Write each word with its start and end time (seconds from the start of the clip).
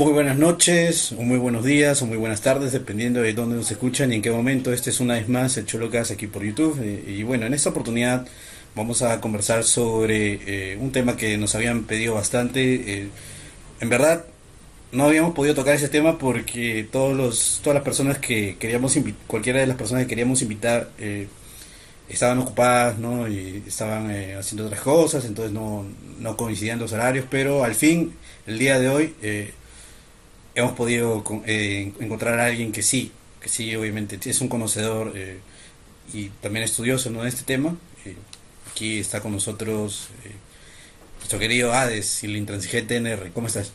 Muy 0.00 0.12
buenas 0.12 0.38
noches, 0.38 1.12
o 1.12 1.20
muy 1.20 1.36
buenos 1.36 1.62
días, 1.62 2.00
o 2.00 2.06
muy 2.06 2.16
buenas 2.16 2.40
tardes, 2.40 2.72
dependiendo 2.72 3.20
de 3.20 3.34
dónde 3.34 3.56
nos 3.56 3.70
escuchan 3.70 4.10
y 4.10 4.14
en 4.14 4.22
qué 4.22 4.30
momento. 4.30 4.72
Este 4.72 4.88
es 4.88 4.98
una 4.98 5.12
vez 5.12 5.28
más 5.28 5.58
el 5.58 5.66
Cholocas 5.66 6.10
aquí 6.10 6.26
por 6.26 6.42
YouTube. 6.42 6.80
Eh, 6.82 7.18
y 7.18 7.22
bueno, 7.22 7.44
en 7.44 7.52
esta 7.52 7.68
oportunidad 7.68 8.26
vamos 8.74 9.02
a 9.02 9.20
conversar 9.20 9.62
sobre 9.62 10.40
eh, 10.72 10.78
un 10.80 10.90
tema 10.90 11.18
que 11.18 11.36
nos 11.36 11.54
habían 11.54 11.84
pedido 11.84 12.14
bastante. 12.14 13.02
Eh, 13.02 13.10
en 13.80 13.88
verdad, 13.90 14.24
no 14.90 15.04
habíamos 15.04 15.34
podido 15.34 15.54
tocar 15.54 15.74
ese 15.74 15.90
tema 15.90 16.16
porque 16.16 16.88
todos 16.90 17.14
los, 17.14 17.60
todas 17.62 17.74
las 17.74 17.84
personas 17.84 18.16
que 18.16 18.56
queríamos 18.56 18.98
cualquiera 19.26 19.60
de 19.60 19.66
las 19.66 19.76
personas 19.76 20.04
que 20.04 20.08
queríamos 20.08 20.40
invitar 20.40 20.88
eh, 20.98 21.28
estaban 22.08 22.38
ocupadas, 22.38 22.98
¿no? 22.98 23.28
Y 23.28 23.64
estaban 23.66 24.10
haciendo 24.38 24.64
otras 24.64 24.80
cosas, 24.80 25.26
entonces 25.26 25.52
no, 25.52 25.84
no 26.18 26.38
coincidían 26.38 26.78
los 26.78 26.90
horarios, 26.94 27.26
pero 27.30 27.64
al 27.64 27.74
fin, 27.74 28.14
el 28.46 28.58
día 28.58 28.80
de 28.80 28.88
hoy, 28.88 29.14
hemos 30.54 30.72
podido 30.72 31.22
encontrar 31.46 32.38
a 32.40 32.46
alguien 32.46 32.72
que 32.72 32.82
sí, 32.82 33.12
que 33.40 33.48
sí, 33.48 33.74
obviamente, 33.76 34.18
es 34.28 34.40
un 34.40 34.48
conocedor 34.48 35.12
y 36.12 36.28
también 36.40 36.64
estudioso, 36.64 37.10
¿no? 37.10 37.22
De 37.22 37.28
este 37.28 37.44
tema. 37.44 37.76
Aquí 38.70 38.98
está 38.98 39.20
con 39.20 39.32
nosotros 39.32 40.10
eh, 40.24 40.34
nuestro 41.18 41.38
querido 41.38 41.72
Hades 41.72 42.22
y 42.22 42.26
el 42.26 42.36
intransigente 42.36 42.96
NR. 42.96 43.32
¿Cómo 43.32 43.46
estás? 43.46 43.72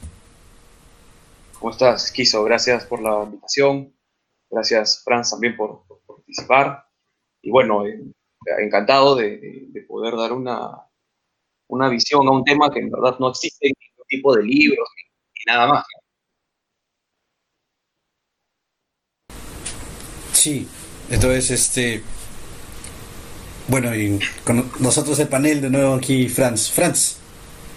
¿Cómo 1.60 1.72
estás, 1.72 2.12
Kiso? 2.12 2.44
Gracias 2.44 2.86
por 2.86 3.02
la 3.02 3.24
invitación. 3.24 3.94
Gracias, 4.50 5.04
Franz, 5.04 5.32
también 5.32 5.56
por, 5.56 5.84
participar. 6.08 6.86
Y 7.42 7.52
bueno, 7.52 7.86
eh, 7.86 8.02
encantado 8.60 9.16
de, 9.16 9.86
poder 9.88 10.16
dar 10.16 10.34
una, 10.34 10.72
una 11.68 11.90
visión 11.90 12.28
a 12.28 12.32
un 12.32 12.44
tema 12.44 12.72
que 12.72 12.80
en 12.80 12.90
verdad 12.90 13.18
no 13.20 13.30
existe 13.30 13.68
en 13.68 13.74
ningún 13.80 14.08
tipo 14.08 14.36
de 14.36 14.44
libros 14.44 14.88
ni, 14.96 15.54
nada 15.54 15.68
más. 15.68 15.86
Sí, 20.46 20.68
entonces, 21.10 21.50
este, 21.50 22.04
bueno, 23.68 23.96
y 23.96 24.20
con 24.44 24.70
nosotros 24.80 25.18
el 25.18 25.28
panel 25.28 25.60
de 25.60 25.72
nuevo 25.72 25.96
aquí, 25.96 26.30
Franz. 26.30 26.70
Franz, 26.70 27.18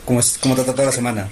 ¿cómo, 0.04 0.20
es, 0.20 0.36
cómo 0.36 0.54
te 0.54 0.60
ha 0.60 0.64
tratado 0.64 0.84
la 0.84 0.92
semana? 0.92 1.30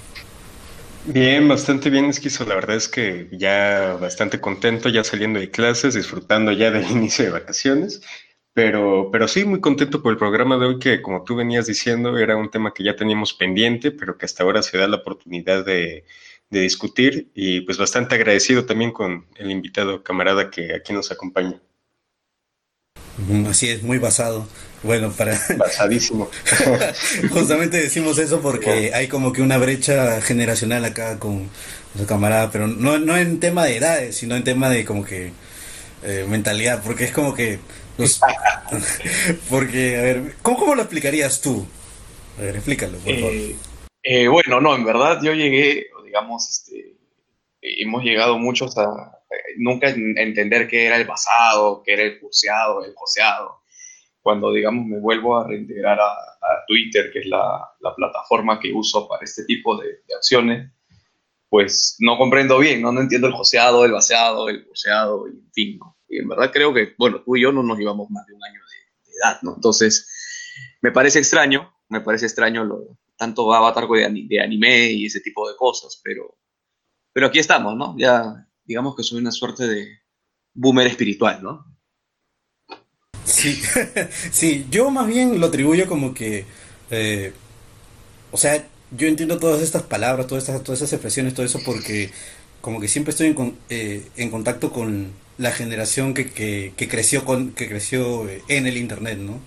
Bien, 1.05 1.47
bastante 1.47 1.91
bien, 1.91 2.05
Esquizo. 2.05 2.43
La 2.43 2.55
verdad 2.55 2.75
es 2.75 2.87
que 2.87 3.27
ya 3.31 3.99
bastante 4.01 4.41
contento, 4.41 4.89
ya 4.89 5.03
saliendo 5.03 5.39
de 5.39 5.51
clases, 5.51 5.93
disfrutando 5.93 6.51
ya 6.53 6.71
del 6.71 6.89
inicio 6.91 7.25
de 7.25 7.29
vacaciones. 7.29 8.01
Pero, 8.53 9.09
pero 9.11 9.27
sí, 9.27 9.45
muy 9.45 9.61
contento 9.61 10.01
por 10.01 10.13
el 10.13 10.17
programa 10.17 10.57
de 10.57 10.65
hoy, 10.65 10.79
que 10.79 11.03
como 11.03 11.23
tú 11.23 11.35
venías 11.35 11.67
diciendo, 11.67 12.17
era 12.17 12.35
un 12.35 12.49
tema 12.49 12.73
que 12.73 12.83
ya 12.83 12.95
teníamos 12.95 13.35
pendiente, 13.35 13.91
pero 13.91 14.17
que 14.17 14.25
hasta 14.25 14.41
ahora 14.41 14.63
se 14.63 14.79
da 14.79 14.87
la 14.87 14.97
oportunidad 14.97 15.63
de, 15.63 16.03
de 16.49 16.61
discutir. 16.61 17.31
Y 17.33 17.61
pues 17.61 17.77
bastante 17.77 18.15
agradecido 18.15 18.65
también 18.65 18.91
con 18.91 19.25
el 19.35 19.51
invitado 19.51 20.03
camarada 20.03 20.49
que 20.49 20.73
aquí 20.73 20.93
nos 20.93 21.11
acompaña. 21.11 21.59
Así 23.49 23.69
es, 23.69 23.81
muy 23.81 23.97
basado. 23.97 24.47
Bueno, 24.83 25.11
para... 25.11 25.39
Basadísimo. 25.57 26.29
Justamente 27.31 27.77
decimos 27.77 28.17
eso 28.19 28.41
porque 28.41 28.91
hay 28.93 29.07
como 29.07 29.33
que 29.33 29.41
una 29.41 29.57
brecha 29.57 30.21
generacional 30.21 30.85
acá 30.85 31.17
con 31.17 31.49
su 31.97 32.05
camarada, 32.05 32.51
pero 32.51 32.67
no, 32.67 32.99
no 32.99 33.17
en 33.17 33.39
tema 33.39 33.65
de 33.65 33.77
edades, 33.77 34.17
sino 34.17 34.35
en 34.35 34.43
tema 34.43 34.69
de 34.69 34.85
como 34.85 35.03
que 35.03 35.31
eh, 36.03 36.25
mentalidad, 36.27 36.83
porque 36.83 37.05
es 37.05 37.11
como 37.11 37.33
que... 37.33 37.59
porque, 39.49 39.97
a 39.97 40.01
ver, 40.03 40.35
¿cómo, 40.43 40.57
¿cómo, 40.59 40.75
lo 40.75 40.83
explicarías 40.83 41.41
tú? 41.41 41.65
A 42.37 42.41
ver, 42.41 42.55
explícalo, 42.57 42.99
por 42.99 43.15
favor. 43.15 43.33
Eh, 43.33 43.55
eh, 44.03 44.27
bueno, 44.27 44.61
no, 44.61 44.75
en 44.75 44.85
verdad 44.85 45.19
yo 45.23 45.33
llegué, 45.33 45.87
digamos, 46.17 46.49
este, 46.49 46.97
hemos 47.61 48.03
llegado 48.03 48.39
muchos 48.39 48.77
a, 48.77 49.19
nunca 49.57 49.89
entender 49.89 50.67
qué 50.67 50.87
era 50.87 50.97
el 50.97 51.05
basado, 51.05 51.83
qué 51.85 51.93
era 51.93 52.03
el 52.03 52.19
curseado, 52.19 52.83
el 52.83 52.93
joseado. 52.95 53.61
Cuando, 54.21 54.51
digamos, 54.51 54.85
me 54.85 54.99
vuelvo 54.99 55.37
a 55.37 55.47
reintegrar 55.47 55.99
a, 55.99 56.15
Twitter, 56.65 57.11
que 57.11 57.19
es 57.19 57.25
la, 57.25 57.69
la, 57.81 57.93
plataforma 57.93 58.59
que 58.59 58.73
uso 58.73 59.07
para 59.07 59.23
este 59.23 59.43
tipo 59.43 59.77
de, 59.77 59.99
acciones, 60.15 60.71
pues 61.49 61.97
no 61.99 62.17
comprendo 62.17 62.57
bien, 62.59 62.81
¿no? 62.81 62.91
no 62.91 63.01
entiendo 63.01 63.27
el 63.27 63.33
joseado, 63.33 63.83
el 63.83 63.91
baseado, 63.91 64.47
el 64.49 64.65
curseado, 64.65 65.27
en 65.27 65.49
fin. 65.53 65.79
Y 66.07 66.19
en 66.19 66.27
verdad 66.27 66.51
creo 66.51 66.73
que, 66.73 66.93
bueno, 66.97 67.21
tú 67.21 67.35
y 67.35 67.41
yo 67.41 67.51
no 67.51 67.63
nos 67.63 67.77
llevamos 67.77 68.09
más 68.09 68.25
de 68.27 68.33
un 68.33 68.43
año 68.43 68.59
de, 68.59 69.11
edad, 69.17 69.39
¿no? 69.41 69.55
Entonces, 69.55 70.09
me 70.81 70.91
parece 70.91 71.19
extraño, 71.19 71.73
me 71.89 72.01
parece 72.01 72.25
extraño 72.25 72.63
lo, 72.63 72.97
tanto 73.17 73.53
avatar 73.53 73.87
de, 73.87 74.39
anime 74.41 74.91
y 74.91 75.05
ese 75.05 75.19
tipo 75.19 75.47
de 75.49 75.55
cosas, 75.55 75.99
pero, 76.03 76.37
pero 77.11 77.27
aquí 77.27 77.39
estamos, 77.39 77.75
¿no? 77.75 77.95
Ya 77.97 78.47
digamos 78.63 78.95
que 78.95 79.03
soy 79.03 79.19
una 79.19 79.31
suerte 79.31 79.67
de 79.67 79.99
boomer 80.53 80.87
espiritual, 80.87 81.41
¿no? 81.41 81.65
Sí, 83.25 83.59
sí, 84.31 84.65
yo 84.69 84.89
más 84.89 85.07
bien 85.07 85.39
lo 85.39 85.47
atribuyo 85.47 85.87
como 85.87 86.13
que, 86.13 86.45
eh, 86.91 87.33
o 88.31 88.37
sea, 88.37 88.67
yo 88.91 89.07
entiendo 89.07 89.37
todas 89.37 89.61
estas 89.61 89.83
palabras, 89.83 90.27
todas 90.27 90.47
estas, 90.47 90.63
todas 90.63 90.81
esas 90.81 90.93
expresiones, 90.93 91.33
todo 91.33 91.45
eso 91.45 91.59
porque 91.65 92.11
como 92.61 92.79
que 92.79 92.87
siempre 92.87 93.11
estoy 93.11 93.27
en, 93.27 93.57
eh, 93.69 94.29
contacto 94.31 94.71
con 94.71 95.11
la 95.37 95.51
generación 95.51 96.13
que, 96.13 96.31
que, 96.31 96.87
creció 96.87 97.25
con 97.25 97.51
que 97.51 97.67
creció 97.67 98.27
eh, 98.27 98.41
en 98.47 98.65
el 98.65 98.77
internet, 98.77 99.17
¿no? 99.19 99.39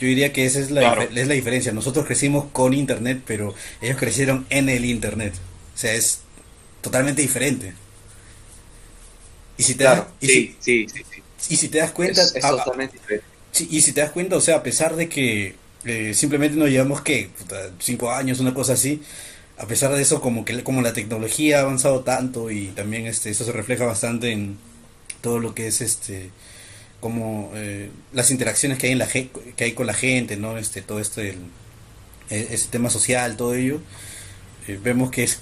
Yo 0.00 0.08
diría 0.08 0.32
que 0.32 0.46
esa 0.46 0.60
es 0.60 0.70
la, 0.70 0.94
es 1.04 1.28
la 1.28 1.34
diferencia. 1.34 1.72
Nosotros 1.72 2.06
crecimos 2.06 2.46
con 2.52 2.72
internet, 2.72 3.20
pero 3.26 3.54
ellos 3.82 3.98
crecieron 3.98 4.46
en 4.48 4.70
el 4.70 4.86
internet. 4.86 5.34
O 5.74 5.78
sea, 5.78 5.92
es 5.92 6.20
totalmente 6.80 7.20
diferente. 7.20 7.74
Y 9.58 9.62
si 9.62 9.74
te 9.74 9.84
das, 9.84 10.04
y 10.20 10.56
si, 11.56 11.68
te 11.68 11.78
das 11.78 11.90
cuenta, 11.90 12.22
y 13.58 13.80
si 13.82 13.92
te 13.92 14.00
das 14.00 14.10
cuenta, 14.10 14.36
o 14.36 14.40
sea, 14.40 14.56
a 14.56 14.62
pesar 14.62 14.96
de 14.96 15.10
que 15.10 15.54
eh, 15.84 16.14
simplemente 16.14 16.56
nos 16.56 16.70
llevamos 16.70 17.02
que 17.02 17.28
cinco 17.78 18.10
años, 18.10 18.40
una 18.40 18.54
cosa 18.54 18.72
así, 18.72 19.02
a 19.58 19.66
pesar 19.66 19.92
de 19.92 20.00
eso, 20.00 20.22
como 20.22 20.46
que 20.46 20.62
como 20.64 20.80
la 20.80 20.94
tecnología 20.94 21.58
ha 21.58 21.62
avanzado 21.62 22.00
tanto 22.00 22.50
y 22.50 22.68
también 22.68 23.06
este 23.06 23.28
eso 23.28 23.44
se 23.44 23.52
refleja 23.52 23.84
bastante 23.84 24.32
en 24.32 24.56
todo 25.20 25.38
lo 25.38 25.54
que 25.54 25.66
es 25.66 25.82
este 25.82 26.30
como 27.00 27.50
eh, 27.54 27.90
las 28.12 28.30
interacciones 28.30 28.78
que 28.78 28.86
hay 28.86 28.92
en 28.92 28.98
la 28.98 29.08
que 29.08 29.30
hay 29.58 29.72
con 29.72 29.86
la 29.86 29.94
gente, 29.94 30.36
no 30.36 30.58
este 30.58 30.82
todo 30.82 31.00
este 31.00 31.36
e, 32.30 32.48
ese 32.50 32.68
tema 32.68 32.90
social, 32.90 33.36
todo 33.36 33.54
ello, 33.54 33.80
eh, 34.68 34.78
vemos 34.82 35.10
que 35.10 35.24
es 35.24 35.40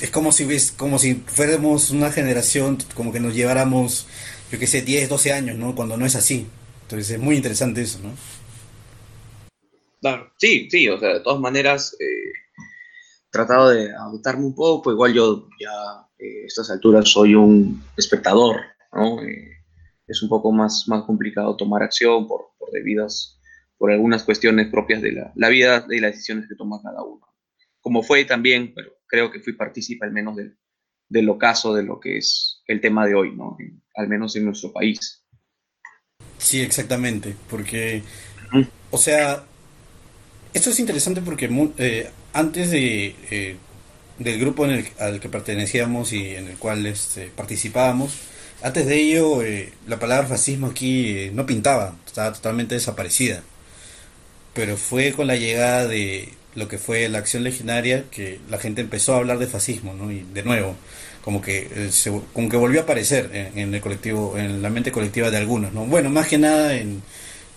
es 0.00 0.10
como 0.10 0.32
si 0.32 0.44
ves, 0.44 0.72
como 0.72 0.98
si 0.98 1.14
fuéramos 1.14 1.90
una 1.90 2.10
generación, 2.10 2.78
como 2.94 3.12
que 3.12 3.20
nos 3.20 3.34
lleváramos, 3.34 4.06
yo 4.50 4.58
qué 4.58 4.66
sé, 4.66 4.82
10, 4.82 5.08
12 5.08 5.32
años, 5.32 5.58
¿no? 5.58 5.74
Cuando 5.74 5.96
no 5.96 6.06
es 6.06 6.16
así. 6.16 6.46
Entonces 6.82 7.10
es 7.10 7.18
muy 7.18 7.36
interesante 7.36 7.82
eso, 7.82 7.98
¿no? 8.02 8.14
Claro, 10.00 10.32
sí, 10.38 10.68
sí, 10.70 10.88
o 10.88 10.98
sea, 10.98 11.14
de 11.14 11.20
todas 11.20 11.38
maneras, 11.38 11.94
eh, 12.00 12.32
tratado 13.30 13.68
de 13.70 13.90
adaptarme 13.94 14.46
un 14.46 14.54
poco, 14.54 14.90
igual 14.90 15.12
yo 15.12 15.48
ya 15.60 16.06
eh, 16.18 16.44
a 16.44 16.46
estas 16.46 16.70
alturas 16.70 17.08
soy 17.08 17.34
un 17.34 17.84
espectador, 17.96 18.60
¿no? 18.94 19.18
Es 20.10 20.22
un 20.22 20.28
poco 20.28 20.50
más, 20.50 20.88
más 20.88 21.04
complicado 21.04 21.56
tomar 21.56 21.82
acción 21.82 22.26
por, 22.26 22.48
por 22.58 22.70
debidas, 22.72 23.40
por 23.78 23.92
algunas 23.92 24.24
cuestiones 24.24 24.68
propias 24.68 25.00
de 25.00 25.12
la, 25.12 25.32
la 25.36 25.48
vida 25.48 25.86
y 25.88 26.00
las 26.00 26.12
decisiones 26.12 26.48
que 26.48 26.56
toma 26.56 26.82
cada 26.82 27.02
uno. 27.02 27.26
Como 27.80 28.02
fue 28.02 28.24
también, 28.24 28.72
pero 28.74 28.92
creo 29.06 29.30
que 29.30 29.40
fui 29.40 29.52
partícipe 29.52 30.04
al 30.04 30.12
menos 30.12 30.36
del, 30.36 30.58
del 31.08 31.28
ocaso 31.28 31.74
de 31.74 31.84
lo 31.84 32.00
que 32.00 32.18
es 32.18 32.62
el 32.66 32.80
tema 32.80 33.06
de 33.06 33.14
hoy, 33.14 33.36
¿no? 33.36 33.56
al 33.94 34.08
menos 34.08 34.34
en 34.36 34.46
nuestro 34.46 34.72
país. 34.72 35.24
Sí, 36.38 36.60
exactamente, 36.60 37.36
porque, 37.48 38.02
o 38.90 38.98
sea, 38.98 39.44
esto 40.54 40.70
es 40.70 40.80
interesante 40.80 41.20
porque 41.20 41.48
eh, 41.78 42.10
antes 42.32 42.70
de, 42.70 43.14
eh, 43.30 43.56
del 44.18 44.40
grupo 44.40 44.64
en 44.64 44.70
el, 44.72 44.88
al 44.98 45.20
que 45.20 45.28
pertenecíamos 45.28 46.12
y 46.12 46.34
en 46.34 46.48
el 46.48 46.56
cual 46.56 46.86
este, 46.86 47.26
participábamos, 47.26 48.18
antes 48.62 48.86
de 48.86 48.96
ello 48.96 49.42
eh, 49.42 49.72
la 49.86 49.98
palabra 49.98 50.26
fascismo 50.26 50.68
aquí 50.68 51.30
no 51.32 51.46
pintaba, 51.46 51.96
estaba 52.06 52.32
totalmente 52.32 52.74
desaparecida. 52.74 53.42
Pero 54.54 54.76
fue 54.76 55.12
con 55.12 55.26
la 55.26 55.36
llegada 55.36 55.86
de 55.86 56.30
lo 56.54 56.68
que 56.68 56.78
fue 56.78 57.08
la 57.08 57.18
acción 57.18 57.44
legionaria 57.44 58.04
que 58.10 58.40
la 58.48 58.58
gente 58.58 58.80
empezó 58.80 59.14
a 59.14 59.18
hablar 59.18 59.38
de 59.38 59.46
fascismo, 59.46 59.94
¿no? 59.94 60.08
De 60.08 60.42
nuevo, 60.42 60.74
como 61.22 61.40
que 61.40 61.90
como 62.32 62.48
que 62.48 62.56
volvió 62.56 62.80
a 62.80 62.82
aparecer 62.84 63.30
en, 63.54 63.74
el 63.74 63.80
colectivo, 63.80 64.36
en 64.36 64.62
la 64.62 64.70
mente 64.70 64.92
colectiva 64.92 65.30
de 65.30 65.36
algunos, 65.36 65.72
¿no? 65.72 65.86
Bueno, 65.86 66.10
más 66.10 66.26
que 66.28 66.38
nada 66.38 66.74
en 66.76 67.02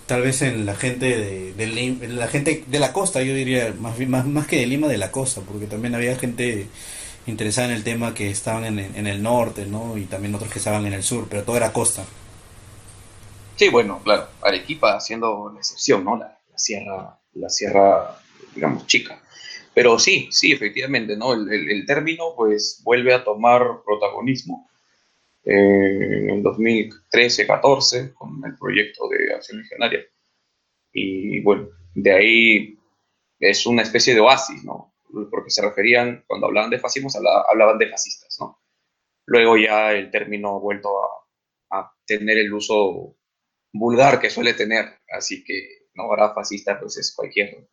tal 0.06 0.22
vez 0.22 0.42
en 0.42 0.66
la 0.66 0.74
gente 0.76 1.16
de, 1.56 2.06
la 2.08 2.28
gente 2.28 2.64
de 2.66 2.78
la 2.78 2.92
costa 2.92 3.22
yo 3.22 3.34
diría 3.34 3.74
más 3.78 3.98
más 4.26 4.46
que 4.46 4.58
de 4.58 4.66
Lima 4.66 4.86
de 4.86 4.98
la 4.98 5.10
costa 5.10 5.40
porque 5.40 5.66
también 5.66 5.94
había 5.94 6.16
gente 6.16 6.66
interesada 7.26 7.68
en 7.68 7.74
el 7.74 7.84
tema 7.84 8.14
que 8.14 8.30
estaban 8.30 8.64
en, 8.64 8.78
en 8.78 9.06
el 9.06 9.22
norte 9.22 9.66
no 9.66 9.96
y 9.96 10.04
también 10.04 10.34
otros 10.34 10.50
que 10.50 10.58
estaban 10.58 10.86
en 10.86 10.92
el 10.92 11.02
sur 11.02 11.26
pero 11.28 11.42
todo 11.42 11.56
era 11.56 11.72
costa. 11.72 12.04
Sí 13.56 13.68
bueno 13.68 14.00
claro 14.02 14.28
Arequipa 14.42 15.00
siendo 15.00 15.50
la 15.52 15.58
excepción 15.58 16.04
no 16.04 16.16
la, 16.16 16.38
sierra 16.56 17.18
la 17.34 17.48
sierra 17.48 18.18
digamos 18.54 18.86
chica. 18.86 19.20
Pero 19.74 19.98
sí 19.98 20.28
sí 20.30 20.52
efectivamente 20.52 21.16
no 21.16 21.32
el, 21.32 21.84
término 21.86 22.34
pues 22.36 22.80
vuelve 22.84 23.14
a 23.14 23.24
tomar 23.24 23.62
protagonismo 23.84 24.68
en 25.44 26.30
el 26.30 26.42
2013-14 26.42 28.14
con 28.14 28.42
el 28.46 28.56
proyecto 28.56 29.08
de 29.08 29.34
Acción 29.34 29.58
Legionaria. 29.58 30.00
Y 30.92 31.40
bueno, 31.40 31.68
de 31.94 32.12
ahí 32.12 32.78
es 33.38 33.66
una 33.66 33.82
especie 33.82 34.14
de 34.14 34.20
oasis, 34.20 34.64
¿no? 34.64 34.93
Porque 35.30 35.50
se 35.50 35.62
referían, 35.62 36.24
cuando 36.26 36.46
hablaban 36.46 36.70
de 36.70 36.78
fascismo, 36.78 37.08
hablaban 37.48 37.78
de 37.78 37.88
fascistas, 37.88 38.36
¿no? 38.40 38.60
Luego 39.26 39.56
ya 39.56 39.92
el 39.92 40.10
término 40.10 40.56
ha 40.56 40.60
vuelto 40.60 40.90
a, 41.02 41.78
a, 41.78 41.94
tener 42.06 42.38
el 42.38 42.52
uso 42.52 43.16
vulgar 43.72 44.20
que 44.20 44.30
suele 44.30 44.54
tener, 44.54 45.00
así 45.10 45.42
que 45.42 45.88
no 45.94 46.04
ahora 46.04 46.34
fascista 46.34 46.78
pues 46.78 46.98
es 46.98 47.14
cualquier, 47.14 47.68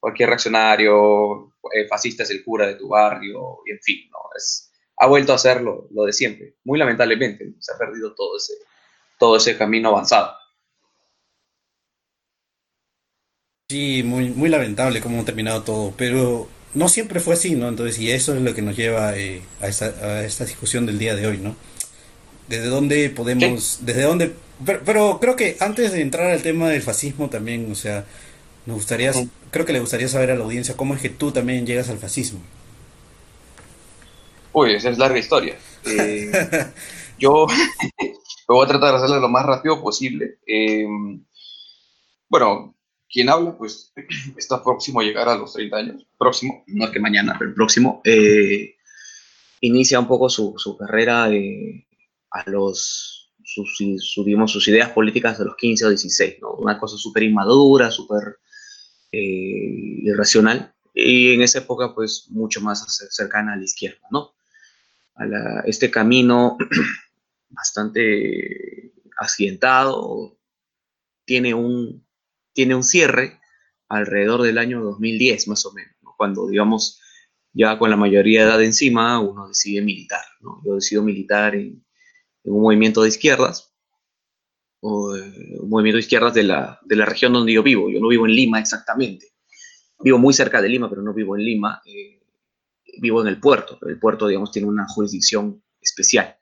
cualquier 0.00 0.30
reaccionario, 0.30 1.54
eh, 1.72 1.86
fascista 1.88 2.22
es 2.22 2.30
el 2.30 2.44
cura 2.44 2.66
de 2.66 2.74
tu 2.74 2.88
barrio, 2.88 3.58
y 3.66 3.72
en 3.72 3.80
fin, 3.80 4.08
¿no? 4.10 4.18
Es, 4.36 4.72
ha 4.96 5.06
vuelto 5.06 5.32
a 5.32 5.36
hacer 5.36 5.60
lo, 5.60 5.88
de 5.90 6.12
siempre. 6.12 6.56
Muy 6.64 6.78
lamentablemente, 6.78 7.54
se 7.58 7.72
ha 7.72 7.78
perdido 7.78 8.14
todo 8.14 8.36
ese, 8.36 8.54
todo 9.18 9.36
ese 9.36 9.56
camino 9.56 9.88
avanzado. 9.90 10.34
Sí, 13.68 14.02
muy, 14.04 14.30
muy 14.30 14.48
lamentable 14.48 15.00
cómo 15.00 15.22
ha 15.22 15.24
terminado 15.24 15.62
todo, 15.62 15.94
pero 15.96 16.48
no 16.74 16.88
siempre 16.88 17.20
fue 17.20 17.34
así, 17.34 17.54
¿no? 17.54 17.68
Entonces, 17.68 17.98
y 17.98 18.10
eso 18.10 18.34
es 18.34 18.42
lo 18.42 18.54
que 18.54 18.62
nos 18.62 18.76
lleva 18.76 19.16
eh, 19.16 19.42
a, 19.60 19.68
esta, 19.68 19.86
a, 19.86 20.24
esta, 20.24 20.44
discusión 20.44 20.86
del 20.86 20.98
día 20.98 21.14
de 21.14 21.26
hoy, 21.26 21.38
¿no? 21.38 21.56
¿Desde 22.48 22.66
dónde 22.66 23.08
podemos, 23.10 23.78
desde 23.82 24.02
dónde, 24.02 24.34
pero, 24.84 25.18
creo 25.20 25.36
que 25.36 25.56
antes 25.60 25.92
de 25.92 26.00
entrar 26.00 26.30
al 26.30 26.42
tema 26.42 26.68
del 26.68 26.82
fascismo 26.82 27.28
también, 27.28 27.70
o 27.70 27.74
sea, 27.74 28.04
nos 28.66 28.76
gustaría, 28.76 29.12
creo 29.50 29.66
que 29.66 29.72
le 29.72 29.80
gustaría 29.80 30.08
saber 30.08 30.30
a 30.30 30.36
la 30.36 30.44
audiencia 30.44 30.76
cómo 30.76 30.94
es 30.94 31.00
que 31.00 31.08
tú 31.08 31.32
también 31.32 31.66
llegas 31.66 31.88
al 31.88 31.98
fascismo. 31.98 32.40
Uy, 34.52 34.74
esa 34.74 34.90
es 34.90 34.98
larga 34.98 35.18
historia. 35.18 35.56
Eh, 35.84 36.30
yo 37.18 37.46
voy 38.46 38.64
a 38.64 38.68
tratar 38.68 38.92
de 38.92 38.96
hacerlo 38.98 39.20
lo 39.20 39.28
más 39.28 39.44
rápido 39.44 39.82
posible. 39.82 40.38
Eh, 40.46 40.86
bueno, 42.28 42.74
quien 43.10 43.28
habla, 43.28 43.56
pues 43.56 43.92
está 44.36 44.62
próximo 44.62 45.00
a 45.00 45.04
llegar 45.04 45.28
a 45.28 45.36
los 45.36 45.52
30 45.52 45.76
años. 45.76 46.06
Próximo, 46.18 46.64
no 46.66 46.84
es 46.86 46.90
que 46.90 47.00
mañana, 47.00 47.36
pero 47.38 47.54
próximo. 47.54 48.00
Eh, 48.04 48.76
inicia 49.60 50.00
un 50.00 50.08
poco 50.08 50.28
su, 50.28 50.54
su 50.56 50.76
carrera 50.76 51.24
a 51.24 52.50
los, 52.50 53.32
sus, 53.42 53.76
sus 53.76 54.68
ideas 54.68 54.90
políticas 54.90 55.38
de 55.38 55.44
los 55.46 55.56
15 55.56 55.86
o 55.86 55.88
16, 55.90 56.36
¿no? 56.40 56.52
Una 56.54 56.78
cosa 56.78 56.96
súper 56.96 57.22
inmadura, 57.22 57.90
súper 57.90 58.38
irracional. 59.10 60.74
Y 60.92 61.32
en 61.32 61.42
esa 61.42 61.58
época, 61.58 61.94
pues, 61.94 62.26
mucho 62.30 62.60
más 62.60 62.84
cercana 63.10 63.54
a 63.54 63.56
la 63.56 63.64
izquierda, 63.64 64.06
¿no? 64.10 64.34
a 65.16 65.60
este 65.66 65.90
camino 65.90 66.56
bastante 67.48 68.92
accidentado, 69.16 70.36
tiene 71.24 71.54
un, 71.54 72.03
tiene 72.54 72.74
un 72.74 72.84
cierre 72.84 73.40
alrededor 73.88 74.42
del 74.42 74.58
año 74.58 74.82
2010 74.82 75.48
más 75.48 75.66
o 75.66 75.72
menos, 75.72 75.94
cuando 76.16 76.48
digamos 76.48 77.00
ya 77.54 77.78
con 77.78 77.88
la 77.88 77.96
mayoría 77.96 78.40
de 78.40 78.50
edad 78.50 78.62
encima 78.62 79.20
uno 79.20 79.48
decide 79.48 79.80
militar. 79.80 80.24
¿no? 80.40 80.60
Yo 80.64 80.74
decido 80.74 81.02
militar 81.02 81.54
en, 81.54 81.84
un 82.44 82.62
movimiento 82.62 83.02
de 83.02 83.08
izquierdas, 83.08 83.72
o, 84.80 85.16
eh, 85.16 85.56
un 85.60 85.70
movimiento 85.70 85.96
de 85.96 86.02
izquierdas 86.02 86.34
de 86.34 86.42
la, 86.42 86.78
de 86.84 86.96
la, 86.96 87.06
región 87.06 87.32
donde 87.32 87.52
yo 87.54 87.62
vivo. 87.62 87.88
Yo 87.90 88.00
no 88.00 88.08
vivo 88.08 88.26
en 88.26 88.34
Lima 88.34 88.58
exactamente. 88.58 89.28
Vivo 90.00 90.18
muy 90.18 90.34
cerca 90.34 90.60
de 90.60 90.68
Lima, 90.68 90.90
pero 90.90 91.00
no 91.00 91.14
vivo 91.14 91.36
en 91.36 91.44
Lima. 91.44 91.80
Eh, 91.86 92.20
vivo 93.00 93.22
en 93.22 93.28
el 93.28 93.40
puerto, 93.40 93.78
el 93.86 93.98
puerto, 93.98 94.26
digamos, 94.26 94.50
tiene 94.50 94.68
una 94.68 94.86
jurisdicción 94.86 95.62
especial. 95.80 96.36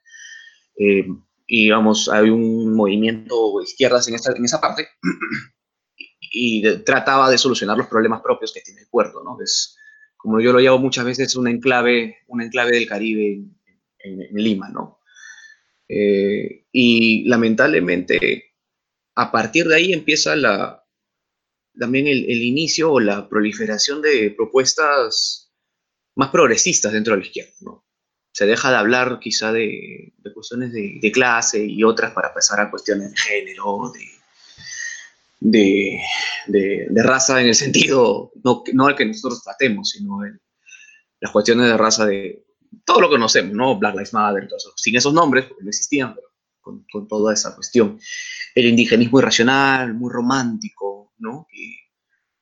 Eh, 0.77 1.07
y, 1.47 1.63
digamos, 1.63 2.09
hay 2.09 2.29
un 2.29 2.75
movimiento 2.75 3.59
de 3.59 3.63
izquierdas 3.63 4.07
en, 4.07 4.15
esta, 4.15 4.33
en 4.35 4.43
esa 4.43 4.59
parte 4.59 4.87
y, 6.33 6.61
trataba 6.83 7.29
de 7.29 7.37
solucionar 7.37 7.77
los 7.77 7.87
problemas 7.87 8.21
propios 8.21 8.51
que 8.51 8.61
tiene 8.61 8.81
el 8.81 8.87
puerto, 8.87 9.23
¿no? 9.23 9.37
Es, 9.41 9.77
como 10.17 10.41
yo 10.41 10.51
lo 10.51 10.59
llamo 10.59 10.79
muchas 10.79 11.05
veces, 11.05 11.35
un 11.35 11.47
enclave, 11.47 12.17
un 12.27 12.41
enclave 12.41 12.71
del 12.71 12.87
Caribe 12.87 13.43
en, 13.99 14.27
Lima, 14.33 14.69
¿no? 14.69 14.99
Eh, 15.87 16.65
y 16.71 17.23
lamentablemente, 17.25 18.53
a 19.15 19.31
partir 19.31 19.67
de 19.67 19.75
ahí 19.75 19.93
empieza 19.93 20.35
la, 20.35 20.83
también 21.77 22.07
el, 22.07 22.25
el, 22.29 22.41
inicio 22.41 22.91
o 22.91 22.99
la 22.99 23.29
proliferación 23.29 24.01
de 24.01 24.33
propuestas 24.35 25.43
más 26.15 26.29
progresistas 26.29 26.93
dentro 26.93 27.13
de 27.13 27.21
la 27.21 27.25
izquierda. 27.25 27.53
¿no? 27.61 27.85
Se 28.31 28.45
deja 28.45 28.71
de 28.71 28.77
hablar 28.77 29.19
quizá 29.19 29.51
de, 29.51 30.13
cuestiones 30.33 30.73
de, 30.73 31.11
clase 31.11 31.65
y 31.65 31.83
otras 31.83 32.11
para 32.13 32.33
pasar 32.33 32.59
a 32.59 32.71
cuestiones 32.71 33.11
de 33.11 33.17
género, 33.17 33.91
de, 33.93 34.07
de, 35.43 36.87
raza 36.95 37.41
en 37.41 37.47
el 37.47 37.55
sentido, 37.55 38.31
no, 38.43 38.63
no 38.73 38.89
el 38.89 38.95
que 38.95 39.05
nosotros 39.05 39.43
tratemos, 39.43 39.89
sino 39.89 40.25
en 40.25 40.39
las 41.19 41.31
cuestiones 41.31 41.67
de 41.67 41.77
raza 41.77 42.05
de 42.05 42.45
todo 42.85 43.01
lo 43.01 43.09
que 43.09 43.15
conocemos, 43.15 43.53
¿no? 43.53 43.77
Black 43.77 43.93
Lives 43.93 44.13
Matter, 44.13 44.47
todo 44.47 44.57
eso. 44.57 44.73
sin 44.75 44.95
esos 44.95 45.13
nombres, 45.13 45.45
porque 45.45 45.63
no 45.63 45.69
existían, 45.69 46.15
pero 46.15 46.27
con, 46.59 46.85
con, 46.91 47.07
toda 47.07 47.33
esa 47.33 47.55
cuestión. 47.55 47.99
El 48.55 48.65
indigenismo 48.67 49.19
irracional, 49.19 49.93
muy 49.93 50.11
romántico, 50.11 51.13
¿no? 51.17 51.45
Que 51.49 51.75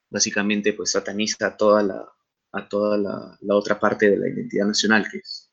básicamente 0.09 0.73
pues 0.73 0.91
sataniza 0.91 1.55
toda 1.57 1.83
la, 1.83 2.05
a 2.53 2.67
toda 2.67 2.97
la, 2.97 3.55
otra 3.55 3.79
parte 3.79 4.09
de 4.09 4.17
la 4.17 4.27
identidad 4.29 4.67
nacional, 4.67 5.07
que 5.09 5.17
es 5.17 5.51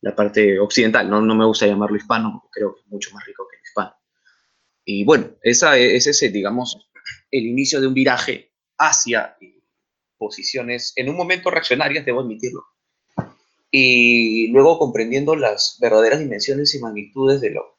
la 0.00 0.14
parte 0.14 0.58
occidental. 0.58 1.08
No, 1.08 1.20
no 1.20 1.34
me 1.34 1.44
gusta 1.44 1.66
llamarlo 1.66 1.96
hispano, 1.96 2.48
creo 2.52 2.74
que 2.74 2.80
es 2.82 2.86
mucho 2.88 3.10
más 3.14 3.24
rico 3.24 3.46
que 3.50 3.56
el 3.56 3.62
hispano. 3.62 3.97
Y 4.90 5.04
bueno, 5.04 5.36
esa 5.42 5.76
es 5.76 6.06
ese, 6.06 6.30
digamos, 6.30 6.88
el 7.30 7.44
inicio 7.44 7.78
de 7.78 7.88
un 7.88 7.92
viraje 7.92 8.52
hacia 8.78 9.36
posiciones, 10.16 10.94
en 10.96 11.10
un 11.10 11.16
momento 11.16 11.50
reaccionarias, 11.50 12.06
debo 12.06 12.20
admitirlo, 12.20 12.64
y 13.70 14.48
luego 14.48 14.78
comprendiendo 14.78 15.36
las 15.36 15.76
verdaderas 15.78 16.20
dimensiones 16.20 16.74
y 16.74 16.78
magnitudes 16.78 17.42
de 17.42 17.50
lo, 17.50 17.76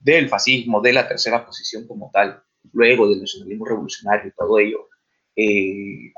del 0.00 0.28
fascismo, 0.28 0.80
de 0.80 0.92
la 0.92 1.06
tercera 1.06 1.46
posición 1.46 1.86
como 1.86 2.10
tal, 2.12 2.42
luego 2.72 3.08
del 3.08 3.20
nacionalismo 3.20 3.66
revolucionario 3.66 4.30
y 4.30 4.34
todo 4.36 4.58
ello, 4.58 4.88
eh, 5.36 6.12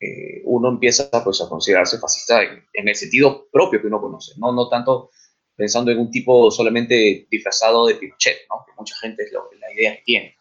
eh, 0.00 0.42
uno 0.44 0.68
empieza 0.68 1.08
pues, 1.24 1.40
a 1.40 1.48
considerarse 1.48 1.98
fascista 1.98 2.42
en, 2.42 2.88
el 2.88 2.94
sentido 2.94 3.48
propio 3.50 3.80
que 3.80 3.86
uno 3.86 4.02
conoce, 4.02 4.34
¿no? 4.36 4.52
no 4.52 4.68
tanto 4.68 5.12
pensando 5.58 5.90
en 5.90 5.98
un 5.98 6.08
tipo 6.08 6.52
solamente 6.52 7.26
disfrazado 7.28 7.88
de 7.88 7.96
Pinochet, 7.96 8.46
¿no? 8.48 8.64
que 8.64 8.72
mucha 8.78 8.94
gente 9.00 9.24
es 9.24 9.32
la 9.32 9.72
idea 9.74 9.96
que 9.96 10.02
tiene. 10.02 10.36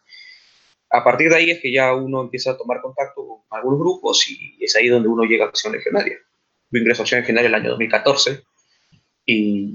A 0.91 1.03
partir 1.03 1.29
de 1.29 1.35
ahí 1.35 1.49
es 1.49 1.59
que 1.59 1.71
ya 1.71 1.95
uno 1.95 2.21
empieza 2.21 2.51
a 2.51 2.57
tomar 2.57 2.81
contacto 2.81 3.25
con 3.25 3.39
algunos 3.49 3.79
grupos 3.79 4.29
y 4.29 4.63
es 4.63 4.75
ahí 4.75 4.89
donde 4.89 5.09
uno 5.09 5.23
llega 5.23 5.45
a 5.45 5.47
Acción 5.47 5.73
Legionaria. 5.73 6.17
Yo 6.69 6.79
ingreso 6.79 7.01
a 7.01 7.03
Acción 7.03 7.21
Legionaria 7.21 7.47
el 7.47 7.55
año 7.55 7.69
2014 7.71 8.43
y 9.25 9.73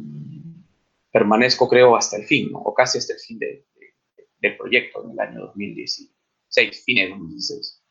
permanezco 1.11 1.69
creo 1.69 1.97
hasta 1.97 2.19
el 2.19 2.25
fin, 2.25 2.53
¿no? 2.53 2.59
o 2.61 2.73
casi 2.73 2.99
hasta 2.99 3.15
el 3.15 3.19
fin 3.19 3.41
de, 3.41 3.65
del 4.39 4.57
proyecto 4.57 5.05
en 5.05 5.11
el 5.11 5.21
año 5.21 5.41
2016, 5.47 6.85
fines 6.85 7.07
de 7.07 7.11
2016. 7.11 7.83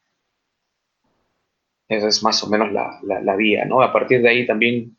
Esa 1.90 2.08
es 2.08 2.24
más 2.24 2.42
o 2.46 2.50
menos 2.50 2.72
la, 2.72 2.98
la, 3.04 3.36
vía, 3.36 3.66
¿no? 3.66 3.82
A 3.82 3.92
partir 3.92 4.22
de 4.22 4.30
ahí 4.30 4.48
también 4.48 4.98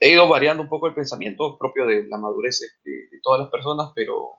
he 0.00 0.10
ido 0.10 0.28
variando 0.28 0.62
un 0.62 0.68
poco 0.68 0.86
el 0.86 0.94
pensamiento 0.94 1.56
propio 1.58 1.86
de 1.86 2.06
la 2.06 2.18
madurez 2.18 2.60
de, 2.84 3.08
todas 3.22 3.40
las 3.40 3.50
personas, 3.50 3.90
pero 3.94 4.30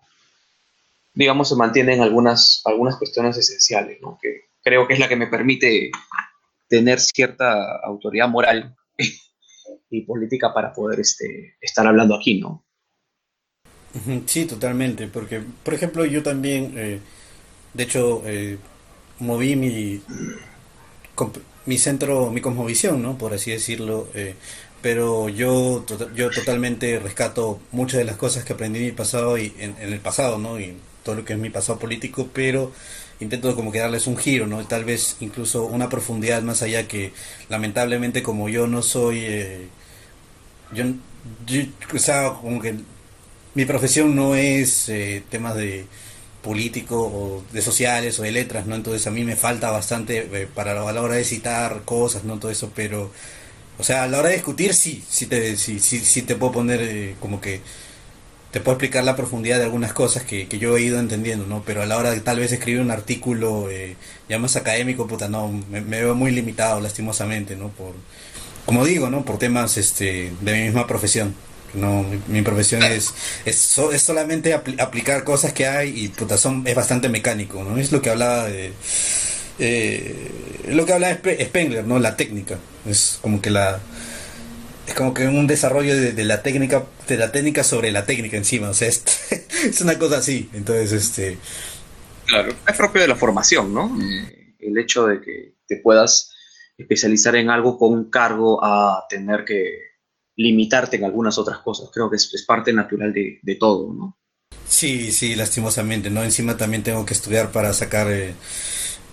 digamos 1.14 1.50
se 1.50 1.56
mantienen 1.56 2.02
algunas, 2.02 2.62
algunas 2.66 2.98
cuestiones 2.98 3.38
esenciales, 3.38 4.00
¿no? 4.02 4.18
Que 4.22 4.50
creo 4.64 4.88
que 4.88 4.94
es 4.94 5.00
la 5.00 5.10
que 5.10 5.16
me 5.16 5.28
permite 5.28 5.92
tener 6.68 7.00
cierta 7.00 7.78
autoridad 7.84 8.30
moral 8.30 8.76
y 9.90 10.02
política 10.06 10.54
para 10.54 10.72
poder 10.72 11.00
este, 11.02 11.58
estar 11.60 11.86
hablando 11.86 12.16
aquí, 12.16 12.40
¿no? 12.40 12.66
Sí, 14.28 14.46
totalmente, 14.46 15.08
porque, 15.08 15.42
por 15.64 15.74
ejemplo, 15.74 16.06
yo 16.06 16.22
también, 16.22 16.74
eh, 16.78 17.00
de 17.74 17.84
hecho, 17.84 18.22
eh, 18.24 18.58
moví 19.18 19.56
mi, 19.56 20.00
mi 21.66 21.78
centro, 21.78 22.30
mi 22.30 22.40
cosmovisión, 22.40 23.02
¿no? 23.02 23.18
Por 23.18 23.34
así 23.34 23.52
decirlo, 23.52 24.08
eh, 24.14 24.36
pero 24.82 25.30
yo, 25.30 25.84
tota-, 25.88 26.14
yo 26.16 26.30
totalmente 26.30 27.00
rescato 27.00 27.60
muchas 27.72 28.00
de 28.00 28.06
las 28.06 28.18
cosas 28.18 28.44
que 28.44 28.54
aprendí 28.54 28.80
en 28.80 28.86
mi 28.86 28.92
pasado 28.92 29.38
y 29.38 29.54
en, 29.60 29.76
el 29.80 30.00
pasado, 30.00 30.38
¿no? 30.38 30.60
Y 30.60 30.76
todo 31.04 31.16
lo 31.16 31.26
que 31.26 31.34
es 31.34 31.40
mi 31.40 31.50
pasado 31.50 31.80
político, 31.80 32.30
pero 32.34 32.72
intento 33.20 33.56
como 33.56 33.72
que 33.72 33.80
darles 33.80 34.08
un 34.08 34.18
giro, 34.18 34.48
¿no? 34.48 34.66
Tal 34.68 34.86
vez 34.86 35.18
incluso 35.20 35.66
una 35.66 35.90
profundidad 35.90 36.42
más 36.42 36.62
allá 36.62 36.88
que 36.88 37.14
lamentablemente 37.50 38.24
como 38.24 38.50
yo 38.50 38.68
no 38.68 38.82
soy, 38.82 39.70
yo, 40.74 40.86
yo, 41.48 41.64
o 41.94 42.00
sea, 42.00 42.34
como 42.42 42.62
que 42.62 42.76
mi 43.56 43.66
profesión 43.66 44.16
no 44.16 44.36
es 44.36 44.90
eh, 44.90 45.24
temas 45.30 45.56
de 45.56 45.86
político 46.42 47.02
o 47.02 47.44
de 47.52 47.62
sociales 47.62 48.20
o 48.20 48.24
de 48.24 48.32
letras, 48.32 48.66
¿no? 48.66 48.76
Entonces 48.76 49.06
a 49.08 49.12
mí 49.12 49.24
me 49.24 49.36
falta 49.36 49.72
bastante 49.72 50.30
eh, 50.32 50.48
para 50.48 50.74
la 50.74 51.02
hora 51.02 51.16
de 51.16 51.24
citar 51.24 51.82
cosas, 51.84 52.24
¿no? 52.24 52.40
Todo 52.40 52.52
eso, 52.52 52.72
pero, 52.76 53.12
o 53.80 53.84
sea, 53.84 54.04
a 54.04 54.08
la 54.08 54.20
hora 54.20 54.30
de 54.30 54.36
discutir 54.36 54.74
sí, 54.74 55.04
sí 55.10 55.26
te, 55.26 55.56
sí, 55.58 55.80
sí, 55.80 56.00
sí 56.00 56.22
te 56.22 56.36
puedo 56.36 56.52
poner 56.52 56.82
eh, 56.82 57.16
como 57.20 57.42
que 57.42 57.62
te 58.52 58.60
puedo 58.60 58.76
explicar 58.76 59.04
la 59.04 59.16
profundidad 59.16 59.58
de 59.60 59.66
algunas 59.66 59.94
cosas 59.94 60.24
que, 60.24 60.48
que, 60.48 60.58
yo 60.58 60.76
he 60.76 60.82
ido 60.82 61.00
entendiendo, 61.00 61.46
¿no? 61.46 61.64
Pero 61.66 61.84
a 61.84 61.86
la 61.86 61.98
hora 61.98 62.12
de 62.12 62.20
tal 62.20 62.40
vez 62.40 62.52
escribir 62.52 62.82
un 62.82 62.90
artículo 62.92 63.70
ya 64.28 64.40
más 64.40 64.56
académico, 64.56 65.08
puta, 65.08 65.28
no, 65.28 65.52
me, 65.70 65.82
veo 65.82 66.16
muy 66.16 66.32
limitado 66.32 66.80
lastimosamente, 66.82 67.56
¿no? 67.56 67.70
Por, 67.70 67.94
como 68.66 68.86
digo, 68.86 69.10
¿no? 69.10 69.24
Por 69.24 69.38
temas 69.38 69.78
este, 69.78 70.32
de 70.42 70.54
mi 70.54 70.64
misma 70.64 70.88
profesión. 70.88 71.36
No, 71.74 72.04
mi, 72.28 72.42
profesión 72.42 72.82
es, 72.82 73.14
es, 73.46 73.78
solamente 74.02 74.56
aplicar 74.56 75.24
cosas 75.24 75.54
que 75.54 75.68
hay 75.68 76.06
y 76.06 76.08
puta, 76.08 76.36
son, 76.38 76.66
es 76.66 76.74
bastante 76.74 77.10
mecánico, 77.10 77.64
¿no? 77.64 77.78
Es 77.78 77.92
lo 77.92 78.02
que 78.02 78.10
hablaba 78.10 78.46
de... 78.46 78.74
Eh, 79.60 80.64
lo 80.70 80.86
que 80.86 80.94
hablaba 80.94 81.16
Spengler, 81.16 81.86
¿no? 81.86 82.00
La 82.00 82.16
técnica. 82.16 82.58
Es 82.86 83.20
como 83.22 83.42
que 83.42 83.50
la... 83.50 83.80
Es 84.88 84.96
como 84.96 85.14
que 85.14 85.28
un 85.28 85.46
desarrollo 85.46 85.96
de, 85.96 86.24
la 86.24 86.42
técnica, 86.42 86.84
de 87.08 87.18
la 87.18 87.32
técnica 87.32 87.64
sobre 87.64 87.92
la 87.92 88.06
técnica 88.08 88.38
encima, 88.38 88.70
o 88.70 88.74
sea, 88.74 88.88
es, 88.88 89.04
es 89.64 89.82
una 89.82 90.00
cosa 90.00 90.18
así. 90.18 90.50
Entonces, 90.54 90.92
este... 90.92 91.38
Claro, 92.26 92.54
es 92.68 92.76
propio 92.76 93.02
de 93.02 93.08
la 93.08 93.16
formación, 93.16 93.74
¿no? 93.74 93.96
Eh, 94.02 94.56
el 94.60 94.78
hecho 94.78 95.06
de 95.06 95.22
que 95.22 95.56
te 95.68 95.78
puedas 95.78 96.32
especializar 96.78 97.36
en 97.36 97.50
algo 97.50 97.78
con 97.78 97.94
un 97.94 98.10
cargo 98.10 98.64
a 98.64 99.06
tener 99.10 99.46
que 99.46 99.90
limitarte 100.36 100.96
en 100.96 101.04
algunas 101.04 101.38
otras 101.38 101.60
cosas. 101.60 101.90
Creo 101.94 102.10
que 102.10 102.16
es, 102.16 102.46
parte 102.48 102.72
natural 102.72 103.14
de, 103.14 103.56
todo, 103.60 103.94
¿no? 103.94 104.18
Sí, 104.66 105.12
sí, 105.12 105.36
lastimosamente, 105.36 106.10
¿no? 106.10 106.24
Encima 106.24 106.56
también 106.56 106.82
tengo 106.82 107.06
que 107.06 107.14
estudiar 107.14 107.52
para 107.52 107.74
sacar 107.74 108.10
eh, 108.10 108.34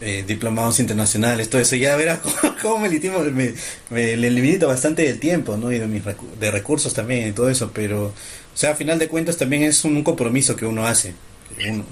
eh, 0.01 0.25
diplomados 0.27 0.81
internacionales, 0.81 1.51
todo 1.51 1.61
eso. 1.61 1.77
Ya 1.77 1.97
verás 1.97 2.21
cómo, 2.63 2.79
me, 2.79 2.89
litimo, 2.89 3.21
me, 3.21 3.55
me, 3.91 4.17
limito 4.17 4.69
bastante 4.69 5.03
del 5.03 5.19
tiempo, 5.19 5.57
¿no? 5.57 5.73
Y 5.73 5.79
de, 5.79 5.87
mis 5.87 6.03
de 6.05 6.51
recursos 6.51 6.95
también 6.95 7.29
y 7.29 7.33
todo 7.33 7.49
eso, 7.51 7.71
pero, 7.73 8.07
o 8.07 8.13
sea, 8.55 8.73
a 8.73 8.75
final 8.75 8.99
de 8.99 9.09
cuentas 9.09 9.37
también 9.37 9.63
es 9.63 9.85
un 9.85 10.03
compromiso 10.03 10.57
que 10.57 10.67
uno 10.67 10.87
hace. 10.87 11.15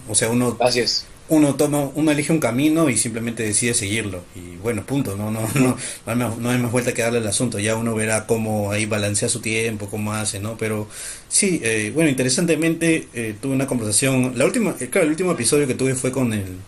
o 0.09 0.15
sea, 0.15 0.29
uno... 0.29 0.57
Así 0.61 0.81
es 0.81 1.07
uno 1.29 1.55
toma, 1.55 1.91
uno 1.95 2.11
elige 2.11 2.33
un 2.33 2.39
camino 2.39 2.91
y 2.91 2.97
simplemente 2.97 3.43
decide 3.43 3.75
seguirlo. 3.75 4.25
Y 4.35 4.57
bueno, 4.57 4.85
punto, 4.85 5.17
no, 5.17 5.31
no, 5.31 5.49
no, 5.55 6.37
no 6.37 6.51
hay 6.51 6.59
más 6.59 6.71
vuelta 6.71 6.93
que 6.93 7.03
darle 7.03 7.19
al 7.19 7.27
asunto, 7.27 7.59
ya 7.59 7.77
uno 7.77 7.95
verá 7.95 8.27
cómo 8.27 8.71
ahí 8.71 8.87
balancea 8.87 9.29
su 9.29 9.41
tiempo, 9.41 9.89
cómo 9.89 10.13
hace, 10.13 10.39
¿no? 10.39 10.57
Pero 10.59 10.87
sí, 11.29 11.61
eh, 11.65 11.93
bueno, 11.95 12.11
interesantemente 12.11 13.09
eh, 13.15 13.35
tuve 13.41 13.55
una 13.55 13.67
conversación, 13.67 14.33
la 14.37 14.45
última, 14.45 14.75
eh, 14.81 14.89
claro, 14.91 15.07
el 15.07 15.11
último 15.11 15.33
episodio 15.33 15.67
que 15.67 15.75
tuve 15.75 15.95
fue 15.95 16.13
con 16.13 16.33
el, 16.33 16.59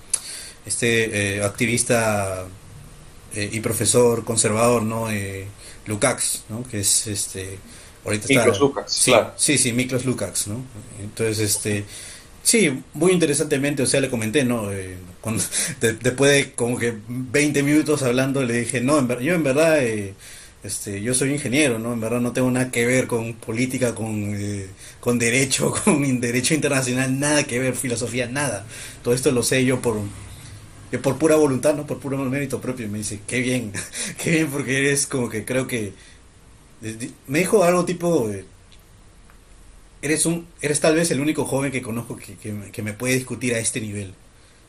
este 0.66 1.42
activista 1.42 2.44
y 3.34 3.60
profesor 3.60 4.24
conservador, 4.24 4.82
¿no? 4.82 5.08
Lukács, 5.86 6.44
¿no? 6.48 6.64
Que 6.64 6.80
es 6.80 7.06
este, 7.06 7.58
ahorita 8.04 8.26
está... 8.28 8.58
Lukács, 8.58 8.92
sí, 8.92 9.12
sí, 9.36 9.58
sí, 9.58 9.72
Miklos 9.72 10.04
Lukács, 10.04 10.48
¿no? 10.48 10.64
Entonces, 11.00 11.38
este 11.38 11.84
Sí, 12.46 12.80
muy 12.94 13.10
interesantemente, 13.10 13.82
o 13.82 13.86
sea, 13.86 14.00
le 14.00 14.08
comenté, 14.08 14.44
¿no? 14.44 14.70
Eh, 14.72 14.96
cuando, 15.20 15.42
después 15.80 16.30
de 16.30 16.52
como 16.52 16.78
que 16.78 16.94
20 17.08 17.60
minutos 17.64 18.04
hablando, 18.04 18.40
le 18.44 18.60
dije, 18.60 18.80
no, 18.80 19.00
en, 19.00 19.08
yo 19.18 19.34
en 19.34 19.42
verdad, 19.42 19.82
eh, 19.82 20.14
este, 20.62 21.02
yo 21.02 21.12
soy 21.12 21.32
ingeniero, 21.32 21.80
¿no? 21.80 21.92
En 21.92 22.00
verdad 22.00 22.20
no 22.20 22.32
tengo 22.32 22.48
nada 22.52 22.70
que 22.70 22.86
ver 22.86 23.08
con 23.08 23.34
política, 23.34 23.96
con, 23.96 24.36
eh, 24.36 24.68
con 25.00 25.18
derecho, 25.18 25.74
con 25.84 26.20
derecho 26.20 26.54
internacional, 26.54 27.18
nada 27.18 27.42
que 27.42 27.58
ver, 27.58 27.74
filosofía, 27.74 28.28
nada. 28.28 28.64
Todo 29.02 29.12
esto 29.12 29.32
lo 29.32 29.42
sé 29.42 29.64
yo 29.64 29.82
por, 29.82 29.96
por 31.02 31.18
pura 31.18 31.36
voluntad, 31.36 31.74
¿no? 31.74 31.86
Por 31.86 31.98
puro 31.98 32.18
mérito 32.18 32.60
propio. 32.60 32.88
Me 32.88 32.98
dice, 32.98 33.20
qué 33.26 33.40
bien, 33.40 33.72
qué 34.22 34.30
bien, 34.30 34.48
porque 34.48 34.78
eres 34.78 35.06
como 35.06 35.28
que 35.28 35.44
creo 35.44 35.66
que... 35.66 35.92
Me 37.26 37.38
dijo 37.40 37.64
algo 37.64 37.84
tipo 37.84 38.30
eres 40.02 40.26
un 40.26 40.46
eres 40.60 40.80
tal 40.80 40.94
vez 40.94 41.10
el 41.10 41.20
único 41.20 41.44
joven 41.44 41.72
que 41.72 41.82
conozco 41.82 42.16
que, 42.16 42.36
que, 42.36 42.82
me 42.82 42.92
puede 42.92 43.14
discutir 43.14 43.54
a 43.54 43.58
este 43.58 43.80
nivel. 43.80 44.14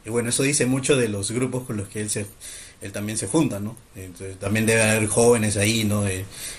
Y 0.05 0.09
bueno, 0.09 0.29
eso 0.29 0.43
dice 0.43 0.65
mucho 0.65 0.95
de 0.95 1.09
los 1.09 1.31
grupos 1.31 1.63
con 1.63 1.77
los 1.77 1.89
que 1.89 2.01
él 2.01 2.09
se 2.09 2.25
él 2.81 2.91
también 2.91 3.17
se 3.17 3.27
junta, 3.27 3.59
¿no? 3.59 3.75
Entonces, 3.95 4.37
también 4.37 4.65
debe 4.65 4.83
haber 4.83 5.07
jóvenes 5.07 5.57
ahí, 5.57 5.83
¿no? 5.83 6.03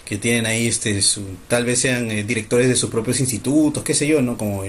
que 0.05 0.19
tienen 0.19 0.47
ahí, 0.47 0.67
este, 0.67 1.01
su, 1.01 1.23
tal 1.47 1.65
vez 1.65 1.81
sean 1.81 2.11
eh, 2.11 2.25
directores 2.25 2.69
de 2.69 2.75
sus 2.75 2.91
propios 2.91 3.21
institutos, 3.21 3.85
qué 3.85 3.95
sé 3.95 4.07
yo, 4.07 4.21
¿no? 4.21 4.37
Como, 4.37 4.65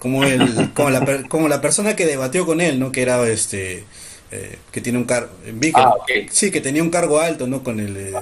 como, 0.00 0.24
el, 0.24 0.72
como, 0.72 0.90
la, 0.90 1.28
como 1.28 1.48
la 1.48 1.60
persona 1.60 1.94
que 1.94 2.04
debatió 2.04 2.44
con 2.46 2.60
él, 2.60 2.80
¿no? 2.80 2.90
Que 2.90 3.02
era, 3.02 3.26
este, 3.28 3.84
eh, 4.32 4.58
que 4.72 4.80
tiene 4.80 4.98
un 4.98 5.04
cargo, 5.04 5.30
ah, 5.74 5.94
sí, 6.30 6.50
que 6.50 6.60
tenía 6.60 6.82
un 6.82 6.90
cargo 6.90 7.20
alto, 7.20 7.46
¿no? 7.46 7.62
Con 7.62 7.80
el, 7.80 7.96
eh, 7.96 8.12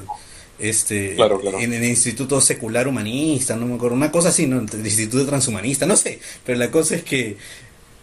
este 0.59 1.17
en 1.61 1.73
el 1.73 1.85
Instituto 1.85 2.41
Secular 2.41 2.87
Humanista, 2.87 3.57
no 3.57 3.67
me 3.67 3.77
acuerdo, 3.77 3.97
una 3.97 4.11
cosa 4.11 4.29
así, 4.29 4.47
¿no? 4.47 4.59
El 4.61 4.87
Instituto 4.87 5.25
Transhumanista, 5.27 5.87
no 5.87 5.97
sé, 5.97 6.19
pero 6.45 6.59
la 6.59 6.71
cosa 6.71 6.97
es 6.97 7.03
que 7.03 7.37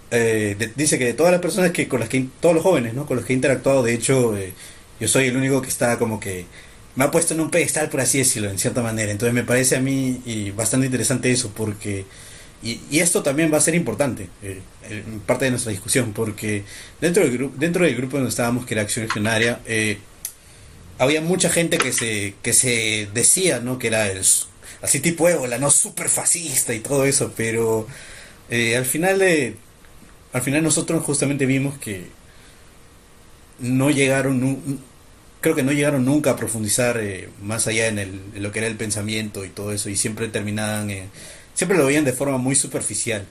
eh, 0.10 0.56
dice 0.76 0.98
que 0.98 1.06
de 1.06 1.14
todas 1.14 1.32
las 1.32 1.42
personas 1.42 1.72
que 1.72 1.88
con 1.88 2.00
las 2.00 2.10
que 2.10 2.26
todos 2.40 2.56
los 2.56 2.64
jóvenes, 2.64 2.94
¿no? 2.94 3.06
Con 3.06 3.18
los 3.18 3.26
que 3.26 3.34
he 3.34 3.36
interactuado, 3.36 3.84
de 3.84 3.94
hecho, 3.94 4.38
eh, 4.38 4.54
yo 5.00 5.08
soy 5.08 5.28
el 5.28 5.38
único 5.38 5.62
que 5.62 5.68
está 5.68 6.00
como 6.00 6.20
que 6.20 6.46
me 6.96 7.04
ha 7.04 7.12
puesto 7.12 7.34
en 7.34 7.42
un 7.42 7.52
pedestal, 7.52 7.90
por 7.90 8.02
así 8.02 8.20
decirlo, 8.20 8.50
en 8.50 8.58
cierta 8.58 8.82
manera. 8.82 9.12
Entonces 9.12 9.34
me 9.34 9.44
parece 9.44 9.76
a 9.76 9.82
mí 9.82 10.22
y 10.26 10.52
bastante 10.52 10.86
interesante 10.88 11.30
eso, 11.30 11.52
porque 11.56 12.06
y, 12.64 13.00
esto 13.00 13.22
también 13.22 13.54
va 13.54 13.58
a 13.58 13.62
ser 13.62 13.76
importante, 13.76 14.30
eh, 14.42 14.62
en 14.90 15.20
parte 15.20 15.46
de 15.46 15.52
nuestra 15.52 15.72
discusión, 15.72 16.14
porque 16.14 16.64
dentro 17.00 17.24
del, 17.24 17.38
grupo 17.38 17.56
dentro 17.58 17.86
del 17.86 17.96
grupo 17.96 18.18
donde 18.18 18.30
estábamos, 18.30 18.66
que 18.66 18.74
era 18.74 18.82
Acción 18.82 19.08
Regionaria, 19.08 19.60
eh, 19.66 20.00
había 20.98 21.22
mucha 21.22 21.50
gente 21.50 21.78
que 21.78 21.94
se, 21.94 22.34
que 22.42 22.54
se 22.54 23.08
decía, 23.14 23.60
¿no? 23.60 23.78
Que 23.78 23.88
era 23.88 24.08
el, 24.08 24.24
así 24.82 25.00
tipo 25.00 25.30
ébola, 25.30 25.58
¿no? 25.60 25.70
Súper 25.70 26.10
fascista 26.10 26.74
y 26.74 26.80
todo 26.80 27.06
eso, 27.06 27.34
pero 27.36 27.88
eh, 28.50 28.76
al 28.76 28.86
final 28.86 29.20
de, 29.20 29.56
al 30.34 30.42
final 30.42 30.64
nosotros 30.64 31.04
justamente 31.04 31.46
vimos 31.46 31.78
que 31.78 32.06
no 33.60 33.92
llegaron, 33.92 34.82
creo 35.42 35.56
que 35.56 35.64
no 35.64 35.72
llegaron 35.72 36.06
nunca 36.06 36.32
a 36.32 36.36
profundizar 36.36 36.98
eh, 36.98 37.30
más 37.42 37.68
allá 37.68 37.88
en, 37.88 38.00
el, 38.00 38.22
en 38.36 38.44
lo 38.44 38.52
que 38.52 38.60
era 38.60 38.68
el 38.68 38.78
pensamiento 38.78 39.46
y 39.46 39.50
todo 39.50 39.72
eso, 39.72 39.90
y 39.90 39.96
siempre 39.96 40.28
terminaban, 40.28 40.90
siempre 41.58 41.76
lo 41.76 41.88
veían 41.88 42.06
de 42.06 42.14
forma 42.14 42.38
muy 42.38 42.54
superficial. 42.54 43.26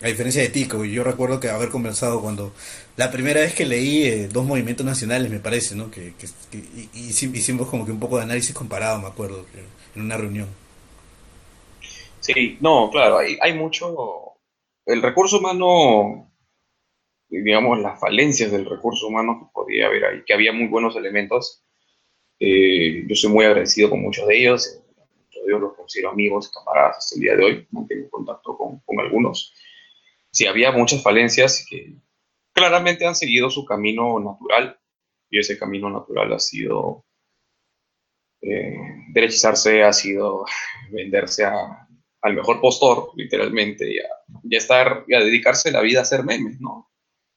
A 0.00 0.06
diferencia 0.08 0.40
de 0.40 0.48
ti, 0.48 0.66
yo 0.90 1.04
recuerdo 1.04 1.38
que 1.38 1.50
haber 1.50 1.68
conversado 1.68 2.22
cuando 2.22 2.54
la 2.96 3.10
primera 3.12 3.42
vez 3.42 3.54
que 3.54 3.66
leí 3.66 4.04
eh, 4.04 4.26
dos 4.26 4.46
movimientos 4.46 4.86
nacionales, 4.86 5.30
me 5.30 5.38
parece, 5.38 5.76
¿no? 5.76 5.90
Que, 5.90 6.14
que, 6.14 6.26
hicimos 6.94 7.68
como 7.68 7.84
que 7.84 7.92
un 7.92 8.00
poco 8.00 8.16
de 8.16 8.24
análisis 8.24 8.54
comparado, 8.54 9.00
me 9.00 9.06
acuerdo, 9.06 9.44
en 9.94 10.02
una 10.02 10.16
reunión. 10.16 10.48
Sí, 12.20 12.56
no, 12.60 12.90
claro, 12.90 13.18
hay, 13.18 13.36
hay 13.40 13.52
mucho. 13.52 14.32
El 14.86 15.02
recurso 15.02 15.38
humano, 15.38 16.32
digamos, 17.28 17.78
las 17.80 18.00
falencias 18.00 18.50
del 18.50 18.64
recurso 18.64 19.06
humano 19.06 19.38
que 19.38 19.52
podía 19.52 19.86
haber 19.86 20.04
ahí, 20.06 20.22
que 20.26 20.32
había 20.32 20.52
muy 20.52 20.68
buenos 20.68 20.96
elementos. 20.96 21.62
Eh, 22.40 23.04
yo 23.06 23.14
soy 23.14 23.30
muy 23.30 23.44
agradecido 23.44 23.90
con 23.90 24.00
muchos 24.00 24.26
de 24.26 24.38
ellos, 24.38 24.81
yo 25.48 25.58
los 25.58 25.74
considero 25.74 26.10
amigos, 26.10 26.50
camaradas 26.50 26.98
hasta 26.98 27.14
el 27.16 27.20
día 27.20 27.36
de 27.36 27.44
hoy, 27.44 27.68
mantengo 27.70 28.10
contacto 28.10 28.56
con, 28.56 28.80
con 28.80 29.00
algunos 29.00 29.52
sí 30.32 30.46
había 30.46 30.72
muchas 30.72 31.02
falencias 31.02 31.64
que 31.68 31.94
claramente 32.52 33.06
han 33.06 33.14
seguido 33.14 33.50
su 33.50 33.64
camino 33.64 34.18
natural, 34.18 34.78
y 35.30 35.38
ese 35.38 35.58
camino 35.58 35.88
natural 35.88 36.32
ha 36.32 36.38
sido 36.38 37.04
eh, 38.42 38.76
derechizarse, 39.12 39.82
ha 39.82 39.92
sido 39.92 40.44
venderse 40.90 41.44
al 41.44 42.34
mejor 42.34 42.60
postor, 42.60 43.10
literalmente, 43.16 43.90
y 43.90 43.98
a, 43.98 44.58
estar, 44.58 45.04
y 45.06 45.14
a 45.14 45.20
dedicarse 45.20 45.70
la 45.70 45.80
vida 45.80 46.00
a 46.00 46.02
hacer 46.02 46.24
memes, 46.24 46.60
¿no? 46.60 46.90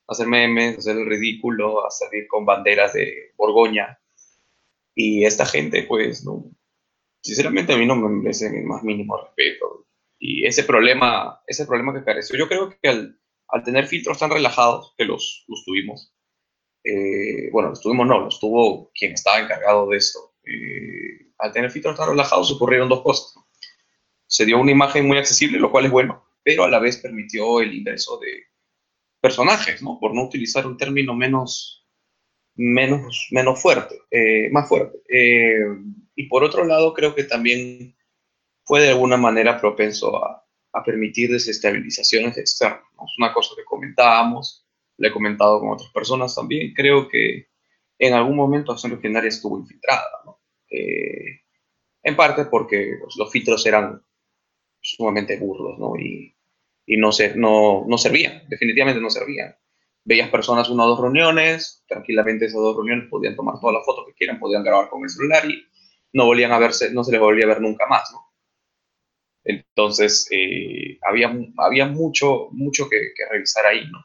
A 0.07 0.11
hacer 0.11 0.27
memes, 0.27 0.75
a 0.75 0.79
hacer 0.79 0.97
el 0.97 1.05
ridículo, 1.05 1.85
a 1.85 1.91
salir 1.91 2.27
con 2.27 2.45
banderas 2.45 2.93
de 2.93 3.33
Borgoña. 3.37 3.99
Y 4.93 5.25
esta 5.25 5.45
gente, 5.45 5.83
pues, 5.83 6.23
no, 6.23 6.51
sinceramente 7.25 7.73
a 7.73 7.77
mí 7.77 7.87
no 7.87 7.95
me 7.95 8.07
merece 8.07 8.47
el 8.47 8.65
más 8.65 8.83
mínimo 8.83 9.17
respeto. 9.17 9.87
Y 10.19 10.45
ese 10.45 10.63
problema, 10.63 11.41
ese 11.47 11.65
problema 11.65 11.93
que 11.93 12.03
careció, 12.03 12.37
yo 12.37 12.47
creo 12.47 12.69
que 12.69 12.87
al, 12.87 13.19
al 13.47 13.63
tener 13.63 13.87
filtros 13.87 14.19
tan 14.19 14.29
relajados, 14.29 14.93
que 14.95 15.05
los, 15.05 15.43
los 15.47 15.65
tuvimos, 15.65 16.13
eh, 16.83 17.49
bueno, 17.51 17.69
los 17.69 17.81
tuvimos 17.81 18.05
no, 18.07 18.19
los 18.19 18.39
tuvo 18.39 18.91
quien 18.93 19.13
estaba 19.13 19.39
encargado 19.39 19.89
de 19.89 19.97
esto. 19.97 20.35
Eh, 20.45 21.31
al 21.39 21.51
tener 21.51 21.71
filtros 21.71 21.97
tan 21.97 22.09
relajados 22.09 22.51
ocurrieron 22.51 22.89
dos 22.89 23.01
cosas. 23.01 23.33
Se 24.27 24.45
dio 24.45 24.59
una 24.59 24.71
imagen 24.71 25.07
muy 25.07 25.17
accesible, 25.17 25.59
lo 25.59 25.71
cual 25.71 25.85
es 25.85 25.91
bueno, 25.91 26.23
pero 26.43 26.63
a 26.63 26.69
la 26.69 26.79
vez 26.79 26.97
permitió 26.97 27.59
el 27.59 27.73
ingreso 27.73 28.19
de 28.19 28.43
personajes, 29.19 29.81
¿no? 29.81 29.99
Por 29.99 30.13
no 30.13 30.23
utilizar 30.23 30.67
un 30.67 30.77
término 30.77 31.15
menos, 31.15 31.87
menos, 32.55 33.29
menos 33.31 33.59
fuerte, 33.59 33.99
eh, 34.11 34.49
más 34.51 34.69
fuerte. 34.69 34.99
Y 36.15 36.27
por 36.27 36.43
otro 36.43 36.65
lado, 36.65 36.93
creo 36.93 37.13
que 37.15 37.23
también 37.23 37.95
fue 38.63 38.81
de 38.81 38.89
alguna 38.89 39.17
manera 39.17 39.59
propenso 39.59 40.23
a, 40.23 40.45
a 40.75 40.83
permitir 40.83 41.31
desestabilizaciones 41.31 42.37
externas. 42.37 42.83
Es 42.93 43.17
una 43.17 43.33
cosa 43.33 43.53
que 43.55 43.63
comentábamos, 43.63 44.65
le 44.97 45.07
he 45.07 45.11
comentado 45.11 45.59
con 45.59 45.69
otras 45.69 45.89
personas 45.91 46.35
también. 46.35 46.73
Creo 46.73 47.07
que 47.07 47.47
en 47.97 48.13
algún 48.13 48.35
momento 48.35 48.71
Acción 48.71 48.93
Legendaria 48.93 49.29
estuvo 49.29 49.57
infiltrada, 49.57 50.03
eh, 50.69 51.41
en 52.03 52.15
parte 52.15 52.45
porque 52.45 52.97
pues, 53.01 53.15
los 53.15 53.31
filtros 53.31 53.65
eran 53.65 54.03
sumamente 54.81 55.37
burdos 55.37 55.79
¿no? 55.79 55.97
y, 55.97 56.35
y 56.85 56.97
no, 56.97 57.11
se, 57.11 57.35
no, 57.35 57.85
no 57.87 57.97
servían, 57.97 58.43
definitivamente 58.49 59.01
no 59.01 59.09
servían. 59.09 59.55
Veías 60.03 60.29
personas 60.29 60.69
una 60.69 60.83
o 60.83 60.89
dos 60.89 60.99
reuniones, 60.99 61.83
tranquilamente 61.87 62.45
esas 62.45 62.61
dos 62.61 62.75
reuniones 62.75 63.09
podían 63.09 63.35
tomar 63.35 63.59
todas 63.59 63.75
las 63.75 63.85
fotos 63.85 64.05
que 64.07 64.13
quieran, 64.13 64.39
podían 64.39 64.63
grabar 64.63 64.89
con 64.89 65.01
el 65.03 65.09
celular 65.09 65.49
y 65.49 65.65
no 66.15 66.25
volvían 66.25 66.53
a 66.53 66.59
verse, 66.59 66.91
no 66.93 67.03
se 67.03 67.11
les 67.11 67.19
volvía 67.19 67.43
a 67.43 67.49
ver 67.49 67.61
nunca 67.61 67.85
más, 67.87 68.09
¿no? 68.13 68.31
Entonces, 69.43 70.27
eh, 70.31 70.97
había, 71.01 71.35
había 71.57 71.87
mucho, 71.87 72.47
mucho 72.51 72.87
que, 72.89 73.11
revisar 73.29 73.65
ahí, 73.65 73.85
¿no? 73.91 73.99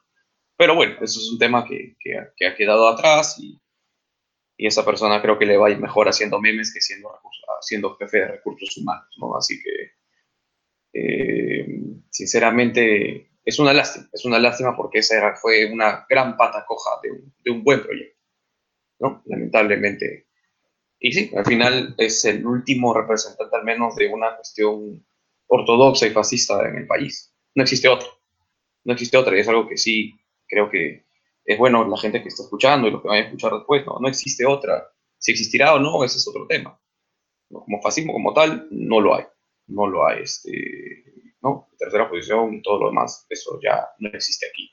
Pero 0.57 0.75
bueno, 0.75 0.95
eso 1.01 1.21
es 1.21 1.31
un 1.33 1.39
tema 1.39 1.65
que, 1.65 1.97
que, 2.01 2.47
ha 2.47 2.57
quedado 2.57 2.89
atrás 2.89 3.39
y, 3.39 3.59
y, 4.57 4.67
esa 4.67 4.85
persona 4.85 5.23
creo 5.23 5.39
que 5.39 5.47
le 5.47 5.57
va 5.57 5.69
a 5.69 5.71
ir 5.71 5.79
mejor 5.79 6.09
haciendo 6.09 6.41
memes 6.41 6.75
que 6.75 6.81
siendo, 6.81 7.11
siendo 7.61 7.97
jefe 7.97 8.19
de 8.19 8.27
recursos 8.27 8.77
humanos, 8.77 9.09
¿no? 9.19 9.37
Así 9.37 9.63
que, 9.63 9.93
eh, 10.93 11.67
sinceramente, 12.11 13.31
es 13.45 13.59
una 13.61 13.73
lástima, 13.73 14.09
es 14.13 14.25
una 14.25 14.41
lástima 14.41 14.77
porque 14.77 14.99
esa 14.99 15.37
fue 15.37 15.73
una 15.73 16.07
gran 16.09 16.37
pata 16.37 16.65
coja 16.67 16.91
de 17.05 17.13
un, 17.13 17.35
de 17.39 17.51
un 17.53 17.63
buen 17.63 17.83
proyecto, 17.83 18.21
¿no? 18.99 19.23
Lamentablemente. 19.27 20.30
Y 21.01 21.13
sí, 21.13 21.31
al 21.35 21.47
final 21.47 21.95
es 21.99 22.25
el 22.27 22.47
último 22.47 22.93
representante 22.95 23.57
al 23.57 23.65
menos 23.65 23.97
de 23.97 24.07
una 24.13 24.37
cuestión 24.37 25.05
ortodoxa 25.47 26.07
y 26.07 26.11
fascista 26.11 26.61
en 26.69 26.77
el 26.77 26.87
país. 26.87 27.35
No 27.55 27.63
existe 27.63 27.89
otra. 27.89 28.09
No 28.85 28.93
existe 28.93 29.17
otra 29.17 29.37
y 29.37 29.41
es 29.41 29.49
algo 29.49 29.67
que 29.67 29.77
sí 29.77 30.21
creo 30.47 30.71
que 30.71 31.07
es 31.45 31.59
bueno 31.59 31.89
la 31.89 31.97
gente 31.97 32.23
que 32.23 32.29
está 32.29 32.43
escuchando 32.43 32.87
y 32.87 32.91
los 32.91 33.03
que 33.03 33.09
van 33.09 33.19
a 33.19 33.25
escuchar 33.25 33.53
después. 33.53 33.85
No, 33.87 33.99
no 33.99 34.09
existe 34.09 34.45
otra. 34.47 34.87
Si 35.19 35.33
existirá 35.33 35.75
o 35.75 35.79
no, 35.79 36.05
ese 36.05 36.19
es 36.19 36.29
otro 36.29 36.47
tema. 36.47 36.79
Como 37.51 37.81
fascismo 37.81 38.13
como 38.13 38.33
tal, 38.35 38.69
no 38.71 39.01
lo 39.01 39.17
hay. 39.17 39.25
No 39.67 39.87
lo 39.87 40.07
hay. 40.07 40.23
Este, 40.23 41.05
¿no? 41.43 41.69
Tercera 41.79 42.09
posición 42.09 42.55
y 42.55 42.63
todo 42.63 42.81
lo 42.81 42.87
demás, 42.89 43.27
eso 43.29 43.59
ya 43.63 43.89
no 43.99 44.09
existe 44.11 44.47
aquí. 44.47 44.71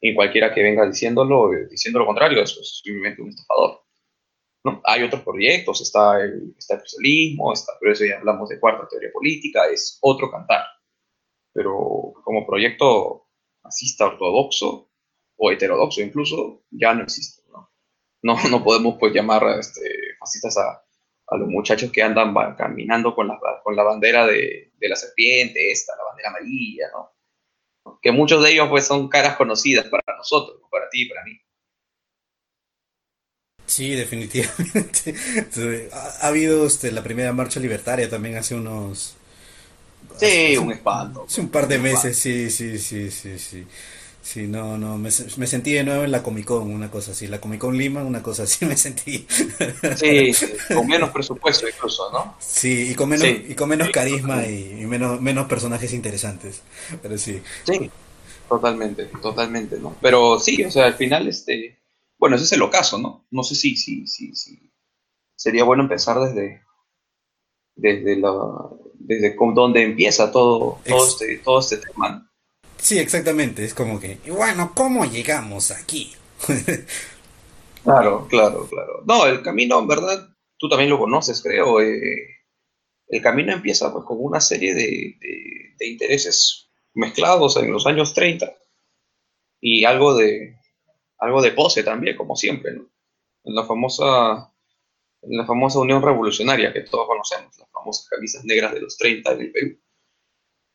Y 0.00 0.14
cualquiera 0.14 0.52
que 0.52 0.62
venga 0.62 0.86
diciéndolo, 0.86 1.50
diciendo 1.70 2.00
lo 2.00 2.06
contrario, 2.06 2.42
eso 2.42 2.60
es 2.60 2.80
simplemente 2.82 3.22
un 3.22 3.28
estafador. 3.28 3.81
Hay 4.84 5.02
otros 5.02 5.22
proyectos, 5.22 5.80
está 5.80 6.20
el, 6.20 6.54
está 6.56 6.78
socialismo, 6.80 7.52
está, 7.52 7.72
pero 7.80 7.92
eso 7.92 8.04
ya 8.04 8.18
hablamos 8.18 8.48
de 8.48 8.60
cuarta 8.60 8.86
teoría 8.88 9.10
política, 9.12 9.66
es 9.66 9.98
otro 10.00 10.30
cantar. 10.30 10.64
Pero 11.52 12.14
como 12.24 12.46
proyecto 12.46 13.26
fascista 13.60 14.06
ortodoxo 14.06 14.90
o 15.36 15.50
heterodoxo 15.50 16.00
incluso, 16.00 16.64
ya 16.70 16.94
no 16.94 17.02
existe. 17.02 17.42
No, 18.22 18.36
no, 18.48 18.62
podemos 18.62 18.96
pues 19.00 19.12
llamar 19.12 19.42
este, 19.58 19.80
fascistas 20.20 20.56
a, 20.56 20.84
a, 21.26 21.36
los 21.36 21.48
muchachos 21.48 21.90
que 21.90 22.02
andan 22.02 22.32
caminando 22.56 23.16
con 23.16 23.26
la, 23.26 23.38
con 23.64 23.74
la 23.74 23.82
bandera 23.82 24.26
de, 24.26 24.72
de 24.76 24.88
la 24.88 24.94
serpiente, 24.94 25.72
esta, 25.72 25.96
la 25.96 26.04
bandera 26.04 26.28
amarilla, 26.28 26.88
¿no? 26.92 27.98
Que 28.00 28.12
muchos 28.12 28.42
de 28.44 28.52
ellos 28.52 28.68
pues 28.68 28.86
son 28.86 29.08
caras 29.08 29.36
conocidas 29.36 29.86
para 29.88 30.16
nosotros, 30.16 30.60
para 30.70 30.88
ti 30.88 31.02
y 31.02 31.08
para 31.08 31.24
mí. 31.24 31.32
Sí, 33.72 33.94
definitivamente. 33.94 35.14
Ha, 35.92 36.28
habido 36.28 36.66
este, 36.66 36.92
la 36.92 37.02
primera 37.02 37.32
marcha 37.32 37.58
libertaria 37.58 38.08
también 38.08 38.36
hace 38.36 38.54
unos... 38.54 39.14
Sí, 40.18 40.58
un 40.58 40.72
espanto. 40.72 41.24
Hace 41.26 41.40
un 41.40 41.48
par 41.48 41.66
de 41.66 41.78
meses, 41.78 42.18
sí, 42.18 42.50
sí, 42.50 42.78
sí, 42.78 43.10
sí, 43.10 43.38
sí. 43.38 43.66
Sí, 44.22 44.46
no, 44.46 44.76
no, 44.76 44.98
me, 44.98 45.08
me, 45.36 45.46
sentí 45.46 45.72
de 45.72 45.84
nuevo 45.84 46.04
en 46.04 46.12
la 46.12 46.22
Comic 46.22 46.44
Con, 46.44 46.70
una 46.70 46.90
cosa 46.90 47.12
así. 47.12 47.26
La 47.26 47.40
Comic 47.40 47.60
Con 47.60 47.76
Lima, 47.76 48.02
una 48.02 48.22
cosa 48.22 48.42
así 48.42 48.64
me 48.66 48.76
sentí. 48.76 49.26
Sí, 49.96 50.32
con 50.74 50.86
menos 50.86 51.10
presupuesto 51.10 51.66
incluso, 51.66 52.10
¿no? 52.12 52.36
Sí, 52.40 52.90
y 52.90 52.94
con 52.94 53.08
menos, 53.08 53.26
y 53.26 53.54
con 53.54 53.70
menos 53.70 53.88
carisma 53.88 54.46
y, 54.46 54.84
menos, 54.86 55.18
menos 55.18 55.46
personajes 55.46 55.94
interesantes. 55.94 56.60
Pero 57.00 57.16
sí. 57.16 57.40
Sí, 57.64 57.90
totalmente, 58.48 59.06
totalmente, 59.22 59.78
¿no? 59.78 59.96
Pero 60.02 60.38
sí, 60.38 60.62
o 60.62 60.70
sea, 60.70 60.84
al 60.84 60.94
final, 60.94 61.26
este 61.26 61.81
bueno, 62.22 62.36
ese 62.36 62.44
es 62.44 62.52
el 62.52 62.62
ocaso, 62.62 62.98
¿no? 62.98 63.26
No 63.32 63.42
sé 63.42 63.56
si, 63.56 63.74
si, 63.74 64.06
si, 64.06 64.32
si 64.36 64.72
sería 65.34 65.64
bueno 65.64 65.82
empezar 65.82 66.20
desde, 66.20 66.62
desde, 67.74 68.16
la, 68.16 68.32
desde 68.94 69.34
donde 69.36 69.82
empieza 69.82 70.30
todo, 70.30 70.78
todo, 70.86 71.04
este, 71.04 71.38
todo 71.38 71.58
este 71.58 71.78
tema. 71.78 72.32
Sí, 72.76 73.00
exactamente. 73.00 73.64
Es 73.64 73.74
como 73.74 73.98
que, 73.98 74.20
bueno, 74.28 74.70
¿cómo 74.72 75.04
llegamos 75.04 75.72
aquí? 75.72 76.12
claro, 77.82 78.28
claro, 78.28 78.68
claro. 78.68 79.02
No, 79.04 79.26
el 79.26 79.42
camino, 79.42 79.80
en 79.80 79.88
verdad, 79.88 80.28
tú 80.58 80.68
también 80.68 80.90
lo 80.90 81.00
conoces, 81.00 81.42
creo. 81.42 81.80
Eh, 81.80 82.24
el 83.08 83.20
camino 83.20 83.52
empieza 83.52 83.92
pues, 83.92 84.04
con 84.04 84.18
una 84.20 84.40
serie 84.40 84.76
de, 84.76 85.16
de 85.76 85.86
intereses 85.88 86.70
mezclados 86.94 87.56
en 87.56 87.72
los 87.72 87.84
años 87.84 88.14
30 88.14 88.56
y 89.60 89.84
algo 89.86 90.14
de, 90.14 90.61
algo 91.22 91.40
de 91.40 91.52
pose 91.52 91.84
también, 91.84 92.16
como 92.16 92.34
siempre, 92.34 92.72
¿no? 92.72 92.90
En 93.44 93.54
la 93.54 93.64
famosa, 93.64 94.52
en 95.22 95.36
la 95.36 95.46
famosa 95.46 95.78
Unión 95.78 96.02
Revolucionaria 96.02 96.72
que 96.72 96.80
todos 96.80 97.06
conocemos, 97.06 97.56
las 97.58 97.70
famosas 97.70 98.08
camisas 98.08 98.44
negras 98.44 98.74
de 98.74 98.80
los 98.80 98.96
30 98.98 99.32
en 99.32 99.40
el 99.40 99.52
Perú. 99.52 99.78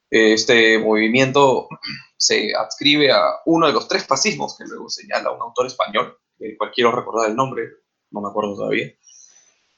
Este 0.10 0.80
movimiento 0.80 1.68
se 2.16 2.56
adscribe 2.56 3.12
a 3.12 3.42
uno 3.46 3.68
de 3.68 3.74
los 3.74 3.90
tres 3.90 4.08
fascismos 4.08 4.58
que 4.58 4.64
luego 4.64 4.90
señala 4.90 5.32
un 5.32 5.42
autor 5.42 5.68
español, 5.68 6.18
del 6.38 6.58
cual 6.58 6.72
quiero 6.74 6.94
recordar 6.94 7.30
el 7.30 7.36
nombre, 7.36 7.64
no 8.12 8.22
me 8.22 8.30
acuerdo 8.30 8.56
todavía. 8.56 8.88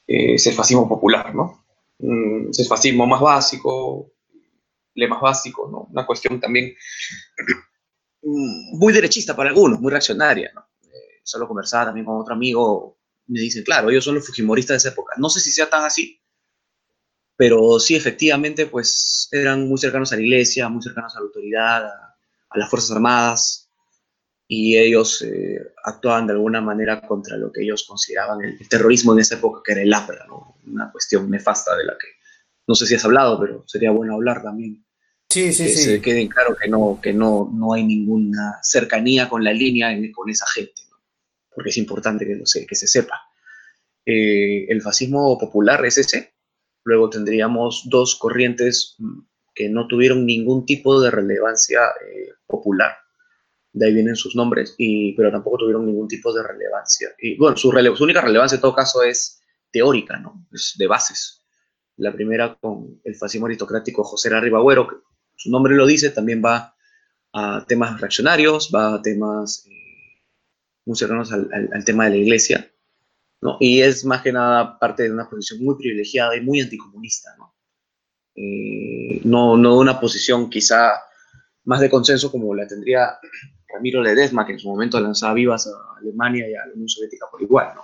Eh, 0.06 0.36
es 0.36 0.46
el 0.46 0.54
fascismo 0.54 0.88
popular, 0.88 1.34
¿no? 1.34 1.66
Mm, 1.98 2.52
es 2.52 2.60
el 2.60 2.68
fascismo 2.68 3.08
más 3.08 3.22
básico, 3.22 4.12
le 4.94 5.08
más 5.08 5.22
básico, 5.22 5.68
¿no? 5.72 5.88
Una 5.92 6.06
cuestión 6.06 6.40
también 6.40 6.76
muy 8.22 8.94
derechista 8.94 9.36
para 9.36 9.50
algunos, 9.50 9.80
muy 9.80 9.92
reaccionaria. 9.92 10.52
¿no? 10.54 10.62
Eh, 10.84 11.48
conversaba 11.48 11.86
también 11.86 12.06
con 12.06 12.18
otro 12.20 12.34
amigo, 12.34 12.98
me 13.28 13.40
dicen, 13.40 13.64
claro, 13.64 13.90
ellos 13.90 14.04
son 14.04 14.16
los 14.16 14.26
fujimoristas 14.26 14.76
de 14.76 14.78
esa 14.78 14.90
época. 14.90 15.16
No 15.18 15.30
sé 15.30 15.40
si 15.40 15.52
sea 15.52 15.70
tan 15.70 15.84
así, 15.84 16.22
pero 17.40 17.80
sí, 17.80 17.96
efectivamente, 17.96 18.66
pues 18.66 19.30
eran 19.32 19.68
muy 19.68 19.78
cercanos 19.78 20.12
a 20.12 20.16
la 20.18 20.22
iglesia, 20.22 20.68
muy 20.68 20.82
cercanos 20.82 21.16
a 21.16 21.20
la 21.20 21.26
autoridad, 21.26 21.86
a, 21.86 22.58
las 22.58 22.70
Fuerzas 22.70 22.92
Armadas, 22.92 23.70
y 24.48 24.78
ellos 24.78 25.22
eh, 25.22 25.74
actuaban 25.86 26.28
de 26.28 26.34
alguna 26.34 26.60
manera 26.60 27.00
contra 27.00 27.38
lo 27.38 27.52
que 27.52 27.64
ellos 27.64 27.86
consideraban 27.88 28.44
el, 28.44 28.68
terrorismo 28.68 29.14
en 29.14 29.20
esa 29.20 29.36
época, 29.36 29.62
que 29.64 29.72
era 29.72 29.84
el 29.84 29.94
APRA, 29.94 30.26
¿no? 30.28 30.58
una 30.66 30.92
cuestión 30.92 31.30
nefasta 31.30 31.78
de 31.78 31.86
la 31.86 31.94
que 31.98 32.08
no 32.68 32.76
sé 32.76 32.86
si 32.86 32.96
has 32.96 33.06
hablado, 33.06 33.40
pero 33.40 33.64
sería 33.68 33.92
bueno 33.92 34.16
hablar 34.16 34.44
también. 34.44 34.86
Sí, 35.32 35.54
sí, 35.54 35.66
que 35.66 35.70
sí. 35.70 35.84
se 35.84 36.02
quede 36.02 36.28
claro 36.28 36.56
que 36.56 36.68
no, 36.68 37.00
que 37.02 37.14
no, 37.14 37.52
no 37.54 37.74
hay 37.74 37.84
ninguna 37.84 38.58
cercanía 38.64 39.30
con 39.30 39.44
la 39.44 39.54
línea 39.54 39.96
con 40.12 40.28
esa 40.28 40.48
gente, 40.48 40.82
porque 41.54 41.70
es 41.70 41.78
importante 41.78 42.26
que, 42.26 42.42
se, 42.46 42.66
que 42.66 42.76
se 42.76 42.88
sepa. 42.88 43.22
Eh, 44.06 44.66
el 44.70 44.82
fascismo 44.82 45.38
popular 45.38 45.86
es 45.86 46.00
ese. 46.00 46.34
Luego 46.84 47.12
tendríamos 47.12 47.84
dos 47.86 48.16
corrientes 48.16 48.96
mm, 48.98 49.20
que 49.54 49.70
no 49.70 49.88
tuvieron 49.88 50.26
ningún 50.26 50.66
tipo 50.66 51.00
de 51.00 51.12
relevancia 51.12 51.82
eh, 51.90 52.30
popular, 52.48 52.94
de 53.72 53.86
ahí 53.86 53.94
vienen 53.94 54.16
sus 54.16 54.36
nombres, 54.36 54.74
y, 54.80 55.14
pero 55.14 55.32
tampoco 55.32 55.58
tuvieron 55.60 55.86
ningún 55.86 56.08
tipo 56.08 56.34
de 56.34 56.42
relevancia. 56.42 57.10
Y 57.20 57.38
bueno, 57.38 57.56
su, 57.56 57.70
su 57.70 58.04
única 58.04 58.22
relevancia 58.22 58.56
en 58.56 58.62
todo 58.62 58.74
caso 58.74 59.04
es 59.04 59.44
teórica, 59.72 60.18
¿no? 60.18 60.48
Es 60.52 60.74
de 60.76 60.88
bases. 60.88 61.44
La 61.98 62.12
primera 62.12 62.58
con 62.60 63.00
el 63.04 63.16
fascismo 63.16 63.46
aristocrático 63.46 64.04
José 64.04 64.34
Arribagüero, 64.34 64.88
su 65.40 65.50
nombre 65.50 65.74
lo 65.74 65.88
dice, 65.88 66.10
también 66.10 66.44
va 66.44 66.76
a 67.32 67.66
temas 67.66 68.00
reaccionarios, 68.00 68.70
va 68.76 68.96
a 68.96 69.02
temas 69.02 69.66
eh, 69.68 70.22
muy 70.86 70.98
cercanos 70.98 71.32
al, 71.32 71.86
tema 71.86 72.06
de 72.06 72.10
la 72.10 72.16
iglesia, 72.18 72.70
¿no? 73.42 73.56
Y 73.62 73.82
es 73.82 74.04
más 74.04 74.22
que 74.22 74.34
nada 74.34 74.78
parte 74.78 75.04
de 75.04 75.12
una 75.12 75.30
posición 75.30 75.64
muy 75.64 75.76
privilegiada 75.78 76.36
y 76.36 76.42
muy 76.42 76.60
anticomunista, 76.60 77.30
¿no? 77.38 77.56
Eh, 78.36 79.22
no, 79.24 79.56
no 79.56 79.76
de 79.76 79.80
una 79.80 80.00
posición 80.00 80.50
quizá 80.50 80.92
más 81.64 81.80
de 81.80 81.90
consenso 81.90 82.32
como 82.32 82.54
la 82.54 82.68
tendría 82.68 83.18
Ramiro 83.74 84.02
Ledesma, 84.02 84.46
que 84.46 84.54
en 84.54 84.60
su 84.60 84.68
momento 84.68 85.00
lanzaba 85.00 85.34
vivas 85.34 85.68
a 85.68 86.00
Alemania 86.00 86.50
y 86.50 86.56
a 86.56 86.66
la 86.66 86.74
Unión 86.74 86.90
Soviética 86.90 87.28
por 87.32 87.42
igual, 87.42 87.74
¿no? 87.76 87.84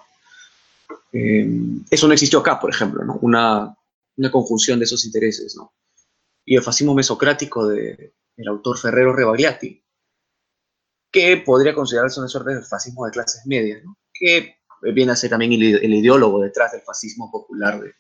Eh, 1.14 1.48
eso 1.90 2.08
no 2.08 2.14
existió 2.14 2.40
acá, 2.40 2.60
por 2.60 2.70
ejemplo, 2.70 3.06
¿no? 3.06 3.18
Una, 3.22 3.74
una, 4.18 4.32
conjunción 4.32 4.78
de 4.78 4.86
esos 4.86 5.06
intereses, 5.06 5.56
¿no? 5.56 5.72
Y 6.46 6.56
el 6.56 6.64
fascismo 6.64 6.94
mesocrático 6.94 7.68
de, 7.68 8.16
del 8.36 8.48
autor 8.48 8.78
Ferrero 8.78 9.14
Rebagliati, 9.14 9.84
que 11.12 11.38
podría 11.38 11.74
considerarse 11.74 12.20
una 12.20 12.30
suerte 12.30 12.56
de 12.56 12.62
fascismo 12.62 13.06
de 13.06 13.12
clases 13.12 13.46
medias. 13.46 13.82
Que 14.14 14.58
viene 14.82 15.12
a 15.12 15.16
ser 15.16 15.30
también 15.30 15.54
el, 15.54 15.94
ideólogo 15.94 16.42
detrás 16.42 16.72
del 16.72 16.82
fascismo 16.82 17.32
popular 17.32 17.82
de, 17.82 17.94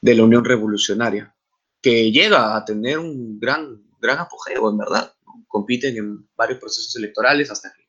de, 0.00 0.14
la 0.14 0.24
Unión 0.24 0.44
Revolucionaria, 0.44 1.34
que 1.80 2.10
llega 2.10 2.56
a 2.56 2.64
tener 2.64 2.98
un 2.98 3.38
gran, 3.38 3.82
gran 4.00 4.18
apogeo, 4.18 4.70
en 4.70 4.78
verdad. 4.78 5.14
Compiten 5.46 5.96
en 5.96 6.28
varios 6.34 6.58
procesos 6.58 6.96
electorales 6.96 7.50
hasta 7.50 7.72
que, 7.72 7.84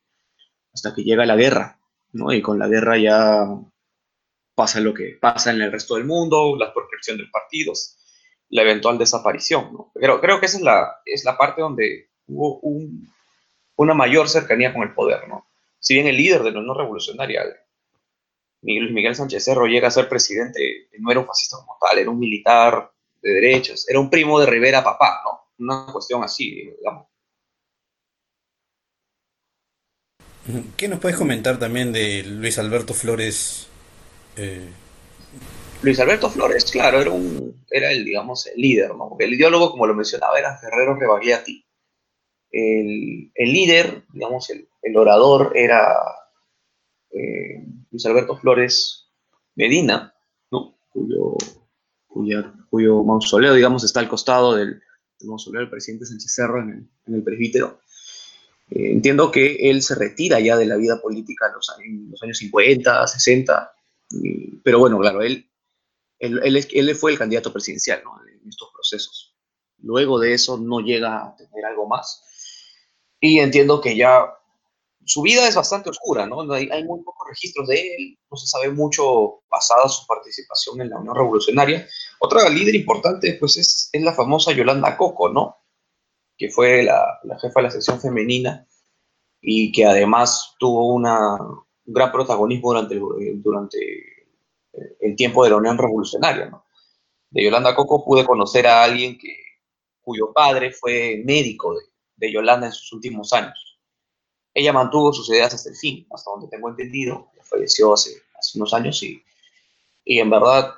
hasta 0.74 0.94
que 0.94 1.04
llega 1.04 1.26
la 1.26 1.36
guerra, 1.36 1.80
¿no? 2.12 2.32
Y 2.32 2.42
con 2.42 2.60
la 2.60 2.68
guerra 2.68 2.98
ya 2.98 3.48
pasa 4.54 4.80
lo 4.80 4.94
que 4.94 5.18
pasa 5.20 5.52
en 5.52 5.62
el 5.62 5.72
resto 5.72 5.96
del 5.96 6.06
mundo, 6.06 6.56
la 6.58 6.74
proscripción 6.74 7.18
de 7.18 7.26
partidos, 7.32 7.95
la 8.56 8.62
eventual 8.62 8.98
desaparición. 8.98 9.74
¿no? 9.74 9.92
Pero 9.94 10.22
creo 10.22 10.40
que 10.40 10.46
esa 10.46 10.58
es 10.58 10.64
la, 10.64 11.02
es 11.06 11.26
la 11.26 11.38
parte 11.38 11.62
donde 11.62 12.10
hubo 12.28 12.62
una 13.76 13.94
mayor 13.94 14.30
cercanía 14.30 14.74
con 14.74 14.84
el 14.84 14.94
poder. 14.94 15.28
¿no? 15.28 15.46
Si 15.80 15.94
bien 15.94 16.08
el 16.08 16.16
líder 16.16 16.42
de 16.42 16.52
la 16.52 16.60
Unión 16.60 16.78
Revolucionaria, 16.78 17.44
Miguel, 18.62 18.94
Miguel 18.94 19.16
Sánchez 19.16 19.44
Cerro, 19.44 19.68
llega 19.68 19.90
a 19.90 19.92
ser 19.92 20.08
presidente, 20.08 20.88
no 21.00 21.12
era 21.12 21.20
un 21.20 21.28
fascista 21.28 21.58
como 21.58 21.78
tal, 21.80 22.00
era 22.00 22.10
un 22.10 22.18
militar 22.18 22.92
de 23.22 23.34
derechas, 23.34 23.88
era 23.88 24.00
un 24.00 24.10
primo 24.10 24.40
de 24.40 24.48
Rivera 24.48 24.84
Papá, 24.84 25.22
¿no? 25.24 25.42
Una 25.58 25.92
cuestión 25.92 26.24
así, 26.24 26.72
digamos. 26.78 27.08
¿Qué 30.78 30.88
nos 30.88 31.00
puedes 31.00 31.18
comentar 31.18 31.60
también 31.60 31.92
de 31.92 32.24
Luis 32.24 32.58
Alberto 32.58 32.94
Flores 32.94 33.68
eh, 34.38 34.70
Luis 35.86 36.00
Alberto 36.00 36.32
Flores, 36.32 36.66
claro, 36.72 37.00
era, 37.70 37.92
el, 37.92 38.04
digamos, 38.04 38.48
el 38.48 38.60
líder, 38.60 38.96
¿no? 38.96 39.16
el 39.20 39.34
ideólogo, 39.34 39.70
como 39.70 39.86
lo 39.86 39.94
mencionaba, 39.94 40.40
era 40.40 40.58
Ferrero 40.58 40.96
Rebagliati. 40.96 41.64
El, 42.52 43.32
líder, 43.36 44.04
digamos, 44.12 44.50
el, 44.50 44.98
orador 44.98 45.52
era 45.56 45.96
eh, 47.12 47.64
Luis 47.92 48.06
Alberto 48.08 48.36
Flores 48.36 49.12
Medina, 49.54 50.12
cuyo, 52.08 53.04
mausoleo, 53.04 53.54
digamos, 53.54 53.84
está 53.84 54.00
al 54.00 54.10
costado 54.10 54.56
del, 54.56 54.82
mausoleo 55.22 55.62
del 55.62 55.70
presidente 55.70 56.08
Sánchez 56.08 56.34
Cerro 56.34 56.62
en 56.62 56.90
el, 57.06 57.24
presbítero. 57.24 57.80
Eh, 58.72 58.92
entiendo 58.92 59.32
que 59.32 59.70
él 59.70 59.84
se 59.84 59.94
retira 59.94 60.40
ya 60.40 60.58
de 60.58 60.66
la 60.66 60.78
vida 60.78 61.00
política 61.00 61.46
en 61.84 62.10
los 62.10 62.24
años 62.24 62.40
50, 62.40 63.06
60, 63.06 63.72
pero 64.64 64.80
bueno, 64.80 64.98
claro, 65.00 65.22
él, 65.22 65.48
él, 66.20 66.96
fue 66.96 67.12
el 67.12 67.18
candidato 67.18 67.52
presidencial 67.52 68.02
en 68.42 68.50
estos 68.50 68.70
procesos. 68.74 69.36
Luego 69.80 70.20
de 70.20 70.34
eso 70.34 70.58
no 70.58 70.80
llega 70.80 71.26
a 71.26 71.36
tener 71.36 71.66
algo 71.66 71.88
más. 71.88 72.24
Y 73.20 73.40
entiendo 73.40 73.82
que 73.82 73.96
ya 73.96 74.34
su 75.06 75.22
vida 75.22 75.48
es 75.48 75.56
bastante 75.56 75.90
oscura, 75.90 76.26
¿no? 76.26 76.52
Hay, 76.52 76.84
muy 76.84 77.04
pocos 77.04 77.28
registros 77.30 77.68
de 77.68 77.80
él, 77.80 78.18
no 78.30 78.38
se 78.38 78.48
sabe 78.48 78.72
mucho 78.72 79.44
pasada 79.48 79.88
su 79.88 80.06
participación 80.08 80.82
en 80.82 80.90
la 80.90 81.00
Unión 81.00 81.16
Revolucionaria. 81.16 81.88
Otra 82.20 82.50
líder 82.50 82.76
importante, 82.76 83.38
pues, 83.40 83.58
es, 83.58 83.90
la 83.94 84.14
famosa 84.14 84.52
Yolanda 84.52 84.98
Coco, 84.98 85.30
¿no? 85.30 85.58
Que 86.38 86.50
fue 86.50 86.84
la, 86.84 87.20
la, 87.24 87.40
jefa 87.40 87.60
de 87.60 87.64
la 87.64 87.72
sección 87.72 88.02
femenina 88.02 88.68
y 89.42 89.72
que 89.72 89.86
además 89.86 90.56
tuvo 90.60 90.94
una, 90.94 91.36
un 91.36 91.94
gran 91.94 92.12
protagonismo 92.12 92.74
durante, 92.74 93.00
durante 93.36 93.78
el 95.00 95.16
tiempo 95.16 95.44
de 95.44 95.52
la 95.52 95.58
Unión 95.58 95.78
Revolucionaria. 95.78 96.52
De 97.30 97.44
Yolanda 97.44 97.76
Coco 97.76 98.04
pude 98.04 98.26
conocer 98.26 98.68
a 98.68 98.84
alguien 98.84 99.18
cuyo 100.02 100.32
padre 100.34 100.72
fue 100.72 101.22
médico 101.26 101.76
de, 102.16 102.32
Yolanda 102.32 102.68
en 102.68 102.74
sus 102.74 102.94
últimos 102.94 103.34
años. 103.34 103.80
Ella 104.54 104.72
mantuvo 104.72 105.12
sus 105.12 105.30
ideas 105.30 105.54
hasta 105.54 105.70
el 105.70 105.76
fin, 105.76 106.08
hasta 106.12 106.32
donde 106.32 106.48
tengo 106.48 106.70
entendido. 106.70 107.30
Falleció 107.44 107.94
hace, 107.94 108.12
unos 108.56 108.74
años 108.74 109.02
y, 109.04 109.22
y 110.04 110.20
en 110.20 110.30
verdad 110.30 110.76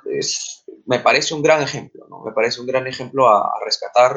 me 0.86 1.00
parece 1.00 1.34
un 1.34 1.42
gran 1.42 1.62
ejemplo, 1.62 2.06
¿no? 2.08 2.22
Me 2.22 2.32
parece 2.32 2.60
un 2.60 2.66
gran 2.66 2.86
ejemplo 2.86 3.28
a, 3.28 3.42
a 3.42 3.64
rescatar 3.64 4.16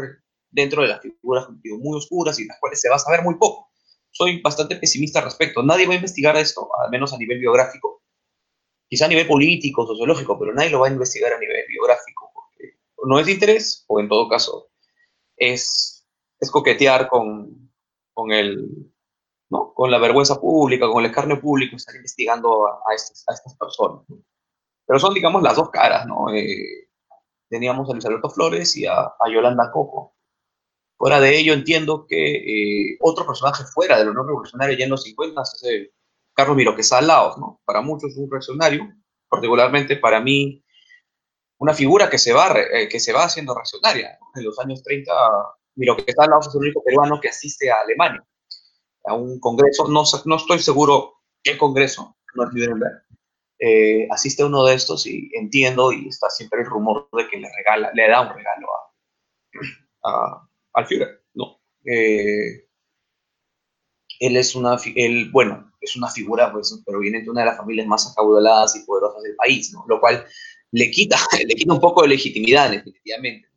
dentro 0.50 0.82
de 0.82 0.90
las 0.90 1.02
figuras 1.02 1.48
muy 1.50 1.98
oscuras 1.98 2.40
y 2.40 2.46
las 2.46 2.60
cuales 2.60 2.82
se 2.82 2.90
va 2.90 2.96
a 2.96 3.00
saber 3.00 3.22
muy 3.22 3.36
poco 3.36 3.72
soy 4.12 4.42
bastante 4.42 4.76
pesimista 4.76 5.20
al 5.20 5.26
respecto. 5.26 5.64
Nadie 5.64 5.88
va 5.88 5.94
a 5.94 5.96
investigar 5.96 6.36
esto, 6.38 6.70
al 6.80 6.90
menos 6.92 7.14
a 7.14 7.18
nivel 7.18 7.40
biográfico. 7.40 8.01
Quizá 8.92 9.06
a 9.06 9.08
nivel 9.08 9.26
político, 9.26 9.88
sociológico, 9.88 10.38
pero 10.38 10.54
nadie 10.54 10.70
lo 10.70 10.82
va 10.82 10.88
a 10.88 10.92
investigar 10.92 11.32
a 11.32 11.40
nivel 11.40 11.64
biográfico, 11.66 12.30
porque 12.34 12.76
no 13.06 13.20
es 13.20 13.28
interés, 13.30 13.86
o 13.88 14.02
en 14.02 14.10
todo 14.10 14.28
caso, 14.28 14.70
es, 15.38 16.06
es 16.38 16.52
coquetear 16.52 17.08
con, 17.08 17.72
con, 18.14 18.34
el, 18.34 18.92
¿no? 19.50 19.74
con 19.74 19.90
la 19.90 19.98
vergüenza 19.98 20.42
pública, 20.42 20.90
con 20.90 21.06
el 21.06 21.10
escarnio 21.10 21.40
público, 21.40 21.78
estar 21.78 21.96
investigando 21.96 22.68
a, 22.68 22.94
estas, 22.94 23.24
a 23.30 23.34
estas, 23.34 23.56
personas. 23.56 24.06
Pero 24.86 25.00
son, 25.00 25.14
digamos, 25.14 25.42
las 25.42 25.56
dos 25.56 25.70
caras, 25.70 26.06
¿no? 26.06 26.30
Eh, 26.34 26.90
teníamos 27.48 27.90
a 27.90 27.94
Luis 27.94 28.06
Alberto 28.06 28.30
Flores 28.30 28.76
y 28.76 28.88
a, 28.88 29.04
a 29.04 29.30
Yolanda 29.32 29.72
Coco 29.72 30.16
Fuera 31.02 31.20
de 31.20 31.36
ello, 31.36 31.54
entiendo 31.54 32.06
que 32.06 32.92
eh, 32.94 32.98
otro 33.00 33.26
personaje 33.26 33.64
fuera 33.64 33.98
de 33.98 34.06
la 34.06 34.12
Unión 34.12 34.28
Revolucionaria 34.28 34.78
ya 34.78 34.84
en 34.84 34.92
los 34.92 35.02
50 35.02 35.42
es 35.42 35.64
eh, 35.68 35.92
Carlos 36.42 36.58
Miroquesa 36.58 37.00
Laos, 37.02 37.38
¿no? 37.38 37.62
Para 37.64 37.82
muchos 37.82 38.18
un 38.18 38.28
reaccionario, 38.28 38.92
particularmente 39.30 39.96
para 39.98 40.20
mí 40.20 40.66
una 41.60 41.76
figura 41.76 42.10
que 42.10 42.18
se 42.18 42.34
va, 42.34 42.52
eh, 42.60 42.90
que 42.90 43.00
se 43.00 43.14
va 43.14 43.26
haciendo 43.26 43.54
reaccionaria. 43.54 44.18
En 44.34 44.44
los 44.44 44.58
años 44.58 44.82
30, 44.82 45.14
Miroquesa 45.76 46.26
Laos 46.26 46.48
es 46.48 46.56
el 46.56 46.62
único 46.62 46.84
peruano 46.84 47.22
que 47.22 47.30
asiste 47.30 47.70
a 47.70 47.82
Alemania, 47.82 48.26
a 49.06 49.14
un 49.14 49.40
congreso, 49.40 49.88
no, 49.88 50.02
no 50.26 50.36
estoy 50.36 50.58
seguro 50.58 51.14
qué 51.44 51.60
congreso, 51.60 52.18
no 52.34 52.46
es 52.46 52.54
ver. 52.56 53.04
Eh, 53.60 54.08
asiste 54.10 54.42
a 54.42 54.48
uno 54.48 54.66
de 54.66 54.74
estos 54.74 55.06
y 55.06 55.30
entiendo, 55.34 55.92
y 55.92 56.08
está 56.08 56.28
siempre 56.32 56.62
el 56.62 56.66
rumor 56.66 57.08
de 57.14 57.28
que 57.28 57.38
le, 57.38 57.50
regala, 57.56 57.92
le 57.94 58.10
da 58.10 58.22
un 58.22 58.36
regalo 58.36 58.68
a, 60.04 60.10
a 60.10 60.48
al 60.74 60.88
Führer, 60.88 61.24
¿no? 61.36 61.62
Eh, 61.86 62.66
él 64.22 64.38
es 64.38 64.56
una, 64.56 64.78
él, 64.96 65.32
bueno, 65.32 65.74
es 65.82 65.96
una 65.96 66.08
figura, 66.08 66.52
pues, 66.52 66.80
proveniente 66.86 67.24
de 67.24 67.32
una 67.32 67.42
de 67.42 67.48
las 67.48 67.58
familias 67.58 67.88
más 67.88 68.12
acaudaladas 68.12 68.76
y 68.76 68.86
poderosas 68.86 69.24
del 69.24 69.36
país, 69.36 69.74
¿no? 69.74 69.84
Lo 69.88 70.00
cual 70.00 70.24
le 70.72 70.92
quita, 70.92 71.18
le 71.46 71.56
quita 71.56 71.74
un 71.74 71.80
poco 71.80 72.04
de 72.04 72.10
legitimidad, 72.10 72.70
definitivamente. 72.70 73.50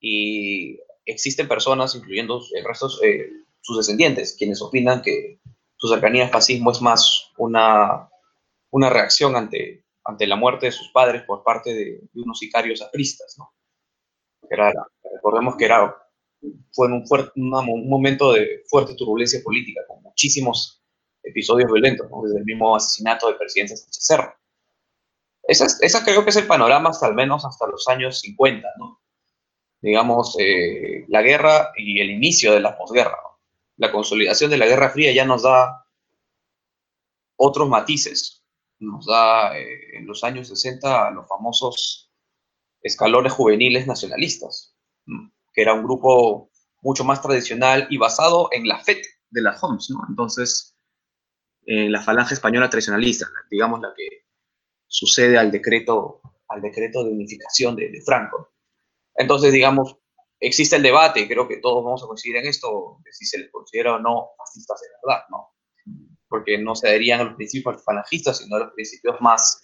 Y 0.00 0.80
existen 1.04 1.46
personas, 1.46 1.94
incluyendo 1.94 2.40
el 2.54 2.64
resto, 2.64 2.88
eh, 3.04 3.30
sus 3.60 3.76
descendientes, 3.76 4.34
quienes 4.38 4.62
opinan 4.62 5.02
que 5.02 5.38
su 5.76 5.86
cercanía 5.86 6.24
al 6.24 6.30
fascismo 6.30 6.70
es 6.72 6.80
más 6.80 7.32
una, 7.36 8.08
una 8.70 8.88
reacción 8.88 9.36
ante, 9.36 9.84
ante 10.02 10.26
la 10.26 10.36
muerte 10.36 10.66
de 10.66 10.72
sus 10.72 10.88
padres 10.92 11.24
por 11.24 11.44
parte 11.44 11.74
de, 11.74 12.00
unos 12.14 12.38
sicarios 12.38 12.80
apristas, 12.80 13.36
¿no? 13.36 13.52
Era, 14.48 14.72
recordemos 15.12 15.56
que 15.56 15.66
era 15.66 15.94
fue 16.72 16.86
en 16.86 16.92
un, 16.94 17.88
momento 17.88 18.32
de 18.32 18.62
fuerte 18.68 18.94
turbulencia 18.94 19.40
política, 19.42 19.82
con 19.86 20.02
muchísimos 20.02 20.82
episodios 21.22 21.70
violentos, 21.70 22.08
desde 22.24 22.38
el 22.38 22.44
mismo 22.44 22.74
asesinato 22.74 23.26
del 23.28 23.36
presidente 23.36 23.76
Sánchez 23.76 24.04
Cerro. 24.04 24.34
Esa, 25.42 26.04
creo 26.04 26.22
que 26.24 26.30
es 26.30 26.36
el 26.36 26.46
panorama 26.46 26.90
hasta 26.90 27.06
al 27.06 27.14
menos 27.14 27.44
hasta 27.44 27.66
los 27.66 27.88
años 27.88 28.20
50, 28.20 28.68
¿no? 28.78 29.00
Digamos, 29.80 30.36
eh, 30.38 31.04
la 31.08 31.22
guerra 31.22 31.72
y 31.76 32.00
el 32.00 32.10
inicio 32.10 32.52
de 32.52 32.60
la 32.60 32.76
posguerra. 32.76 33.18
La 33.76 33.90
consolidación 33.90 34.50
de 34.50 34.58
la 34.58 34.66
Guerra 34.66 34.90
Fría 34.90 35.10
ya 35.12 35.24
nos 35.24 35.42
da 35.42 35.86
otros 37.36 37.68
matices. 37.68 38.44
Nos 38.78 39.06
da 39.06 39.58
eh, 39.58 39.96
en 39.96 40.06
los 40.06 40.22
años 40.22 40.48
60 40.48 41.10
los 41.12 41.26
famosos 41.26 42.12
escalones 42.82 43.32
juveniles 43.32 43.86
nacionalistas 43.86 44.76
que 45.52 45.62
era 45.62 45.74
un 45.74 45.82
grupo 45.82 46.50
mucho 46.82 47.04
más 47.04 47.20
tradicional 47.20 47.86
y 47.90 47.98
basado 47.98 48.48
en 48.52 48.66
la 48.66 48.78
FET, 48.78 49.04
de 49.30 49.42
las 49.42 49.62
Homs, 49.62 49.90
¿no? 49.90 50.00
Entonces, 50.08 50.76
eh, 51.66 51.88
la 51.88 52.02
falange 52.02 52.34
española 52.34 52.68
tradicionalista, 52.68 53.26
digamos 53.50 53.80
la 53.80 53.92
que 53.96 54.26
sucede 54.86 55.38
al 55.38 55.50
decreto, 55.50 56.20
al 56.48 56.60
decreto 56.60 57.04
de 57.04 57.10
unificación 57.10 57.76
de, 57.76 58.02
Franco. 58.04 58.54
Entonces, 59.14 59.52
digamos, 59.52 59.96
existe 60.40 60.76
el 60.76 60.82
debate, 60.82 61.28
creo 61.28 61.46
que 61.46 61.58
todos 61.58 61.84
vamos 61.84 62.02
a 62.02 62.06
coincidir 62.06 62.36
en 62.36 62.46
esto, 62.46 62.98
de 63.04 63.12
si 63.12 63.24
se 63.24 63.38
les 63.38 63.50
considera 63.50 63.94
o 63.94 63.98
no 64.00 64.30
fascistas 64.36 64.80
de 64.80 64.88
verdad, 65.02 65.24
¿no? 65.30 65.54
Porque 66.28 66.58
no 66.58 66.74
se 66.74 66.88
adherían 66.88 67.20
a 67.20 67.24
los 67.24 67.34
principios 67.34 67.84
falangistas, 67.84 68.38
sino 68.38 68.56
a 68.56 68.60
los 68.60 68.72
principios 68.72 69.20
más 69.20 69.62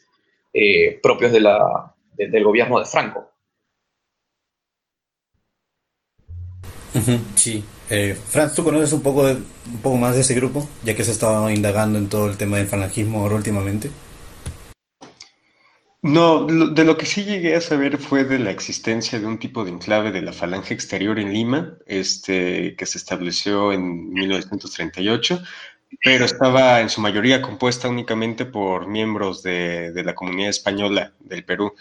eh, 0.53 1.01
propios 1.03 1.33
del 1.33 2.45
gobierno 2.45 2.79
de 2.79 2.85
Franco. 2.85 3.33
Sí. 7.35 7.65
Eh, 7.89 8.17
Franz, 8.29 8.55
¿tú 8.55 8.65
conoces 8.65 8.93
un 8.93 9.03
poco, 9.03 9.23
un 9.23 9.79
poco 9.83 9.97
más 9.97 10.15
de 10.15 10.23
ese 10.23 10.35
grupo, 10.35 10.69
ya 10.83 10.97
que 10.97 11.05
se 11.05 11.11
ha 11.11 11.15
estado 11.15 11.49
indagando 11.51 11.99
en 11.99 12.09
todo 12.09 12.29
el 12.29 12.37
tema 12.37 12.57
del 12.57 12.67
falangismo 12.67 13.21
ahora 13.21 13.37
últimamente? 13.37 13.91
No, 16.03 16.47
de 16.47 16.85
lo 16.85 16.97
que 16.97 17.07
sí 17.07 17.25
llegué 17.25 17.57
a 17.57 17.61
saber 17.61 17.99
fue 17.99 18.25
de 18.25 18.39
la 18.39 18.51
existencia 18.53 19.19
de 19.19 19.27
un 19.27 19.39
tipo 19.39 19.65
de 19.65 19.73
enclave 19.73 20.13
de 20.13 20.23
la 20.23 20.33
Falange 20.33 20.73
Exterior 20.73 21.19
en 21.19 21.33
Lima, 21.33 21.79
este, 21.87 22.77
que 22.77 22.87
se 22.87 22.99
estableció 22.99 23.73
en 23.73 24.11
1938, 24.11 25.43
pero 26.05 26.25
estaba 26.25 26.81
en 26.81 26.91
su 26.91 27.01
mayoría 27.01 27.43
compuesta 27.43 27.89
únicamente 27.89 28.45
por 28.45 28.87
miembros 28.87 29.43
de, 29.43 29.91
de 29.93 30.05
la 30.05 30.15
comunidad 30.15 30.51
española 30.51 31.13
del 31.21 31.45
Perú. 31.45 31.75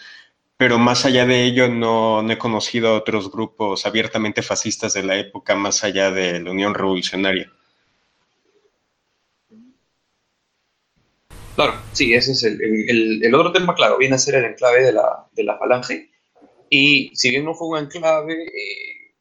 Pero 0.58 0.80
más 0.80 1.06
allá 1.06 1.26
de 1.26 1.44
ello, 1.44 1.68
no, 1.68 2.22
no 2.22 2.32
he 2.32 2.38
conocido 2.38 2.96
otros 2.96 3.30
grupos 3.30 3.86
abiertamente 3.86 4.41
fascistas 4.41 4.94
de 4.94 5.04
la 5.04 5.18
época 5.18 5.56
más 5.56 5.84
allá 5.84 6.12
de 6.12 6.39
la 6.39 6.52
Unión 6.52 6.74
Revolucionaria. 6.74 7.52
Claro, 11.56 11.74
sí, 11.94 12.13
ese 12.13 12.34
es 12.34 12.44
el, 12.44 13.24
el, 13.24 13.36
otro 13.36 13.54
tema, 13.54 13.76
claro, 13.76 13.98
viene 13.98 14.15
a 14.15 14.18
ser 14.18 14.36
el 14.36 14.46
enclave 14.46 14.84
de 14.84 14.91
la, 14.91 15.28
de 15.32 15.44
la 15.44 15.58
falange. 15.58 16.12
Y 16.70 17.12
si 17.15 17.30
bien 17.30 17.46
no 17.46 17.54
fue 17.54 17.68
un 17.68 17.78
enclave, 17.78 18.46
eh, 18.46 19.15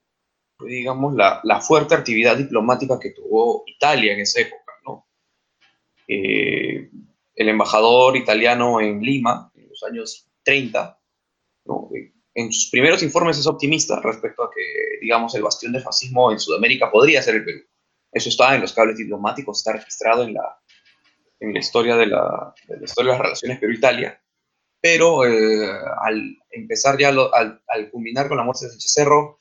digamos, 0.66 1.14
la, 1.14 1.40
la, 1.44 1.60
fuerte 1.60 1.94
actividad 1.94 2.36
diplomática 2.36 2.98
que 2.98 3.10
tuvo 3.10 3.62
Italia 3.66 4.14
en 4.14 4.20
esa 4.20 4.40
época, 4.40 4.72
¿no? 4.84 5.06
Eh, 6.08 6.90
el 7.36 7.48
embajador 7.48 8.16
italiano 8.16 8.80
en 8.80 9.00
Lima, 9.00 9.52
en 9.54 9.68
los 9.68 9.82
años 9.84 10.26
30, 10.42 10.98
¿no? 11.64 11.90
en 12.34 12.52
sus 12.52 12.70
primeros 12.70 13.02
informes 13.02 13.38
es 13.38 13.46
optimista 13.46 14.00
respecto 14.00 14.42
a 14.42 14.50
que, 14.50 14.98
digamos, 15.00 15.34
el 15.34 15.42
bastión 15.42 15.72
del 15.72 15.82
fascismo 15.82 16.32
en 16.32 16.40
Sudamérica 16.40 16.90
podría 16.90 17.22
ser 17.22 17.36
el 17.36 17.44
Perú. 17.44 17.60
Eso 18.10 18.28
está 18.28 18.54
en 18.54 18.60
los 18.60 18.72
cables 18.72 18.96
diplomáticos, 18.96 19.58
está 19.58 19.72
registrado 19.72 20.24
en 20.24 20.34
la, 20.34 20.58
en 21.40 21.52
la 21.52 21.60
historia 21.60 21.96
de, 21.96 22.06
la, 22.06 22.54
de, 22.68 22.84
historia 22.84 23.12
de 23.12 23.18
las 23.18 23.26
relaciones 23.26 23.60
Perú-Italia, 23.60 24.20
pero 24.80 25.24
eh, 25.26 25.68
al 26.02 26.36
empezar 26.50 26.98
ya, 26.98 27.12
lo, 27.12 27.32
al, 27.34 27.62
al, 27.68 27.90
culminar 27.90 28.28
con 28.28 28.36
la 28.36 28.44
muerte 28.44 28.64
de 28.64 28.72
Sánchez 28.72 28.92
Cerro 28.92 29.38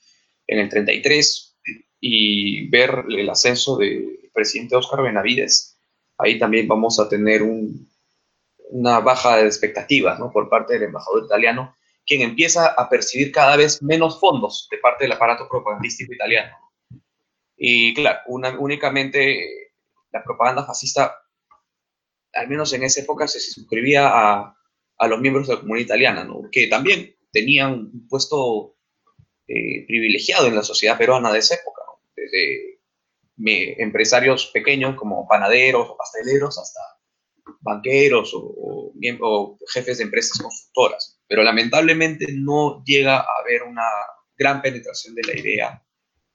en 0.48 0.60
el 0.60 0.70
33 0.70 1.58
y 2.00 2.70
ver 2.70 3.06
el 3.10 3.30
ascenso 3.30 3.78
del 3.78 4.30
presidente 4.34 4.76
Óscar 4.76 5.02
Benavides, 5.02 5.80
ahí 6.18 6.38
también 6.38 6.68
vamos 6.68 7.00
a 7.00 7.10
tener 7.10 7.42
un, 7.42 7.90
una 8.70 9.00
baja 9.00 9.38
de 9.38 9.46
expectativas 9.46 10.20
¿no? 10.20 10.32
por 10.32 10.50
parte 10.50 10.74
del 10.74 10.84
embajador 10.84 11.26
italiano, 11.26 11.76
quien 12.06 12.22
empieza 12.22 12.68
a 12.68 12.90
percibir 12.90 13.32
cada 13.32 13.56
vez 13.56 13.82
menos 13.82 14.20
fondos 14.20 14.68
de 14.70 14.78
parte 14.78 15.06
del 15.06 15.14
aparato 15.14 15.48
propagandístico 15.50 16.14
italiano. 16.14 16.56
Y 17.56 17.94
claro, 17.94 18.20
una, 18.28 18.58
únicamente 18.60 19.72
la 20.12 20.24
propaganda 20.24 20.66
fascista 20.66 21.24
al 22.34 22.48
menos 22.48 22.74
en 22.74 22.84
esa 22.84 23.02
época, 23.02 23.28
se 23.28 23.40
suscribía 23.40 24.08
a, 24.08 24.58
a 24.98 25.08
los 25.08 25.22
miembros 25.22 25.48
de 25.48 25.54
la 25.56 25.60
comunidad 25.62 25.86
italiana, 25.86 26.24
¿no? 26.24 26.50
que 26.52 26.68
también 26.68 27.16
tenían 27.32 27.74
un 27.74 28.08
puesto 28.10 28.76
eh, 29.48 29.86
privilegiado 29.86 30.48
en 30.48 30.56
la 30.56 30.64
sociedad 30.64 30.98
peruana 30.98 31.32
de 31.32 31.40
esa 31.40 31.56
época, 31.56 31.84
¿no? 31.86 32.02
desde 32.16 32.80
me, 33.38 33.74
empresarios 33.82 34.48
pequeños 34.48 34.96
como 34.96 35.28
panaderos 35.28 35.90
o 35.90 35.98
pasteleros 35.98 36.58
hasta 36.58 36.80
banqueros 37.62 38.34
o, 38.34 38.40
o, 38.40 38.94
o, 39.22 39.58
jefes 39.68 39.98
de 39.98 40.06
empresas 40.06 40.38
constructoras. 40.42 41.20
Pero 41.34 41.42
lamentablemente 41.42 42.28
no 42.32 42.84
llega 42.86 43.18
a 43.18 43.26
haber 43.42 43.64
una 43.64 43.88
gran 44.38 44.62
penetración 44.62 45.16
de 45.16 45.24
la 45.24 45.40
idea 45.40 45.84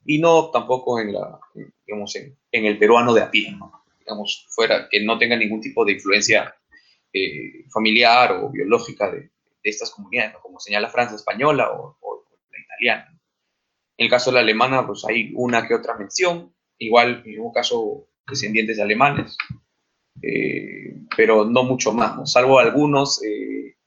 y 0.03 0.19
no 0.19 0.51
tampoco 0.51 0.99
en, 0.99 1.13
la, 1.13 1.39
digamos, 1.87 2.13
en, 2.17 2.37
en 2.51 2.65
el 2.65 2.77
peruano 2.77 3.13
de 3.13 3.21
a 3.21 3.31
pie. 3.31 3.49
¿no? 3.51 3.81
digamos, 3.97 4.45
fuera, 4.49 4.89
que 4.89 5.01
no 5.01 5.17
tenga 5.17 5.37
ningún 5.37 5.61
tipo 5.61 5.85
de 5.85 5.93
influencia 5.93 6.53
eh, 7.13 7.63
familiar 7.71 8.33
o 8.33 8.49
biológica 8.49 9.09
de, 9.09 9.21
de 9.21 9.31
estas 9.63 9.89
comunidades, 9.91 10.33
¿no? 10.33 10.41
como 10.41 10.59
señala 10.59 10.89
Francia 10.89 11.15
española 11.15 11.71
o, 11.71 11.97
o, 12.01 12.25
la 12.51 12.59
italiana. 12.59 13.21
En 13.95 14.03
el 14.03 14.09
caso 14.09 14.31
de 14.31 14.35
la 14.35 14.41
alemana, 14.41 14.85
pues 14.85 15.05
hay 15.07 15.31
una 15.33 15.65
que 15.65 15.75
otra 15.75 15.95
mención, 15.95 16.53
igual 16.77 17.23
en 17.25 17.39
un 17.39 17.53
caso 17.53 18.09
descendientes 18.27 18.75
de 18.75 18.83
alemanes, 18.83 19.37
eh, 20.21 20.93
pero 21.15 21.45
no 21.45 21.63
mucho 21.63 21.93
más, 21.93 22.17
¿no? 22.17 22.25
salvo 22.25 22.59
algunos, 22.59 23.23
eh, 23.23 23.77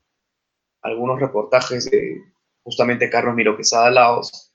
algunos 0.82 1.20
reportajes 1.20 1.90
de 1.90 2.18
justamente 2.62 3.10
Carlos 3.10 3.34
Miro 3.34 3.56
Quesada 3.56 3.90
Laos, 3.90 4.52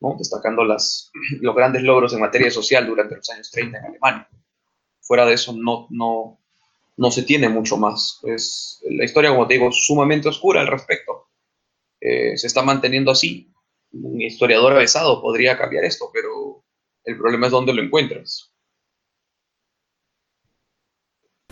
¿no? 0.00 0.16
destacando 0.18 0.64
las, 0.64 1.10
los 1.40 1.54
grandes 1.54 1.82
logros 1.82 2.12
en 2.14 2.20
materia 2.20 2.50
social 2.50 2.86
durante 2.86 3.16
los 3.16 3.28
años 3.30 3.50
30 3.50 3.78
en 3.78 3.84
Alemania 3.84 4.28
fuera 5.04 5.26
de 5.26 5.34
eso 5.34 5.52
no, 5.52 5.86
no, 5.90 6.40
no 6.96 7.10
se 7.10 7.22
tiene 7.22 7.48
mucho 7.48 7.76
más. 7.76 8.20
Es, 8.24 8.82
la 8.88 9.04
historia, 9.04 9.30
como 9.30 9.46
te 9.46 9.54
digo, 9.54 9.70
sumamente 9.70 10.28
oscura 10.28 10.62
al 10.62 10.66
respecto. 10.66 11.28
Eh, 12.00 12.36
se 12.36 12.46
está 12.46 12.62
manteniendo 12.62 13.10
así. 13.10 13.52
Un 13.92 14.20
historiador 14.20 14.72
avesado 14.72 15.22
podría 15.22 15.56
cambiar 15.56 15.84
esto, 15.84 16.10
pero 16.12 16.64
el 17.04 17.16
problema 17.16 17.46
es 17.46 17.52
dónde 17.52 17.74
lo 17.74 17.82
encuentras. 17.82 18.50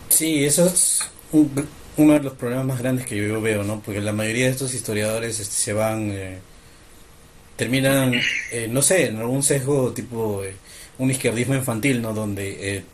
Sí, 0.09 0.45
eso 0.45 0.67
es 0.67 1.11
un, 1.33 1.69
uno 1.97 2.15
de 2.15 2.21
los 2.21 2.35
problemas 2.35 2.67
más 2.67 2.79
grandes 2.79 3.07
que 3.07 3.17
yo 3.17 3.41
veo, 3.41 3.65
¿no? 3.65 3.81
Porque 3.81 4.01
la 4.01 4.13
mayoría 4.13 4.47
de 4.47 4.53
estos 4.53 4.75
historiadores 4.75 5.41
este, 5.41 5.55
se 5.55 5.73
van, 5.73 6.11
eh, 6.11 6.39
terminan, 7.57 8.15
eh, 8.51 8.69
no 8.71 8.83
sé, 8.83 9.07
en 9.07 9.19
algún 9.19 9.43
sesgo 9.43 9.93
tipo 9.93 10.43
eh, 10.45 10.55
un 10.99 11.11
izquierdismo 11.11 11.55
infantil, 11.55 12.03
¿no? 12.03 12.13
Donde 12.15 12.77
eh, 12.77 12.85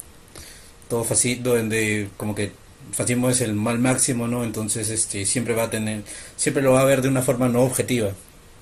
todo 0.88 1.04
fascismo, 1.04 1.54
donde 1.54 2.08
como 2.16 2.34
que 2.34 2.52
fascismo 2.92 3.30
es 3.30 3.40
el 3.40 3.54
mal 3.54 3.78
máximo, 3.78 4.26
¿no? 4.28 4.44
Entonces, 4.44 4.88
este, 4.90 5.26
siempre 5.26 5.54
va 5.54 5.64
a 5.64 5.70
tener, 5.70 6.02
siempre 6.36 6.62
lo 6.62 6.72
va 6.72 6.80
a 6.82 6.84
ver 6.84 7.02
de 7.02 7.08
una 7.08 7.22
forma 7.22 7.48
no 7.48 7.62
objetiva. 7.62 8.12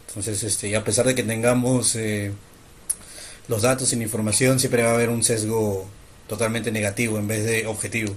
Entonces, 0.09 0.43
este, 0.43 0.69
y 0.69 0.75
a 0.75 0.85
pesar 0.85 1.07
de 1.07 1.15
que 1.15 1.23
tengamos 1.23 1.95
eh, 1.97 2.33
los 3.49 3.63
datos 3.63 3.93
la 3.93 4.03
información, 4.03 4.59
siempre 4.59 4.83
va 4.83 4.91
a 4.91 4.95
haber 4.95 5.11
un 5.11 5.23
sesgo 5.23 5.87
totalmente 6.29 6.73
negativo 6.73 7.19
en 7.19 7.29
vez 7.29 7.45
de 7.45 7.67
objetivo. 7.67 8.15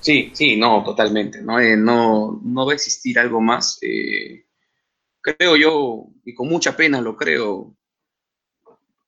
Sí, 0.00 0.30
sí, 0.34 0.56
no, 0.56 0.82
totalmente. 0.82 1.42
No, 1.42 1.60
eh, 1.60 1.76
no, 1.76 2.40
no 2.42 2.66
va 2.66 2.72
a 2.72 2.74
existir 2.74 3.18
algo 3.18 3.40
más. 3.40 3.78
Eh, 3.82 4.46
creo 5.20 5.56
yo, 5.56 6.06
y 6.24 6.34
con 6.34 6.48
mucha 6.48 6.76
pena 6.76 7.00
lo 7.00 7.16
creo, 7.16 7.76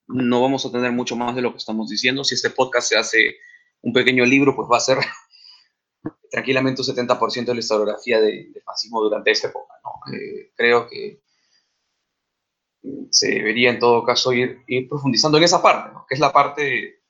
no 0.07 0.41
vamos 0.41 0.65
a 0.65 0.71
tener 0.71 0.91
mucho 0.91 1.15
más 1.15 1.35
de 1.35 1.41
lo 1.41 1.51
que 1.51 1.57
estamos 1.57 1.89
diciendo. 1.89 2.23
Si 2.23 2.35
este 2.35 2.51
podcast 2.51 2.89
se 2.89 2.97
hace 2.97 3.35
un 3.81 3.93
pequeño 3.93 4.25
libro, 4.25 4.55
pues 4.55 4.67
va 4.71 4.77
a 4.77 4.81
ser 4.81 4.97
tranquilamente 6.31 6.81
un 6.81 6.87
70% 6.87 7.45
de 7.45 7.53
la 7.53 7.59
historiografía 7.59 8.21
del 8.21 8.53
de 8.53 8.61
fascismo 8.61 9.01
durante 9.01 9.31
esta 9.31 9.47
época. 9.47 9.73
¿no? 9.83 10.13
Eh, 10.13 10.51
creo 10.55 10.87
que 10.87 11.21
se 13.09 13.29
debería 13.29 13.71
en 13.71 13.79
todo 13.79 14.03
caso 14.03 14.33
ir, 14.33 14.63
profundizando 14.89 15.37
en 15.37 15.45
esa 15.45 15.61
parte, 15.61 15.93
¿no? 15.93 16.05
que 16.07 16.15
es 16.15 16.19
la 16.19 16.31
parte 16.31 17.02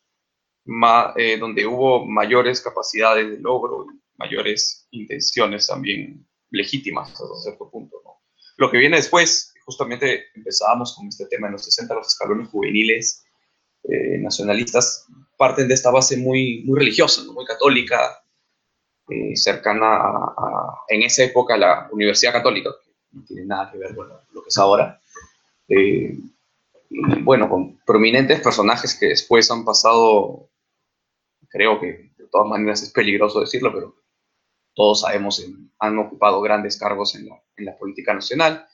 más, 0.66 1.14
eh, 1.18 1.38
donde 1.38 1.66
hubo 1.66 2.06
mayores 2.06 2.62
capacidades 2.62 3.30
de 3.30 3.40
logro 3.40 3.86
y 3.92 4.00
mayores 4.18 4.88
intenciones 4.92 5.68
también 5.68 6.26
legítimas 6.50 7.12
hasta 7.12 7.26
cierto 7.42 7.70
punto. 7.70 8.02
¿no? 8.04 8.22
Lo 8.58 8.72
que 8.72 8.78
viene 8.78 8.98
después 8.98 9.54
justamente 9.66 10.26
empezábamos 10.36 10.96
con 10.96 11.08
este 11.08 11.26
tema 11.28 11.48
en 11.48 11.54
los 11.54 11.66
60, 11.66 11.94
los 11.96 12.08
escalones 12.08 12.50
juveniles 12.50 13.24
eh, 13.84 14.18
nacionalistas 14.20 15.08
parten 15.38 15.68
de 15.68 15.74
esta 15.74 15.92
base 15.92 16.18
muy, 16.18 16.64
muy 16.66 16.80
religiosa, 16.80 17.24
¿no? 17.26 17.34
muy 17.34 17.46
católica, 17.46 18.24
eh, 19.10 19.36
cercana 19.36 19.98
a, 19.98 20.34
a, 20.38 20.80
en 20.88 21.04
esa 21.04 21.24
época 21.24 21.56
a 21.56 21.58
la 21.58 21.90
Universidad 21.92 22.32
Católica, 22.32 22.70
que 22.84 23.18
no 23.18 23.26
tiene 23.26 23.46
nada 23.46 23.70
que 23.70 23.78
ver 23.78 23.94
con 23.94 24.08
lo, 24.08 24.42
que 24.42 24.48
es 24.48 24.58
ahora. 24.58 25.02
Eh, 25.68 26.18
bueno, 27.22 27.50
con 27.50 27.80
prominentes 27.86 28.40
personajes 28.40 28.98
que 28.98 29.08
después 29.08 29.52
han 29.52 29.66
pasado, 29.66 30.50
creo 31.54 31.80
que 31.80 32.12
de 32.18 32.28
todas 32.32 32.50
maneras 32.50 32.82
es 32.82 32.92
peligroso 32.92 33.40
decirlo, 33.40 33.72
pero 33.72 33.96
todos 34.74 35.02
sabemos, 35.02 35.46
han 35.78 36.00
ocupado 36.00 36.42
grandes 36.42 36.80
cargos 36.80 37.16
en 37.16 37.30
la, 37.66 37.78
política 37.78 38.14
nacional 38.14 38.68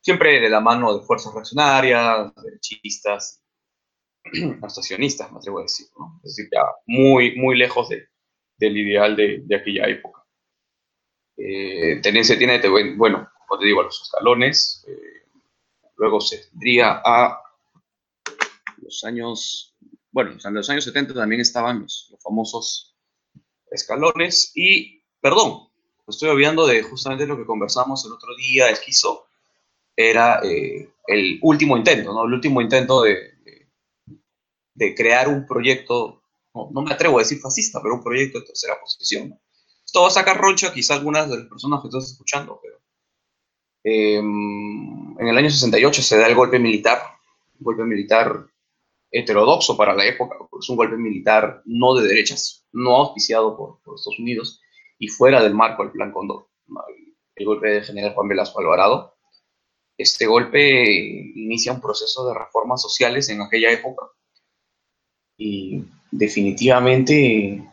siempre 0.00 0.40
de 0.40 0.50
la 0.50 0.60
mano 0.60 0.98
de 0.98 1.04
fuerzas 1.06 1.32
reaccionarias, 1.32 2.34
derechistas, 2.34 3.42
hasta 4.62 4.82
sionistas, 4.82 5.30
me 5.32 5.38
atrevo 5.38 5.60
a 5.60 5.62
decir, 5.62 5.86
¿no? 5.98 6.20
es 6.24 6.36
decir, 6.36 6.50
ya 6.52 6.62
muy, 6.86 7.36
muy 7.36 7.56
lejos 7.56 7.88
de, 7.88 8.08
del 8.58 8.76
ideal 8.76 9.16
de, 9.16 9.56
aquella 9.56 9.86
época. 9.86 10.24
Eh, 11.36 12.00
tendencia 12.02 12.36
tiene, 12.36 12.60
bueno, 12.96 13.30
como 13.46 13.60
te 13.60 13.66
digo, 13.66 13.80
a 13.80 13.84
los 13.84 14.02
escalones, 14.02 14.84
eh, 14.88 15.28
luego 15.96 16.20
se 16.20 16.38
tendría 16.50 17.00
a 17.04 17.40
los 18.78 19.04
años, 19.04 19.73
bueno, 20.14 20.36
en 20.44 20.54
los 20.54 20.70
años 20.70 20.84
70 20.84 21.12
también 21.12 21.40
estaban 21.40 21.82
los, 21.82 22.06
los 22.12 22.22
famosos 22.22 22.96
escalones 23.68 24.52
y, 24.54 25.02
perdón, 25.20 25.68
estoy 26.06 26.28
olvidando 26.28 26.68
de 26.68 26.84
justamente 26.84 27.26
lo 27.26 27.36
que 27.36 27.44
conversamos 27.44 28.06
el 28.06 28.12
otro 28.12 28.36
día, 28.36 28.70
Esquizo, 28.70 29.26
era 29.96 30.40
eh, 30.44 30.88
el 31.08 31.40
último 31.42 31.76
intento, 31.76 32.12
¿no? 32.12 32.26
El 32.26 32.32
último 32.32 32.62
intento 32.62 33.02
de, 33.02 33.32
de, 34.74 34.94
crear 34.94 35.26
un 35.26 35.48
proyecto, 35.48 36.22
no, 36.54 36.70
me 36.82 36.94
atrevo 36.94 37.18
a 37.18 37.22
decir 37.22 37.40
fascista, 37.40 37.82
pero 37.82 37.96
un 37.96 38.04
proyecto 38.04 38.38
de 38.38 38.46
tercera 38.46 38.78
posición. 38.80 39.30
¿no? 39.30 39.40
Esto 39.84 40.02
va 40.02 40.06
a 40.06 40.12
sacar 40.12 40.40
roncha 40.40 40.72
quizá 40.72 40.94
algunas 40.94 41.28
de 41.28 41.38
las 41.38 41.46
personas 41.48 41.80
que 41.80 41.88
estás 41.88 42.12
escuchando, 42.12 42.60
pero 42.62 42.78
em, 43.82 45.18
en 45.18 45.26
el 45.26 45.36
año 45.36 45.50
68 45.50 46.02
se 46.02 46.18
da 46.18 46.28
el 46.28 46.36
golpe 46.36 46.60
militar, 46.60 47.02
un 47.58 47.64
golpe 47.64 47.82
militar 47.82 48.53
heterodoxo 49.14 49.76
para 49.76 49.94
la 49.94 50.04
época, 50.04 50.36
es 50.60 50.68
un 50.68 50.76
golpe 50.76 50.96
militar 50.96 51.62
no 51.64 51.94
de 51.94 52.08
derechas, 52.08 52.66
no 52.72 52.96
auspiciado 52.96 53.56
por, 53.56 53.80
por 53.82 53.94
Estados 53.94 54.18
Unidos 54.18 54.60
y 54.98 55.08
fuera 55.08 55.42
del 55.42 55.54
marco 55.54 55.84
del 55.84 55.92
Plan 55.92 56.12
Condor. 56.12 56.48
El 57.36 57.46
golpe 57.46 57.68
de 57.68 57.82
general 57.82 58.14
Juan 58.14 58.28
Velasco 58.28 58.60
Alvarado. 58.60 59.14
Este 59.96 60.26
golpe 60.26 60.84
inicia 61.36 61.72
un 61.72 61.80
proceso 61.80 62.26
de 62.26 62.34
reformas 62.34 62.82
sociales 62.82 63.28
en 63.28 63.40
aquella 63.40 63.70
época 63.70 64.06
y 65.36 65.84
definitivamente 66.10 67.64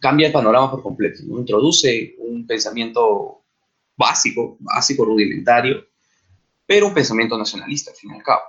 cambia 0.00 0.26
el 0.26 0.32
panorama 0.32 0.70
por 0.70 0.82
completo, 0.82 1.22
introduce 1.22 2.14
un 2.18 2.46
pensamiento 2.46 3.42
básico, 3.96 4.56
básico, 4.60 5.04
rudimentario, 5.04 5.86
pero 6.66 6.86
un 6.86 6.94
pensamiento 6.94 7.36
nacionalista 7.36 7.90
al 7.90 7.96
fin 7.96 8.10
y 8.12 8.14
al 8.16 8.22
cabo, 8.22 8.42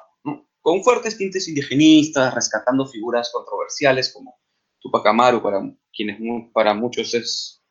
con 0.70 0.84
fuertes 0.84 1.18
tintes 1.18 1.48
indigenistas, 1.48 2.36
rescatando 2.36 2.86
figuras 2.86 3.32
controversiales 3.34 4.14
como 4.14 4.40
Tupac 4.80 5.06
Amaru, 5.08 5.42
para 5.42 5.62
quienes 5.92 6.20
para 6.54 6.76
muchos 6.76 7.16
es 7.16 7.64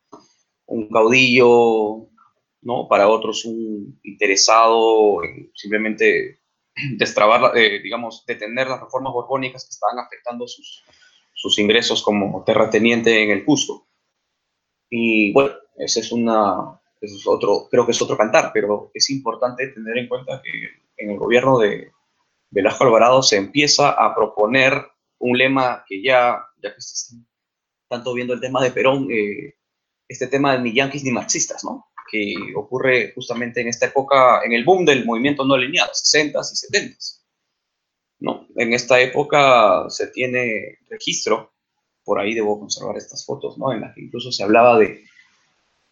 un 0.66 0.88
caudillo 0.88 2.08
¿no? 2.62 2.88
Para 2.88 3.08
otros 3.08 3.44
un 3.44 4.00
interesado 4.02 5.22
en 5.22 5.52
simplemente 5.54 6.40
destrabar, 6.96 7.56
eh, 7.56 7.80
digamos, 7.80 8.24
detener 8.26 8.66
las 8.66 8.80
reformas 8.80 9.12
borbónicas 9.12 9.64
que 9.64 9.70
estaban 9.70 9.98
afectando 9.98 10.48
sus, 10.48 10.84
sus 11.34 11.56
ingresos 11.60 12.02
como 12.02 12.42
terrateniente 12.44 13.22
en 13.22 13.30
el 13.30 13.44
Cusco. 13.44 13.86
Y 14.90 15.32
bueno, 15.32 15.52
ese 15.76 16.00
es 16.00 16.10
una, 16.10 16.80
es 17.00 17.24
otro, 17.26 17.68
creo 17.70 17.86
que 17.86 17.92
es 17.92 18.02
otro 18.02 18.16
cantar, 18.16 18.50
pero 18.52 18.90
es 18.92 19.08
importante 19.10 19.68
tener 19.68 19.98
en 19.98 20.08
cuenta 20.08 20.42
que 20.42 20.50
en 20.96 21.10
el 21.10 21.18
gobierno 21.18 21.58
de 21.58 21.92
Velasco 22.50 22.84
Alvarado 22.84 23.22
se 23.22 23.36
empieza 23.36 23.90
a 23.90 24.14
proponer 24.14 24.72
un 25.18 25.36
lema 25.36 25.84
que 25.86 26.02
ya, 26.02 26.38
ya 26.62 26.74
que 26.74 26.80
se 26.80 27.14
está 27.14 27.28
tanto 27.88 28.14
viendo 28.14 28.34
el 28.34 28.40
tema 28.40 28.62
de 28.62 28.70
Perón, 28.70 29.08
eh, 29.10 29.54
este 30.08 30.26
tema 30.26 30.52
de 30.52 30.62
ni 30.62 30.74
yanquis 30.74 31.04
ni 31.04 31.10
marxistas, 31.10 31.64
¿no? 31.64 31.86
que 32.10 32.34
ocurre 32.56 33.12
justamente 33.14 33.60
en 33.60 33.68
esta 33.68 33.86
época, 33.86 34.40
en 34.42 34.52
el 34.52 34.64
boom 34.64 34.84
del 34.84 35.04
movimiento 35.04 35.44
no 35.44 35.54
alineado, 35.54 35.90
60s 35.92 36.52
y 36.52 36.78
70s. 36.78 37.22
¿no? 38.20 38.46
En 38.56 38.72
esta 38.72 39.00
época 39.00 39.88
se 39.90 40.08
tiene 40.08 40.78
registro, 40.88 41.52
por 42.04 42.18
ahí 42.18 42.34
debo 42.34 42.58
conservar 42.58 42.96
estas 42.96 43.26
fotos, 43.26 43.58
¿no? 43.58 43.72
en 43.72 43.82
las 43.82 43.94
que 43.94 44.02
incluso 44.02 44.32
se 44.32 44.42
hablaba 44.42 44.78
de 44.78 45.04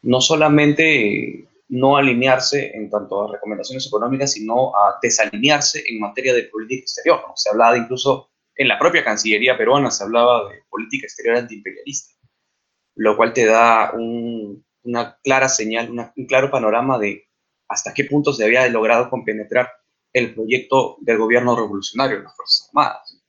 no 0.02 0.20
solamente 0.20 1.46
no 1.68 1.96
alinearse 1.96 2.70
en 2.74 2.88
cuanto 2.88 3.24
a 3.24 3.32
recomendaciones 3.32 3.86
económicas, 3.86 4.32
sino 4.32 4.76
a 4.76 4.98
desalinearse 5.02 5.82
en 5.88 6.00
materia 6.00 6.32
de 6.34 6.44
política 6.44 6.82
exterior. 6.82 7.24
Se 7.34 7.50
hablaba 7.50 7.76
incluso 7.76 8.30
en 8.54 8.68
la 8.68 8.78
propia 8.78 9.04
Cancillería 9.04 9.58
peruana, 9.58 9.90
se 9.90 10.04
hablaba 10.04 10.48
de 10.48 10.62
política 10.68 11.06
exterior 11.06 11.36
antiimperialista, 11.36 12.14
lo 12.94 13.16
cual 13.16 13.32
te 13.32 13.44
da 13.44 13.92
un, 13.94 14.64
una 14.84 15.18
clara 15.22 15.48
señal, 15.48 15.90
un 15.90 16.26
claro 16.26 16.50
panorama 16.50 16.98
de 16.98 17.28
hasta 17.68 17.92
qué 17.92 18.04
punto 18.04 18.32
se 18.32 18.44
había 18.44 18.66
logrado 18.68 19.10
compenetrar 19.10 19.70
el 20.12 20.34
proyecto 20.34 20.96
del 21.00 21.18
gobierno 21.18 21.56
revolucionario 21.56 22.18
en 22.18 22.24
las 22.24 22.36
Fuerzas 22.36 22.68
Armadas. 22.68 23.22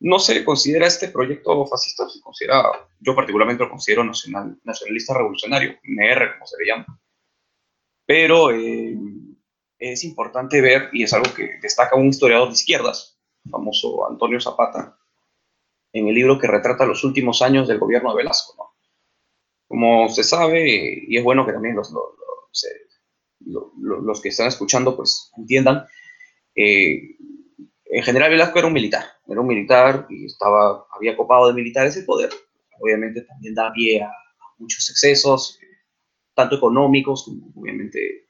No 0.00 0.18
se 0.18 0.44
considera 0.44 0.86
este 0.86 1.08
proyecto 1.08 1.64
fascista, 1.66 2.08
se 2.08 2.20
considera, 2.20 2.62
yo 3.00 3.14
particularmente 3.14 3.62
lo 3.62 3.70
considero 3.70 4.04
nacional, 4.04 4.58
nacionalista 4.64 5.14
revolucionario, 5.14 5.78
NR 5.82 6.34
como 6.34 6.46
se 6.46 6.56
le 6.58 6.66
llama. 6.66 7.00
Pero 8.06 8.50
eh, 8.50 8.96
es 9.78 10.04
importante 10.04 10.60
ver, 10.60 10.90
y 10.92 11.02
es 11.02 11.12
algo 11.12 11.32
que 11.34 11.58
destaca 11.62 11.96
un 11.96 12.08
historiador 12.08 12.48
de 12.48 12.54
izquierdas, 12.54 13.18
famoso 13.50 14.08
Antonio 14.08 14.40
Zapata, 14.40 14.98
en 15.92 16.08
el 16.08 16.14
libro 16.14 16.38
que 16.38 16.48
retrata 16.48 16.86
los 16.86 17.04
últimos 17.04 17.40
años 17.42 17.68
del 17.68 17.78
gobierno 17.78 18.10
de 18.10 18.16
Velasco, 18.16 18.54
¿no? 18.58 18.64
Como 19.68 20.08
se 20.08 20.24
sabe, 20.24 21.04
y 21.08 21.16
es 21.16 21.24
bueno 21.24 21.46
que 21.46 21.52
también 21.52 21.74
los, 21.74 21.92
los, 23.40 24.20
que 24.20 24.28
están 24.28 24.48
escuchando 24.48 24.96
pues 24.96 25.32
entiendan, 25.36 25.86
eh, 26.54 27.16
en 27.86 28.02
general 28.02 28.30
Velasco 28.30 28.58
era 28.58 28.68
un 28.68 28.74
militar, 28.74 29.04
era 29.28 29.40
un 29.40 29.46
militar 29.46 30.06
y 30.10 30.26
estaba, 30.26 30.86
había 30.94 31.16
copado 31.16 31.48
de 31.48 31.54
militares 31.54 31.96
el 31.96 32.04
poder. 32.04 32.30
Obviamente 32.80 33.22
también 33.22 33.54
da 33.54 33.72
pie 33.72 34.02
a, 34.02 34.10
muchos 34.58 34.88
excesos, 34.90 35.58
tanto 36.34 36.56
económicos 36.56 37.24
como 37.24 37.52
obviamente 37.54 38.28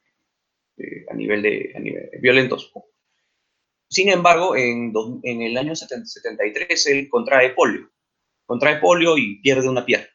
eh, 0.76 1.06
a, 1.10 1.14
nivel 1.14 1.42
de, 1.42 1.72
a 1.74 1.80
nivel 1.80 2.10
violentos. 2.20 2.72
Sin 3.88 4.08
embargo, 4.08 4.56
en, 4.56 4.92
en 5.22 5.42
el 5.42 5.56
año 5.56 5.74
73 5.74 6.86
él 6.86 7.08
contrae 7.08 7.50
polio, 7.50 7.90
contrae 8.44 8.78
polio 8.78 9.16
y 9.16 9.40
pierde 9.40 9.68
una 9.68 9.84
pierna 9.84 10.08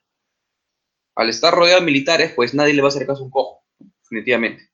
al 1.19 1.27
estar 1.27 1.53
rodeado 1.53 1.81
de 1.81 1.85
militares, 1.85 2.31
pues 2.33 2.53
nadie 2.53 2.73
le 2.73 2.81
va 2.81 2.87
a 2.87 2.89
hacer 2.95 3.05
caso 3.05 3.23
a 3.23 3.25
un 3.25 3.29
cojo, 3.29 3.65
definitivamente. 4.03 4.69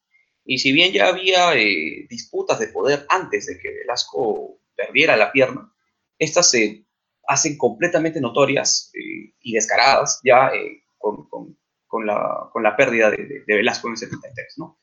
Y 0.45 0.59
si 0.59 0.73
bien 0.73 0.93
ya 0.93 1.07
había 1.07 1.55
eh, 1.55 2.05
disputas 2.07 2.59
de 2.59 2.67
poder 2.67 3.03
antes 3.09 3.47
de 3.47 3.57
que 3.57 3.71
Velasco 3.71 4.59
perdiera 4.75 5.17
la 5.17 5.31
pierna, 5.31 5.73
estas 6.19 6.51
se 6.51 6.85
hacen 7.27 7.57
completamente 7.57 8.21
notorias 8.21 8.91
eh, 8.93 9.33
y 9.39 9.53
descaradas 9.53 10.21
ya 10.23 10.49
eh, 10.49 10.83
con, 10.99 11.57
la, 12.03 12.75
pérdida 12.77 13.11
de, 13.11 13.43
Velasco 13.47 13.87
en 13.87 13.93
el 13.93 13.97
73, 13.97 14.55
¿no? 14.57 14.79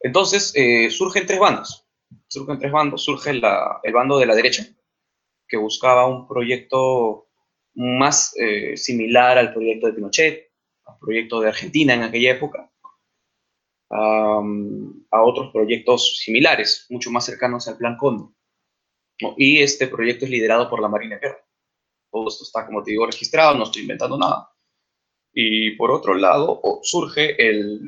Entonces 0.00 0.52
surgen 0.90 1.26
tres 1.26 1.38
bandos, 1.38 1.86
surgen 2.26 2.58
tres 2.58 2.72
bandos, 2.72 3.04
surge 3.04 3.30
el 3.30 3.92
bando 3.92 4.18
de 4.18 4.26
la 4.26 4.34
derecha, 4.34 4.66
que 5.46 5.56
buscaba 5.56 6.06
un 6.06 6.26
proyecto 6.26 7.28
más 7.74 8.34
similar 8.74 9.38
al 9.38 9.52
proyecto 9.52 9.86
de 9.86 9.92
Pinochet, 9.92 10.52
proyecto 11.02 11.40
de 11.40 11.48
Argentina 11.48 11.94
en 11.94 12.02
aquella 12.02 12.32
época, 12.32 12.70
a 13.90 15.22
otros 15.22 15.52
proyectos 15.52 16.18
similares, 16.18 16.86
mucho 16.88 17.10
más 17.10 17.26
cercanos 17.26 17.68
al 17.68 17.76
Plan 17.76 17.96
Condor. 17.96 18.30
Y 19.36 19.60
este 19.60 19.86
proyecto 19.88 20.24
es 20.24 20.30
liderado 20.30 20.70
por 20.70 20.80
la 20.80 20.88
Marina 20.88 21.16
de 21.16 21.20
Guerra. 21.20 21.44
Todo 22.10 22.28
esto 22.28 22.44
está, 22.44 22.66
como 22.66 22.82
te 22.82 22.92
digo, 22.92 23.06
registrado, 23.06 23.56
no 23.56 23.64
estoy 23.64 23.82
inventando 23.82 24.18
nada. 24.18 24.50
Y 25.32 25.72
por 25.76 25.90
otro 25.90 26.14
lado, 26.14 26.60
surge 26.82 27.34
el, 27.48 27.80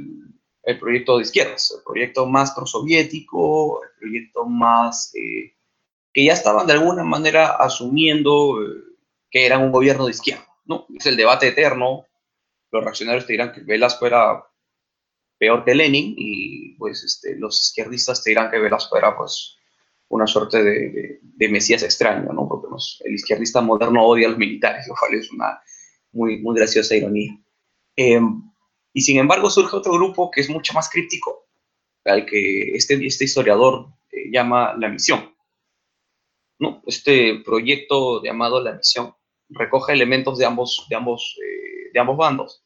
el 0.62 0.78
proyecto 0.78 1.16
de 1.16 1.22
izquierdas, 1.22 1.74
el 1.76 1.84
proyecto 1.84 2.26
más 2.26 2.52
prosoviético, 2.52 3.82
el 3.82 3.90
proyecto 3.98 4.44
más 4.46 5.12
eh, 5.14 5.54
que 6.12 6.24
ya 6.24 6.32
estaban 6.32 6.66
de 6.66 6.72
alguna 6.72 7.04
manera 7.04 7.56
asumiendo 7.56 8.62
eh, 8.62 8.66
que 9.30 9.46
eran 9.46 9.62
un 9.62 9.72
gobierno 9.72 10.06
de 10.06 10.12
izquierda. 10.12 10.46
¿no? 10.64 10.86
Es 10.96 11.06
el 11.06 11.16
debate 11.16 11.48
eterno 11.48 12.06
los 12.74 12.82
reaccionarios 12.82 13.26
te 13.26 13.34
dirán 13.34 13.52
que 13.52 13.60
Velasco 13.60 14.06
era 14.06 14.44
peor 15.38 15.64
que 15.64 15.74
Lenin 15.74 16.14
y 16.16 16.74
pues 16.74 17.04
este, 17.04 17.36
los 17.36 17.68
izquierdistas 17.68 18.22
te 18.22 18.30
dirán 18.30 18.50
que 18.50 18.58
Velasco 18.58 18.98
era 18.98 19.16
pues 19.16 19.58
una 20.08 20.26
suerte 20.26 20.62
de, 20.62 21.48
mesías 21.48 21.82
extraño, 21.82 22.32
¿no? 22.32 22.48
Porque 22.48 22.66
el 23.04 23.14
izquierdista 23.14 23.60
moderno 23.60 24.04
odia 24.04 24.26
a 24.26 24.30
los 24.30 24.38
militares, 24.38 24.86
lo 24.88 24.94
cual 24.98 25.14
es 25.14 25.30
una 25.30 25.60
muy, 26.14 26.38
muy 26.38 26.56
graciosa 26.56 26.96
ironía. 26.96 27.38
Em, 27.96 28.42
y 28.92 29.00
sin 29.02 29.18
embargo 29.18 29.50
surge 29.50 29.76
otro 29.76 29.92
grupo 29.92 30.30
que 30.30 30.40
es 30.40 30.48
mucho 30.48 30.72
más 30.72 30.88
crítico, 30.88 31.46
al 32.04 32.24
que 32.26 32.74
este, 32.74 33.04
este 33.06 33.24
historiador 33.24 33.88
eh, 34.10 34.30
llama 34.32 34.74
La 34.78 34.88
Misión. 34.88 35.34
Este 36.86 37.40
proyecto 37.44 38.22
llamado 38.22 38.60
La 38.62 38.74
Misión 38.74 39.14
recoge 39.48 39.92
elementos 39.92 40.38
de 40.38 40.46
ambos, 40.46 40.86
de 40.88 40.96
ambos, 40.96 41.36
eh, 41.42 41.90
de 41.92 42.00
ambos 42.00 42.16
bandos 42.16 42.64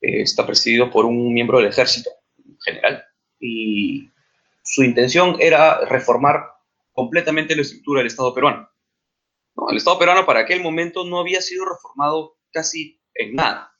eh, 0.00 0.22
está 0.22 0.46
presidido 0.46 0.90
por 0.90 1.04
un 1.04 1.32
miembro 1.32 1.58
del 1.58 1.68
ejército 1.68 2.10
general 2.64 3.04
y 3.40 4.10
su 4.62 4.82
intención 4.82 5.36
era 5.40 5.84
reformar 5.86 6.44
completamente 6.92 7.54
la 7.54 7.62
estructura 7.62 8.00
del 8.00 8.08
Estado 8.08 8.34
peruano. 8.34 8.68
¿no? 9.56 9.70
El 9.70 9.76
Estado 9.76 9.98
peruano 9.98 10.24
para 10.24 10.40
aquel 10.40 10.62
momento 10.62 11.04
no 11.04 11.18
había 11.18 11.40
sido 11.40 11.64
reformado 11.64 12.35
casi 12.56 12.98
en 13.14 13.34
nada. 13.34 13.70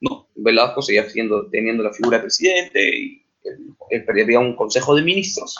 No, 0.00 0.30
Velasco 0.34 0.80
seguía 0.80 1.06
teniendo 1.06 1.82
la 1.82 1.92
figura 1.92 2.16
de 2.16 2.22
presidente 2.22 2.96
y 2.96 3.26
había 4.22 4.40
un 4.40 4.56
consejo 4.56 4.94
de 4.94 5.02
ministros. 5.02 5.54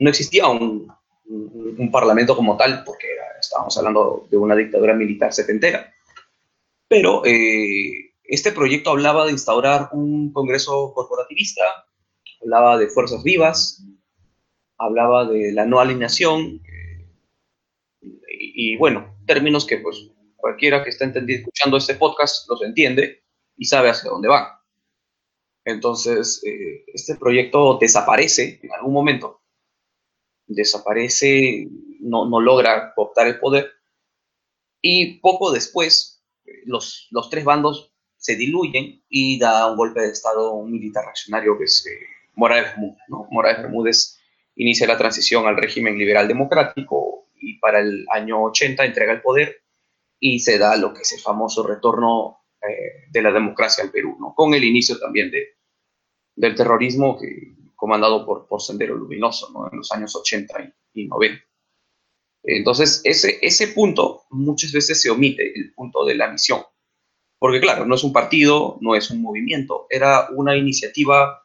No 0.00 0.10
existía 0.10 0.48
un, 0.48 0.92
parlamento 1.92 2.34
como 2.34 2.56
tal, 2.56 2.82
porque 2.84 3.06
estábamos 3.38 3.78
hablando 3.78 4.26
de 4.28 4.36
una 4.36 4.56
dictadura 4.56 4.94
militar 4.94 5.32
setentera. 5.32 5.94
Pero 6.88 7.24
eh, 7.24 8.14
este 8.24 8.50
proyecto 8.50 8.90
hablaba 8.90 9.26
de 9.26 9.32
instaurar 9.32 9.90
un 9.92 10.32
congreso 10.32 10.92
corporativista, 10.94 11.62
hablaba 12.42 12.76
de 12.76 12.88
fuerzas 12.88 13.22
vivas, 13.22 13.84
hablaba 14.78 15.26
de 15.26 15.52
la 15.52 15.64
no 15.64 15.78
alineación, 15.78 16.60
y, 18.60 18.76
bueno, 18.76 19.16
términos 19.26 19.66
que 19.66 19.78
pues 19.78 20.10
cualquiera 20.38 20.82
que 20.82 20.90
esté 20.90 21.12
escuchando 21.26 21.76
este 21.76 21.94
podcast 21.94 22.48
los 22.48 22.62
entiende 22.62 23.24
y 23.56 23.66
sabe 23.66 23.90
hacia 23.90 24.10
dónde 24.10 24.28
van. 24.28 24.46
Entonces, 25.64 26.42
eh, 26.46 26.84
este 26.94 27.16
proyecto 27.16 27.76
desaparece 27.78 28.60
en 28.62 28.72
algún 28.72 28.94
momento, 28.94 29.42
desaparece, 30.46 31.68
no, 32.00 32.26
no 32.26 32.40
logra 32.40 32.94
optar 32.96 33.26
el 33.26 33.38
poder, 33.38 33.70
y 34.80 35.18
poco 35.18 35.52
después 35.52 36.24
los, 36.64 37.08
los 37.10 37.28
tres 37.28 37.44
bandos 37.44 37.92
se 38.16 38.36
diluyen 38.36 39.02
y 39.08 39.38
da 39.38 39.70
un 39.70 39.76
golpe 39.76 40.00
de 40.00 40.12
Estado 40.12 40.62
militar 40.64 41.04
reaccionario 41.04 41.58
que 41.58 41.64
es 41.64 41.86
eh, 41.86 42.06
Morales 42.34 42.70
Bermúdez. 42.72 42.98
¿no? 43.08 43.28
Morales 43.30 43.62
Bermúdez 43.62 44.20
inicia 44.56 44.86
la 44.86 44.96
transición 44.96 45.46
al 45.46 45.56
régimen 45.56 45.98
liberal 45.98 46.26
democrático 46.26 47.28
y 47.40 47.58
para 47.58 47.80
el 47.80 48.06
año 48.10 48.42
80 48.44 48.84
entrega 48.84 49.12
el 49.12 49.22
poder 49.22 49.62
y 50.20 50.40
se 50.40 50.58
da 50.58 50.76
lo 50.76 50.92
que 50.92 51.02
es 51.02 51.12
el 51.12 51.20
famoso 51.20 51.66
retorno 51.66 52.38
eh, 52.60 53.08
de 53.10 53.22
la 53.22 53.32
democracia 53.32 53.84
al 53.84 53.90
Perú, 53.90 54.16
¿no? 54.18 54.34
con 54.34 54.54
el 54.54 54.64
inicio 54.64 54.98
también 54.98 55.30
de, 55.30 55.58
del 56.34 56.54
terrorismo 56.54 57.18
comandado 57.76 58.26
por, 58.26 58.46
por 58.48 58.60
Sendero 58.60 58.96
Luminoso 58.96 59.50
¿no? 59.52 59.70
en 59.70 59.78
los 59.78 59.92
años 59.92 60.14
80 60.16 60.74
y, 60.94 61.06
90. 61.06 61.44
Entonces, 62.44 63.00
ese, 63.04 63.38
ese 63.42 63.68
punto 63.68 64.22
muchas 64.30 64.72
veces 64.72 65.00
se 65.00 65.10
omite, 65.10 65.52
el 65.54 65.72
punto 65.74 66.04
de 66.04 66.14
la 66.14 66.30
misión. 66.30 66.62
Porque 67.38 67.60
claro, 67.60 67.84
no 67.84 67.94
es 67.94 68.02
un 68.02 68.12
partido, 68.12 68.78
no 68.80 68.96
es 68.96 69.10
un 69.10 69.22
movimiento, 69.22 69.86
era 69.90 70.28
una 70.30 70.56
iniciativa 70.56 71.44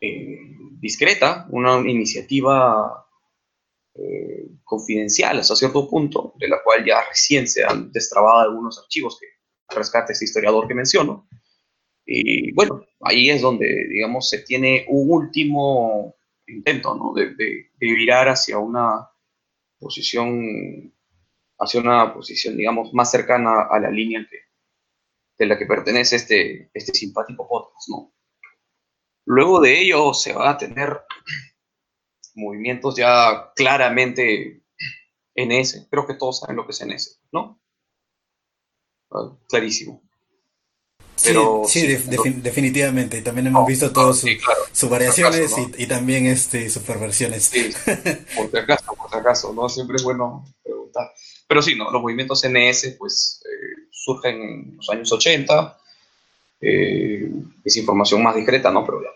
eh, 0.00 0.38
discreta, 0.78 1.46
una 1.50 1.78
iniciativa 1.78 3.03
eh, 3.96 4.48
confidencial 4.64 5.38
hasta 5.38 5.54
cierto 5.54 5.88
punto, 5.88 6.34
de 6.38 6.48
la 6.48 6.62
cual 6.64 6.84
ya 6.84 7.04
recién 7.08 7.46
se 7.46 7.62
han 7.64 7.92
destrabado 7.92 8.40
algunos 8.40 8.78
archivos 8.78 9.18
que 9.20 9.26
rescate 9.74 10.12
este 10.12 10.24
historiador 10.24 10.66
que 10.66 10.74
menciono. 10.74 11.28
Y 12.04 12.52
bueno, 12.52 12.84
ahí 13.00 13.30
es 13.30 13.40
donde, 13.40 13.86
digamos, 13.88 14.28
se 14.28 14.40
tiene 14.40 14.84
un 14.88 15.10
último 15.10 16.16
intento, 16.46 16.94
¿no? 16.94 17.12
De, 17.14 17.34
de, 17.34 17.70
virar 17.78 18.28
hacia 18.28 18.58
una 18.58 19.08
posición, 19.78 20.92
hacia 21.58 21.80
una 21.80 22.12
posición, 22.12 22.56
digamos, 22.56 22.92
más 22.92 23.10
cercana 23.10 23.68
a 23.70 23.78
la 23.78 23.90
línea 23.90 24.26
que, 24.28 24.38
de 25.38 25.46
la 25.46 25.56
que 25.56 25.66
pertenece 25.66 26.16
este, 26.16 26.70
este 26.74 26.92
simpático 26.92 27.46
podcast, 27.48 27.88
¿no? 27.88 28.12
Luego 29.26 29.60
de 29.60 29.80
ello 29.80 30.12
se 30.12 30.32
va 30.32 30.50
a 30.50 30.58
tener 30.58 31.00
movimientos 32.34 32.96
ya 32.96 33.52
claramente 33.54 34.62
en 35.34 35.52
ese. 35.52 35.88
Creo 35.90 36.06
que 36.06 36.14
todos 36.14 36.40
saben 36.40 36.56
lo 36.56 36.66
que 36.66 36.72
es 36.72 36.80
en 36.80 36.92
ese, 36.92 37.16
¿no? 37.32 37.60
Ah, 39.10 39.36
clarísimo. 39.48 40.02
Pero, 41.22 41.62
sí, 41.66 41.86
definitivamente. 41.86 43.18
Y 43.18 43.22
también 43.22 43.46
hemos 43.46 43.66
visto 43.66 43.92
todas 43.92 44.24
sus 44.72 44.90
variaciones 44.90 45.54
y, 45.78 45.86
también 45.86 46.26
este, 46.26 46.68
sus 46.68 46.82
perversiones. 46.82 47.44
Sí, 47.44 47.72
por 48.36 48.50
si 48.50 48.56
acaso, 48.56 48.94
por 48.94 49.10
si 49.10 49.16
acaso, 49.16 49.52
¿no? 49.52 49.68
Siempre 49.68 49.96
es 49.96 50.02
bueno 50.02 50.44
preguntar. 50.62 51.12
Pero 51.46 51.62
sí, 51.62 51.76
¿no? 51.76 51.90
Los 51.90 52.02
movimientos 52.02 52.44
NS, 52.44 52.96
pues, 52.98 53.40
eh, 53.44 53.86
surgen 53.90 54.42
en 54.42 54.76
los 54.76 54.90
años 54.90 55.12
80. 55.12 55.78
Eh, 56.60 57.30
es 57.64 57.76
información 57.76 58.22
más 58.22 58.34
discreta, 58.34 58.70
¿no? 58.70 58.84
Pero 58.84 59.02
ya, 59.02 59.10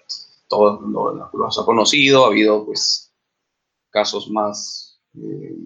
todo 0.49 0.81
lo, 0.81 1.15
lo 1.15 1.47
ha 1.47 1.67
conocido. 1.67 2.25
Ha 2.25 2.29
habido, 2.29 2.65
pues, 2.65 3.08
casos 3.91 4.31
más, 4.31 5.01
eh, 5.15 5.57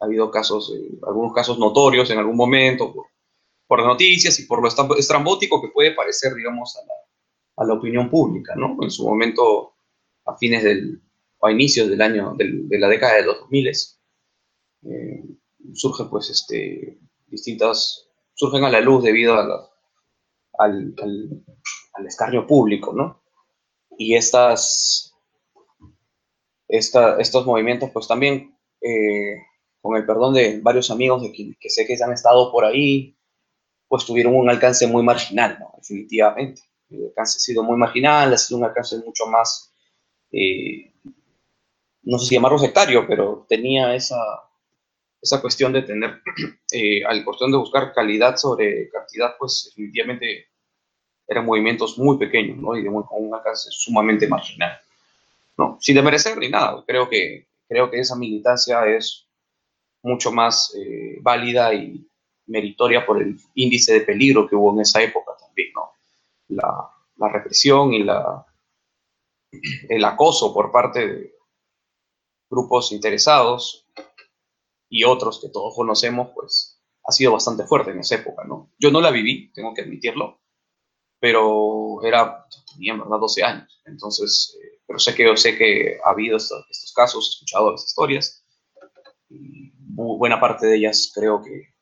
ha 0.00 0.04
habido 0.04 0.30
casos, 0.30 0.72
eh, 0.76 0.98
algunos 1.06 1.32
casos 1.32 1.58
notorios 1.58 2.10
en 2.10 2.18
algún 2.18 2.36
momento 2.36 2.92
por, 2.92 3.06
por, 3.66 3.84
noticias 3.84 4.38
y 4.40 4.46
por 4.46 4.62
lo 4.62 4.68
estrambótico 4.96 5.60
que 5.60 5.68
puede 5.68 5.94
parecer, 5.94 6.34
digamos, 6.34 6.76
a 6.76 6.86
la, 6.86 6.94
a 7.56 7.66
la, 7.66 7.74
opinión 7.74 8.10
pública, 8.10 8.54
¿no? 8.56 8.76
En 8.82 8.90
su 8.90 9.06
momento, 9.06 9.74
a 10.26 10.36
fines 10.36 10.62
del, 10.62 11.00
o 11.38 11.46
a 11.46 11.52
inicios 11.52 11.88
del 11.88 12.00
año, 12.00 12.34
del, 12.36 12.68
de 12.68 12.78
la 12.78 12.88
década 12.88 13.14
de 13.14 13.24
los 13.24 13.40
2000, 13.40 13.68
eh, 14.84 15.24
surgen 15.74 16.08
pues 16.10 16.30
este, 16.30 16.98
distintas, 17.28 18.08
surgen 18.34 18.64
a 18.64 18.70
la 18.70 18.80
luz 18.80 19.04
debido 19.04 19.34
a 19.34 19.70
al, 20.58 20.94
al, 21.02 21.44
al 21.94 22.06
escarnio 22.06 22.46
público, 22.46 22.92
¿no? 22.92 23.22
Y 23.96 24.14
estas, 24.14 25.11
estos 26.72 27.46
movimientos, 27.46 27.90
pues 27.90 28.08
también, 28.08 28.56
eh, 28.80 29.36
con 29.80 29.96
el 29.96 30.06
perdón 30.06 30.34
de 30.34 30.60
varios 30.60 30.90
amigos 30.90 31.22
de 31.22 31.32
que, 31.32 31.70
sé 31.70 31.86
que 31.86 31.96
han 32.02 32.12
estado 32.12 32.50
por 32.50 32.64
ahí, 32.64 33.16
pues 33.88 34.06
tuvieron 34.06 34.34
un 34.34 34.48
alcance 34.48 34.86
muy 34.86 35.02
marginal, 35.02 35.58
¿no? 35.60 35.72
definitivamente. 35.76 36.62
El 36.88 37.06
alcance 37.06 37.36
ha 37.36 37.40
sido 37.40 37.62
muy 37.62 37.76
marginal, 37.76 38.32
ha 38.32 38.36
sido 38.38 38.58
un 38.58 38.64
alcance 38.64 38.96
mucho 39.04 39.26
más, 39.26 39.74
eh, 40.30 40.92
no 42.04 42.18
sé 42.18 42.26
si 42.26 42.34
llamarlo 42.34 42.58
sectario, 42.58 43.06
pero 43.06 43.44
tenía 43.48 43.94
esa, 43.94 44.16
esa 45.20 45.40
cuestión 45.42 45.74
de 45.74 45.82
tener, 45.82 46.22
eh, 46.72 47.04
al 47.04 47.22
cuestión 47.24 47.50
de 47.50 47.58
buscar 47.58 47.92
calidad 47.92 48.36
sobre 48.36 48.88
cantidad, 48.88 49.34
pues 49.38 49.64
definitivamente 49.66 50.46
eran 51.28 51.44
movimientos 51.44 51.98
muy 51.98 52.18
pequeños. 52.18 52.58
Y 52.78 52.82
de 52.82 52.88
con 52.88 53.06
un 53.10 53.34
alcance 53.34 53.68
sumamente 53.70 54.26
marginal. 54.26 54.80
No, 55.56 55.78
sin 55.80 55.96
demerecer 55.96 56.38
ni 56.38 56.48
nada. 56.48 56.82
Creo 56.86 57.08
que, 57.08 57.48
creo 57.68 57.90
que 57.90 58.00
esa 58.00 58.16
militancia 58.16 58.86
es 58.86 59.28
mucho 60.02 60.32
más 60.32 60.74
eh, 60.76 61.18
válida 61.20 61.74
y 61.74 62.08
meritoria 62.46 63.06
por 63.06 63.22
el 63.22 63.38
índice 63.54 63.94
de 63.94 64.00
peligro 64.00 64.48
que 64.48 64.56
hubo 64.56 64.72
en 64.72 64.80
esa 64.80 65.02
época 65.02 65.32
también, 65.38 65.72
¿no? 65.74 65.92
La, 66.48 66.90
la 67.16 67.28
represión 67.28 67.92
y 67.92 68.02
la, 68.02 68.44
el 69.88 70.04
acoso 70.04 70.52
por 70.52 70.72
parte 70.72 71.06
de 71.06 71.34
grupos 72.50 72.92
interesados 72.92 73.86
y 74.88 75.04
otros 75.04 75.40
que 75.40 75.48
todos 75.48 75.74
conocemos, 75.74 76.30
pues 76.34 76.82
ha 77.04 77.12
sido 77.12 77.32
bastante 77.32 77.64
fuerte 77.64 77.90
en 77.90 78.00
esa 78.00 78.16
época, 78.16 78.44
¿no? 78.44 78.70
Yo 78.78 78.90
no 78.90 79.00
la 79.00 79.10
viví, 79.10 79.50
tengo 79.52 79.72
que 79.72 79.82
admitirlo, 79.82 80.41
pero 81.22 82.02
era, 82.02 82.44
tenía 82.74 82.94
en 82.94 82.98
verdad 82.98 83.20
12 83.20 83.44
años, 83.44 83.80
entonces 83.86 84.58
eh, 84.60 84.80
pero 84.84 84.98
sé 84.98 85.14
que, 85.14 85.36
sé 85.36 85.56
que 85.56 85.96
ha 86.04 86.10
habido 86.10 86.36
estos, 86.36 86.92
casos, 86.96 87.28
he 87.28 87.30
escuchado 87.34 87.70
las 87.70 87.84
historias, 87.86 88.44
y 89.28 89.70
buena 89.76 90.40
parte 90.40 90.66
de 90.66 90.78
ellas 90.78 91.12
creo 91.14 91.40
que 91.40 91.74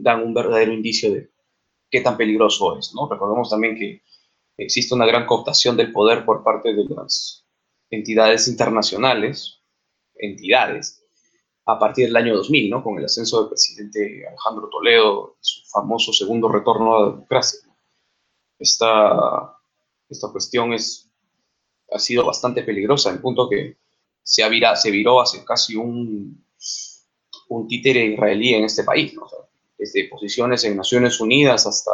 dan 0.00 0.24
un 0.24 0.34
verdadero 0.34 0.72
indicio 0.72 1.14
de 1.14 1.30
qué 1.90 2.00
tan 2.00 2.16
peligroso 2.16 2.76
es, 2.76 2.92
¿no? 2.92 3.08
Recordemos 3.08 3.50
también 3.50 3.76
que 3.76 4.02
existe 4.56 4.96
una 4.96 5.06
gran 5.06 5.24
cooptación 5.24 5.76
del 5.76 5.92
poder 5.92 6.24
por 6.24 6.42
parte 6.42 6.74
de 6.74 6.86
las 6.88 7.46
entidades 7.88 8.48
internacionales, 8.48 9.62
entidades, 10.16 11.04
a 11.66 11.78
partir 11.78 12.06
del 12.06 12.16
año 12.16 12.36
2000, 12.36 12.68
¿no? 12.68 12.82
Con 12.82 12.98
el 12.98 13.04
ascenso 13.04 13.42
del 13.42 13.50
presidente 13.50 14.26
Alejandro 14.26 14.68
Toledo, 14.70 15.36
su 15.40 15.64
famoso 15.70 16.12
segundo 16.12 16.48
retorno 16.48 16.96
a 16.96 17.00
la 17.02 17.10
democracia. 17.10 17.67
Esta, 18.58 19.56
esta 20.08 20.28
cuestión 20.28 20.72
es 20.72 21.08
ha 21.90 21.98
sido 21.98 22.24
bastante 22.24 22.62
peligrosa, 22.62 23.10
en 23.10 23.20
punto 23.20 23.48
que 23.48 23.76
se, 24.22 24.42
ha 24.42 24.76
se 24.76 24.90
viró 24.90 25.20
hace 25.20 25.44
casi 25.44 25.74
un, 25.74 26.44
un 27.48 27.68
títere 27.68 28.04
israelí 28.06 28.54
en 28.54 28.64
este 28.64 28.84
país, 28.84 29.14
desde 29.78 30.08
posiciones 30.08 30.64
en 30.64 30.76
Naciones 30.76 31.20
Unidas 31.20 31.66
hasta, 31.66 31.92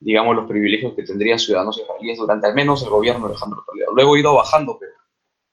digamos, 0.00 0.34
los 0.34 0.48
privilegios 0.48 0.94
que 0.94 1.04
tendrían 1.04 1.38
ciudadanos 1.38 1.78
israelíes 1.78 2.18
durante 2.18 2.46
al 2.48 2.54
menos 2.54 2.82
el 2.82 2.90
gobierno 2.90 3.26
de 3.26 3.32
Alejandro 3.32 3.62
Toledo. 3.64 3.92
Luego 3.94 4.14
ha 4.14 4.18
ido 4.18 4.34
bajando, 4.34 4.76
pero 4.78 4.92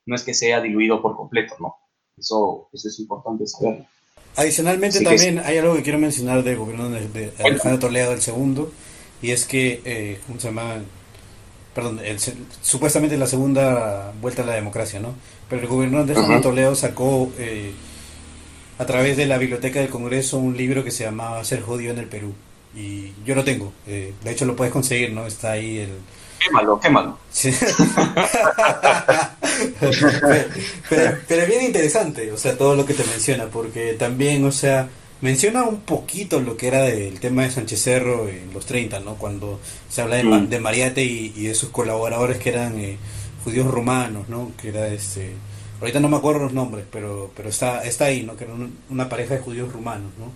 no 0.05 0.15
es 0.15 0.23
que 0.23 0.33
se 0.33 0.47
haya 0.47 0.61
diluido 0.61 1.01
por 1.01 1.15
completo, 1.15 1.55
¿no? 1.59 1.75
Eso, 2.17 2.69
eso 2.73 2.87
es 2.87 2.99
importante 2.99 3.45
saber. 3.45 3.85
Adicionalmente 4.35 5.01
también 5.01 5.39
hay 5.39 5.57
algo 5.59 5.75
que 5.75 5.83
quiero 5.83 5.99
mencionar 5.99 6.43
del 6.43 6.57
gobierno 6.57 6.89
de, 6.89 7.33
Alejandro 7.43 7.79
Toledo 7.79 8.13
el 8.13 8.21
segundo, 8.21 8.71
y 9.23 9.31
es 9.31 9.45
que, 9.45 9.81
eh, 9.85 10.19
¿cómo 10.27 10.39
se 10.39 10.49
llama? 10.49 10.75
perdón, 11.73 11.99
supuestamente 12.61 13.17
la 13.17 13.25
segunda 13.25 14.13
vuelta 14.21 14.43
a 14.43 14.45
la 14.45 14.53
democracia, 14.53 14.99
¿no? 14.99 15.15
Pero 15.49 15.63
el 15.63 15.67
gobernador 15.67 16.23
Juan 16.23 16.41
Toledo 16.41 16.75
sacó 16.75 17.31
eh, 17.39 17.71
a 18.77 18.85
través 18.85 19.17
de 19.17 19.25
la 19.25 19.39
biblioteca 19.39 19.79
del 19.79 19.89
Congreso 19.89 20.37
un 20.37 20.55
libro 20.55 20.83
que 20.83 20.91
se 20.91 21.03
llamaba 21.05 21.43
Ser 21.43 21.61
jodido 21.61 21.93
en 21.93 21.99
el 21.99 22.05
Perú. 22.05 22.35
Y 22.75 23.13
yo 23.25 23.33
lo 23.33 23.43
tengo, 23.43 23.73
eh, 23.87 24.13
de 24.23 24.31
hecho 24.31 24.45
lo 24.45 24.55
puedes 24.55 24.71
conseguir, 24.71 25.11
¿no? 25.13 25.25
Está 25.25 25.53
ahí 25.53 25.79
el... 25.79 25.89
Quémalo, 26.39 26.79
quémalo. 26.79 27.17
Sí. 27.31 27.51
pero, 29.79 31.17
pero 31.27 31.41
es 31.41 31.47
bien 31.47 31.63
interesante, 31.63 32.31
o 32.31 32.37
sea, 32.37 32.57
todo 32.57 32.75
lo 32.75 32.85
que 32.85 32.93
te 32.93 33.03
menciona, 33.05 33.45
porque 33.45 33.93
también, 33.93 34.43
o 34.43 34.51
sea, 34.51 34.89
menciona 35.23 35.63
un 35.63 35.79
poquito 35.79 36.41
lo 36.41 36.57
que 36.57 36.67
era 36.67 36.81
del 36.81 37.21
tema 37.21 37.43
de 37.43 37.51
Sánchez 37.51 37.81
Cerro 37.81 38.27
en 38.27 38.53
los 38.53 38.65
30, 38.65 38.99
¿no? 38.99 39.15
Cuando 39.15 39.57
se 39.89 40.01
habla 40.01 40.17
de, 40.17 40.25
mm. 40.25 40.49
de 40.49 40.59
Mariate 40.59 41.01
y, 41.01 41.29
de 41.29 41.55
sus 41.55 41.69
colaboradores 41.69 42.39
que 42.39 42.49
eran 42.49 42.77
eh, 42.77 42.97
judíos 43.45 43.67
romanos, 43.67 44.27
¿no? 44.27 44.51
Que 44.61 44.67
era 44.67 44.89
este... 44.89 45.31
Ahorita 45.79 46.01
no 46.01 46.09
me 46.09 46.17
acuerdo 46.17 46.41
los 46.41 46.53
nombres, 46.53 46.85
pero, 46.91 47.31
pero 47.37 47.47
está, 47.47 47.85
está 47.85 48.05
ahí, 48.05 48.23
¿no? 48.23 48.35
Que 48.35 48.43
era 48.43 48.53
una 48.89 49.07
pareja 49.07 49.35
de 49.35 49.39
judíos 49.39 49.71
romanos, 49.71 50.11
¿no? 50.19 50.29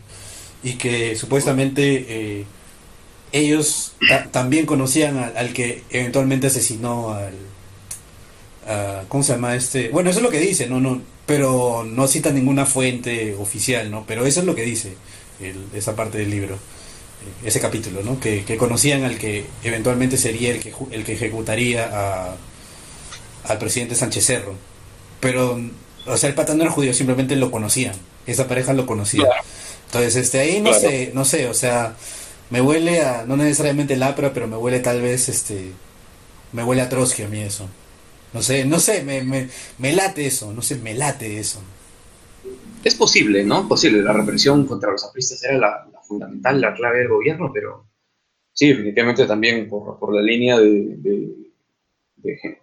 Y 0.64 0.76
que 0.76 1.18
supuestamente 1.18 2.06
eh, 2.08 2.46
ellos 3.34 3.94
también 4.32 4.66
conocían 4.66 5.18
al, 5.18 5.52
que 5.52 5.84
eventualmente 5.90 6.48
asesinó 6.48 7.14
al... 7.14 7.34
¿Cómo 9.08 9.24
se 9.24 9.34
llama 9.34 9.56
este? 9.56 9.90
Bueno, 9.90 10.10
eso 10.10 10.20
es 10.20 10.24
lo 10.24 10.30
que 10.30 10.40
dice, 10.40 10.68
¿no? 10.68 10.80
no 10.80 11.02
pero 11.28 11.84
no 11.84 12.08
cita 12.08 12.32
ninguna 12.32 12.66
fuente 12.66 13.36
oficial, 13.36 13.92
¿no? 13.92 14.06
Pero 14.08 14.26
eso 14.26 14.40
es 14.40 14.46
lo 14.46 14.56
que 14.56 14.64
dice 14.64 14.96
esa 15.74 15.96
parte 15.96 16.18
del 16.18 16.32
libro, 16.32 16.56
eh, 16.56 17.48
ese 17.48 17.60
capítulo, 17.60 18.02
¿no? 18.02 18.20
Que, 18.20 18.44
conocían 18.58 19.04
al 19.04 19.18
que 19.18 19.46
eventualmente 19.64 20.18
sería 20.18 20.52
el 20.52 20.62
que, 20.62 20.74
el 20.90 21.04
que 21.04 21.14
ejecutaría 21.14 21.90
a, 21.92 22.36
al 23.44 23.58
presidente 23.58 23.94
Sánchez 23.94 24.26
Cerro. 24.26 24.56
Pero, 25.20 25.60
o 26.06 26.18
sea, 26.18 26.30
el 26.30 26.36
patán 26.36 26.58
no 26.58 26.64
era 26.64 26.72
judío, 26.72 26.94
simplemente 26.94 27.36
lo 27.36 27.52
conocían. 27.52 27.94
Esa 28.26 28.48
pareja 28.48 28.72
lo 28.74 28.86
conocía. 28.86 29.28
Entonces, 29.88 30.16
este, 30.16 30.40
ahí 30.40 30.62
no 30.62 30.74
sé, 30.74 31.12
no 31.14 31.26
sé, 31.26 31.50
o 31.50 31.54
sea, 31.54 31.96
me 32.50 32.62
huele 32.62 33.02
a, 33.02 33.26
no 33.28 33.36
necesariamente 33.36 33.98
lapra, 33.98 34.34
pero 34.34 34.48
me 34.48 34.56
huele 34.56 34.80
tal 34.80 35.02
vez, 35.02 35.28
este, 35.28 35.72
me 36.54 36.64
huele 36.64 36.82
a 36.82 36.90
Trotsky 36.90 37.24
a 37.24 37.28
mí 37.28 37.42
eso. 37.42 37.68
No 38.34 38.42
sé, 38.42 38.66
no 38.66 38.80
sé, 38.80 39.04
me, 39.04 39.24
me, 39.24 39.50
me 39.78 39.94
late 39.94 40.26
eso, 40.26 40.54
no 40.54 40.62
sé, 40.62 40.76
me 40.76 40.94
late 40.94 41.40
eso. 41.40 41.62
Es 42.84 42.96
posible, 42.96 43.44
¿no? 43.44 43.68
Posible. 43.68 44.02
La 44.02 44.14
represión 44.14 44.66
contra 44.66 44.92
los 44.92 45.04
apristas 45.04 45.44
era 45.44 45.58
la, 45.58 45.90
fundamental, 46.04 46.62
la 46.62 46.74
clave 46.74 47.00
del 47.00 47.10
gobierno, 47.10 47.52
pero 47.54 47.86
sí, 48.54 48.70
definitivamente 48.70 49.26
también 49.26 49.68
por, 49.68 50.00
por 50.00 50.16
la 50.16 50.22
línea 50.22 50.58
de, 50.58 51.52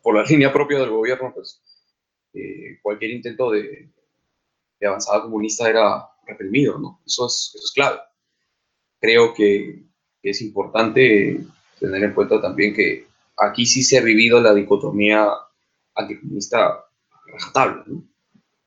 por 0.02 0.14
la 0.14 0.24
línea 0.24 0.52
propia 0.52 0.78
del 0.78 0.90
gobierno, 0.90 1.32
pues 1.34 1.60
eh, 2.32 2.78
cualquier 2.82 3.10
intento 3.12 3.50
de, 3.50 3.90
avanzada 4.82 5.22
comunista 5.22 5.68
era 5.68 6.08
reprimido, 6.26 6.78
¿no? 6.78 7.00
Eso 7.06 7.26
es, 7.26 7.52
eso 7.54 7.64
es 7.64 7.72
clave. 7.72 8.00
Creo 9.00 9.34
que 9.34 9.82
es 10.22 10.42
importante 10.42 11.40
tener 11.78 12.02
en 12.02 12.14
cuenta 12.14 12.40
también 12.40 12.74
que 12.74 13.06
aquí 13.36 13.66
sí 13.66 13.82
se 13.82 13.98
ha 13.98 14.02
vivido 14.02 14.40
la 14.40 14.54
dicotomía 14.54 15.28
anticomunista 15.94 16.84
rajatabla. 17.26 17.84
¿no? 17.86 18.04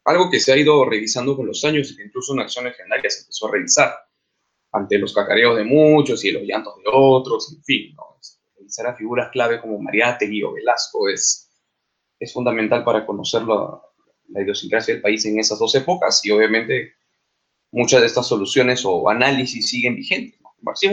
Algo 0.06 0.30
que 0.30 0.40
se 0.40 0.54
ha 0.54 0.58
ido 0.58 0.86
revisando 0.86 1.36
con 1.36 1.48
los 1.48 1.64
años 1.66 1.92
y 1.92 1.98
que 1.98 2.04
incluso 2.04 2.34
en 2.34 2.40
acciones 2.40 2.76
generales 2.78 3.16
se 3.16 3.22
empezó 3.22 3.48
a 3.48 3.52
revisar 3.52 3.94
ante 4.72 4.98
los 4.98 5.14
cacareos 5.14 5.58
de 5.58 5.64
muchos 5.64 6.24
y 6.24 6.32
los 6.32 6.44
llantos 6.44 6.76
de 6.78 6.84
otros, 6.92 7.54
en 7.54 7.64
fin. 7.64 7.96
¿no? 7.96 8.18
Revisar 8.58 8.88
a 8.88 8.96
figuras 8.96 9.32
clave 9.32 9.60
como 9.60 9.80
Mariátegui 9.80 10.44
o 10.44 10.54
Velasco 10.54 11.10
es, 11.10 11.50
es 12.20 12.34
fundamental 12.34 12.84
para 12.84 13.06
conocer 13.06 13.44
la, 13.44 13.82
la 14.30 14.42
idiosincrasia 14.42 14.94
del 14.94 15.02
país 15.02 15.26
en 15.26 15.40
esas 15.40 15.60
dos 15.60 15.74
épocas 15.76 16.24
y 16.26 16.32
obviamente 16.32 16.94
muchas 17.72 18.02
de 18.02 18.08
estas 18.08 18.28
soluciones 18.28 18.84
o 18.86 19.10
análisis 19.10 19.68
siguen 19.68 19.96
vigentes. 19.96 20.40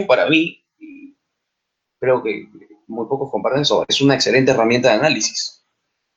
Para 0.07 0.29
mí, 0.29 0.63
creo 1.99 2.21
que 2.21 2.47
muy 2.87 3.07
pocos 3.07 3.31
comparten 3.31 3.61
eso, 3.61 3.83
es 3.87 4.01
una 4.01 4.15
excelente 4.15 4.51
herramienta 4.51 4.89
de 4.89 4.95
análisis 4.95 5.64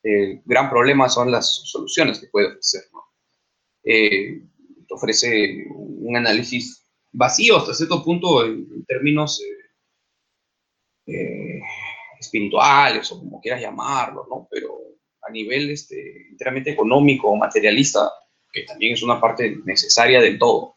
el 0.02 0.42
gran 0.44 0.70
problema 0.70 1.08
son 1.08 1.30
las 1.30 1.62
soluciones 1.64 2.20
que 2.20 2.28
puede 2.28 2.48
ofrecer. 2.48 2.82
¿no? 2.92 3.04
Eh, 3.84 4.42
ofrece 4.90 5.66
un 5.70 6.16
análisis 6.16 6.86
vacío 7.12 7.56
hasta 7.56 7.74
cierto 7.74 8.04
punto 8.04 8.44
en, 8.44 8.84
términos 8.86 9.42
eh, 11.06 11.12
eh, 11.12 11.60
espirituales 12.18 13.10
o 13.12 13.18
como 13.18 13.40
quieras 13.40 13.60
llamarlo, 13.60 14.26
¿no? 14.28 14.48
pero 14.50 14.78
a 15.22 15.30
nivel 15.30 15.70
este, 15.70 16.28
enteramente 16.30 16.70
económico 16.70 17.28
o 17.28 17.36
materialista, 17.36 18.10
que 18.50 18.62
también 18.62 18.94
es 18.94 19.02
una 19.02 19.20
parte 19.20 19.58
necesaria 19.64 20.20
del 20.20 20.38
todo, 20.38 20.76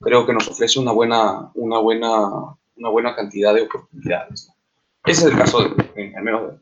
creo 0.00 0.26
que 0.26 0.32
nos 0.32 0.48
ofrece 0.48 0.78
una 0.80 0.92
buena, 0.92 1.50
una 1.54 1.78
buena, 1.78 2.28
una 2.76 2.88
buena 2.90 3.14
cantidad 3.14 3.54
de 3.54 3.62
oportunidades. 3.62 4.50
Ese 5.04 5.26
es 5.26 5.32
el 5.32 5.38
caso, 5.38 5.60
de, 5.62 6.16
al 6.16 6.22
menos 6.24 6.52
de, 6.52 6.58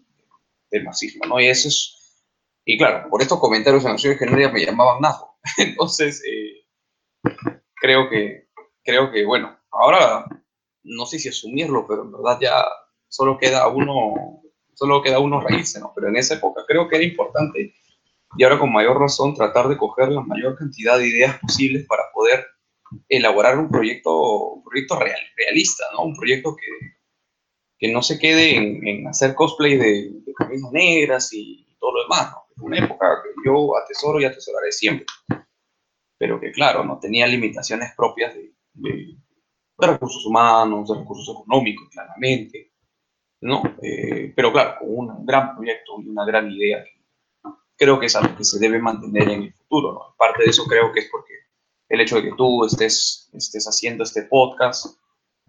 del 0.70 0.84
marxismo, 0.84 1.26
¿no? 1.26 1.40
Y 1.40 1.46
eso 1.46 1.68
es, 1.68 2.22
y 2.64 2.76
claro, 2.76 3.08
por 3.10 3.22
estos 3.22 3.38
comentarios 3.38 3.84
en 3.84 3.92
Naciones 3.92 4.18
Generales 4.18 4.52
me 4.52 4.64
llamaban 4.64 5.00
nazo. 5.00 5.36
Entonces, 5.58 6.22
eh, 6.26 6.66
creo 7.74 8.08
que, 8.08 8.48
creo 8.82 9.10
que, 9.10 9.24
bueno, 9.24 9.58
ahora 9.70 10.26
no 10.82 11.06
sé 11.06 11.18
si 11.18 11.28
asumirlo, 11.28 11.86
pero 11.86 12.02
en 12.02 12.12
verdad 12.12 12.38
ya 12.40 12.64
solo 13.08 13.38
queda 13.38 13.66
uno, 13.68 14.42
solo 14.74 15.02
queda 15.02 15.18
uno 15.18 15.40
reírse, 15.40 15.80
¿no? 15.80 15.92
Pero 15.94 16.08
en 16.08 16.16
esa 16.16 16.34
época 16.34 16.62
creo 16.66 16.88
que 16.88 16.96
era 16.96 17.04
importante 17.04 17.74
y 18.36 18.44
ahora 18.44 18.58
con 18.58 18.72
mayor 18.72 18.98
razón 19.00 19.34
tratar 19.34 19.68
de 19.68 19.76
coger 19.76 20.08
la 20.08 20.20
mayor 20.20 20.56
cantidad 20.56 20.98
de 20.98 21.08
ideas 21.08 21.38
posibles 21.40 21.86
para 21.86 22.02
poder 22.12 22.46
elaborar 23.08 23.58
un 23.58 23.68
proyecto, 23.68 24.62
proyecto 24.64 24.98
real, 24.98 25.20
realista, 25.36 25.84
¿no? 25.92 26.04
Un 26.04 26.16
proyecto 26.16 26.56
que, 26.56 26.66
que 27.78 27.92
no 27.92 28.02
se 28.02 28.18
quede 28.18 28.56
en, 28.56 29.06
hacer 29.06 29.34
cosplay 29.34 29.76
de, 29.76 30.12
camisas 30.36 30.72
negras 30.72 31.32
y 31.32 31.66
todo 31.78 31.92
lo 31.92 32.02
demás, 32.02 32.30
¿no? 32.32 32.44
Es 32.50 32.62
una 32.62 32.78
época 32.78 33.22
que 33.22 33.30
yo 33.44 33.76
atesoro 33.76 34.20
y 34.20 34.24
atesoraré 34.24 34.72
siempre, 34.72 35.06
pero 36.18 36.40
que 36.40 36.52
claro, 36.52 36.84
no 36.84 36.98
tenía 36.98 37.26
limitaciones 37.26 37.92
propias 37.96 38.34
de, 38.34 38.52
recursos 39.78 40.24
humanos, 40.24 40.88
de 40.88 40.98
recursos 40.98 41.36
económicos, 41.36 41.88
claramente, 41.90 42.72
¿no? 43.42 43.62
Eh, 43.82 44.32
pero 44.34 44.52
claro, 44.52 44.76
con 44.78 44.88
un 44.90 45.26
gran 45.26 45.54
proyecto 45.54 46.00
y 46.00 46.08
una 46.08 46.24
gran 46.24 46.50
idea 46.50 46.84
creo 47.76 48.00
que 48.00 48.06
es 48.06 48.16
algo 48.16 48.36
que 48.36 48.44
se 48.44 48.58
debe 48.58 48.78
mantener 48.78 49.28
en 49.28 49.42
el 49.44 49.52
futuro, 49.52 49.92
¿no? 49.92 50.14
Parte 50.16 50.44
de 50.44 50.50
eso 50.50 50.64
creo 50.64 50.92
que 50.92 51.00
es 51.00 51.08
porque 51.10 51.34
el 51.88 52.00
hecho 52.00 52.16
de 52.16 52.22
que 52.22 52.36
tú 52.36 52.64
estés, 52.64 53.30
estés 53.32 53.66
haciendo 53.66 54.02
este 54.02 54.22
podcast 54.22 54.98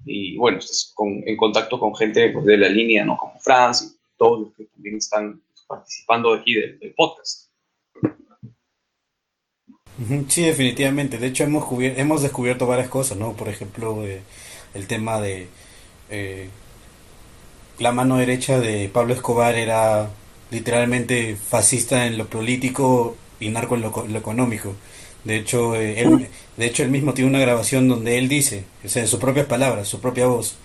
y 0.08 0.38
bueno, 0.38 0.60
estás 0.60 0.94
en 1.26 1.38
contacto 1.38 1.80
con 1.80 1.96
gente 1.96 2.30
pues, 2.30 2.46
de 2.46 2.58
la 2.58 2.70
línea, 2.70 3.04
¿no? 3.06 3.18
Como 3.18 3.40
Franz 3.40 3.84
y 3.84 3.98
todos 4.18 4.42
los 4.42 4.54
que 4.56 4.66
también 4.66 4.98
están 4.98 5.42
participando 5.68 6.34
aquí 6.34 6.54
del, 6.54 6.94
podcast. 6.96 7.50
Sí, 10.30 10.44
definitivamente. 10.44 11.18
De 11.18 11.28
hecho, 11.28 11.44
hemos, 11.44 11.66
hemos 11.82 12.22
descubierto 12.22 12.68
varias 12.68 12.90
cosas, 12.90 13.18
¿no? 13.18 13.34
Por 13.34 13.50
ejemplo, 13.50 14.06
eh, 14.06 14.22
el 14.74 14.88
tema 14.88 15.20
de 15.20 15.48
eh, 16.10 16.50
la 17.80 17.92
mano 17.92 18.18
derecha 18.18 18.60
de 18.60 18.90
Pablo 18.90 19.14
Escobar 19.14 19.56
era 19.56 20.10
literalmente 20.52 21.36
fascista 21.36 22.06
en 22.06 22.18
lo 22.18 22.28
político 22.28 23.18
y 23.40 23.50
narco 23.50 23.76
en 23.76 23.82
lo 23.82 24.20
económico. 24.20 24.76
De 25.24 25.36
hecho, 25.36 25.76
eh, 25.76 26.02
él, 26.02 26.28
de 26.56 26.66
hecho, 26.66 26.84
él 26.84 26.90
mismo 26.90 27.14
tiene 27.14 27.30
una 27.30 27.40
grabación 27.40 27.88
donde 27.88 28.18
él 28.18 28.30
dice, 28.30 28.64
o 28.86 28.90
sea, 28.90 29.02
en 29.02 29.08
sus 29.08 29.20
propias 29.20 29.46
palabras, 29.46 29.88
su 29.88 30.00
propia 30.00 30.28
voz, 30.28 30.56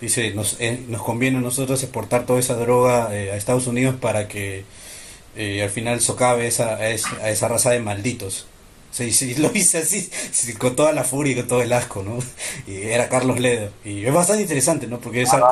dice, 0.00 0.32
nos, 0.32 0.56
eh, 0.60 0.82
nos 0.88 1.02
conviene 1.02 1.38
a 1.38 1.40
nosotros 1.40 1.82
exportar 1.82 2.26
toda 2.26 2.40
esa 2.40 2.54
droga 2.56 3.14
eh, 3.14 3.30
a 3.32 3.36
Estados 3.36 3.66
Unidos 3.66 3.96
para 4.00 4.28
que 4.28 4.64
al 5.62 5.70
final 5.70 6.00
socave 6.00 6.48
esa, 6.48 6.74
a, 6.74 6.88
esa, 6.90 7.46
raza 7.46 7.70
de 7.70 7.78
malditos. 7.78 8.48
O 8.98 9.02
y, 9.02 9.34
lo 9.34 9.50
dice 9.50 9.78
así, 9.78 10.10
con 10.58 10.74
toda 10.74 10.92
la 10.92 11.04
furia 11.04 11.34
y 11.34 11.36
con 11.36 11.46
todo 11.46 11.62
el 11.62 11.72
asco, 11.72 12.02
¿no? 12.02 12.18
Y 12.66 12.82
era 12.88 13.08
Carlos 13.08 13.38
Ledo. 13.38 13.70
Y 13.84 14.04
es 14.04 14.12
bastante 14.12 14.42
interesante, 14.42 14.88
¿no? 14.88 14.98
Porque 14.98 15.22
es 15.22 15.32
ah, 15.32 15.48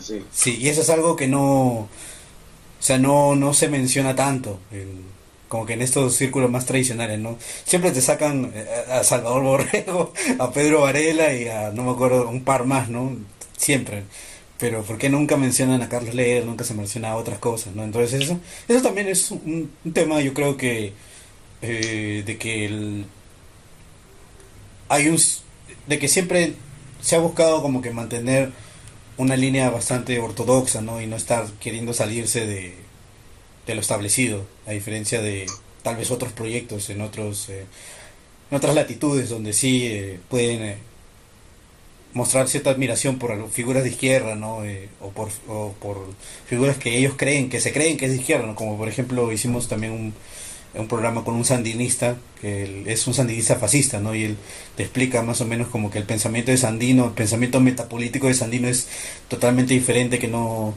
sí. 0.00 0.22
sí. 0.30 0.58
y 0.60 0.68
eso 0.68 0.82
es 0.82 0.90
algo 0.90 1.16
que 1.16 1.28
no, 1.28 1.88
o 2.84 2.86
sea, 2.86 2.98
no, 2.98 3.34
no 3.34 3.54
se 3.54 3.68
menciona 3.68 4.14
tanto 4.14 4.60
en, 4.70 5.13
como 5.48 5.66
que 5.66 5.74
en 5.74 5.82
estos 5.82 6.16
círculos 6.16 6.50
más 6.50 6.66
tradicionales, 6.66 7.18
¿no? 7.18 7.38
Siempre 7.64 7.90
te 7.90 8.00
sacan 8.00 8.52
eh, 8.54 8.66
a 8.90 9.04
Salvador 9.04 9.42
Borrego, 9.42 10.12
a 10.38 10.50
Pedro 10.52 10.82
Varela 10.82 11.32
y 11.34 11.48
a, 11.48 11.70
no 11.70 11.84
me 11.84 11.92
acuerdo, 11.92 12.28
un 12.28 12.44
par 12.44 12.64
más, 12.64 12.88
¿no? 12.88 13.16
Siempre. 13.56 14.04
Pero 14.58 14.82
¿por 14.82 14.98
qué 14.98 15.08
nunca 15.08 15.36
mencionan 15.36 15.82
a 15.82 15.88
Carlos 15.88 16.14
Leer? 16.14 16.44
Nunca 16.46 16.64
se 16.64 16.74
menciona 16.74 17.10
a 17.10 17.16
otras 17.16 17.38
cosas, 17.38 17.74
¿no? 17.74 17.84
Entonces 17.84 18.22
eso, 18.22 18.40
eso 18.68 18.82
también 18.82 19.08
es 19.08 19.30
un, 19.30 19.70
tema, 19.92 20.20
yo 20.20 20.32
creo 20.34 20.56
que, 20.56 20.92
eh, 21.62 22.22
de 22.24 22.38
que 22.38 22.66
el, 22.66 23.06
hay 24.88 25.08
un, 25.08 25.18
de 25.86 25.98
que 25.98 26.08
siempre 26.08 26.54
se 27.00 27.16
ha 27.16 27.18
buscado 27.18 27.62
como 27.62 27.82
que 27.82 27.90
mantener 27.90 28.52
una 29.16 29.36
línea 29.36 29.70
bastante 29.70 30.18
ortodoxa, 30.18 30.80
¿no? 30.80 31.00
Y 31.00 31.06
no 31.06 31.16
estar 31.16 31.46
queriendo 31.60 31.92
salirse 31.92 32.46
de, 32.46 32.83
de 33.66 33.74
lo 33.74 33.80
establecido, 33.80 34.44
a 34.66 34.72
diferencia 34.72 35.22
de 35.22 35.46
tal 35.82 35.96
vez 35.96 36.10
otros 36.10 36.32
proyectos 36.32 36.90
en 36.90 37.00
otros 37.00 37.48
eh, 37.48 37.66
en 38.50 38.56
otras 38.56 38.74
latitudes 38.74 39.28
donde 39.28 39.52
sí 39.52 39.86
eh, 39.86 40.18
pueden 40.28 40.62
eh, 40.62 40.78
mostrar 42.12 42.48
cierta 42.48 42.70
admiración 42.70 43.18
por 43.18 43.50
figuras 43.50 43.82
de 43.82 43.90
izquierda, 43.90 44.34
¿no? 44.36 44.58
o, 45.00 45.10
por, 45.10 45.30
o 45.48 45.74
por 45.80 45.98
figuras 46.46 46.76
que 46.76 46.96
ellos 46.96 47.14
creen, 47.16 47.50
que 47.50 47.60
se 47.60 47.72
creen 47.72 47.96
que 47.96 48.06
es 48.06 48.12
de 48.12 48.18
izquierda, 48.18 48.46
¿no? 48.46 48.54
Como 48.54 48.78
por 48.78 48.88
ejemplo 48.88 49.32
hicimos 49.32 49.66
también 49.66 49.92
un, 49.92 50.14
un 50.74 50.88
programa 50.88 51.24
con 51.24 51.34
un 51.34 51.44
sandinista, 51.44 52.16
que 52.40 52.84
es 52.86 53.06
un 53.06 53.14
sandinista 53.14 53.56
fascista, 53.56 54.00
¿no? 54.00 54.14
Y 54.14 54.24
él 54.24 54.36
te 54.76 54.82
explica 54.82 55.22
más 55.22 55.40
o 55.40 55.46
menos 55.46 55.68
como 55.68 55.90
que 55.90 55.98
el 55.98 56.04
pensamiento 56.04 56.50
de 56.50 56.56
Sandino, 56.56 57.06
el 57.06 57.12
pensamiento 57.12 57.60
metapolítico 57.60 58.26
de 58.26 58.34
Sandino 58.34 58.68
es 58.68 58.88
totalmente 59.28 59.74
diferente, 59.74 60.18
que 60.18 60.28
no, 60.28 60.74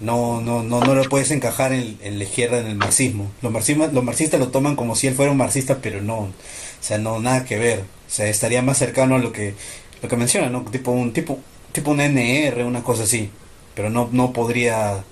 no, 0.00 0.40
no, 0.40 0.62
no, 0.62 0.80
no 0.80 0.94
lo 0.94 1.04
puedes 1.04 1.30
encajar 1.30 1.72
en, 1.72 2.18
la 2.18 2.24
izquierda, 2.24 2.58
en 2.58 2.66
el 2.66 2.76
marxismo. 2.76 3.30
Los, 3.42 3.52
marxistas, 3.52 4.40
lo 4.40 4.48
toman 4.48 4.76
como 4.76 4.96
si 4.96 5.06
él 5.06 5.14
fuera 5.14 5.32
un 5.32 5.38
marxista, 5.38 5.78
pero 5.80 6.02
no, 6.02 6.18
o 6.18 6.32
sea, 6.80 6.98
no, 6.98 7.20
nada 7.20 7.44
que 7.44 7.58
ver. 7.58 7.80
O 7.80 8.10
sea, 8.10 8.28
estaría 8.28 8.62
más 8.62 8.78
cercano 8.78 9.16
a 9.16 9.18
lo 9.18 9.32
que, 9.32 9.54
lo 10.02 10.08
que 10.08 10.16
menciona, 10.16 10.50
¿no? 10.50 10.64
Tipo 10.64 10.90
un, 10.90 11.12
tipo, 11.12 11.38
tipo 11.72 11.92
un 11.92 12.00
NR, 12.00 12.64
una 12.64 12.82
cosa 12.82 13.04
así. 13.04 13.30
Pero 13.74 13.90
no, 13.90 14.08
no 14.12 14.32
podría 14.32 15.04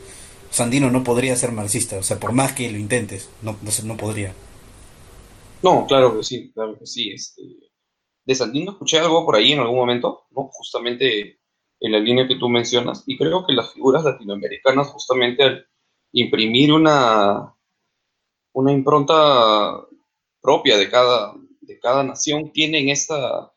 Sandino 0.50 0.90
no 0.90 1.04
podría 1.04 1.36
ser 1.36 1.52
marxista, 1.52 1.98
o 1.98 2.02
sea, 2.02 2.18
por 2.18 2.32
más 2.32 2.52
que 2.52 2.70
lo 2.70 2.76
intentes, 2.76 3.30
no, 3.40 3.56
no, 3.84 3.96
podría. 3.96 4.34
No, 5.62 5.86
claro 5.86 6.16
que 6.16 6.24
sí, 6.24 6.50
claro 6.52 6.76
que 6.76 6.86
sí. 6.86 7.12
Este, 7.12 7.42
de 8.24 8.34
Sandino 8.34 8.72
escuché 8.72 8.98
algo 8.98 9.24
por 9.24 9.36
ahí 9.36 9.52
en 9.52 9.60
algún 9.60 9.76
momento, 9.76 10.26
¿no? 10.32 10.50
Justamente 10.52 11.39
en 11.80 11.92
la 11.92 11.98
línea 11.98 12.28
que 12.28 12.36
tú 12.36 12.48
mencionas, 12.48 13.04
y 13.06 13.16
creo 13.16 13.46
que 13.46 13.52
las 13.52 13.72
figuras 13.72 14.04
latinoamericanas, 14.04 14.88
justamente 14.88 15.42
al 15.42 15.66
imprimir 16.12 16.72
una, 16.72 17.54
una 18.52 18.72
impronta 18.72 19.86
propia 20.40 20.76
de 20.76 20.90
cada, 20.90 21.34
de 21.60 21.78
cada 21.78 22.04
nación, 22.04 22.52
tienen 22.52 22.88
esta, 22.88 23.52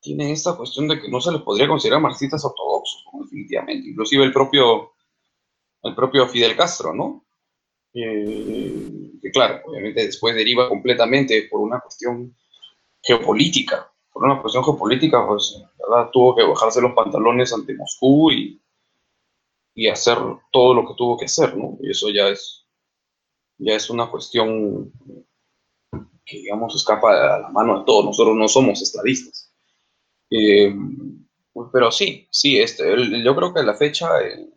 tienen 0.00 0.30
esta 0.30 0.56
cuestión 0.56 0.88
de 0.88 1.00
que 1.00 1.08
no 1.08 1.20
se 1.20 1.32
les 1.32 1.42
podría 1.42 1.68
considerar 1.68 2.00
marxistas 2.00 2.44
ortodoxos, 2.44 3.04
definitivamente. 3.24 3.88
Inclusive 3.88 4.24
el 4.24 4.32
propio 4.32 4.92
el 5.86 5.94
propio 5.94 6.28
Fidel 6.28 6.56
Castro, 6.56 6.94
¿no? 6.94 7.24
Eh, 7.94 9.12
que 9.22 9.30
claro, 9.30 9.62
obviamente 9.66 10.04
después 10.04 10.34
deriva 10.34 10.68
completamente 10.68 11.48
por 11.50 11.60
una 11.60 11.80
cuestión 11.80 12.36
geopolítica. 13.02 13.90
Por 14.16 14.24
una 14.24 14.40
cuestión 14.40 14.64
geopolítica, 14.64 15.26
pues, 15.26 15.62
¿verdad? 15.78 16.08
Tuvo 16.10 16.34
que 16.34 16.42
bajarse 16.42 16.80
los 16.80 16.94
pantalones 16.94 17.52
ante 17.52 17.74
Moscú 17.74 18.30
y, 18.32 18.58
y 19.74 19.88
hacer 19.88 20.16
todo 20.50 20.72
lo 20.72 20.88
que 20.88 20.94
tuvo 20.96 21.18
que 21.18 21.26
hacer, 21.26 21.54
¿no? 21.54 21.76
Y 21.82 21.90
eso 21.90 22.08
ya 22.08 22.28
es, 22.28 22.66
ya 23.58 23.74
es 23.74 23.90
una 23.90 24.10
cuestión 24.10 24.90
que, 26.24 26.38
digamos, 26.38 26.74
escapa 26.74 27.34
a 27.34 27.40
la 27.40 27.48
mano 27.50 27.80
de 27.80 27.84
todos. 27.84 28.06
Nosotros 28.06 28.34
no 28.34 28.48
somos 28.48 28.80
estadistas. 28.80 29.52
Eh, 30.30 30.74
pero 31.70 31.92
sí, 31.92 32.26
sí, 32.30 32.58
este, 32.58 32.84
yo 33.22 33.36
creo 33.36 33.52
que 33.52 33.60
a 33.60 33.64
la 33.64 33.74
fecha 33.74 34.22
eh, 34.22 34.48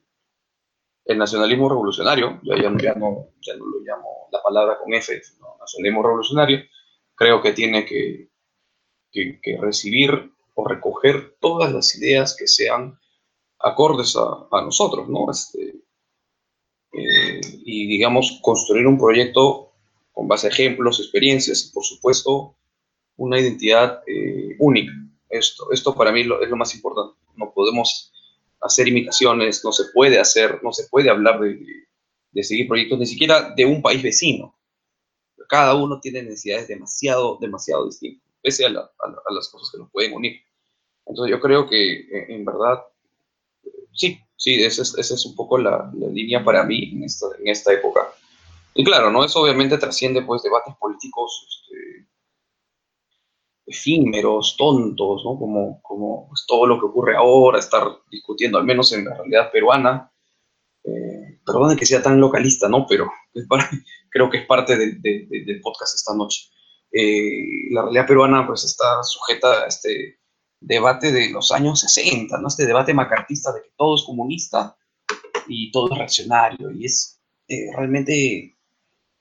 el 1.03 1.17
nacionalismo 1.17 1.67
revolucionario, 1.67 2.39
ya, 2.43 2.55
ya, 2.55 2.71
ya, 2.81 2.93
no, 2.93 3.27
ya 3.41 3.57
no 3.57 3.65
lo 3.65 3.79
llamo 3.81 4.29
la 4.31 4.41
palabra 4.41 4.79
con 4.81 4.93
F, 4.93 5.21
sino 5.21 5.57
nacionalismo 5.59 6.01
revolucionario, 6.01 6.59
creo 7.13 7.41
que 7.41 7.51
tiene 7.51 7.85
que, 7.85 8.28
que, 9.11 9.39
recibir 9.59 10.31
o 10.55 10.67
recoger 10.67 11.35
todas 11.39 11.71
las 11.73 11.95
ideas 11.95 12.35
que 12.37 12.47
sean 12.47 12.99
acordes 13.59 14.15
a, 14.15 14.47
a 14.51 14.61
nosotros, 14.61 15.09
¿no? 15.09 15.31
Este, 15.31 15.75
eh, 16.91 17.41
y 17.65 17.87
digamos, 17.87 18.39
construir 18.41 18.87
un 18.87 18.97
proyecto 18.97 19.71
con 20.11 20.27
base 20.27 20.47
a 20.47 20.49
ejemplos, 20.49 20.99
experiencias 20.99 21.67
y, 21.67 21.73
por 21.73 21.83
supuesto, 21.83 22.55
una 23.17 23.39
identidad 23.39 24.01
eh, 24.07 24.55
única. 24.59 24.91
Esto, 25.29 25.71
esto 25.71 25.95
para 25.95 26.11
mí 26.11 26.21
es 26.21 26.27
lo 26.49 26.55
más 26.55 26.73
importante. 26.73 27.17
No 27.35 27.53
podemos 27.53 28.11
hacer 28.61 28.87
imitaciones, 28.87 29.63
no 29.63 29.71
se 29.71 29.85
puede 29.93 30.19
hacer, 30.19 30.61
no 30.63 30.73
se 30.73 30.87
puede 30.89 31.09
hablar 31.09 31.39
de, 31.39 32.43
seguir 32.43 32.67
proyectos 32.67 32.99
ni 32.99 33.05
siquiera 33.05 33.53
de 33.55 33.65
un 33.65 33.81
país 33.81 34.01
vecino. 34.01 34.55
Cada 35.47 35.75
uno 35.75 35.99
tiene 35.99 36.23
necesidades 36.23 36.67
demasiado, 36.67 37.37
demasiado 37.39 37.85
distintas, 37.85 38.28
pese 38.41 38.65
a, 38.65 38.69
las 38.69 39.49
cosas 39.49 39.69
que 39.71 39.77
nos 39.77 39.91
pueden 39.91 40.13
unir. 40.13 40.41
Entonces 41.05 41.31
yo 41.31 41.39
creo 41.39 41.67
que 41.67 42.07
en 42.29 42.45
verdad, 42.45 42.83
sí, 43.93 44.19
sí, 44.35 44.63
esa 44.63 44.83
es, 44.83 45.25
un 45.25 45.35
poco 45.35 45.57
la, 45.57 45.91
línea 45.93 46.43
para 46.43 46.63
mí 46.63 46.91
en 46.93 47.03
esta, 47.03 47.27
en 47.39 47.47
esta 47.47 47.73
época. 47.73 48.01
Y 48.73 48.83
claro, 48.83 49.11
¿no? 49.11 49.25
Eso 49.25 49.41
obviamente 49.41 49.77
trasciende 49.77 50.21
pues 50.21 50.43
debates 50.43 50.75
políticos 50.79 51.45
este, 51.49 52.07
efímeros, 53.65 54.55
tontos, 54.57 55.23
¿no? 55.25 55.37
Como, 55.37 55.81
como 55.81 56.27
pues, 56.29 56.45
todo 56.47 56.65
lo 56.65 56.79
que 56.79 56.85
ocurre 56.85 57.15
ahora, 57.15 57.59
estar 57.59 57.83
discutiendo, 58.09 58.57
al 58.57 58.65
menos 58.65 58.93
en 58.93 59.05
la 59.05 59.15
realidad 59.15 59.51
peruana. 59.51 60.11
Eh, 60.83 61.39
perdón 61.45 61.75
que 61.75 61.85
sea 61.85 62.01
tan 62.01 62.19
localista, 62.21 62.69
¿no? 62.69 62.85
Pero 62.87 63.11
creo 64.09 64.29
que 64.29 64.37
es 64.37 64.45
parte 64.45 64.77
del 64.77 65.61
podcast 65.61 65.95
esta 65.95 66.15
noche. 66.15 66.49
Eh, 66.91 67.71
la 67.71 67.83
realidad 67.83 68.07
peruana 68.07 68.47
pues 68.47 68.63
está 68.63 69.03
sujeta 69.03 69.63
a 69.63 69.67
este 69.67 70.19
debate 70.59 71.11
de 71.11 71.29
los 71.29 71.51
años 71.51 71.79
60, 71.81 72.37
¿no? 72.39 72.47
Este 72.47 72.65
debate 72.65 72.93
macartista 72.93 73.53
de 73.53 73.61
que 73.61 73.71
todo 73.77 73.95
es 73.95 74.03
comunista 74.03 74.75
y 75.47 75.71
todo 75.71 75.91
es 75.91 75.97
reaccionario. 75.97 76.71
Y 76.71 76.85
es 76.85 77.19
eh, 77.47 77.71
realmente 77.75 78.57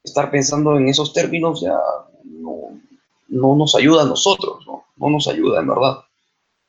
estar 0.02 0.30
pensando 0.30 0.76
en 0.76 0.88
esos 0.88 1.12
términos 1.12 1.60
ya 1.60 1.78
no, 2.24 2.80
no 3.28 3.56
nos 3.56 3.74
ayuda 3.74 4.02
a 4.02 4.06
nosotros, 4.06 4.66
no, 4.66 4.84
no 4.96 5.10
nos 5.10 5.28
ayuda 5.28 5.60
en 5.60 5.68
verdad. 5.68 5.98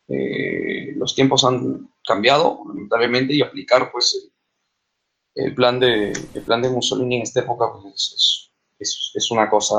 Eh, 0.07 0.93
los 0.95 1.13
tiempos 1.15 1.43
han 1.43 1.89
cambiado, 2.05 2.61
lamentablemente, 2.67 3.33
y 3.33 3.41
aplicar 3.41 3.91
pues 3.91 4.31
el, 5.35 5.53
plan, 5.53 5.79
de, 5.79 6.11
el 6.11 6.41
plan 6.43 6.61
de 6.61 6.69
Mussolini 6.69 7.17
en 7.17 7.21
esta 7.21 7.41
época 7.41 7.71
pues, 7.81 8.51
es, 8.79 9.11
es, 9.13 9.31
una 9.31 9.49
cosa 9.49 9.77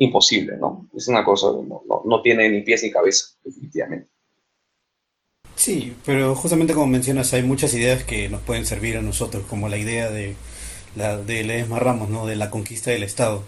imposible, 0.00 0.56
¿no? 0.56 0.88
Es 0.96 1.08
una 1.08 1.24
cosa 1.24 1.48
que 1.56 1.66
no, 1.66 1.82
no, 2.04 2.22
tiene 2.22 2.50
ni 2.50 2.62
pies 2.62 2.82
ni 2.82 2.90
cabeza, 2.90 3.26
definitivamente. 3.44 4.10
Sí, 5.54 5.94
pero 6.04 6.34
justamente 6.34 6.74
como 6.74 6.86
mencionas, 6.88 7.32
hay 7.32 7.42
muchas 7.42 7.72
ideas 7.74 8.02
que 8.04 8.28
nos 8.28 8.40
pueden 8.42 8.66
servir 8.66 8.96
a 8.96 9.02
nosotros, 9.02 9.44
como 9.48 9.68
la 9.68 9.78
idea 9.78 10.10
de 10.10 10.34
la 10.96 11.16
de 11.18 11.44
Ledesma 11.44 11.78
Ramos, 11.78 12.08
¿no? 12.08 12.26
De 12.26 12.34
la 12.34 12.50
conquista 12.50 12.90
del 12.90 13.04
Estado 13.04 13.42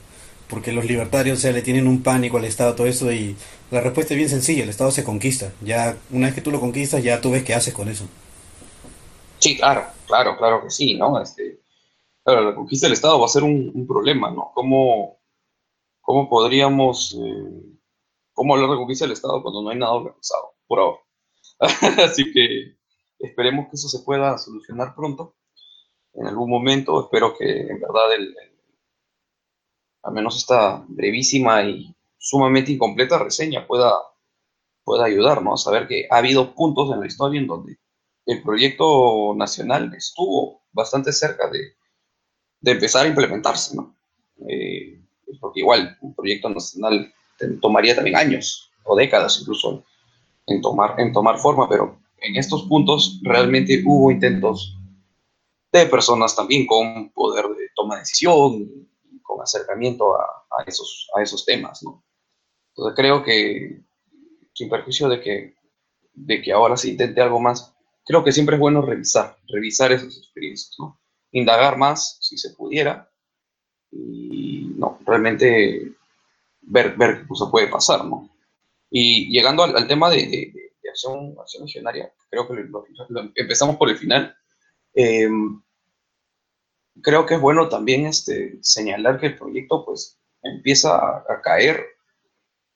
porque 0.53 0.73
los 0.73 0.85
libertarios 0.85 1.39
se 1.39 1.51
le 1.51 1.63
tienen 1.63 1.87
un 1.87 2.03
pánico 2.03 2.37
al 2.37 2.45
Estado, 2.45 2.75
todo 2.75 2.87
eso, 2.87 3.11
y 3.11 3.35
la 3.71 3.81
respuesta 3.81 4.13
es 4.13 4.19
bien 4.19 4.29
sencilla, 4.29 4.65
el 4.65 4.69
Estado 4.69 4.91
se 4.91 5.03
conquista. 5.03 5.51
Ya 5.63 5.97
una 6.11 6.27
vez 6.27 6.35
que 6.35 6.43
tú 6.43 6.51
lo 6.51 6.61
conquistas, 6.61 7.03
ya 7.03 7.23
tú 7.23 7.31
ves 7.31 7.43
qué 7.43 7.55
haces 7.55 7.73
con 7.73 7.89
eso. 7.89 8.05
Sí, 9.39 9.57
claro, 9.57 9.87
claro, 10.07 10.37
claro 10.37 10.63
que 10.63 10.69
sí, 10.69 10.95
¿no? 10.95 11.19
Este, 11.23 11.59
claro, 12.23 12.51
la 12.51 12.55
conquista 12.55 12.87
del 12.87 12.93
Estado 12.93 13.19
va 13.19 13.25
a 13.25 13.31
ser 13.31 13.45
un, 13.45 13.87
problema, 13.89 14.31
¿no? 14.31 14.53
¿Cómo, 14.55 15.21
cómo 16.13 16.29
podríamos, 16.29 17.15
eh, 17.15 17.79
cómo 18.35 18.55
hablar 18.55 18.69
de 18.69 18.77
conquista 18.77 19.07
del 19.07 19.13
Estado 19.13 19.43
cuando 19.43 19.63
no 19.63 19.71
hay 19.71 19.79
nada 19.79 19.95
organizado, 19.95 20.57
por 20.67 20.79
ahora? 20.79 20.99
Así 22.05 22.31
que 22.35 22.77
esperemos 23.19 23.69
que 23.71 23.77
eso 23.77 23.89
se 23.89 24.05
pueda 24.05 24.37
solucionar 24.37 24.95
pronto, 24.95 25.37
en 26.13 26.27
algún 26.27 26.51
momento, 26.51 27.01
espero 27.01 27.35
que 27.35 27.63
en 27.63 27.81
verdad 27.81 28.15
el 28.15 28.35
al 30.03 30.13
menos 30.13 30.37
esta 30.37 30.85
brevísima 30.87 31.63
y 31.63 31.97
sumamente 32.19 32.73
incompleta 32.73 33.19
reseña 33.19 33.67
pueda, 33.67 33.95
pueda 34.85 35.07
ayudarnos 35.07 35.63
a 35.63 35.65
saber 35.65 35.89
que 35.89 36.09
ha 36.11 36.19
habido 36.19 36.55
puntos 36.55 36.93
en 36.93 37.01
la 37.01 37.07
historia 37.07 37.41
en 37.41 37.47
donde 37.47 37.79
el 38.27 38.43
proyecto 38.43 39.33
nacional 39.35 39.95
estuvo 39.95 40.63
bastante 40.73 41.11
cerca 41.11 41.49
de, 41.49 41.75
empezar 42.71 43.07
a 43.07 43.09
implementarse, 43.09 43.77
¿no? 43.77 43.97
Eh, 44.47 45.02
porque 45.41 45.61
igual 45.61 45.97
un 46.01 46.15
proyecto 46.15 46.49
nacional 46.49 47.13
tomaría 47.61 47.95
también 47.95 48.17
años 48.17 48.71
o 48.85 48.97
décadas 48.97 49.39
incluso 49.41 49.85
en 50.47 50.61
tomar, 50.61 50.99
en 50.99 51.13
tomar 51.13 51.39
forma, 51.39 51.69
pero 51.69 51.99
en 52.21 52.37
estos 52.37 52.65
puntos 52.65 53.21
realmente 53.23 53.83
hubo 53.85 54.11
intentos 54.11 54.77
de 55.73 55.87
personas 55.87 56.37
también 56.37 56.67
con 56.67 57.11
poder 57.11 57.47
de 57.47 57.69
toma 57.75 57.95
de 57.95 58.01
decisión, 58.01 58.89
con 59.23 59.41
acercamiento 59.41 60.15
a, 60.15 60.63
esos, 60.67 61.09
a 61.17 61.23
esos 61.23 61.45
temas, 61.45 61.83
¿no? 61.83 62.05
Entonces 62.69 62.95
creo 62.97 63.23
que, 63.23 63.81
sin 64.53 64.69
perjuicio 64.69 65.09
de 65.09 65.21
que, 65.21 65.55
de 66.13 66.43
que 66.43 66.53
ahora 66.53 66.77
se 66.77 66.91
intente 66.91 67.21
algo 67.21 67.41
más, 67.41 67.75
creo 68.05 68.23
que 68.23 68.33
siempre 68.33 68.57
es 68.57 68.61
bueno 68.61 68.83
revisar, 68.83 69.39
revisar 69.49 69.93
esas 69.93 70.17
experiencias, 70.19 70.75
¿no? 70.79 71.01
Indagar 71.33 71.79
más, 71.79 72.19
si 72.21 72.37
se 72.37 72.51
pudiera, 72.51 73.11
y 73.91 74.72
no, 74.83 74.99
realmente 75.07 75.93
ver, 76.61 76.97
ver 76.97 77.21
qué 77.21 77.29
cosa 77.29 77.51
puede 77.51 77.69
pasar, 77.69 78.05
¿no? 78.05 78.29
Y 78.91 79.31
llegando 79.31 79.63
al, 79.63 79.87
tema 79.87 80.11
de, 80.11 80.53
Acción, 80.91 81.35
Acción 81.41 81.65
Legionaria, 81.65 82.13
creo 82.29 82.47
que 82.47 82.67
empezamos 83.37 83.77
por 83.77 83.89
el 83.89 83.97
final. 83.97 84.37
Eh, 84.95 85.31
creo 87.01 87.25
que 87.25 87.35
es 87.35 87.41
bueno 87.41 87.69
también 87.69 88.07
este, 88.07 88.59
señalar 88.61 89.19
que 89.19 89.27
el 89.27 89.39
proyecto 89.39 89.85
pues 89.87 90.19
empieza 90.43 90.97
a, 90.97 91.41
caer 91.43 91.83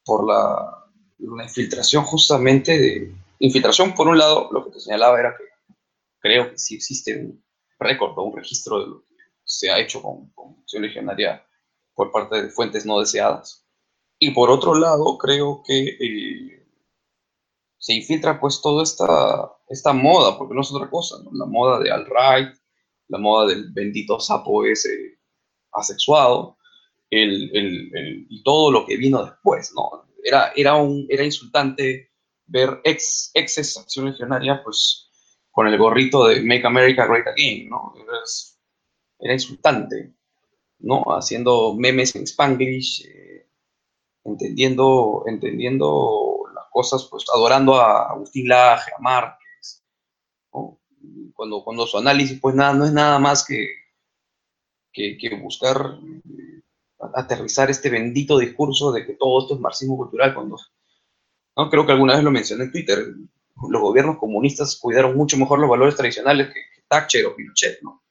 por 0.04 0.26
la, 0.26 0.84
infiltración 1.18 2.04
justamente 2.04 2.78
de... 2.78 3.12
Infiltración, 3.38 3.94
por 3.94 4.08
un 4.08 4.16
lado, 4.16 4.48
lo 4.50 4.64
que 4.64 4.70
te 4.70 4.80
señalaba 4.80 5.20
era 5.20 5.36
que 5.36 5.44
creo 6.20 6.50
que 6.50 6.58
sí 6.58 6.76
existe 6.76 7.18
un 7.18 7.44
récord 7.78 8.16
o 8.16 8.22
un 8.22 8.36
registro 8.36 8.80
de 8.80 8.86
lo 8.86 9.00
que 9.02 9.14
se 9.44 9.70
ha 9.70 9.78
hecho 9.78 10.00
con, 10.00 10.30
con 10.30 10.56
acción 10.62 10.82
legionaria 10.82 11.45
por 11.96 12.12
parte 12.12 12.42
de 12.42 12.50
fuentes 12.50 12.86
no 12.86 13.00
deseadas. 13.00 13.66
Y 14.18 14.30
por 14.30 14.50
otro 14.50 14.74
lado, 14.74 15.18
creo 15.18 15.62
que 15.66 15.96
eh, 16.00 16.66
se 17.78 17.94
infiltra 17.94 18.38
pues 18.38 18.60
toda 18.62 18.82
esta, 18.82 19.52
esta 19.68 19.92
moda, 19.92 20.38
porque 20.38 20.54
no 20.54 20.60
es 20.60 20.72
otra 20.72 20.88
cosa, 20.88 21.16
la 21.32 21.46
moda 21.46 21.80
de 21.80 21.90
alt-right, 21.90 22.54
la 23.08 23.18
moda 23.18 23.48
del 23.48 23.72
bendito 23.72 24.20
sapo 24.20 24.64
ese 24.64 25.18
asexuado, 25.72 26.56
el, 27.10 27.50
el, 27.54 28.26
y 28.28 28.42
todo 28.42 28.70
lo 28.70 28.86
que 28.86 28.96
vino 28.96 29.24
después, 29.24 29.72
¿no? 29.74 30.06
Era, 30.22 30.52
era, 30.56 30.74
un, 30.76 31.06
era 31.08 31.24
insultante 31.24 32.10
ver 32.46 32.80
ex, 32.84 33.30
exes 33.34 33.76
acción 33.76 34.06
legionaria, 34.06 34.62
pues, 34.64 35.10
con 35.50 35.68
el 35.68 35.78
gorrito 35.78 36.26
de 36.26 36.42
Make 36.42 36.66
America 36.66 37.06
Great 37.06 37.28
Again, 37.28 37.68
¿no? 37.68 37.94
Era, 37.96 38.18
era 39.20 39.32
insultante, 39.32 40.15
¿no? 40.78 41.04
Haciendo 41.16 41.74
memes 41.74 42.14
en 42.16 42.24
Spanglish, 42.24 43.06
eh, 43.06 43.48
entendiendo, 44.24 45.24
entendiendo 45.26 46.44
las 46.54 46.64
cosas, 46.70 47.06
pues, 47.10 47.24
adorando 47.34 47.76
a 47.76 48.10
Agustín 48.10 48.48
Laje, 48.48 48.92
a 48.96 49.00
Márquez, 49.00 49.84
cuando, 51.34 51.62
cuando 51.62 51.86
su 51.86 51.98
análisis 51.98 52.40
pues 52.40 52.54
nada, 52.54 52.72
no 52.72 52.84
es 52.84 52.92
nada 52.92 53.18
más 53.18 53.44
que, 53.44 53.68
que, 54.92 55.36
buscar 55.40 55.98
eh, 56.24 56.62
aterrizar 57.14 57.70
este 57.70 57.90
bendito 57.90 58.38
discurso 58.38 58.90
de 58.90 59.04
que 59.04 59.12
todo 59.12 59.42
esto 59.42 59.54
es 59.54 59.60
marxismo 59.60 59.96
cultural, 59.96 60.34
cuando 60.34 60.56
¿no? 61.56 61.70
creo 61.70 61.84
que 61.84 61.92
alguna 61.92 62.14
vez 62.14 62.24
lo 62.24 62.30
mencioné 62.30 62.64
en 62.64 62.72
Twitter, 62.72 63.14
los 63.68 63.82
gobiernos 63.82 64.18
comunistas 64.18 64.76
cuidaron 64.76 65.16
mucho 65.16 65.36
mejor 65.36 65.58
los 65.58 65.70
valores 65.70 65.96
tradicionales 65.96 66.48
que, 66.52 66.60
Thatcher 66.88 67.26
o 67.26 67.34
Pinochet, 67.34 67.82
¿no? 67.82 68.04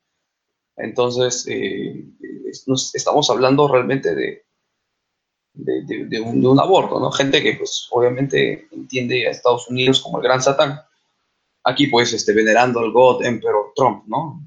Entonces, 0.78 1.46
eh, 1.48 2.06
estamos 2.94 3.30
hablando 3.30 3.68
realmente 3.68 4.14
de, 4.14 4.46
de, 5.54 6.22
un, 6.22 6.42
de, 6.42 6.48
un, 6.48 6.60
aborto, 6.60 7.00
¿no? 7.00 7.12
Gente 7.12 7.42
que, 7.42 7.54
pues, 7.54 7.88
obviamente 7.92 8.68
entiende 8.72 9.28
a 9.28 9.32
Estados 9.32 9.70
Unidos 9.70 10.02
como 10.02 10.18
el 10.18 10.24
gran 10.24 10.42
satán, 10.42 10.80
aquí 11.64 11.88
pues 11.88 12.14
este, 12.14 12.34
venerando 12.34 12.80
al 12.80 12.92
God 12.92 13.26
Emperor 13.26 13.74
Trump, 13.76 14.04
¿no? 14.08 14.42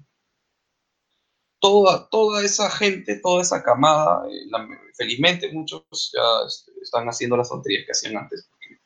Toda, 1.61 2.09
toda 2.09 2.45
esa 2.45 2.71
gente, 2.71 3.17
toda 3.17 3.43
esa 3.43 3.63
camada, 3.65 4.25
eh, 4.29 4.49
felizmente 4.95 5.53
muchos 5.53 5.83
ya 6.13 6.47
este, 6.47 6.71
están 6.81 7.09
haciendo 7.09 7.37
las 7.37 7.49
tonterías 7.49 7.85
que 7.85 7.93
hacían 7.93 8.17
antes, 8.17 8.47
porque 8.49 8.81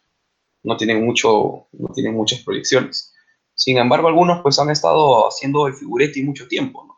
no 0.62 0.76
tienen, 0.76 1.04
mucho, 1.04 1.66
no 1.72 1.88
tienen 1.92 2.14
muchas 2.14 2.40
proyecciones. 2.40 3.12
Sin 3.54 3.76
embargo, 3.76 4.08
algunos 4.08 4.40
pues 4.42 4.58
han 4.58 4.70
estado 4.70 5.28
haciendo 5.28 5.66
el 5.66 5.74
figuretti 5.74 6.22
mucho 6.22 6.48
tiempo, 6.48 6.84
¿no? 6.86 6.91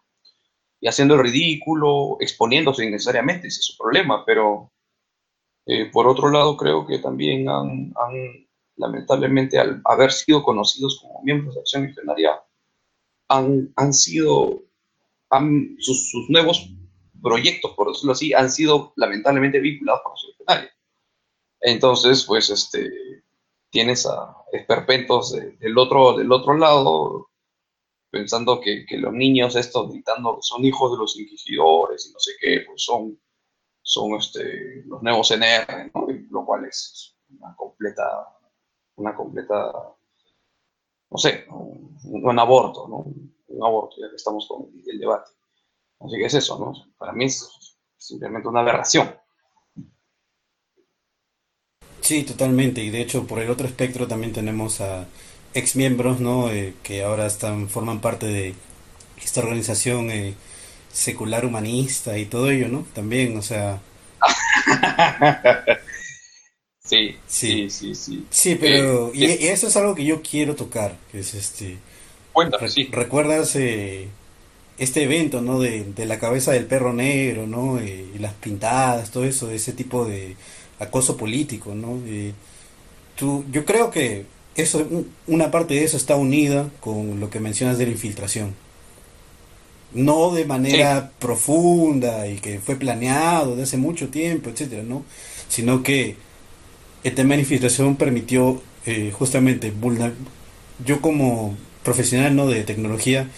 Y 0.84 0.88
haciendo 0.88 1.14
el 1.14 1.22
ridículo, 1.22 2.18
exponiéndose 2.20 2.84
innecesariamente, 2.84 3.48
ese 3.48 3.60
es 3.60 3.66
su 3.66 3.78
problema, 3.78 4.22
pero 4.26 4.70
eh, 5.64 5.86
por 5.90 6.06
otro 6.06 6.28
lado 6.28 6.58
creo 6.58 6.86
que 6.86 6.98
también 6.98 7.48
han 7.48 7.94
lamentablemente 8.76 9.58
al 9.58 9.80
haber 9.84 10.12
sido 10.12 10.42
conocidos 10.42 11.00
como 11.00 11.22
miembros 11.22 11.54
de 11.54 11.60
Acción 11.60 11.84
Legionaria, 11.84 12.42
han, 13.28 13.72
han 13.76 13.92
sido, 13.92 14.62
han, 15.30 15.76
sus, 15.78 16.12
nuevos 16.28 16.70
proyectos, 17.22 17.72
por 17.72 17.88
decirlo 17.88 18.12
así, 18.12 18.32
han 18.34 18.50
sido 18.50 18.92
lamentablemente 18.96 19.60
vinculados 19.60 20.02
con 20.02 20.12
Acción 20.12 20.32
Legionaria. 20.32 20.70
Entonces, 21.60 22.24
pues, 22.24 22.50
este, 22.50 22.90
tienes 23.70 24.06
a 24.06 24.36
esperpentos 24.52 25.32
del, 25.32 25.78
otro, 25.78 26.16
del 26.16 26.30
otro 26.30 26.56
lado, 26.56 27.30
pensando 28.14 28.60
que, 28.60 28.86
que, 28.86 28.96
los 28.96 29.12
niños 29.12 29.56
estos 29.56 29.90
gritando 29.90 30.38
son 30.40 30.64
hijos 30.64 30.92
de 30.92 30.98
los 30.98 31.18
inquisidores 31.18 32.06
y 32.06 32.12
no 32.12 32.18
sé 32.18 32.32
qué, 32.40 32.64
pues 32.66 32.82
son, 32.82 33.20
son 33.82 34.14
este, 34.14 34.84
los 34.86 35.02
nuevos 35.02 35.30
NR, 35.30 35.90
¿no? 35.92 36.06
lo 36.30 36.46
cual 36.46 36.64
es 36.64 37.16
una 37.28 37.54
completa 37.56 38.34
una 38.96 39.14
completa, 39.14 39.72
no 41.10 41.18
sé, 41.18 41.46
un, 41.48 42.38
aborto, 42.38 42.86
¿no? 42.88 43.04
Un 43.48 43.64
aborto, 43.64 43.96
ya 44.00 44.08
que 44.08 44.16
estamos 44.16 44.46
con 44.48 44.68
el 44.86 44.98
debate. 44.98 45.30
Así 46.00 46.16
que 46.16 46.26
es 46.26 46.34
eso, 46.34 46.58
¿no? 46.58 46.72
Para 46.98 47.12
mí 47.12 47.26
es 47.26 47.76
simplemente 47.96 48.48
una 48.48 48.60
aberración. 48.60 49.14
Sí, 52.00 52.24
totalmente. 52.24 52.82
Y 52.82 52.90
de 52.90 53.00
hecho, 53.00 53.26
por 53.26 53.38
el 53.38 53.50
otro 53.50 53.66
espectro 53.66 54.06
también 54.06 54.32
tenemos 54.32 54.80
a 54.80 55.06
ex 55.54 55.76
miembros, 55.76 56.20
¿no? 56.20 56.50
Eh, 56.50 56.74
que 56.82 57.02
ahora 57.02 57.26
están, 57.26 57.68
forman 57.68 58.00
parte 58.00 58.26
de 58.26 58.54
esta 59.22 59.40
organización 59.40 60.10
eh, 60.10 60.34
secular 60.92 61.46
humanista 61.46 62.18
y 62.18 62.26
todo 62.26 62.50
ello, 62.50 62.68
¿no? 62.68 62.86
También, 62.94 63.36
o 63.36 63.42
sea. 63.42 63.80
Sí, 66.86 67.16
sí, 67.26 67.70
sí, 67.70 67.94
sí. 67.94 68.26
Sí, 68.28 68.56
pero 68.56 69.10
y, 69.14 69.24
eso 69.24 69.68
es 69.68 69.76
algo 69.76 69.94
que 69.94 70.04
yo 70.04 70.20
quiero 70.20 70.54
tocar, 70.54 70.98
que 71.10 71.20
es 71.20 71.32
este... 71.32 71.78
Cuéntame, 72.30 72.68
sí. 72.68 72.88
¿Recuerdas 72.92 73.56
eh, 73.56 74.08
este 74.76 75.04
evento, 75.04 75.40
no? 75.40 75.60
De, 75.60 75.86
la 75.96 76.18
cabeza 76.18 76.52
del 76.52 76.66
perro 76.66 76.92
negro, 76.92 77.46
¿no? 77.46 77.78
Eh, 77.78 78.04
y 78.14 78.18
las 78.18 78.34
pintadas, 78.34 79.10
todo 79.10 79.24
eso, 79.24 79.50
ese 79.50 79.72
tipo 79.72 80.04
de 80.04 80.36
acoso 80.78 81.16
político, 81.16 81.74
¿no? 81.74 82.02
Eh, 82.06 82.34
tú, 83.16 83.46
yo 83.50 83.64
creo 83.64 83.90
que 83.90 84.26
eso, 84.56 84.86
una 85.26 85.50
parte 85.50 85.74
de 85.74 85.84
eso 85.84 85.96
está 85.96 86.16
unida 86.16 86.70
con 86.80 87.20
lo 87.20 87.30
que 87.30 87.40
mencionas 87.40 87.78
de 87.78 87.86
la 87.86 87.92
infiltración. 87.92 88.54
No 89.92 90.32
de 90.32 90.44
manera 90.44 91.12
profunda 91.18 92.26
y 92.26 92.36
que 92.38 92.58
fue 92.58 92.76
planeado 92.76 93.54
de 93.56 93.62
hace 93.62 93.76
mucho 93.76 94.08
tiempo, 94.08 94.50
etcétera, 94.50 94.82
¿no? 94.82 95.04
Sino 95.48 95.82
que 95.82 96.16
esta 97.04 97.22
manifestación 97.22 97.96
permitió 97.96 98.60
eh, 98.86 99.12
justamente 99.16 99.72
yo 100.84 101.00
como 101.00 101.56
profesional 101.82 102.34
no 102.34 102.48
de 102.48 102.64
tecnología 102.64 103.28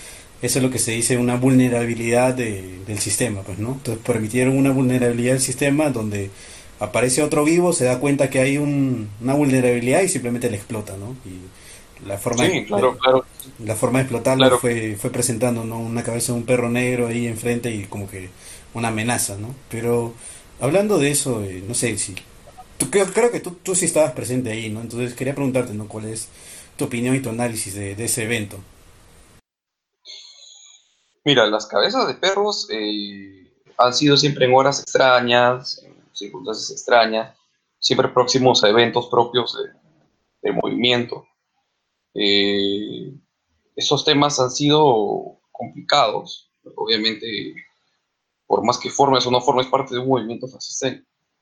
eso 0.43 0.59
es 0.59 0.63
lo 0.63 0.71
que 0.71 0.79
se 0.79 0.93
dice 0.93 1.19
una 1.19 1.37
vulnerabilidad 1.37 2.35
del 2.35 2.99
sistema 2.99 3.43
pues 3.43 3.59
no 3.59 3.73
entonces 3.73 4.03
permitieron 4.05 4.57
una 4.57 4.71
vulnerabilidad 4.71 5.33
del 5.33 5.43
sistema 5.43 5.91
donde 5.91 6.31
aparece 6.79 7.23
otro 7.23 7.45
vivo 7.45 7.73
se 7.73 7.85
da 7.85 8.01
cuenta 8.01 8.31
que 8.31 8.41
hay 8.41 8.59
una 8.59 9.35
vulnerabilidad 9.35 10.03
y 10.03 10.09
simplemente 10.09 10.51
le 10.51 10.57
explota 10.57 10.97
no 10.97 11.17
y 11.25 12.07
la 12.07 12.19
forma 12.19 12.45
de, 12.45 12.67
la 13.65 13.75
forma 13.75 13.99
de 13.99 14.03
explotarlo 14.03 14.59
fue 14.59 14.97
fue 14.97 15.11
presentando 15.11 15.65
¿no? 15.65 15.79
una 15.79 16.03
cabeza 16.03 16.33
de 16.33 16.39
un 16.39 16.45
perro 16.45 16.69
negro 16.69 17.07
ahí 17.07 17.27
enfrente 17.27 17.71
y 17.71 17.85
como 17.85 18.09
que 18.09 18.29
una 18.75 18.89
amenaza 18.89 19.37
no 19.39 19.55
pero 19.71 20.15
hablando 20.61 20.99
de 20.99 21.11
eso 21.11 21.43
eh, 21.43 21.63
no 21.67 21.75
sé 21.75 21.97
si 21.97 22.15
creo, 22.91 23.07
creo, 23.07 23.31
que 23.31 23.41
tú, 23.41 23.53
tú, 23.63 23.75
sí 23.75 23.87
estabas 23.87 24.13
presente 24.13 24.51
ahí, 24.51 24.69
¿no? 24.69 24.81
Entonces 24.81 25.15
quería 25.15 25.35
preguntarte, 25.35 25.73
¿no? 25.73 25.89
¿Cuál 25.89 26.07
es 26.07 26.29
tu 26.77 26.85
opinión 26.85 27.15
y 27.15 27.21
tu 27.21 27.31
análisis 27.31 27.75
de, 27.75 27.93
ese 27.93 28.25
evento? 28.25 28.59
Mira, 31.25 31.47
las 31.47 31.67
cabezas 31.67 32.07
de 32.07 32.15
perros 32.15 32.69
eh, 32.71 33.51
han 33.79 33.95
sido 33.95 34.17
siempre 34.17 34.47
en 34.47 34.55
horas 34.55 34.81
extrañas, 34.81 35.85
circunstancias 36.17 36.71
extrañas, 36.71 37.37
siempre 37.79 38.09
próximos 38.09 38.65
a 38.65 38.69
eventos 38.69 39.09
propios 39.09 39.57
de, 40.43 40.53
movimiento. 40.53 41.27
Eh, 42.15 43.13
esos 43.75 44.05
temas 44.05 44.39
han 44.39 44.51
sido 44.51 45.41
complicados, 45.51 46.53
obviamente, 46.77 47.27
por 48.47 48.65
más 48.65 48.79
que 48.79 48.91
formes 48.91 49.27
o 49.27 49.31
no 49.33 49.41
formes 49.41 49.67
parte 49.67 49.95
de 49.95 50.01
un 50.01 50.09
movimiento 50.09 50.47
fascista 50.47 50.89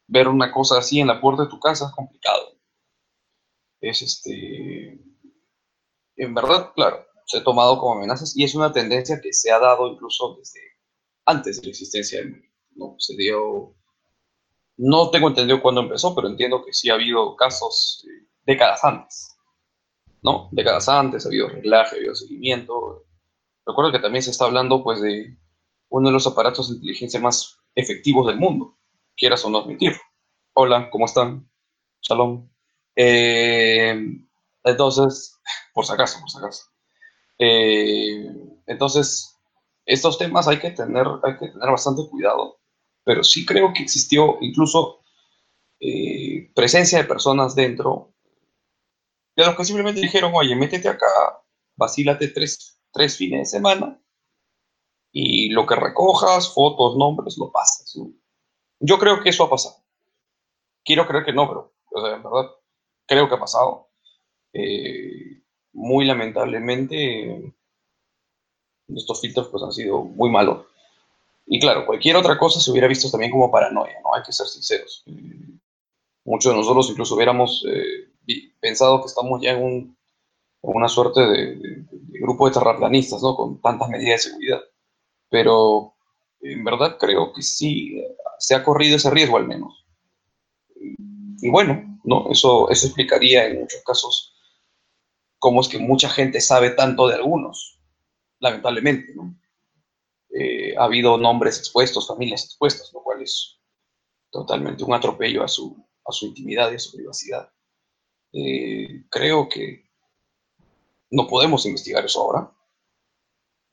ver 0.07 0.29
una 0.29 0.53
cosa 0.53 0.79
así 0.79 1.01
en 1.01 1.09
la 1.09 1.21
puerta 1.21 1.45
de 1.45 1.51
tu 1.51 1.59
casa 1.61 1.87
es 1.87 1.93
complicado. 1.93 2.59
Es 3.81 4.03
este. 4.03 5.01
En 6.17 6.35
verdad, 6.35 6.73
claro, 6.75 7.05
se 7.27 7.39
ha 7.39 7.45
tomado 7.45 7.79
como 7.79 7.95
amenazas 7.95 8.37
y 8.37 8.45
es 8.45 8.55
una 8.55 8.73
tendencia 8.73 9.21
que 9.21 9.33
se 9.33 9.51
ha 9.51 9.59
dado 9.59 9.89
incluso 9.89 10.37
desde 10.39 10.61
antes 11.27 11.57
de 11.57 11.63
la 11.65 11.71
existencia 11.71 12.21
del 12.21 12.43
¿no? 12.77 12.97
Se 12.99 13.17
dio. 13.17 13.75
No 14.77 15.11
tengo 15.11 15.29
entendido 15.29 15.63
cuándo 15.63 15.83
empezó, 15.83 16.15
pero 16.15 16.29
entiendo 16.29 16.65
que 16.65 16.73
sí 16.73 16.91
ha 16.91 16.95
habido 16.95 17.37
casos 17.37 18.05
eh, 18.09 18.27
décadas 18.45 18.83
antes. 18.85 19.37
¿No? 20.23 20.49
Décadas 20.53 20.89
antes, 20.89 21.25
ha 21.25 21.29
habido 21.29 21.49
reglaje, 21.49 21.97
ha 21.97 21.99
habido 21.99 22.15
seguimiento. 22.15 23.05
Recuerdo 23.67 23.93
que 23.93 23.99
también 23.99 24.23
se 24.23 24.31
está 24.31 24.47
hablando 24.47 24.83
pues 24.83 25.01
de 25.01 25.37
uno 25.91 26.09
de 26.09 26.13
los 26.13 26.27
aparatos 26.27 26.69
de 26.69 26.77
inteligencia 26.77 27.21
más 27.21 27.59
efectivos 27.75 28.27
del 28.27 28.39
mundo, 28.39 28.77
quieras 29.17 29.45
o 29.45 29.51
no 29.51 29.59
admitir. 29.59 29.93
Hola, 30.55 30.89
¿cómo 30.91 31.05
están? 31.07 31.49
Shalom. 32.03 32.49
Eh, 32.97 33.95
Entonces, 34.65 35.41
por 35.73 35.85
si 35.85 35.93
acaso, 35.93 36.21
por 36.21 36.31
si 36.31 36.39
acaso. 36.39 36.65
Eh, 37.39 38.27
entonces, 38.67 39.37
estos 39.87 40.19
temas 40.19 40.49
hay 40.49 40.59
que, 40.59 40.71
tener, 40.71 41.07
hay 41.23 41.37
que 41.39 41.49
tener 41.49 41.71
bastante 41.71 42.03
cuidado, 42.11 42.59
pero 43.05 43.23
sí 43.23 43.45
creo 43.45 43.73
que 43.73 43.83
existió 43.83 44.39
incluso 44.41 45.01
eh, 45.81 46.51
presencia 46.55 46.99
de 46.99 47.05
personas 47.05 47.55
dentro 47.55 48.15
de 49.37 49.45
los 49.45 49.57
que 49.57 49.65
simplemente 49.65 50.01
dijeron, 50.01 50.33
oye, 50.35 50.55
métete 50.57 50.89
acá, 50.89 51.07
vacílate 51.77 52.29
tres, 52.29 52.81
tres 52.93 53.17
fines 53.17 53.41
de 53.41 53.59
semana 53.59 54.01
y 55.13 55.51
lo 55.51 55.67
que 55.67 55.77
recojas, 55.77 56.53
fotos, 56.53 56.97
nombres, 56.97 57.37
lo 57.39 57.53
pasas. 57.53 57.95
Yo 58.81 58.99
creo 58.99 59.23
que 59.23 59.31
eso 59.31 59.45
ha 59.45 59.51
pasado. 59.51 59.77
Quiero 60.85 61.07
creer 61.07 61.25
que 61.25 61.33
no, 61.33 61.49
pero 61.49 62.15
en 62.15 62.23
verdad 62.23 62.51
creo 63.07 63.29
que 63.29 63.35
ha 63.35 63.41
pasado. 63.41 63.91
Eh, 64.53 65.43
muy 65.73 66.05
lamentablemente, 66.05 67.55
estos 68.89 69.21
filtros 69.21 69.49
pues 69.49 69.63
han 69.63 69.73
sido 69.73 70.03
muy 70.03 70.31
malos. 70.31 70.67
Y 71.47 71.61
claro, 71.61 71.85
cualquier 71.87 72.17
otra 72.17 72.39
cosa 72.39 72.61
se 72.61 72.71
hubiera 72.71 72.89
visto 72.89 73.11
también 73.11 73.31
como 73.31 73.51
paranoia, 73.51 74.01
¿no? 74.03 74.15
Hay 74.15 74.23
que 74.23 74.33
ser 74.33 74.47
sinceros. 74.47 75.05
muchos 76.25 76.53
de 76.53 76.59
nosotros 76.59 76.91
incluso 76.91 77.15
hubiéramos 77.15 77.65
eh, 77.69 78.11
pensado 78.61 79.01
que 79.01 79.07
estamos 79.07 79.43
ya 79.43 79.53
en, 79.53 79.63
un, 79.63 79.99
una 80.63 80.89
suerte 80.89 81.21
de, 81.21 81.57
de, 81.57 82.19
grupo 82.21 82.47
de 82.47 82.55
terraplanistas, 82.55 83.23
¿no? 83.23 83.37
Con 83.37 83.61
tantas 83.61 83.89
medidas 83.89 84.25
de 84.25 84.31
seguridad. 84.31 84.61
Pero 85.29 85.95
en 86.41 86.65
verdad 86.65 86.97
creo 86.99 87.33
que 87.33 87.43
sí 87.43 88.03
se 88.39 88.55
ha 88.55 88.65
corrido 88.65 88.97
ese 88.97 89.11
riesgo 89.11 89.37
al 89.37 89.47
menos. 89.47 89.85
Y 90.77 91.51
bueno, 91.51 92.01
¿no? 92.05 92.31
Eso, 92.31 92.71
eso 92.71 92.87
explicaría 92.87 93.47
en 93.47 93.61
muchos 93.61 93.83
casos 93.85 94.35
cómo 95.39 95.61
es 95.61 95.69
que 95.69 95.79
mucha 95.79 96.09
gente 96.09 96.41
sabe 96.41 96.71
tanto 96.71 97.07
de 97.07 97.17
algunos, 97.17 97.79
lamentablemente, 98.39 99.15
¿no? 99.15 99.35
Eh, 100.37 100.77
ha 100.77 100.85
habido 100.85 101.17
nombres 101.17 101.59
expuestos, 101.59 102.09
familias 102.09 102.45
expuestas, 102.45 102.93
lo 102.93 103.03
cual 103.05 103.23
es 103.23 103.61
totalmente 104.31 104.83
un 104.83 104.93
atropello 104.93 105.45
a 105.45 105.49
su, 105.49 105.77
a 106.05 106.11
su 106.11 106.27
intimidad 106.27 106.73
y 106.73 106.75
a 106.75 106.79
su 106.81 106.97
privacidad. 106.97 107.49
Eh, 108.33 109.05
creo 109.11 109.49
que 109.49 109.89
no 111.11 111.29
podemos 111.29 111.65
investigar 111.67 112.05
eso 112.05 112.21
ahora, 112.21 112.53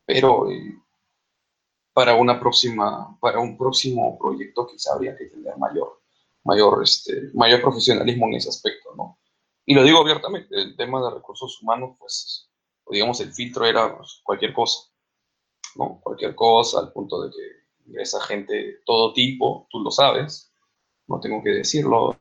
pero 0.05 0.51
eh, 0.51 0.79
para 1.93 2.13
una 2.13 2.39
próxima, 2.39 3.17
para 3.19 3.39
un 3.39 3.57
próximo 3.57 4.19
proyecto 4.19 4.67
quizá 4.67 4.93
habría 4.93 5.17
que 5.17 5.25
tener 5.25 5.57
mayor, 5.57 6.03
mayor, 6.43 6.83
este, 6.83 7.31
mayor 7.33 7.59
profesionalismo 7.61 8.27
en 8.27 8.35
ese 8.35 8.49
aspecto, 8.49 8.93
¿no? 8.95 9.17
Y 9.65 9.73
lo 9.73 9.83
digo 9.83 9.97
abiertamente, 9.97 10.55
el 10.55 10.75
tema 10.75 11.01
de 11.03 11.15
recursos 11.15 11.59
humanos, 11.59 11.95
pues, 11.97 12.51
digamos, 12.91 13.19
el 13.19 13.33
filtro 13.33 13.65
era 13.65 13.97
pues, 13.97 14.21
cualquier 14.23 14.53
cosa. 14.53 14.90
¿No? 15.75 15.99
Cualquier 16.01 16.35
cosa, 16.35 16.79
al 16.79 16.91
punto 16.91 17.21
de 17.21 17.29
que 17.31 17.61
ingresa 17.87 18.21
gente 18.21 18.81
todo 18.85 19.13
tipo, 19.13 19.67
tú 19.69 19.79
lo 19.79 19.91
sabes, 19.91 20.51
no 21.07 21.19
tengo 21.19 21.43
que 21.43 21.51
decirlo. 21.51 22.17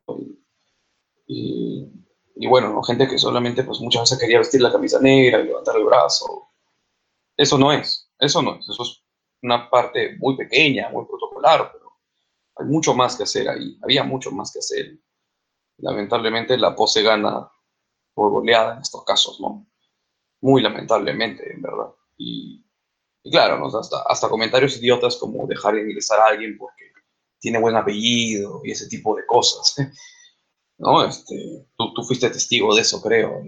Y, 1.27 1.87
y, 2.37 2.47
bueno, 2.47 2.73
¿no? 2.73 2.83
gente 2.83 3.07
que 3.07 3.19
solamente 3.19 3.63
pues 3.63 3.81
muchas 3.81 4.03
veces 4.03 4.19
quería 4.19 4.39
vestir 4.39 4.61
la 4.61 4.73
camisa 4.73 4.99
negra 5.01 5.41
y 5.41 5.47
levantar 5.47 5.77
el 5.77 5.85
brazo. 5.85 6.49
Eso 7.37 7.57
no 7.57 7.73
es, 7.73 8.11
eso 8.19 8.43
no 8.43 8.57
es, 8.57 8.69
eso 8.69 8.83
es 8.83 9.05
una 9.43 9.71
parte 9.71 10.17
muy 10.19 10.37
pequeña, 10.37 10.91
muy 10.91 11.07
protocolar, 11.07 11.71
pero 11.73 11.93
hay 12.57 12.67
mucho 12.67 12.95
más 12.95 13.17
que 13.17 13.23
hacer 13.23 13.49
ahí, 13.49 13.79
había 13.83 14.05
mucho 14.05 14.31
más 14.31 14.53
que 14.53 14.59
hacer. 14.59 14.99
Lamentablemente 15.79 16.59
la 16.59 16.75
pose 16.75 17.03
gana 17.03 17.51
por 18.13 18.31
goleada 18.31 18.75
en 18.75 18.81
estos 18.81 19.05
casos, 19.05 19.41
¿no? 19.41 19.67
Muy 20.43 20.63
lamentablemente, 20.63 21.53
en 21.53 21.63
verdad. 21.63 21.95
Y 22.19 22.67
y 23.23 23.31
claro, 23.31 23.67
hasta, 23.67 24.03
hasta 24.07 24.29
comentarios 24.29 24.77
idiotas 24.79 25.17
como 25.17 25.47
dejar 25.47 25.75
de 25.75 25.83
ingresar 25.83 26.21
a 26.21 26.27
alguien 26.29 26.57
porque 26.59 26.85
tiene 27.39 27.61
buen 27.61 27.77
apellido 27.77 28.61
y 28.65 28.71
ese 28.71 28.89
tipo 28.89 29.15
de 29.17 29.27
cosas. 29.27 29.77
¿no? 30.81 31.05
Este, 31.05 31.67
tú, 31.77 31.93
tú, 31.95 32.03
fuiste 32.03 32.31
testigo 32.31 32.75
de 32.75 32.81
eso, 32.83 33.01
creo. 33.01 33.43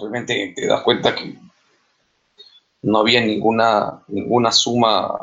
Realmente 0.00 0.52
te 0.54 0.66
das 0.66 0.82
cuenta 0.82 1.14
que 1.14 1.38
no 2.82 2.98
había 2.98 3.20
ninguna, 3.20 4.02
ninguna 4.08 4.52
suma, 4.52 5.16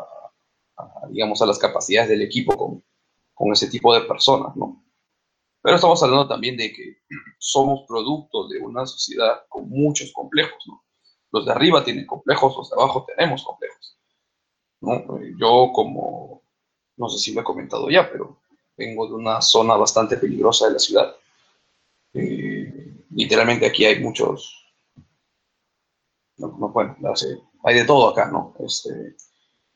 digamos, 1.10 1.42
a 1.42 1.46
las 1.46 1.60
capacidades 1.60 2.10
del 2.10 2.22
equipo 2.22 2.56
con, 2.56 2.84
con 3.34 3.52
ese 3.52 3.68
tipo 3.68 3.94
de 3.94 4.02
personas, 4.02 4.56
¿no? 4.56 4.84
Pero 5.62 5.76
estamos 5.76 6.02
hablando 6.02 6.28
también 6.28 6.56
de 6.56 6.72
que 6.72 6.98
somos 7.38 7.86
producto 7.88 8.48
de 8.48 8.60
una 8.60 8.86
sociedad 8.86 9.42
con 9.50 9.70
muchos 9.70 10.12
complejos, 10.14 10.64
¿no? 10.66 10.84
Los 11.38 11.46
de 11.46 11.52
arriba 11.52 11.84
tienen 11.84 12.08
complejos, 12.08 12.58
los 12.58 12.70
de 12.70 12.76
abajo 12.76 13.06
tenemos 13.06 13.44
complejos. 13.44 13.98
Yo 15.38 15.72
como, 15.74 16.42
no 16.96 17.10
sé 17.10 17.20
si 17.20 17.34
lo 17.34 17.42
he 17.42 17.44
comentado 17.44 17.90
ya, 17.90 18.10
pero 18.12 18.40
vengo 18.76 19.08
de 19.08 19.14
una 19.14 19.40
zona 19.42 19.76
bastante 19.76 20.18
peligrosa 20.18 20.68
de 20.68 20.74
la 20.74 20.80
ciudad. 20.80 21.16
Eh, 22.14 23.06
literalmente 23.12 23.68
aquí 23.68 23.86
hay 23.86 24.00
muchos, 24.00 24.66
no, 26.38 26.50
bueno, 26.50 26.96
hay 27.64 27.76
de 27.76 27.86
todo 27.86 28.10
acá, 28.10 28.32
¿no? 28.32 28.56
Este, 28.60 29.16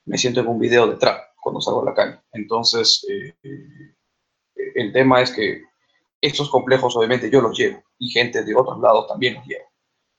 me 0.06 0.18
siento 0.18 0.40
en 0.40 0.48
un 0.48 0.60
video 0.60 0.88
de 0.88 0.96
trap 0.96 1.36
cuando 1.42 1.62
salgo 1.62 1.84
a 1.84 1.86
la 1.86 1.94
calle. 1.94 2.20
Entonces, 2.34 3.06
eh, 3.08 3.36
el 4.76 4.92
tema 4.92 5.22
es 5.22 5.32
que 5.32 5.64
estos 6.20 6.50
complejos 6.50 6.96
obviamente 6.96 7.30
yo 7.30 7.42
los 7.42 7.58
llevo 7.58 7.84
y 8.00 8.10
gente 8.10 8.44
de 8.44 8.56
otros 8.56 8.80
lados 8.80 9.08
también 9.08 9.36
los 9.36 9.46
lleva. 9.46 9.71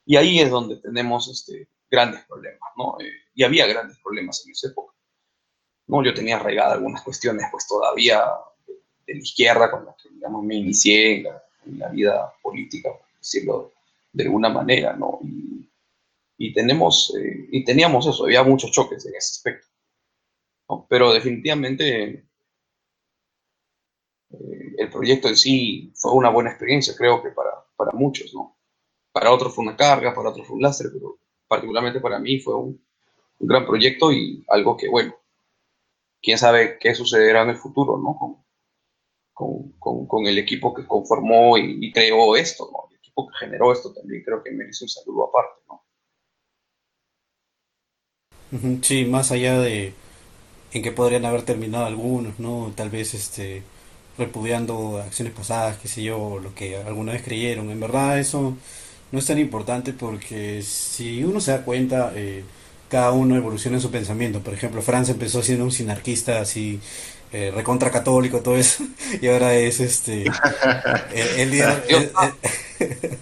Y 0.04 0.16
ahí 0.16 0.40
es 0.40 0.50
donde 0.50 0.76
tenemos 0.76 1.28
este, 1.28 1.68
grandes 1.90 2.24
problemas, 2.24 2.70
¿no? 2.76 2.96
Eh, 3.00 3.12
y 3.34 3.44
había 3.44 3.66
grandes 3.66 3.98
problemas 3.98 4.44
en 4.44 4.52
esa 4.52 4.68
época. 4.68 4.94
¿no? 5.86 6.02
Yo 6.04 6.14
tenía 6.14 6.36
arraigada 6.36 6.74
algunas 6.74 7.02
cuestiones, 7.02 7.46
pues 7.50 7.66
todavía 7.66 8.24
de, 8.66 9.14
la 9.14 9.20
izquierda, 9.20 9.70
con 9.70 9.84
las 9.84 9.96
que, 9.96 10.08
digamos, 10.08 10.44
me 10.44 10.56
inicié 10.56 11.18
en 11.64 11.78
la, 11.78 11.88
vida 11.88 12.32
política, 12.42 12.90
por 12.90 13.06
decirlo 13.18 13.72
de 14.12 14.24
alguna 14.24 14.48
manera, 14.48 14.94
¿no? 14.94 15.20
Y, 16.38 16.52
tenemos, 16.52 17.14
eh, 17.16 17.48
y 17.52 17.64
teníamos 17.64 18.06
eso, 18.06 18.24
había 18.24 18.42
muchos 18.42 18.72
choques 18.72 19.04
en 19.06 19.14
ese 19.14 19.30
aspecto. 19.30 19.68
Pero 20.88 21.12
definitivamente 21.12 22.26
eh, 24.30 24.74
el 24.78 24.90
proyecto 24.90 25.28
en 25.28 25.36
sí 25.36 25.92
fue 25.94 26.12
una 26.12 26.30
buena 26.30 26.50
experiencia, 26.50 26.94
creo 26.96 27.22
que 27.22 27.30
para, 27.30 27.50
para 27.76 27.92
muchos, 27.92 28.34
¿no? 28.34 28.56
Para 29.12 29.30
otros 29.30 29.54
fue 29.54 29.64
una 29.64 29.76
carga, 29.76 30.14
para 30.14 30.30
otros 30.30 30.46
fue 30.46 30.56
un 30.56 30.62
láser, 30.62 30.88
pero 30.92 31.18
particularmente 31.46 32.00
para 32.00 32.18
mí 32.18 32.40
fue 32.40 32.56
un, 32.56 32.82
gran 33.38 33.66
proyecto 33.66 34.12
y 34.12 34.44
algo 34.48 34.76
que, 34.76 34.88
bueno, 34.88 35.14
quién 36.22 36.38
sabe 36.38 36.78
qué 36.78 36.94
sucederá 36.94 37.42
en 37.42 37.50
el 37.50 37.56
futuro, 37.56 37.98
¿no? 37.98 38.46
Con, 39.32 39.72
con, 39.78 40.06
con, 40.06 40.26
el 40.26 40.38
equipo 40.38 40.72
que 40.72 40.86
conformó 40.86 41.58
y, 41.58 41.90
creó 41.92 42.36
esto, 42.36 42.70
¿no? 42.72 42.88
El 42.90 42.98
equipo 42.98 43.26
que 43.26 43.36
generó 43.44 43.72
esto 43.72 43.92
también 43.92 44.22
creo 44.22 44.42
que 44.42 44.52
merece 44.52 44.84
un 44.84 44.88
saludo 44.88 45.28
aparte, 45.28 45.60
¿no? 45.68 45.82
Sí, 48.82 49.04
más 49.04 49.32
allá 49.32 49.58
de 49.58 49.92
en 50.72 50.82
que 50.82 50.92
podrían 50.92 51.24
haber 51.24 51.42
terminado 51.42 51.86
algunos, 51.86 52.38
¿no? 52.38 52.72
Tal 52.76 52.90
vez 52.90 53.14
este 53.14 53.62
repudiando 54.18 54.98
acciones 54.98 55.32
pasadas, 55.34 55.78
qué 55.78 55.88
sé 55.88 56.02
yo, 56.02 56.38
lo 56.38 56.54
que 56.54 56.76
alguna 56.76 57.12
vez 57.12 57.22
creyeron. 57.22 57.70
En 57.70 57.80
verdad 57.80 58.18
eso 58.18 58.56
no 59.12 59.18
es 59.18 59.26
tan 59.26 59.38
importante 59.38 59.92
porque 59.92 60.62
si 60.62 61.22
uno 61.22 61.40
se 61.40 61.52
da 61.52 61.62
cuenta, 61.62 62.12
eh, 62.16 62.42
cada 62.88 63.12
uno 63.12 63.36
evoluciona 63.36 63.76
en 63.76 63.82
su 63.82 63.90
pensamiento. 63.90 64.40
Por 64.40 64.54
ejemplo, 64.54 64.82
Franz 64.82 65.10
empezó 65.10 65.42
siendo 65.42 65.64
un 65.64 65.72
sinarquista 65.72 66.40
así, 66.40 66.80
eh, 67.32 67.52
recontra 67.54 67.90
católico, 67.90 68.40
todo 68.40 68.56
eso, 68.56 68.84
y 69.22 69.28
ahora 69.28 69.54
es 69.54 69.80
este 69.80 70.24
el, 71.36 71.50
líder. 71.50 71.82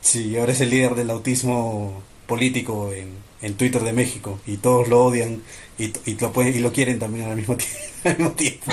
sí, 0.00 0.36
ahora 0.38 0.52
es 0.52 0.60
el 0.60 0.70
líder 0.70 0.94
del 0.94 1.10
autismo 1.10 2.02
político 2.26 2.92
en, 2.92 3.14
en 3.42 3.54
Twitter 3.54 3.82
de 3.82 3.92
México 3.92 4.38
y 4.46 4.58
todos 4.58 4.88
lo 4.88 5.04
odian 5.04 5.42
y, 5.78 5.92
y 6.04 6.18
lo, 6.20 6.32
pueden, 6.32 6.54
y 6.54 6.58
lo 6.58 6.72
quieren 6.72 6.98
también 6.98 7.30
al 7.30 7.36
mismo, 7.36 7.56
al 8.04 8.18
mismo 8.18 8.32
tiempo. 8.32 8.70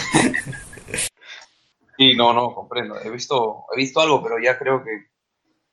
Sí, 1.97 2.15
no, 2.15 2.33
no, 2.33 2.53
comprendo. 2.53 2.95
He 3.01 3.09
visto, 3.09 3.65
he 3.73 3.77
visto 3.77 3.99
algo, 3.99 4.21
pero 4.21 4.37
ya 4.39 4.57
creo 4.57 4.83
que 4.83 5.07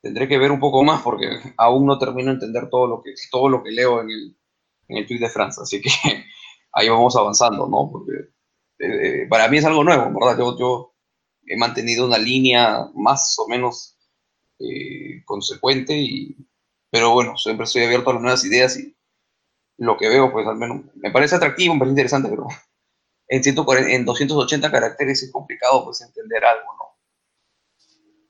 tendré 0.02 0.28
que 0.28 0.38
ver 0.38 0.52
un 0.52 0.60
poco 0.60 0.84
más 0.84 1.02
porque 1.02 1.28
aún 1.58 1.86
no 1.86 1.98
termino 1.98 2.28
de 2.28 2.34
entender 2.34 2.68
todo 2.70 2.86
lo 2.86 3.02
que, 3.02 3.14
todo 3.30 3.48
lo 3.48 3.62
que 3.62 3.72
leo 3.72 4.00
en 4.02 4.10
el, 4.10 4.36
en 4.88 4.98
el 4.98 5.06
tweet 5.06 5.20
de 5.20 5.30
Francia. 5.30 5.62
Así 5.64 5.80
que 5.82 5.90
ahí 6.72 6.88
vamos 6.88 7.16
avanzando, 7.16 7.68
¿no? 7.68 7.90
Porque 7.92 8.12
eh, 8.78 9.22
eh, 9.24 9.26
para 9.28 9.48
mí 9.48 9.58
es 9.58 9.64
algo 9.64 9.84
nuevo, 9.84 10.04
¿verdad? 10.20 10.38
Yo, 10.38 10.58
yo 10.58 10.94
he 11.46 11.56
mantenido 11.58 12.06
una 12.06 12.18
línea 12.18 12.86
más 12.94 13.36
o 13.38 13.48
menos 13.48 13.98
eh, 14.60 15.22
consecuente, 15.26 15.96
y, 15.98 16.36
pero 16.90 17.12
bueno, 17.12 17.36
siempre 17.38 17.64
estoy 17.64 17.84
abierto 17.84 18.10
a 18.10 18.14
las 18.14 18.22
nuevas 18.22 18.44
ideas 18.44 18.78
y 18.78 18.96
lo 19.78 19.96
que 19.96 20.08
veo, 20.08 20.32
pues 20.32 20.46
al 20.46 20.56
menos 20.56 20.82
me 20.96 21.10
parece 21.10 21.36
atractivo, 21.36 21.74
me 21.74 21.80
parece 21.80 21.92
interesante, 21.92 22.28
pero 22.30 22.46
en, 23.36 23.42
140, 23.44 23.92
en 23.92 24.04
280 24.04 24.70
caracteres 24.70 25.22
es 25.22 25.32
complicado 25.32 25.84
pues 25.84 26.00
entender 26.02 26.44
algo, 26.44 26.72
¿no? 26.78 26.84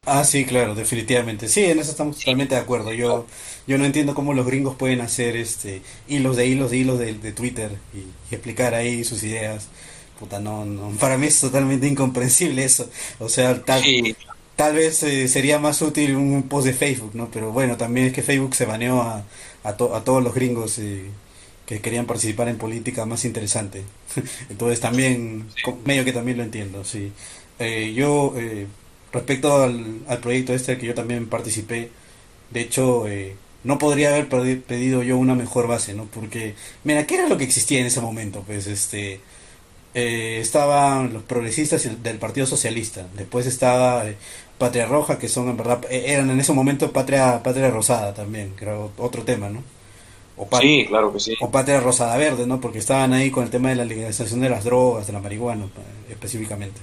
Ah, 0.06 0.22
sí, 0.24 0.44
claro, 0.44 0.74
definitivamente. 0.74 1.48
Sí, 1.48 1.64
en 1.64 1.78
eso 1.78 1.90
estamos 1.90 2.18
totalmente 2.18 2.54
de 2.54 2.60
acuerdo. 2.60 2.92
Yo, 2.92 3.26
yo 3.66 3.78
no 3.78 3.86
entiendo 3.86 4.14
cómo 4.14 4.34
los 4.34 4.44
gringos 4.46 4.76
pueden 4.76 5.00
hacer 5.00 5.34
este 5.36 5.82
hilos 6.06 6.36
de 6.36 6.46
hilos 6.46 6.70
de 6.70 6.76
hilos 6.76 6.98
de, 6.98 7.14
de 7.14 7.32
Twitter 7.32 7.78
y, 7.94 7.98
y 8.30 8.34
explicar 8.34 8.74
ahí 8.74 9.02
sus 9.04 9.22
ideas. 9.22 9.68
Puta, 10.18 10.40
no, 10.40 10.64
no, 10.66 10.90
para 11.00 11.16
mí 11.16 11.26
es 11.26 11.40
totalmente 11.40 11.86
incomprensible 11.88 12.64
eso. 12.64 12.90
O 13.18 13.30
sea, 13.30 13.64
tal, 13.64 13.82
Sí, 13.82 14.16
tal 14.56 14.74
vez 14.76 15.02
eh, 15.04 15.28
sería 15.28 15.58
más 15.58 15.82
útil 15.82 16.16
un 16.16 16.48
post 16.48 16.66
de 16.66 16.74
Facebook, 16.74 17.12
¿no? 17.14 17.30
Pero 17.30 17.52
bueno, 17.52 17.76
también 17.78 18.08
es 18.08 18.12
que 18.12 18.22
Facebook 18.22 18.54
se 18.56 18.66
baneó 18.66 19.02
a, 19.02 19.24
a, 19.64 19.76
to- 19.76 19.94
a 19.96 20.04
todos 20.04 20.22
los 20.24 20.34
gringos 20.34 20.78
eh, 20.78 21.10
que 21.66 21.80
querían 21.80 22.06
participar 22.06 22.48
en 22.48 22.58
política 22.58 23.06
más 23.06 23.24
interesante. 23.24 23.84
Entonces 24.50 24.80
también, 24.80 25.48
medio 25.84 26.04
que 26.04 26.12
también 26.12 26.38
lo 26.38 26.44
entiendo, 26.44 26.84
sí. 26.84 27.12
Eh, 27.58 27.92
yo, 27.94 28.34
eh, 28.36 28.66
respecto 29.12 29.62
al, 29.62 30.02
al 30.08 30.18
proyecto 30.20 30.54
este 30.54 30.78
que 30.78 30.86
yo 30.86 30.94
también 30.94 31.28
participé, 31.28 31.90
de 32.50 32.60
hecho, 32.60 33.08
eh, 33.08 33.38
no 33.64 33.78
podría 33.78 34.10
haber 34.10 34.28
pedi- 34.28 34.62
pedido 34.62 35.02
yo 35.02 35.18
una 35.18 35.34
mejor 35.34 35.66
base, 35.68 35.94
¿no? 35.94 36.06
Porque, 36.06 36.56
mira, 36.84 37.06
¿qué 37.06 37.16
era 37.16 37.28
lo 37.28 37.38
que 37.38 37.44
existía 37.44 37.80
en 37.80 37.86
ese 37.86 38.00
momento? 38.00 38.42
Pues, 38.46 38.66
este, 38.66 39.20
eh, 39.94 40.38
estaban 40.40 41.12
los 41.12 41.22
progresistas 41.24 41.88
del 42.02 42.18
Partido 42.18 42.46
Socialista. 42.46 43.08
Después 43.14 43.46
estaba 43.46 44.08
eh, 44.08 44.18
Patria 44.58 44.86
Roja, 44.86 45.18
que 45.18 45.28
son 45.28 45.48
en 45.50 45.56
verdad, 45.56 45.84
eh, 45.90 46.04
eran 46.08 46.30
en 46.30 46.40
ese 46.40 46.52
momento 46.52 46.92
Patria, 46.92 47.42
Patria 47.42 47.70
Rosada 47.70 48.14
también, 48.14 48.54
que 48.56 48.64
era 48.66 48.78
otro 48.78 49.24
tema, 49.24 49.50
¿no? 49.50 49.64
O, 50.36 50.48
pat- 50.48 50.62
sí, 50.62 50.84
claro 50.88 51.12
que 51.12 51.20
sí. 51.20 51.34
o 51.40 51.50
Patria 51.50 51.80
Rosada 51.80 52.16
Verde, 52.16 52.46
¿no? 52.46 52.60
Porque 52.60 52.78
estaban 52.78 53.12
ahí 53.12 53.30
con 53.30 53.44
el 53.44 53.50
tema 53.50 53.68
de 53.68 53.76
la 53.76 53.84
legalización 53.84 54.40
de 54.40 54.50
las 54.50 54.64
drogas, 54.64 55.06
de 55.06 55.12
la 55.12 55.20
marihuana, 55.20 55.64
eh, 55.66 56.06
específicamente. 56.10 56.80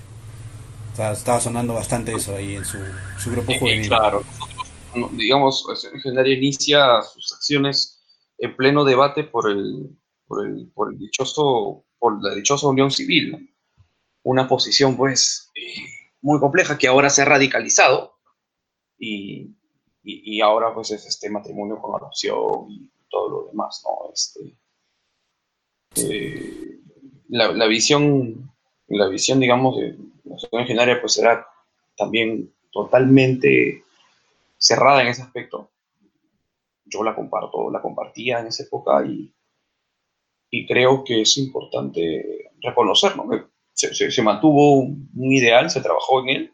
O 0.93 0.95
sea, 0.95 1.11
estaba 1.11 1.39
sonando 1.41 1.73
bastante 1.73 2.13
eso 2.13 2.35
ahí 2.35 2.55
en 2.55 2.65
su, 2.65 2.77
su 3.17 3.31
grupo 3.31 3.51
Y, 3.51 3.55
y 3.55 3.59
juvenil. 3.59 3.87
claro, 3.87 4.23
digamos, 5.11 5.65
Acción 5.69 5.93
Legendaria 5.93 6.37
inicia 6.37 7.01
sus 7.01 7.33
acciones 7.33 8.03
en 8.37 8.55
pleno 8.55 8.83
debate 8.83 9.23
por 9.23 9.49
el, 9.49 9.97
por 10.27 10.45
el, 10.45 10.71
por 10.73 10.91
el 10.93 10.99
dichoso, 10.99 11.85
por 11.99 12.23
la 12.23 12.33
dichosa 12.35 12.67
unión 12.67 12.89
civil. 12.91 13.53
Una 14.23 14.47
posición, 14.47 14.95
pues, 14.97 15.51
eh, 15.55 15.81
muy 16.21 16.39
compleja 16.39 16.77
que 16.77 16.87
ahora 16.87 17.09
se 17.09 17.21
ha 17.21 17.25
radicalizado 17.25 18.15
y, 18.97 19.55
y, 20.03 20.37
y 20.37 20.41
ahora, 20.41 20.73
pues, 20.73 20.91
es 20.91 21.05
este 21.05 21.29
matrimonio 21.29 21.79
con 21.81 21.95
adopción 21.95 22.69
y 22.69 22.91
todo 23.12 23.30
lo 23.30 23.47
demás, 23.47 23.84
¿no? 23.86 24.12
Este, 24.14 24.55
eh, 25.95 26.80
la, 27.30 27.51
la 27.51 27.68
visión, 27.68 28.51
la 28.88 29.07
visión, 29.07 29.39
digamos, 29.39 29.78
de 29.78 29.97
la 30.24 30.36
Acción 30.36 30.62
Legendaria, 30.62 31.01
pues, 31.01 31.14
será 31.14 31.45
también 31.97 32.53
totalmente 32.72 33.84
cerrada 34.57 35.01
en 35.01 35.07
ese 35.09 35.22
aspecto. 35.24 35.70
Yo 36.86 37.03
la 37.03 37.16
comparto, 37.16 37.70
la 37.70 37.82
compartía 37.82 38.39
en 38.39 38.47
esa 38.47 38.64
época 38.64 39.05
y, 39.05 39.34
y 40.49 40.68
creo 40.68 41.03
que 41.03 41.22
es 41.22 41.38
importante 41.38 42.51
reconocerlo. 42.62 43.26
¿no? 43.26 43.49
Se, 43.74 43.93
se- 43.93 44.12
se 44.12 44.22
mantuvo 44.22 44.80
un, 44.80 45.09
un 45.16 45.34
ideal, 45.34 45.70
se 45.70 45.82
trabajó 45.82 46.22
en 46.22 46.30
él 46.30 46.53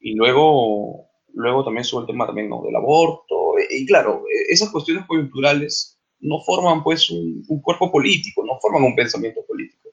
y 0.00 0.14
luego, 0.14 1.06
luego 1.34 1.64
también 1.64 1.84
sobre 1.84 2.02
el 2.02 2.06
tema 2.08 2.26
también, 2.26 2.48
¿no? 2.48 2.62
del 2.62 2.76
aborto. 2.76 3.45
Y, 3.70 3.86
claro, 3.86 4.24
e- 4.30 4.52
esas 4.52 4.70
cuestiones 4.70 5.06
coyunturales 5.06 5.98
no 6.20 6.40
forman 6.40 6.82
pues 6.82 7.10
un, 7.10 7.44
cuerpo 7.62 7.90
político, 7.90 8.44
no 8.44 8.58
forman 8.60 8.84
un 8.84 8.96
pensamiento 8.96 9.44
político. 9.46 9.90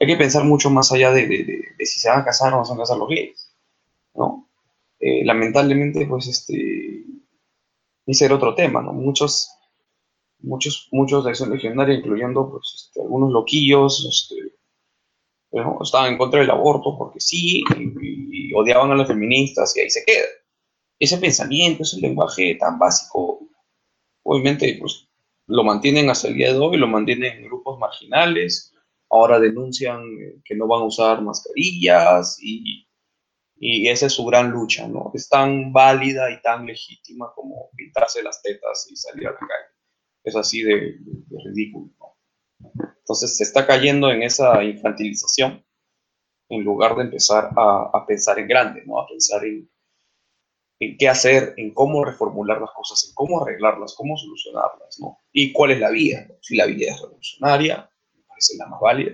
Hay 0.00 0.06
que 0.06 0.16
pensar 0.16 0.44
mucho 0.44 0.70
más 0.70 0.92
allá 0.92 1.12
de, 1.12 1.26
de- 1.28 1.86
si 1.86 2.00
se 2.00 2.08
van 2.08 2.20
a 2.20 2.24
casar 2.24 2.52
o 2.54 2.58
no 2.58 2.64
se 2.64 2.72
van 2.72 2.80
a 2.80 2.82
casar 2.82 2.98
los 2.98 3.08
gays, 3.08 3.52
¿no? 4.14 4.48
Eh, 5.00 5.24
lamentablemente, 5.24 6.06
pues, 6.06 6.28
este, 6.28 7.04
ese 8.06 8.24
era 8.26 8.34
otro 8.36 8.54
tema, 8.54 8.82
¿no? 8.82 8.92
Muchos, 8.92 9.50
muchos, 10.40 10.88
muchos 10.92 11.24
de 11.24 11.30
Acción 11.30 11.50
Legendaria, 11.50 11.96
incluyendo, 11.96 12.50
pues, 12.50 12.86
este, 12.86 13.02
algunos 13.02 13.32
loquillos, 13.32 14.06
este, 14.08 14.54
estaban 15.82 16.12
en 16.12 16.18
contra 16.18 16.40
del 16.40 16.50
aborto 16.50 16.96
porque 16.98 17.20
sí, 17.20 17.62
y, 17.76 18.50
y 18.50 18.54
odiaban 18.54 18.90
a 18.92 18.96
las 18.96 19.08
feministas, 19.08 19.76
y 19.76 19.80
ahí 19.80 19.90
se 19.90 20.04
queda. 20.04 20.26
Ese 21.00 21.18
pensamiento, 21.18 21.82
ese 21.82 22.00
lenguaje 22.00 22.54
tan 22.54 22.78
básico, 22.78 23.40
obviamente, 24.22 24.76
pues, 24.78 25.08
lo 25.48 25.64
mantienen 25.64 26.08
hasta 26.10 26.28
el 26.28 26.34
día 26.34 26.52
de 26.52 26.58
hoy, 26.58 26.76
lo 26.76 26.86
mantienen 26.86 27.38
en 27.38 27.44
grupos 27.46 27.78
marginales, 27.80 28.72
ahora 29.10 29.40
denuncian 29.40 30.02
eh, 30.02 30.40
que 30.44 30.54
no 30.54 30.68
van 30.68 30.82
a 30.82 30.84
usar 30.84 31.20
mascarillas, 31.22 32.38
y 32.40 32.86
y 33.62 33.88
esa 33.88 34.06
es 34.06 34.14
su 34.14 34.24
gran 34.24 34.50
lucha, 34.50 34.88
¿no? 34.88 35.12
Es 35.14 35.28
tan 35.28 35.70
válida 35.70 36.30
y 36.30 36.40
tan 36.40 36.64
legítima 36.64 37.30
como 37.34 37.70
pintarse 37.76 38.22
las 38.22 38.40
tetas 38.40 38.88
y 38.90 38.96
salir 38.96 39.28
a 39.28 39.32
la 39.32 39.38
calle. 39.38 39.76
Es 40.24 40.34
así 40.34 40.62
de, 40.62 40.96
ridículo, 41.44 41.90
¿no? 41.98 42.16
Entonces 43.00 43.36
se 43.36 43.44
está 43.44 43.66
cayendo 43.66 44.10
en 44.10 44.22
esa 44.22 44.64
infantilización 44.64 45.62
en 46.48 46.64
lugar 46.64 46.96
de 46.96 47.02
empezar 47.02 47.50
a 47.54 48.04
pensar 48.06 48.38
en 48.38 48.48
grande, 48.48 48.82
¿no? 48.86 48.98
A 48.98 49.06
pensar 49.06 49.44
en, 49.44 49.70
en 50.80 50.96
qué 50.96 51.08
hacer, 51.08 51.52
en 51.58 51.74
cómo 51.74 52.02
reformular 52.04 52.58
las 52.58 52.70
cosas, 52.70 53.06
en 53.06 53.14
cómo 53.14 53.42
arreglarlas, 53.42 53.94
cómo 53.94 54.16
solucionarlas, 54.16 54.98
¿no? 54.98 55.18
Y 55.30 55.52
cuál 55.52 55.72
es 55.72 55.80
la 55.80 55.90
vía, 55.90 56.26
¿no? 56.26 56.36
Si 56.40 56.56
la 56.56 56.64
vía 56.64 56.92
es 56.92 57.00
revolucionaria, 57.02 57.90
me 58.14 58.22
parece 58.26 58.56
la 58.56 58.66
más 58.66 58.80
válida, 58.80 59.12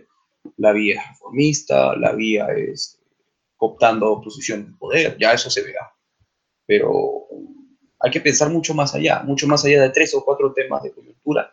la 0.58 0.72
vía 0.72 1.00
es 1.00 1.08
reformista, 1.08 1.96
la 1.96 2.12
vía 2.12 2.46
es 2.56 3.00
cooptando 3.56 4.20
posición 4.20 4.64
de 4.64 4.78
poder, 4.78 5.18
ya 5.18 5.32
eso 5.32 5.50
se 5.50 5.62
verá. 5.62 5.92
Pero 6.66 7.26
hay 7.98 8.12
que 8.12 8.20
pensar 8.20 8.48
mucho 8.50 8.72
más 8.72 8.94
allá, 8.94 9.22
mucho 9.24 9.48
más 9.48 9.64
allá 9.64 9.82
de 9.82 9.90
tres 9.90 10.14
o 10.14 10.24
cuatro 10.24 10.52
temas 10.52 10.84
de 10.84 10.92
coyuntura, 10.92 11.52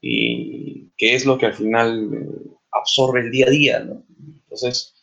y 0.00 0.92
que 0.96 1.14
es 1.14 1.26
lo 1.26 1.36
que 1.36 1.44
al 1.44 1.54
final 1.54 2.10
eh, 2.14 2.50
absorbe 2.72 3.20
el 3.20 3.30
día 3.30 3.46
a 3.46 3.50
día, 3.50 3.80
¿no? 3.80 4.02
Entonces, 4.44 4.94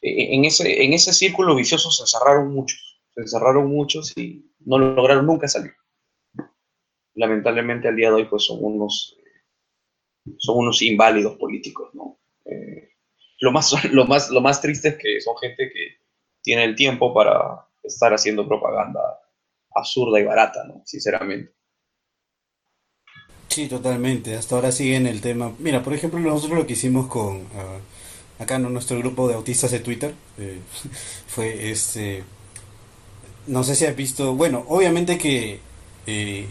eh, 0.00 0.34
en 0.34 0.46
ese, 0.46 0.82
en 0.82 0.94
ese 0.94 1.12
círculo 1.12 1.54
vicioso 1.54 1.90
se 1.90 2.04
encerraron 2.04 2.54
muchos, 2.54 2.89
encerraron 3.22 3.68
muchos 3.68 4.16
y 4.16 4.50
no 4.60 4.78
lograron 4.78 5.26
nunca 5.26 5.48
salir. 5.48 5.72
Lamentablemente 7.14 7.88
al 7.88 7.96
día 7.96 8.08
de 8.08 8.14
hoy 8.14 8.24
pues 8.26 8.44
son 8.44 8.58
unos, 8.60 9.16
son 10.38 10.58
unos 10.58 10.80
inválidos 10.82 11.36
políticos, 11.36 11.90
¿no? 11.94 12.18
Eh, 12.44 12.90
lo 13.40 13.52
más, 13.52 13.72
lo 13.92 14.06
más, 14.06 14.30
lo 14.30 14.40
más 14.40 14.60
triste 14.60 14.88
es 14.88 14.96
que 14.96 15.20
son 15.20 15.36
gente 15.38 15.70
que 15.72 15.98
tiene 16.42 16.64
el 16.64 16.74
tiempo 16.74 17.12
para 17.12 17.66
estar 17.82 18.12
haciendo 18.12 18.46
propaganda 18.46 19.00
absurda 19.74 20.20
y 20.20 20.24
barata, 20.24 20.64
¿no? 20.64 20.82
Sinceramente. 20.84 21.52
Sí, 23.48 23.68
totalmente. 23.68 24.36
Hasta 24.36 24.54
ahora 24.54 24.70
siguen 24.70 25.06
el 25.06 25.20
tema. 25.20 25.52
Mira, 25.58 25.82
por 25.82 25.92
ejemplo, 25.92 26.20
nosotros 26.20 26.60
lo 26.60 26.66
que 26.66 26.74
hicimos 26.74 27.08
con 27.08 27.46
ah, 27.56 27.78
acá 28.38 28.56
en 28.56 28.72
nuestro 28.72 28.98
grupo 28.98 29.28
de 29.28 29.34
autistas 29.34 29.72
de 29.72 29.80
Twitter 29.80 30.14
eh, 30.38 30.60
fue 31.26 31.70
este. 31.70 32.24
No 33.50 33.64
sé 33.64 33.74
si 33.74 33.84
has 33.86 33.96
visto. 33.96 34.34
Bueno, 34.34 34.64
obviamente 34.68 35.18
que 35.18 35.60
eh, 36.06 36.46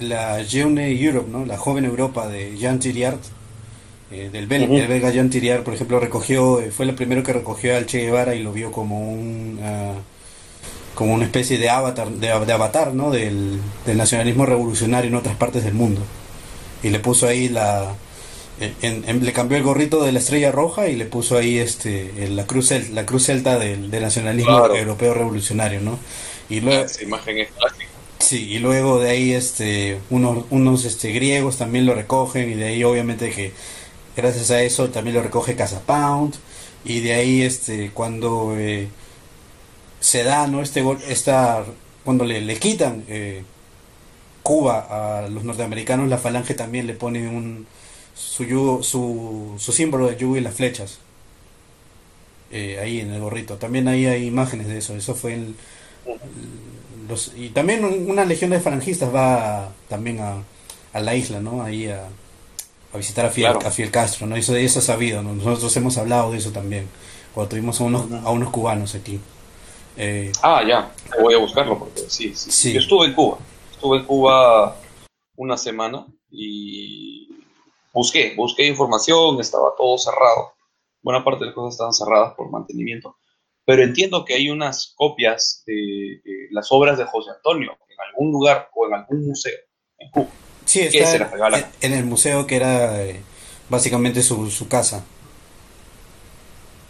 la 0.00 0.44
Jeune 0.44 0.90
Europe, 0.92 1.28
¿no? 1.30 1.44
La 1.46 1.56
joven 1.58 1.84
Europa 1.84 2.28
de 2.28 2.56
Jean 2.56 2.78
Thiriart, 2.78 3.20
eh, 4.10 4.30
del 4.32 4.46
belga 4.46 5.10
Jean 5.10 5.30
Thiriart, 5.30 5.64
por 5.64 5.74
ejemplo, 5.74 6.00
recogió, 6.00 6.60
eh, 6.60 6.70
fue 6.70 6.86
el 6.86 6.94
primero 6.94 7.22
que 7.22 7.32
recogió 7.32 7.76
al 7.76 7.86
Che 7.86 8.00
Guevara 8.00 8.34
y 8.34 8.42
lo 8.42 8.52
vio 8.52 8.72
como 8.72 9.00
un. 9.12 9.60
ah, 9.62 9.94
como 10.94 11.14
una 11.14 11.24
especie 11.26 11.58
de 11.58 11.70
avatar, 11.70 12.10
de, 12.10 12.26
de 12.46 12.52
avatar, 12.52 12.92
¿no? 12.94 13.10
Del, 13.10 13.60
del 13.86 13.96
nacionalismo 13.96 14.46
revolucionario 14.46 15.08
en 15.08 15.14
otras 15.16 15.36
partes 15.36 15.64
del 15.64 15.74
mundo. 15.74 16.02
Y 16.82 16.90
le 16.90 17.00
puso 17.00 17.26
ahí 17.28 17.48
la, 17.48 17.94
en- 18.82 19.04
en- 19.08 19.24
le 19.24 19.32
cambió 19.32 19.56
el 19.56 19.62
gorrito 19.64 20.02
de 20.02 20.12
la 20.12 20.18
estrella 20.18 20.50
roja 20.52 20.88
y 20.88 20.96
le 20.96 21.06
puso 21.06 21.36
ahí 21.36 21.58
este, 21.58 22.24
el- 22.24 22.36
la 22.36 22.46
cruz, 22.46 22.72
la 22.92 23.06
cruz 23.06 23.24
celta 23.26 23.58
del, 23.58 23.90
del 23.90 24.02
nacionalismo 24.02 24.56
Claro. 24.58 24.76
europeo 24.76 25.14
revolucionario, 25.14 25.80
¿no? 25.80 25.98
Y 26.48 26.60
luego, 26.60 26.84
Esa 26.84 27.02
imagen 27.02 27.38
es 27.38 27.48
clásica. 27.52 27.90
sí, 28.18 28.48
y 28.50 28.58
luego 28.58 28.98
de 29.00 29.10
ahí 29.10 29.32
este, 29.32 29.98
unos, 30.10 30.44
unos 30.50 30.84
este, 30.84 31.12
griegos 31.12 31.56
también 31.58 31.86
lo 31.86 31.94
recogen 31.94 32.50
y 32.50 32.54
de 32.54 32.66
ahí 32.66 32.84
obviamente 32.84 33.30
que 33.30 33.52
gracias 34.16 34.50
a 34.50 34.62
eso 34.62 34.88
también 34.90 35.16
lo 35.16 35.22
recoge 35.22 35.54
Casa 35.56 35.80
Pound 35.86 36.34
y 36.84 37.00
de 37.00 37.12
ahí 37.14 37.42
este, 37.42 37.90
cuando 37.92 38.54
eh, 38.56 38.88
se 40.00 40.22
da, 40.24 40.46
¿no? 40.46 40.62
Este 40.62 40.80
gol, 40.82 40.98
esta, 41.08 41.64
cuando 42.04 42.24
le, 42.24 42.40
le 42.40 42.56
quitan 42.58 43.04
eh, 43.08 43.42
Cuba 44.42 45.20
a 45.24 45.28
los 45.28 45.44
norteamericanos, 45.44 46.08
la 46.08 46.18
Falange 46.18 46.54
también 46.54 46.86
le 46.86 46.94
pone 46.94 47.28
un 47.28 47.66
su 48.18 48.44
yugo- 48.44 48.82
su, 48.82 49.54
su 49.58 49.72
símbolo 49.72 50.08
de 50.08 50.16
yugo 50.16 50.36
y 50.36 50.40
las 50.40 50.54
flechas 50.54 50.98
eh, 52.50 52.78
ahí 52.82 53.00
en 53.00 53.12
el 53.12 53.20
gorrito. 53.20 53.56
También 53.56 53.88
ahí 53.88 54.06
hay 54.06 54.26
imágenes 54.26 54.66
de 54.68 54.78
eso. 54.78 54.96
Eso 54.96 55.14
fue 55.14 55.34
el, 55.34 55.54
los 57.08 57.32
y 57.36 57.50
también 57.50 57.84
un- 57.84 58.10
una 58.10 58.24
legión 58.24 58.50
de 58.50 58.60
falangistas 58.60 59.14
va 59.14 59.70
también 59.88 60.20
a, 60.20 60.42
a 60.92 61.00
la 61.00 61.14
isla, 61.14 61.40
¿no? 61.40 61.62
Ahí 61.62 61.86
a, 61.86 62.06
a 62.92 62.96
visitar 62.96 63.26
a 63.26 63.30
Fidel, 63.30 63.52
Claro. 63.52 63.68
a 63.68 63.70
Fidel 63.70 63.90
Castro, 63.90 64.26
¿no? 64.26 64.36
Eso, 64.36 64.56
eso 64.56 64.78
es 64.78 64.84
sabido, 64.84 65.22
¿no? 65.22 65.34
Nosotros 65.34 65.76
hemos 65.76 65.96
hablado 65.98 66.32
de 66.32 66.38
eso 66.38 66.50
también, 66.50 66.86
cuando 67.34 67.50
tuvimos 67.50 67.80
a 67.80 67.84
unos, 67.84 68.10
a 68.24 68.30
unos 68.30 68.50
cubanos 68.50 68.94
aquí. 68.94 69.20
Eh, 69.96 70.32
ah, 70.42 70.62
ya, 70.66 70.92
voy 71.20 71.34
a 71.34 71.38
buscarlo 71.38 71.78
porque 71.78 72.02
sí, 72.08 72.32
sí, 72.34 72.72
Yo 72.72 72.80
estuve 72.80 73.06
en 73.06 73.14
Cuba, 73.14 73.38
estuve 73.72 73.98
en 73.98 74.04
Cuba 74.04 74.76
una 75.36 75.56
semana 75.56 76.06
y 76.30 77.07
busqué, 77.98 78.34
busqué 78.36 78.66
información, 78.66 79.40
estaba 79.40 79.74
todo 79.76 79.98
cerrado. 79.98 80.54
Buena 81.02 81.24
parte 81.24 81.40
de 81.40 81.46
las 81.46 81.54
cosas 81.54 81.74
estaban 81.74 81.92
cerradas 81.92 82.34
por 82.34 82.50
mantenimiento. 82.50 83.16
Pero 83.64 83.82
entiendo 83.82 84.24
que 84.24 84.34
hay 84.34 84.50
unas 84.50 84.94
copias 84.96 85.62
de, 85.66 86.20
las 86.50 86.70
obras 86.70 86.96
de 86.96 87.04
José 87.04 87.30
Antonio 87.36 87.76
en 87.88 87.96
algún 88.08 88.32
lugar 88.32 88.70
o 88.74 88.86
en 88.86 88.94
algún 88.94 89.26
museo 89.26 89.58
en 89.98 90.10
Cuba. 90.10 90.28
Sí, 90.64 90.80
está 90.80 91.30
en, 91.80 91.92
el 91.92 92.04
museo 92.04 92.46
que 92.46 92.56
era 92.56 93.02
eh, 93.02 93.20
básicamente 93.68 94.22
su, 94.22 94.50
su 94.50 94.68
casa. 94.68 95.04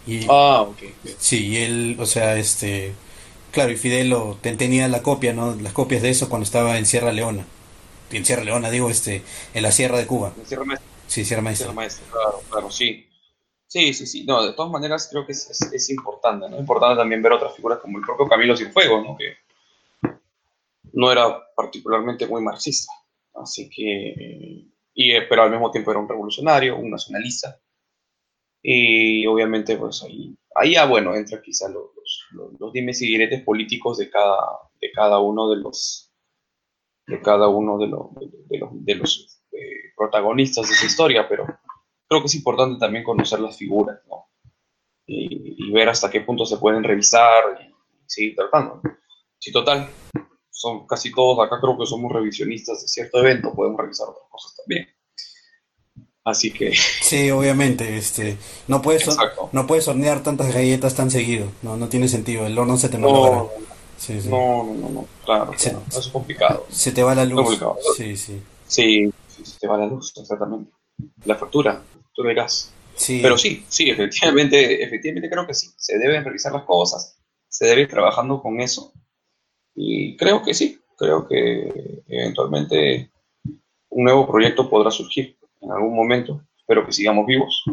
Y, 0.05 0.25
ah, 0.29 0.61
ok. 0.61 0.77
Sí, 1.17 1.47
y 1.47 1.57
él, 1.57 1.97
o 1.99 2.05
sea, 2.05 2.37
este, 2.37 2.93
claro, 3.51 3.71
y 3.71 3.77
Fidel 3.77 4.13
tenía 4.41 4.87
la 4.87 5.01
copia, 5.01 5.33
¿no? 5.33 5.55
Las 5.55 5.73
copias 5.73 6.01
de 6.01 6.09
eso 6.09 6.29
cuando 6.29 6.43
estaba 6.43 6.77
en 6.77 6.85
Sierra 6.85 7.11
Leona. 7.11 7.45
En 8.11 8.25
Sierra 8.25 8.43
Leona, 8.43 8.69
digo, 8.69 8.89
este, 8.89 9.23
en 9.53 9.63
la 9.63 9.71
Sierra 9.71 9.97
de 9.97 10.07
Cuba. 10.07 10.33
En 10.37 10.45
Sierra 10.45 10.65
Maestra. 10.65 10.98
Sí, 11.09 11.25
Sierra 11.25 11.41
Maestra. 11.41 11.65
Sierra 11.65 11.75
Maestra, 11.75 12.05
claro, 12.11 12.41
claro, 12.49 12.69
sí. 12.69 13.07
Sí, 13.65 13.93
sí, 13.93 14.05
sí. 14.05 14.25
No, 14.25 14.45
de 14.45 14.53
todas 14.53 14.71
maneras 14.71 15.07
creo 15.11 15.25
que 15.25 15.31
es, 15.31 15.49
es, 15.73 15.89
importante, 15.89 16.47
¿no? 16.47 16.57
Importante 16.57 16.97
también 16.97 17.21
ver 17.21 17.33
otras 17.33 17.55
figuras 17.55 17.79
como 17.79 17.97
el 17.97 18.03
propio 18.03 18.27
Camilo 18.27 18.55
Cienfuegos, 18.55 19.03
¿no? 19.03 19.17
Que 19.17 19.37
no 20.93 21.11
era 21.11 21.53
particularmente 21.55 22.27
muy 22.27 22.43
marxista. 22.43 22.93
Así 23.33 23.69
que, 23.69 24.67
y, 24.93 25.11
eh, 25.11 25.23
pero 25.27 25.43
al 25.43 25.51
mismo 25.51 25.71
tiempo 25.71 25.91
era 25.91 25.99
un 25.99 26.07
revolucionario, 26.07 26.77
un 26.77 26.91
nacionalista. 26.91 27.59
Y 28.61 29.25
obviamente, 29.25 29.77
pues 29.77 30.03
ahí, 30.03 30.35
ahí 30.55 30.73
ya, 30.73 30.85
bueno, 30.85 31.15
entra 31.15 31.41
quizá 31.41 31.69
los, 31.69 31.85
los, 32.31 32.53
los, 32.59 32.73
dimes 32.73 33.01
y 33.01 33.07
diretes 33.07 33.43
políticos 33.43 33.97
de 33.97 34.09
cada, 34.11 34.59
de 34.79 34.91
cada 34.91 35.19
uno 35.19 35.49
de 35.49 35.57
los, 35.57 36.11
de 37.07 37.19
cada 37.21 37.47
uno 37.47 37.79
de 37.79 37.87
los, 37.87 38.09
de 38.85 38.95
los 38.95 39.28
eh, 39.59 39.93
protagonistas 39.95 40.67
de 40.67 40.73
esa 40.73 40.85
historia, 40.85 41.27
pero 41.27 41.45
creo 42.07 42.21
que 42.21 42.27
es 42.27 42.35
importante 42.35 42.79
también 42.79 43.03
conocer 43.03 43.39
las 43.39 43.57
figuras, 43.57 43.99
¿no? 44.07 44.27
Y, 45.05 45.67
y 45.67 45.71
ver 45.71 45.89
hasta 45.89 46.09
qué 46.09 46.21
punto 46.21 46.45
se 46.45 46.57
pueden 46.57 46.83
revisar 46.83 47.43
y 47.61 47.73
seguir 48.05 48.35
tratando. 48.35 48.81
Sí, 49.37 49.51
total, 49.51 49.89
son 50.59 50.85
casi 50.85 51.11
todos 51.11 51.39
acá 51.39 51.57
creo 51.61 51.77
que 51.77 51.85
somos 51.85 52.11
revisionistas 52.11 52.81
de 52.81 52.87
cierto 52.89 53.19
evento, 53.19 53.53
podemos 53.53 53.79
revisar 53.79 54.09
otras 54.09 54.25
cosas 54.29 54.57
también. 54.57 54.87
Así 56.25 56.51
que... 56.51 56.73
Sí, 57.01 57.31
obviamente, 57.31 57.97
este, 57.97 58.37
no 58.67 58.81
puedes, 58.81 59.07
no 59.53 59.65
puedes 59.65 59.87
hornear 59.87 60.21
tantas 60.21 60.53
galletas 60.53 60.95
tan 60.95 61.09
seguido, 61.09 61.47
no, 61.61 61.77
no 61.77 61.87
tiene 61.87 62.09
sentido, 62.09 62.45
el 62.45 62.57
horno 62.57 62.77
se 62.77 62.89
te 62.89 62.97
malogra. 62.97 63.45
No, 64.25 64.63
no, 64.63 64.73
no, 64.73 64.89
no, 64.89 65.07
claro, 65.25 65.53
eso 65.53 65.81
es 65.97 66.07
complicado. 66.07 66.65
Se 66.69 66.91
te 66.91 67.03
va 67.03 67.15
la 67.15 67.25
luz. 67.25 67.59
Sí, 67.97 68.15
sí. 68.15 68.41
Sí, 68.67 69.11
se 69.49 69.59
te 69.59 69.67
va 69.67 69.77
la 69.77 69.87
luz, 69.87 70.13
exactamente. 70.17 70.71
La 71.25 71.35
factura, 71.35 71.81
factura 72.03 72.29
de 72.29 72.35
gas. 72.35 72.73
Sí. 72.95 73.19
Pero 73.21 73.37
sí, 73.37 73.65
sí, 73.69 73.89
efectivamente, 73.89 74.83
efectivamente 74.83 75.29
creo 75.29 75.47
que 75.47 75.53
sí, 75.53 75.69
se 75.77 75.97
deben 75.97 76.23
revisar 76.23 76.51
las 76.51 76.63
cosas, 76.63 77.17
se 77.47 77.65
debe 77.65 77.81
ir 77.81 77.89
trabajando 77.89 78.41
con 78.41 78.59
eso 78.59 78.93
y 79.73 80.17
creo 80.17 80.43
que 80.43 80.53
sí, 80.53 80.81
creo 80.97 81.25
que 81.25 82.03
eventualmente 82.07 83.11
un 83.89 84.03
nuevo 84.03 84.27
proyecto 84.27 84.69
podrá 84.69 84.91
surgir 84.91 85.37
en 85.61 85.71
algún 85.71 85.95
momento. 85.95 86.41
Espero 86.57 86.85
que 86.85 86.91
sigamos 86.91 87.25
vivos 87.25 87.63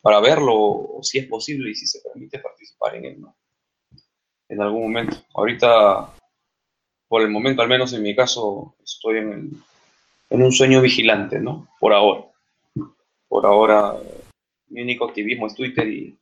para 0.00 0.20
verlo, 0.20 0.98
si 1.02 1.18
es 1.18 1.26
posible 1.26 1.70
y 1.70 1.74
si 1.74 1.86
se 1.86 2.00
permite 2.00 2.38
participar 2.38 2.96
en 2.96 3.04
él, 3.06 3.24
En 4.48 4.62
algún 4.62 4.82
momento. 4.82 5.16
Ahorita, 5.34 6.14
por 7.08 7.22
el 7.22 7.30
momento, 7.30 7.62
al 7.62 7.68
menos 7.68 7.92
en 7.92 8.02
mi 8.02 8.14
caso, 8.14 8.76
estoy 8.84 9.18
en, 10.30 10.42
un 10.42 10.52
sueño 10.52 10.80
vigilante, 10.80 11.40
¿no? 11.40 11.68
Por 11.80 11.92
ahora. 11.92 12.24
Por 13.28 13.46
ahora, 13.46 13.96
mi 14.68 14.82
único 14.82 15.06
activismo 15.06 15.46
es 15.46 15.54
Twitter 15.54 15.86
y 15.88 16.18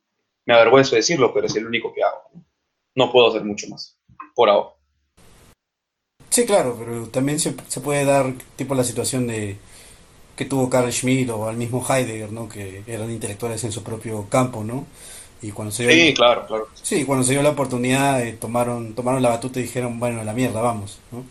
me 0.47 0.55
avergüenzo 0.55 0.97
decirlo, 0.97 1.33
pero 1.33 1.47
es 1.47 1.57
el 1.57 1.67
único 1.67 1.93
que 1.93 2.03
hago. 2.03 2.31
no 2.95 3.11
puedo 3.13 3.29
hacer 3.29 3.45
mucho 3.45 3.69
más. 3.69 3.99
Por 4.35 4.49
ahora. 4.49 4.71
Sí, 6.31 6.45
claro, 6.47 6.77
pero 6.79 7.07
también 7.09 7.39
se, 7.39 7.55
se, 7.69 7.81
puede 7.81 8.05
dar 8.05 8.33
tipo 8.57 8.75
la 8.75 8.83
situación 8.83 9.29
de 9.29 9.57
que 10.37 10.45
tuvo 10.45 10.69
Carl 10.69 10.93
Schmitt 10.93 11.31
o 11.31 11.49
al 11.49 11.57
mismo 11.57 11.85
Heidegger, 11.89 12.33
¿no? 12.33 12.49
Que 12.49 12.83
eran 12.87 13.11
intelectuales 13.11 13.63
en 13.65 13.73
su 13.73 13.83
propio 13.85 14.27
campo, 14.29 14.65
¿no? 14.65 14.87
Y 15.43 15.53
cuando 15.53 15.73
se 15.73 15.87
dio, 15.87 15.93
sí, 15.93 16.15
claro, 16.15 16.47
claro. 16.47 16.69
Sí, 16.75 17.05
cuando 17.05 17.25
se 17.25 17.33
dio 17.33 17.43
la 17.43 17.51
oportunidad 17.51 18.23
eh, 18.27 18.33
tomaron 18.33 18.95
tomaron 18.95 19.23
la 19.23 19.29
batuta 19.29 19.61
y 19.61 19.65
dijeron, 19.65 20.01
bueno, 20.01 20.25
la 20.25 20.33
mierda, 20.33 20.61
vamos, 20.61 20.99
¿no? 21.13 21.25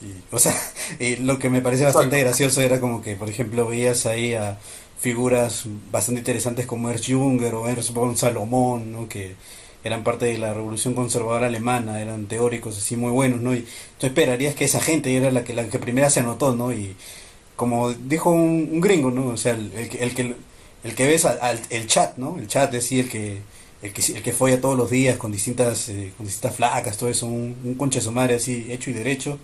Y, 0.00 0.34
o 0.34 0.38
sea, 0.38 0.54
lo 1.20 1.38
que 1.38 1.50
me 1.50 1.60
parece 1.60 1.84
bastante 1.84 2.18
gracioso 2.20 2.60
era 2.60 2.80
como 2.80 3.02
que, 3.02 3.16
por 3.16 3.28
ejemplo, 3.28 3.66
veías 3.66 4.06
ahí 4.06 4.34
a 4.34 4.58
figuras 4.98 5.64
bastante 5.90 6.20
interesantes 6.20 6.66
como 6.66 6.90
Ernst 6.90 7.10
Junger 7.10 7.54
o 7.54 7.68
Ernst 7.68 7.92
von 7.92 8.16
Salomón, 8.16 8.92
¿no? 8.92 9.08
Que 9.08 9.34
eran 9.82 10.04
parte 10.04 10.26
de 10.26 10.38
la 10.38 10.52
revolución 10.52 10.94
conservadora 10.94 11.46
alemana, 11.46 12.02
eran 12.02 12.26
teóricos 12.26 12.76
así 12.76 12.96
muy 12.96 13.10
buenos, 13.10 13.40
¿no? 13.40 13.54
Y 13.54 13.66
tú 13.98 14.06
esperarías 14.06 14.54
que 14.54 14.66
esa 14.66 14.80
gente 14.80 15.16
era 15.16 15.30
la 15.30 15.42
que, 15.44 15.54
la 15.54 15.66
que 15.68 15.78
primera 15.78 16.10
se 16.10 16.20
anotó, 16.20 16.54
¿no? 16.54 16.72
Y 16.72 16.96
como 17.56 17.92
dijo 17.92 18.30
un, 18.30 18.80
gringo, 18.80 19.10
¿no? 19.10 19.28
O 19.28 19.36
sea, 19.36 19.54
el, 19.54 19.72
el, 19.72 19.90
el 19.98 20.14
que 20.14 20.34
el 20.82 20.94
que 20.94 21.06
ves 21.06 21.24
al, 21.24 21.60
el 21.70 21.86
chat, 21.86 22.16
¿no? 22.16 22.38
El 22.38 22.48
chat 22.48 22.72
es 22.74 22.90
el 22.92 23.08
que 23.08 23.42
el 23.82 23.92
que, 23.92 24.02
el 24.12 24.22
que 24.22 24.32
folla 24.32 24.60
todos 24.60 24.76
los 24.76 24.90
días 24.90 25.16
con 25.16 25.32
distintas 25.32 25.88
eh, 25.88 26.12
con 26.16 26.26
distintas 26.26 26.56
flacas, 26.56 26.96
todo 26.96 27.08
eso, 27.08 27.26
un, 27.26 27.76
un 27.78 28.14
madre 28.14 28.36
así 28.36 28.66
hecho 28.70 28.90
y 28.90 28.92
derecho, 28.92 29.38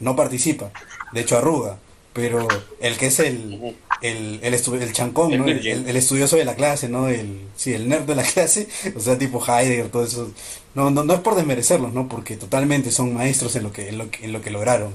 no 0.00 0.16
participa, 0.16 0.70
de 1.12 1.20
hecho 1.20 1.38
arruga 1.38 1.78
pero 2.16 2.48
el 2.80 2.96
que 2.96 3.08
es 3.08 3.20
el, 3.20 3.76
el, 4.00 4.40
el, 4.42 4.54
el 4.54 4.92
chancón, 4.94 5.36
¿no? 5.36 5.46
el, 5.46 5.96
estudioso 5.96 6.36
de 6.36 6.46
la 6.46 6.54
clase, 6.54 6.88
¿no? 6.88 7.08
El, 7.08 7.42
sí, 7.56 7.74
el 7.74 7.90
nerd 7.90 8.04
de 8.04 8.14
la 8.14 8.22
clase, 8.34 8.68
o 8.96 9.00
sea, 9.00 9.18
tipo 9.18 9.44
Heidegger, 9.46 9.90
todo 9.90 10.02
eso. 10.02 10.30
No, 10.74 10.88
no, 10.90 11.04
no 11.04 11.12
es 11.12 11.20
por 11.20 11.34
desmerecerlos, 11.34 11.92
¿no? 11.92 12.08
Porque 12.08 12.38
totalmente 12.38 12.90
son 12.90 13.12
maestros 13.12 13.54
en 13.56 13.64
lo 13.64 13.72
que, 13.72 13.90
en 13.90 13.98
lo 13.98 14.10
que, 14.10 14.24
en 14.24 14.32
lo 14.32 14.40
que 14.40 14.50
lograron. 14.50 14.94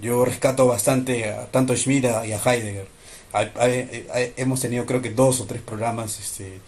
Yo 0.00 0.24
rescato 0.24 0.68
bastante 0.68 1.28
a, 1.28 1.50
tanto 1.50 1.72
a 1.72 1.76
Schmidt 1.76 2.04
y 2.04 2.30
a 2.30 2.38
Heidegger. 2.38 2.86
hemos 4.36 4.60
tenido 4.60 4.86
creo 4.86 5.02
que 5.02 5.10
dos 5.10 5.40
o 5.40 5.46
tres 5.46 5.60
programas 5.60 6.20
este, 6.20 6.60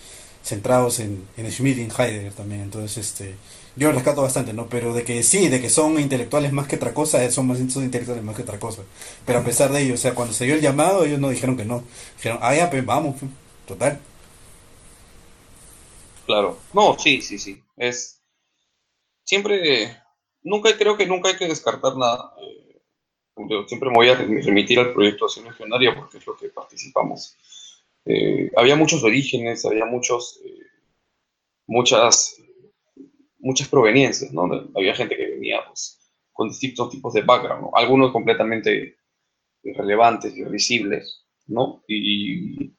centrados 0.42 0.98
en, 0.98 1.22
en 1.36 1.48
Schmidt 1.52 1.78
y 1.78 1.82
en 1.82 1.92
Heidegger 1.96 2.32
también. 2.32 2.62
Entonces, 2.62 2.96
este, 3.06 3.36
yo 3.76 3.92
rescato 3.92 4.22
bastante, 4.22 4.54
¿no? 4.54 4.68
Pero 4.68 4.94
de 4.94 5.04
que 5.04 5.22
sí, 5.22 5.48
de 5.48 5.60
que 5.60 5.68
son 5.68 6.00
intelectuales 6.00 6.50
más 6.50 6.66
que 6.66 6.76
otra 6.76 6.94
cosa, 6.94 7.22
eh, 7.22 7.30
son 7.30 7.46
más 7.46 7.60
intelectuales 7.60 8.24
más 8.24 8.34
que 8.34 8.42
otra 8.42 8.58
cosa. 8.58 8.82
Pero 9.26 9.40
a 9.40 9.44
pesar 9.44 9.70
de 9.70 9.82
ello, 9.82 9.94
o 9.94 9.98
sea, 9.98 10.14
cuando 10.14 10.32
se 10.32 10.46
dio 10.46 10.54
el 10.54 10.62
llamado, 10.62 11.04
ellos 11.04 11.20
no 11.20 11.28
dijeron 11.28 11.58
que 11.58 11.66
no. 11.66 11.84
Dijeron, 12.16 12.38
ah, 12.40 12.54
ya, 12.54 12.70
pues 12.70 12.84
vamos, 12.86 13.16
pues, 13.20 13.30
total. 13.66 14.00
Claro. 16.24 16.58
No, 16.72 16.98
sí, 16.98 17.20
sí, 17.20 17.38
sí. 17.38 17.62
Es. 17.76 18.22
Siempre. 19.24 19.94
Nunca, 20.42 20.76
creo 20.78 20.96
que 20.96 21.06
nunca 21.06 21.28
hay 21.28 21.36
que 21.36 21.48
descartar 21.48 21.96
nada. 21.96 22.32
Eh, 22.40 22.80
siempre 23.66 23.90
me 23.90 23.96
voy 23.96 24.08
a 24.08 24.14
remitir 24.14 24.78
al 24.78 24.94
proyecto 24.94 25.26
de 25.26 25.28
Acción 25.28 25.44
Legionaria 25.44 25.94
porque 25.94 26.18
es 26.18 26.26
lo 26.26 26.34
que 26.36 26.48
participamos. 26.48 27.36
Eh, 28.06 28.50
había 28.56 28.76
muchos 28.76 29.04
orígenes, 29.04 29.66
había 29.66 29.84
muchos. 29.84 30.40
muchas 31.66 32.36
muchas 33.46 33.68
proveniencias, 33.68 34.32
¿no? 34.32 34.48
Había 34.74 34.94
gente 34.94 35.16
que 35.16 35.30
venía 35.30 35.60
pues, 35.66 36.00
con 36.32 36.48
distintos 36.48 36.90
tipos 36.90 37.14
de 37.14 37.22
background, 37.22 37.68
algunos 37.74 38.10
completamente 38.10 38.96
irrelevantes, 39.62 40.36
irrisibles, 40.36 41.24
¿no? 41.46 41.82
Y, 41.86 42.72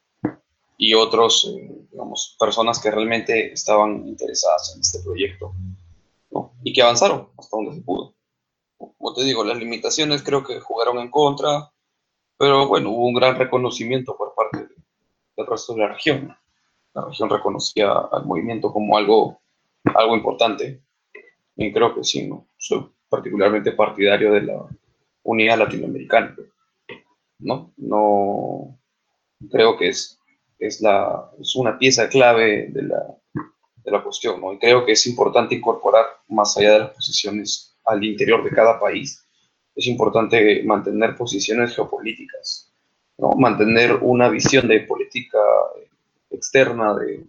y 0.77 0.93
otros, 0.93 1.55
eh, 1.57 1.87
digamos, 1.89 2.35
personas 2.37 2.79
que 2.79 2.91
realmente 2.91 3.53
estaban 3.53 4.05
interesadas 4.07 4.73
en 4.75 4.81
este 4.81 4.99
proyecto, 4.99 5.53
¿no? 6.31 6.51
Y 6.63 6.73
que 6.73 6.81
avanzaron 6.81 7.29
hasta 7.37 7.55
donde 7.55 7.75
se 7.75 7.81
pudo. 7.81 8.13
Como 8.77 9.13
te 9.13 9.23
digo, 9.23 9.45
las 9.45 9.57
limitaciones 9.57 10.21
creo 10.21 10.43
que 10.43 10.59
jugaron 10.59 10.99
en 10.99 11.09
contra, 11.09 11.71
pero 12.37 12.67
bueno, 12.67 12.91
hubo 12.91 13.07
un 13.07 13.13
gran 13.13 13.37
reconocimiento 13.37 14.17
por 14.17 14.35
parte 14.35 14.67
del 15.37 15.47
resto 15.47 15.73
de 15.73 15.79
la 15.79 15.93
región. 15.93 16.37
La 16.93 17.05
región 17.05 17.29
reconocía 17.29 17.91
al 18.11 18.25
movimiento 18.25 18.73
como 18.73 18.97
algo 18.97 19.39
algo 19.95 20.15
importante. 20.15 20.81
Y 21.55 21.71
creo 21.71 21.95
que 21.95 22.03
sí, 22.03 22.27
¿no? 22.27 22.47
Soy 22.57 22.87
particularmente 23.09 23.71
partidario 23.71 24.33
de 24.33 24.41
la 24.41 24.65
unidad 25.23 25.57
latinoamericana. 25.57 26.35
¿No? 27.39 27.73
No 27.77 28.79
creo 29.51 29.77
que 29.77 29.89
es, 29.89 30.19
es, 30.59 30.81
la, 30.81 31.31
es 31.39 31.55
una 31.55 31.77
pieza 31.77 32.09
clave 32.09 32.67
de 32.69 32.83
la, 32.83 33.05
de 33.83 33.91
la 33.91 34.03
cuestión, 34.03 34.41
¿no? 34.41 34.53
Y 34.53 34.59
creo 34.59 34.85
que 34.85 34.93
es 34.93 35.05
importante 35.07 35.55
incorporar, 35.55 36.05
más 36.27 36.57
allá 36.57 36.73
de 36.73 36.79
las 36.79 36.91
posiciones 36.91 37.77
al 37.85 38.03
interior 38.03 38.43
de 38.43 38.49
cada 38.49 38.79
país, 38.79 39.23
es 39.75 39.87
importante 39.87 40.63
mantener 40.63 41.15
posiciones 41.15 41.75
geopolíticas, 41.75 42.73
¿no? 43.17 43.31
Mantener 43.31 43.95
una 44.01 44.29
visión 44.29 44.67
de 44.67 44.81
política 44.81 45.39
externa 46.29 46.95
de, 46.95 47.23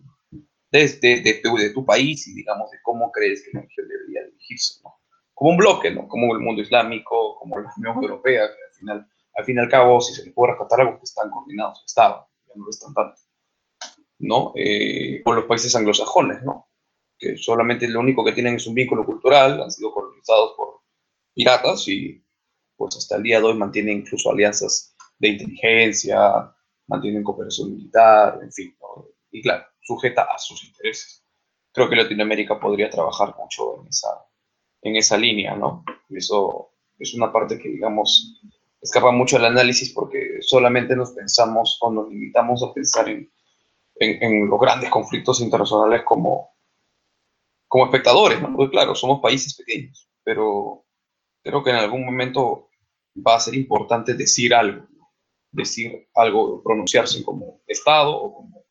desde 0.71 1.23
de, 1.23 1.35
tu, 1.43 1.57
de 1.57 1.71
tu 1.71 1.85
país 1.85 2.27
y, 2.29 2.35
digamos, 2.35 2.71
de 2.71 2.79
cómo 2.83 3.11
crees 3.11 3.43
que 3.43 3.51
la 3.53 3.63
región 3.63 3.89
debería 3.89 4.25
dirigirse, 4.25 4.81
¿no? 4.85 4.95
Como 5.35 5.53
un 5.53 5.57
bloque, 5.57 5.91
¿no? 5.91 6.09
Como 6.09 6.35
el 6.35 6.41
mundo 6.41 6.63
islámico, 6.63 7.37
como 7.39 7.59
la 7.59 7.73
Unión 7.77 8.03
Europea, 8.03 8.49
que 8.49 8.65
al 8.69 8.75
final, 8.75 9.09
al 9.35 9.45
fin 9.45 9.57
y 9.57 9.61
al 9.61 9.69
cabo, 9.69 10.01
si 10.01 10.15
se 10.15 10.25
le 10.25 10.33
puede 10.33 10.53
rescatar 10.53 10.81
algo, 10.81 10.99
que 10.99 11.05
están 11.05 11.31
coordinados, 11.31 11.83
estaban, 11.87 12.23
ya 12.47 12.55
no 12.57 12.65
lo 12.65 12.71
están 12.71 12.93
tanto, 12.93 13.21
¿no? 14.19 14.53
Eh, 14.57 15.23
con 15.25 15.37
los 15.37 15.45
países 15.45 15.75
anglosajones, 15.77 16.43
¿no? 16.43 16.69
Que 17.17 17.37
solamente 17.37 17.89
lo 17.89 18.01
único 18.01 18.25
que 18.25 18.33
tienen 18.33 18.57
es 18.57 18.67
un 18.67 18.75
vínculo 18.75 19.07
cultural, 19.07 19.63
han 19.63 19.71
sido 19.71 19.93
colonizados 19.93 20.55
por 20.57 20.81
piratas 21.35 21.87
y 21.89 22.23
pues 22.77 22.97
hasta 22.97 23.17
el 23.17 23.23
día 23.23 23.39
de 23.39 23.47
hoy 23.47 23.55
mantienen 23.55 23.99
incluso 23.99 24.31
alianzas 24.31 24.95
de 25.19 25.29
inteligencia, 25.29 26.53
mantienen 26.87 27.23
cooperación 27.23 27.73
militar, 27.73 28.39
en 28.43 28.53
fin, 28.53 28.77
y 29.31 29.43
claro, 29.43 29.65
sujeta 29.89 30.23
a 30.23 30.39
sus 30.39 30.65
intereses. 30.65 31.25
Creo 31.73 31.89
que 31.89 31.97
Latinoamérica 31.97 32.61
podría 32.61 32.91
trabajar 32.91 33.35
mucho 33.39 33.81
en 33.81 33.89
esa, 33.89 34.27
en 34.83 34.97
esa 34.97 35.17
línea, 35.17 35.57
¿no? 35.57 35.85
Eso 36.11 36.73
es 36.99 37.15
una 37.15 37.33
parte 37.33 37.59
que, 37.59 37.71
digamos, 37.71 38.43
escapa 38.81 39.11
mucho 39.11 39.37
al 39.37 39.47
análisis 39.47 39.93
porque 39.93 40.39
solamente 40.41 40.95
nos 40.95 41.13
pensamos 41.13 41.79
o 41.81 41.91
nos 41.91 42.09
limitamos 42.09 42.63
a 42.63 42.73
pensar 42.73 43.09
en, 43.09 43.31
en, 43.97 44.49
los 44.49 44.61
grandes 44.61 44.91
conflictos 44.91 45.41
internacionales 45.41 46.03
como, 46.05 46.51
como 47.67 47.87
espectadores, 47.87 48.41
¿no? 48.43 48.55
Porque 48.55 48.73
claro, 48.73 48.95
somos 48.95 49.21
países 49.21 49.55
pequeños, 49.55 50.11
pero 50.23 50.85
creo 51.43 51.63
que 51.65 51.71
en 51.71 51.77
algún 51.77 52.05
momento 52.05 52.69
va 53.17 53.37
a 53.37 53.41
ser 53.41 53.55
importante 53.55 54.15
decir 54.15 54.55
algo, 54.55 54.87
decir 55.51 56.09
algo, 56.15 56.63
pronunciarse 56.63 57.25
como 57.25 57.63
Estado 57.67 58.15
o 58.15 58.35
como 58.35 58.68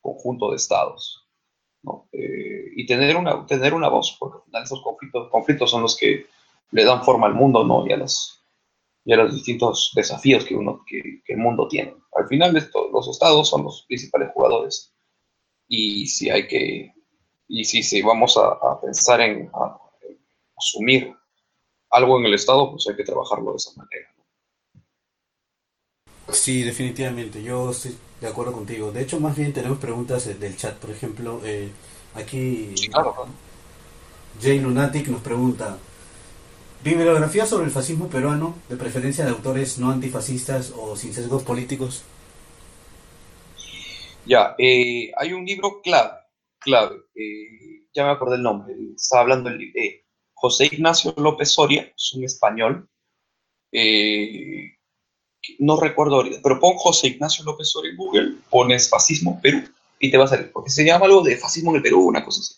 conjunto 0.00 0.50
de 0.50 0.56
Estados. 0.56 1.28
Eh, 2.12 2.72
y 2.76 2.86
tener 2.86 3.16
una, 3.16 3.46
tener 3.46 3.72
una 3.72 3.88
voz, 3.88 4.16
porque 4.18 4.38
al 4.38 4.44
final 4.44 4.62
esos 4.64 4.82
conflictos, 4.82 5.28
conflictos 5.30 5.70
son 5.70 5.82
los 5.82 5.96
que 5.96 6.26
le 6.72 6.84
dan 6.84 7.04
forma 7.04 7.26
al 7.26 7.34
mundo 7.34 7.64
¿no? 7.64 7.86
y, 7.86 7.92
a 7.92 7.96
los, 7.96 8.42
y 9.04 9.12
a 9.12 9.16
los 9.16 9.32
distintos 9.32 9.92
desafíos 9.94 10.44
que, 10.44 10.54
uno, 10.54 10.84
que, 10.86 11.22
el 11.26 11.38
mundo 11.38 11.68
tiene. 11.68 11.94
Al 12.12 12.26
final 12.26 12.56
esto, 12.56 12.88
los 12.92 13.08
estados 13.08 13.48
son 13.48 13.64
los 13.64 13.84
principales 13.86 14.30
jugadores 14.34 14.92
y 15.68 16.06
si 16.06 16.30
hay 16.30 16.48
que, 16.48 16.92
y 17.46 17.64
si, 17.64 17.82
si 17.82 18.02
vamos 18.02 18.36
a, 18.36 18.80
pensar 18.80 19.20
en, 19.20 19.38
en 19.40 19.50
asumir 20.56 21.14
algo 21.90 22.18
en 22.18 22.26
el 22.26 22.34
estado, 22.34 22.70
pues 22.70 22.86
hay 22.88 22.96
que 22.96 23.04
trabajarlo 23.04 23.52
de 23.52 23.56
esa 23.56 23.70
manera. 23.76 24.08
Sí, 26.30 26.62
definitivamente, 26.62 27.42
yo 27.42 27.70
estoy 27.70 27.96
de 28.20 28.28
acuerdo 28.28 28.52
contigo. 28.52 28.92
De 28.92 29.02
hecho, 29.02 29.20
más 29.20 29.36
bien 29.36 29.52
tenemos 29.52 29.78
preguntas 29.78 30.26
del 30.38 30.56
chat. 30.56 30.76
Por 30.78 30.90
ejemplo, 30.90 31.40
eh, 31.44 31.72
aquí 32.14 32.74
Jay 34.40 34.60
Lunatic 34.60 35.08
nos 35.08 35.22
pregunta, 35.22 35.84
¿bibliografía 36.80 37.46
sobre 37.46 37.66
el 37.66 37.70
fascismo 37.72 38.08
peruano, 38.08 38.62
de 38.68 38.76
preferencia 38.76 39.24
de 39.24 39.30
autores 39.30 39.78
no 39.78 39.90
antifascistas 39.90 40.72
o 40.76 40.96
sin 40.96 41.14
sesgos 41.14 41.42
políticos? 41.44 42.04
Ya, 44.24 44.54
eh, 44.58 45.10
hay 45.16 45.32
un 45.32 45.44
libro 45.46 45.80
clave, 45.82 46.12
clave, 46.58 46.96
eh, 47.14 47.86
ya 47.94 48.04
me 48.04 48.10
acordé 48.10 48.36
el 48.36 48.42
nombre, 48.42 48.74
estaba 48.96 49.22
hablando 49.22 49.48
el, 49.48 49.62
eh, 49.74 50.04
José 50.34 50.66
Ignacio 50.66 51.14
López 51.16 51.50
Soria, 51.50 51.92
es 51.96 52.12
un 52.14 52.24
español, 52.24 52.88
eh, 53.72 54.77
no 55.58 55.78
recuerdo 55.78 56.16
ahorita, 56.16 56.40
pero 56.42 56.60
pon 56.60 56.74
José 56.76 57.08
Ignacio 57.08 57.44
López 57.44 57.70
Soria 57.70 57.90
en 57.90 57.96
Google, 57.96 58.34
pones 58.50 58.88
fascismo 58.88 59.40
Perú 59.40 59.62
y 59.98 60.10
te 60.10 60.18
va 60.18 60.24
a 60.24 60.28
salir, 60.28 60.52
porque 60.52 60.70
se 60.70 60.84
llama 60.84 61.06
algo 61.06 61.22
de 61.22 61.36
fascismo 61.36 61.70
en 61.70 61.76
el 61.76 61.82
Perú, 61.82 62.06
una 62.06 62.24
cosa 62.24 62.40
así. 62.40 62.54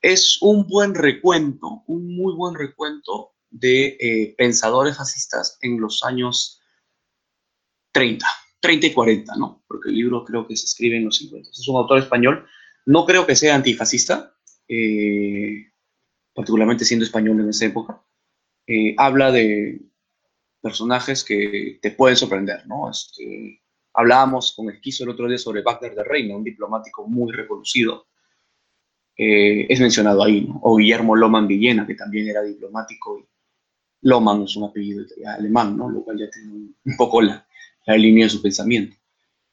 Es 0.00 0.40
un 0.40 0.66
buen 0.66 0.94
recuento, 0.94 1.82
un 1.86 2.16
muy 2.16 2.34
buen 2.34 2.54
recuento 2.54 3.32
de 3.50 3.96
eh, 4.00 4.34
pensadores 4.36 4.96
fascistas 4.96 5.58
en 5.60 5.80
los 5.80 6.04
años 6.04 6.60
30, 7.92 8.26
30 8.60 8.86
y 8.86 8.92
40, 8.92 9.36
¿no? 9.36 9.64
Porque 9.66 9.88
el 9.88 9.96
libro 9.96 10.24
creo 10.24 10.46
que 10.46 10.56
se 10.56 10.66
escribe 10.66 10.96
en 10.96 11.06
los 11.06 11.16
50. 11.16 11.50
Es 11.50 11.68
un 11.68 11.76
autor 11.76 11.98
español, 11.98 12.46
no 12.86 13.04
creo 13.06 13.26
que 13.26 13.36
sea 13.36 13.54
antifascista, 13.54 14.34
eh, 14.68 15.72
particularmente 16.32 16.84
siendo 16.84 17.04
español 17.04 17.40
en 17.40 17.48
esa 17.48 17.66
época. 17.66 18.02
Eh, 18.66 18.94
habla 18.98 19.32
de, 19.32 19.80
personajes 20.60 21.24
que 21.24 21.78
te 21.80 21.90
pueden 21.90 22.16
sorprender, 22.16 22.66
¿no? 22.66 22.90
Este, 22.90 23.62
hablábamos 23.94 24.54
con 24.54 24.70
Esquizo 24.70 25.04
el 25.04 25.10
otro 25.10 25.28
día 25.28 25.38
sobre 25.38 25.62
Wagner 25.62 25.94
de 25.94 26.04
Reina, 26.04 26.36
un 26.36 26.44
diplomático 26.44 27.06
muy 27.06 27.32
reconocido, 27.32 28.06
eh, 29.16 29.66
es 29.68 29.80
mencionado 29.80 30.22
ahí. 30.22 30.48
O 30.62 30.76
Guillermo 30.76 31.16
Loman 31.16 31.48
Villena, 31.48 31.86
que 31.86 31.94
también 31.94 32.28
era 32.28 32.42
diplomático, 32.42 33.18
y 33.18 33.26
Loman 34.02 34.44
es 34.44 34.56
un 34.56 34.64
apellido 34.64 35.04
alemán, 35.26 35.76
¿no? 35.76 35.90
Lo 35.90 36.04
cual 36.04 36.18
ya 36.18 36.30
tiene 36.30 36.52
un 36.52 36.96
poco 36.96 37.20
la, 37.20 37.46
la 37.86 37.96
línea 37.96 38.26
de 38.26 38.30
su 38.30 38.40
pensamiento. 38.40 38.96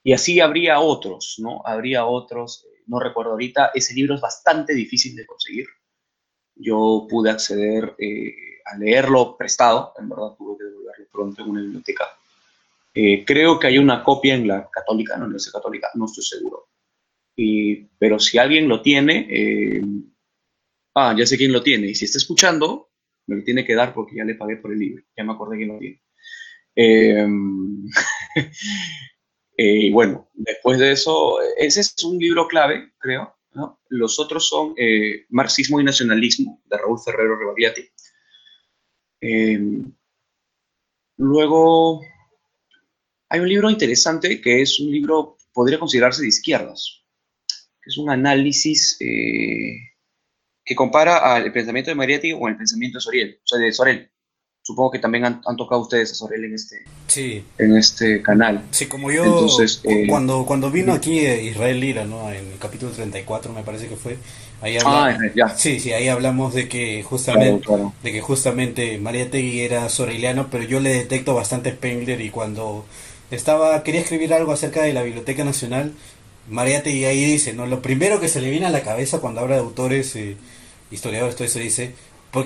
Y 0.04 0.14
así 0.14 0.40
habría 0.40 0.80
otros, 0.80 1.38
¿no? 1.40 1.62
Habría 1.66 2.06
otros, 2.06 2.66
eh, 2.66 2.84
no 2.86 3.00
recuerdo 3.00 3.32
ahorita, 3.32 3.72
ese 3.74 3.96
libro 3.96 4.14
es 4.14 4.22
bastante 4.22 4.76
difícil 4.76 5.16
de 5.16 5.26
conseguir. 5.26 5.66
Yo 6.56 7.08
pude 7.10 7.30
acceder 7.30 7.96
eh, 7.98 8.34
a 8.66 8.78
leerlo 8.78 9.36
prestado, 9.38 9.94
en 10.00 10.10
verdad 10.10 10.36
tuve 10.38 10.58
que 10.58 10.64
devolverlo 10.64 11.06
pronto 11.12 11.44
en 11.44 11.50
una 11.50 11.62
biblioteca. 11.62 12.06
Eh, 12.94 13.26
creo 13.26 13.60
que 13.60 13.68
hay 13.68 13.78
una 13.78 14.04
copia 14.04 14.36
en 14.36 14.48
la 14.48 14.70
católica, 14.72 15.18
no 15.18 15.26
en 15.26 15.34
la 15.34 15.40
católica, 15.52 15.90
no 15.96 16.06
estoy 16.06 16.24
seguro. 16.24 16.70
pero 18.00 18.20
si 18.20 18.38
alguien 18.38 18.68
lo 18.70 18.82
tiene, 18.82 19.28
eh, 19.30 19.82
ah, 20.96 21.14
ya 21.18 21.26
sé 21.26 21.38
quién 21.38 21.52
lo 21.52 21.62
tiene, 21.62 21.88
y 21.88 21.96
si 21.96 22.06
está 22.06 22.18
escuchando, 22.18 22.90
me 23.28 23.38
lo 23.38 23.44
tiene 23.44 23.66
que 23.66 23.76
dar 23.76 23.94
porque 23.94 24.16
ya 24.16 24.24
le 24.24 24.36
pagué 24.36 24.58
por 24.58 24.72
el 24.72 24.80
libro, 24.80 25.04
ya 25.18 25.24
me 25.24 25.34
acordé 25.34 25.58
quién 25.58 25.70
lo 25.70 25.80
tiene. 25.80 26.02
Eh, 29.58 29.88
y 29.88 29.92
bueno, 29.92 30.30
después 30.34 30.80
de 30.80 30.92
eso, 30.92 31.38
ese 31.58 31.82
es 31.82 32.04
un 32.04 32.18
libro 32.18 32.48
clave, 32.48 32.92
creo. 32.98 33.36
Los 33.90 34.20
otros 34.20 34.48
son 34.48 34.76
Marxismo 35.30 35.80
y 35.80 35.84
Nacionalismo, 35.84 36.62
de 36.66 36.78
Raúl 36.78 37.00
Ferrero 37.00 37.38
Rebariati. 37.38 37.90
Eh, 39.28 39.60
luego, 41.18 42.02
hay 43.30 43.40
un 43.40 43.50
libro 43.50 43.70
interesante 43.72 44.40
que 44.40 44.62
es 44.62 44.80
un 44.80 44.92
libro, 44.92 45.38
podría 45.52 45.80
considerarse 45.80 46.22
de 46.22 46.28
izquierdas, 46.28 47.04
que 47.82 47.90
es 47.90 47.98
un 47.98 48.12
análisis 48.12 48.98
eh, 49.00 49.78
que 50.64 50.76
compara 50.76 51.36
al 51.36 51.52
pensamiento 51.52 51.90
de 51.90 51.96
Mariatti 51.96 52.38
con 52.38 52.52
el 52.52 52.58
pensamiento 52.58 52.98
de 52.98 53.02
Sorel, 53.02 53.40
o 53.44 53.48
sea, 53.48 53.60
de 53.60 53.72
Sorel. 53.72 54.12
Supongo 54.66 54.90
que 54.90 55.00
también 55.00 55.26
han, 55.26 55.42
tocado 55.58 55.82
ustedes 55.82 56.12
a 56.12 56.16
Sorel 56.16 56.46
en 56.46 56.56
este, 56.56 56.84
en 57.60 57.78
este 57.78 58.24
canal. 58.24 58.64
Sí, 58.72 58.88
como 58.88 59.12
yo, 59.12 59.24
Entonces, 59.24 59.80
eh, 59.84 60.08
cuando, 60.10 60.44
cuando 60.46 60.72
vino 60.72 60.92
aquí 60.92 61.20
Israel 61.20 61.80
Lira, 61.80 62.06
¿no? 62.06 62.32
en 62.32 62.52
el 62.52 62.58
capítulo 62.58 62.92
34 62.92 63.54
me 63.54 63.62
parece 63.62 63.88
que 63.88 63.96
fue, 63.96 64.18
Ahí 64.62 64.78
ah, 64.84 65.16
Sí, 65.56 65.80
sí, 65.80 65.94
ahí 65.94 66.08
hablamos 66.08 66.54
de 66.54 66.68
que 66.68 67.04
justamente 67.04 67.68
de 68.02 68.12
que 68.12 68.22
justamente 68.22 68.98
María 68.98 69.30
Tegui 69.30 69.60
era 69.60 69.88
soreliano, 69.90 70.48
pero 70.50 70.64
yo 70.64 70.80
le 70.80 70.92
detecto 70.92 71.36
bastante 71.36 71.72
Spengler 71.72 72.22
y 72.22 72.30
cuando 72.30 72.86
estaba 73.32 73.84
quería 73.84 74.02
escribir 74.02 74.34
algo 74.34 74.52
acerca 74.52 74.82
de 74.82 74.94
la 74.94 75.04
Biblioteca 75.04 75.44
Nacional, 75.44 75.94
María 76.50 76.82
Tegui 76.82 77.06
ahí 77.06 77.26
dice, 77.26 77.54
no, 77.54 77.66
lo 77.66 77.82
primero 77.82 78.20
que 78.20 78.30
se 78.30 78.42
le 78.42 78.50
viene 78.50 78.66
a 78.66 78.72
la 78.72 78.82
cabeza 78.82 79.20
cuando 79.20 79.42
habla 79.42 79.56
de 79.56 79.62
autores 79.62 80.16
eh, 80.16 80.38
historiadores 80.90 81.36
todo 81.36 81.46
eso 81.46 81.60
dice, 81.60 81.94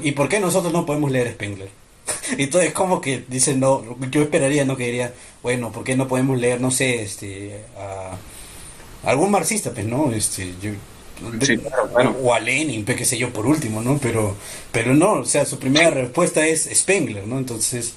¿y 0.01 0.11
por 0.11 0.29
qué 0.29 0.39
nosotros 0.39 0.73
no 0.73 0.85
podemos 0.85 1.11
leer 1.11 1.31
Spengler? 1.31 1.69
Entonces 2.37 2.73
como 2.73 3.01
que 3.01 3.23
dice 3.27 3.55
no, 3.55 3.83
yo 4.11 4.21
esperaría 4.21 4.65
no 4.65 4.77
que 4.77 4.85
diría, 4.85 5.13
bueno, 5.43 5.71
¿por 5.71 5.83
qué 5.83 5.95
no 5.95 6.07
podemos 6.07 6.39
leer 6.39 6.61
no 6.61 6.71
sé, 6.71 7.01
este 7.03 7.63
a 7.77 8.17
algún 9.09 9.31
marxista, 9.31 9.71
pues 9.71 9.85
no, 9.85 10.11
este 10.11 10.53
yo 10.61 10.71
o 12.23 12.33
a 12.33 12.39
Lenin, 12.39 12.85
qué 12.85 13.05
sé 13.05 13.17
yo, 13.17 13.31
por 13.31 13.45
último, 13.45 13.81
¿no? 13.81 13.97
Pero, 13.97 14.35
pero 14.71 14.93
no, 14.95 15.13
o 15.13 15.25
sea, 15.25 15.45
su 15.45 15.59
primera 15.59 15.89
respuesta 15.89 16.45
es 16.45 16.69
Spengler, 16.73 17.27
¿no? 17.27 17.37
Entonces, 17.37 17.93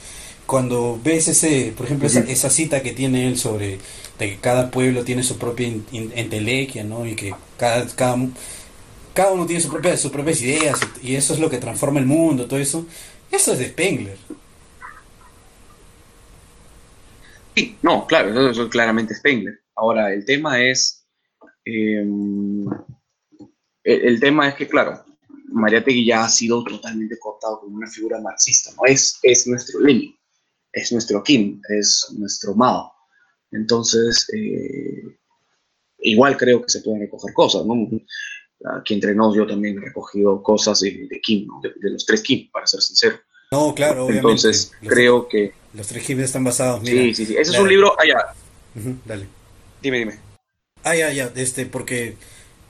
cuando 0.47 0.99
ves 1.03 1.29
ese, 1.29 1.73
por 1.77 1.87
ejemplo, 1.87 2.09
esa, 2.09 2.51
cita 2.51 2.83
que 2.83 2.93
tiene 2.93 3.29
él 3.29 3.39
sobre 3.39 3.79
que 4.19 4.39
cada 4.41 4.71
pueblo 4.71 5.05
tiene 5.05 5.23
su 5.23 5.39
propia 5.39 5.69
entelequia, 5.93 6.85
¿no? 6.85 7.07
Y 7.07 7.15
que 7.15 7.35
cada, 7.57 7.87
cada, 7.95 8.17
cada 9.15 9.33
uno 9.33 9.47
tiene 9.47 9.63
su 9.63 9.69
propia, 9.69 9.97
sus 9.97 10.11
propias 10.11 10.41
ideas 10.43 10.79
y 11.03 11.17
eso 11.17 11.35
es 11.35 11.41
lo 11.41 11.51
que 11.51 11.59
transforma 11.59 12.01
el 12.01 12.07
mundo, 12.07 12.47
todo 12.47 12.59
eso, 12.59 12.87
eso 13.33 13.53
es 13.55 13.59
de 13.59 13.69
Spengler. 13.69 14.19
Sí, 17.55 17.77
no, 17.83 18.07
claro, 18.07 18.51
eso, 18.51 18.63
es 18.65 18.69
claramente 18.69 19.15
Spengler. 19.15 19.61
Ahora, 19.75 20.13
el 20.13 20.25
tema 20.25 20.63
es... 20.63 21.07
Eh, 21.65 22.05
el, 23.85 24.21
tema 24.21 24.49
es 24.49 24.55
que, 24.55 24.69
claro, 24.69 25.05
Mariátegui 25.49 26.07
ya 26.07 26.25
ha 26.25 26.29
sido 26.29 26.63
totalmente 26.63 27.19
cortado 27.19 27.61
como 27.61 27.77
una 27.77 27.89
figura 27.89 28.21
marxista, 28.21 28.71
¿no? 28.77 28.85
Es, 28.87 29.19
es 29.23 29.47
nuestro 29.47 29.81
Lenin, 29.81 30.17
es 30.73 30.93
nuestro 30.93 31.23
Kim, 31.23 31.61
es 31.69 32.07
nuestro 32.17 32.55
Mao. 32.55 32.93
Entonces, 33.51 34.29
eh, 34.35 35.19
igual 35.99 36.37
creo 36.37 36.63
que 36.63 36.71
se 36.71 36.81
pueden 36.81 37.01
recoger 37.01 37.35
cosas, 37.35 37.65
¿no? 37.67 37.75
Aquí 38.65 38.95
entre 38.95 39.15
nos 39.15 39.35
yo 39.37 39.47
también 39.47 39.79
he 39.79 39.81
recogido 39.81 40.43
cosas 40.43 40.81
de, 40.81 41.21
Kim, 41.23 41.49
de, 41.63 41.91
los 41.91 42.07
tres 42.07 42.23
Kim, 42.23 42.51
para 42.51 42.67
ser 42.67 42.81
sincero. 42.81 43.17
No, 43.51 43.75
claro, 43.75 44.05
obviamente. 44.05 44.29
Entonces, 44.29 44.73
creo 44.87 45.29
que... 45.29 45.53
Los 45.75 45.87
tres 45.89 46.05
Kim 46.05 46.21
están 46.21 46.45
basados, 46.45 46.83
mira. 46.83 47.03
Sí, 47.03 47.15
sí, 47.15 47.27
sí. 47.27 47.37
Ese 47.37 47.53
es 47.53 47.59
un 47.59 47.69
libro... 47.69 47.95
Ah, 47.99 48.07
ya. 48.07 48.35
dale. 49.05 49.27
Dime, 49.83 49.99
dime. 49.99 50.19
Ah, 50.85 50.95
ya, 50.95 51.13
ya, 51.13 51.31
este, 51.37 51.67
porque... 51.67 52.17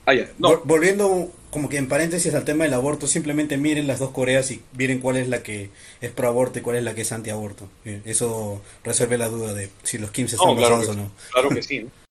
Ah, 0.05 0.13
ya. 0.13 0.29
No. 0.39 0.61
Volviendo 0.65 1.31
como 1.53 1.69
que 1.69 1.77
en 1.77 1.87
paréntesis 1.87 2.33
al 2.33 2.45
tema 2.45 2.63
del 2.63 2.73
aborto, 2.73 3.05
simplemente 3.05 3.57
miren 3.57 3.85
las 3.85 3.99
dos 3.99 4.09
Coreas 4.09 4.49
y 4.49 4.61
miren 4.75 4.99
cuál 4.99 5.17
es 5.17 5.29
la 5.29 5.43
que 5.43 5.69
es 6.01 6.09
pro 6.09 6.27
aborto 6.27 6.57
y 6.57 6.63
cuál 6.63 6.77
es 6.77 6.83
la 6.83 6.95
que 6.95 7.01
es 7.01 7.11
anti 7.11 7.29
aborto. 7.29 7.69
Eso 8.05 8.59
resuelve 8.83 9.19
la 9.19 9.29
duda 9.29 9.53
de 9.53 9.69
si 9.83 9.99
los 9.99 10.09
Kim 10.09 10.27
se 10.27 10.35
están 10.35 10.55
basados 10.55 10.89
o 10.89 10.93
no. 10.95 11.11
Claro 11.31 11.49
que 11.49 11.61
sí. 11.61 11.81
Sí, 11.81 11.89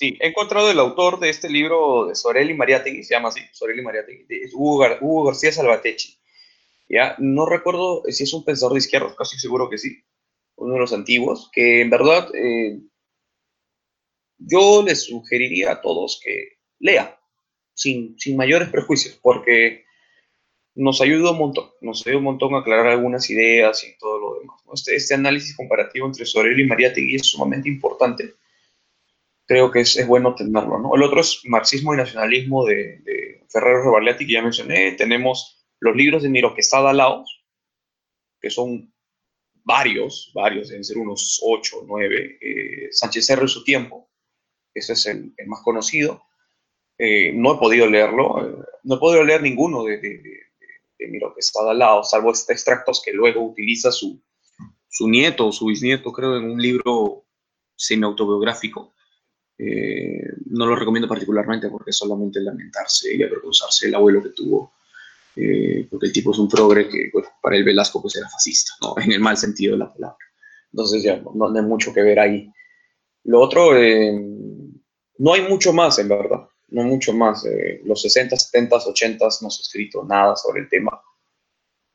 sí. 0.00 0.16
He 0.20 0.28
encontrado 0.28 0.70
el 0.70 0.78
autor 0.78 1.20
de 1.20 1.28
este 1.28 1.48
libro 1.48 2.06
de 2.06 2.14
Sorelli 2.14 2.54
Mariategui, 2.54 3.04
se 3.04 3.14
llama 3.14 3.28
así, 3.28 3.42
Sorelli 3.52 3.82
Mariategui, 3.82 4.26
es 4.28 4.52
Hugo, 4.54 5.24
García 5.24 5.52
Salvatechi. 5.52 6.18
Ya, 6.88 7.14
no 7.18 7.46
recuerdo 7.46 8.02
si 8.08 8.24
es 8.24 8.32
un 8.32 8.44
pensador 8.44 8.72
de 8.72 8.80
izquierda, 8.80 9.14
casi 9.16 9.38
seguro 9.38 9.68
que 9.68 9.78
sí, 9.78 10.02
uno 10.56 10.74
de 10.74 10.80
los 10.80 10.92
antiguos, 10.92 11.50
que 11.52 11.82
en 11.82 11.90
verdad 11.90 12.28
eh, 12.34 12.80
yo 14.38 14.82
les 14.82 15.04
sugeriría 15.04 15.72
a 15.72 15.80
todos 15.80 16.20
que 16.24 16.58
lean 16.78 17.10
sin, 17.74 18.16
mayores 18.36 18.70
prejuicios, 18.70 19.18
porque 19.22 19.84
nos 20.74 21.00
ayuda 21.00 21.32
un 21.32 21.38
montón, 21.38 21.70
nos 21.80 22.06
ayuda 22.06 22.18
un 22.18 22.24
montón 22.24 22.54
a 22.54 22.58
aclarar 22.58 22.88
algunas 22.88 23.28
ideas 23.30 23.84
y 23.84 23.96
todo 23.98 24.18
lo 24.18 24.40
demás. 24.40 24.56
Este, 24.72 24.96
este, 24.96 25.14
análisis 25.14 25.56
comparativo 25.56 26.06
entre 26.06 26.24
Sorel 26.24 26.58
y 26.58 26.66
Mariátegui 26.66 27.16
es 27.16 27.26
sumamente 27.26 27.68
importante. 27.68 28.34
Creo 29.50 29.72
que 29.72 29.80
es, 29.80 30.06
bueno 30.06 30.36
tenerlo, 30.36 30.78
¿no? 30.78 30.94
El 30.94 31.02
otro 31.02 31.20
es 31.22 31.40
Marxismo 31.44 31.92
y 31.92 31.96
Nacionalismo 31.96 32.64
de, 32.64 32.98
de 32.98 33.44
Ferrero 33.48 33.82
Rebarliati, 33.82 34.24
que 34.24 34.34
ya 34.34 34.42
mencioné. 34.42 34.92
Tenemos 34.92 35.66
los 35.80 35.96
libros 35.96 36.22
de 36.22 36.28
Miro 36.28 36.54
Quesada 36.54 36.92
Laos, 36.92 37.44
que 38.40 38.48
son 38.48 38.94
varios, 39.64 40.30
varios, 40.36 40.68
deben 40.68 40.84
ser 40.84 40.98
unos 40.98 41.40
ocho, 41.42 41.82
nueve. 41.84 42.38
Eh, 42.40 42.92
Sánchez 42.92 43.26
Cerro 43.26 43.44
y 43.46 43.48
su 43.48 43.64
tiempo, 43.64 44.08
ese 44.72 44.92
es 44.92 45.06
el 45.06 45.34
más 45.48 45.62
conocido. 45.64 46.22
Eh, 46.96 47.32
no 47.32 47.56
he 47.56 47.58
podido 47.58 47.88
leerlo, 47.88 48.46
eh, 48.46 48.64
no 48.84 48.94
he 48.94 48.98
podido 49.00 49.24
leer 49.24 49.42
ninguno 49.42 49.82
de, 49.82 49.98
de, 49.98 51.08
Miro 51.08 51.34
que 51.34 51.40
está 51.40 51.68
al 51.68 51.80
lado, 51.80 52.04
salvo 52.04 52.30
estos 52.30 52.50
extractos 52.50 53.02
que 53.04 53.12
luego 53.12 53.44
utiliza 53.44 53.90
su, 53.90 54.22
su 54.88 55.08
nieto 55.08 55.48
o 55.48 55.52
su 55.52 55.66
bisnieto, 55.66 56.12
creo, 56.12 56.36
en 56.36 56.44
un 56.44 56.62
libro 56.62 57.24
semi-autobiográfico. 57.74 58.94
Eh, 59.62 60.22
no 60.46 60.66
lo 60.66 60.76
recomiendo 60.76 61.08
particularmente 61.08 61.68
porque 61.68 61.92
solamente 61.92 62.40
lamentarse 62.40 63.14
y 63.14 63.22
avergonzarse 63.22 63.86
del 63.86 63.96
abuelo 63.96 64.22
que 64.22 64.30
tuvo, 64.30 64.72
porque 65.90 66.06
el 66.06 66.12
tipo 66.12 66.32
es 66.32 66.38
un 66.38 66.48
progre 66.48 66.88
que 66.88 67.10
para 67.42 67.56
el 67.56 67.64
Velasco 67.64 68.00
pues 68.00 68.16
era 68.16 68.28
fascista, 68.28 68.72
¿no? 68.80 68.94
en 69.02 69.12
el 69.12 69.20
mal 69.20 69.36
sentido 69.36 69.72
de 69.72 69.78
la 69.78 69.92
palabra. 69.92 70.18
Entonces 70.72 71.02
ya 71.02 71.16
no, 71.16 71.32
no 71.34 71.58
hay 71.58 71.64
mucho 71.64 71.92
que 71.92 72.02
ver 72.02 72.20
ahí. 72.20 72.50
Lo 73.24 73.40
otro, 73.40 73.72
no 73.72 75.32
hay 75.32 75.42
mucho 75.48 75.72
más 75.72 75.98
en 75.98 76.08
verdad 76.08 76.50
no 76.70 76.82
mucho 76.84 77.12
más. 77.12 77.44
Eh, 77.46 77.80
los 77.84 78.02
60, 78.02 78.36
70, 78.36 78.76
80 78.76 79.24
no 79.24 79.50
se 79.50 79.60
ha 79.60 79.62
escrito 79.62 80.04
nada 80.04 80.36
sobre 80.36 80.62
el 80.62 80.68
tema. 80.68 81.00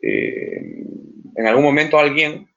Eh, 0.02 0.86
en 1.36 1.48
algún 1.48 1.64
momento 1.64 1.98
alguien, 1.98 2.48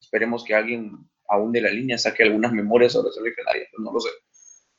esperemos 0.00 0.44
que 0.44 0.54
alguien 0.54 0.92
aún 1.28 1.52
de 1.52 1.62
la 1.62 1.70
línea 1.70 1.98
saque 1.98 2.22
algunas 2.22 2.52
memorias 2.52 2.92
sobre 2.92 3.10
esa 3.10 3.22
legendaria, 3.22 3.66
no 3.78 3.92
lo 3.92 4.00
sé. 4.00 4.10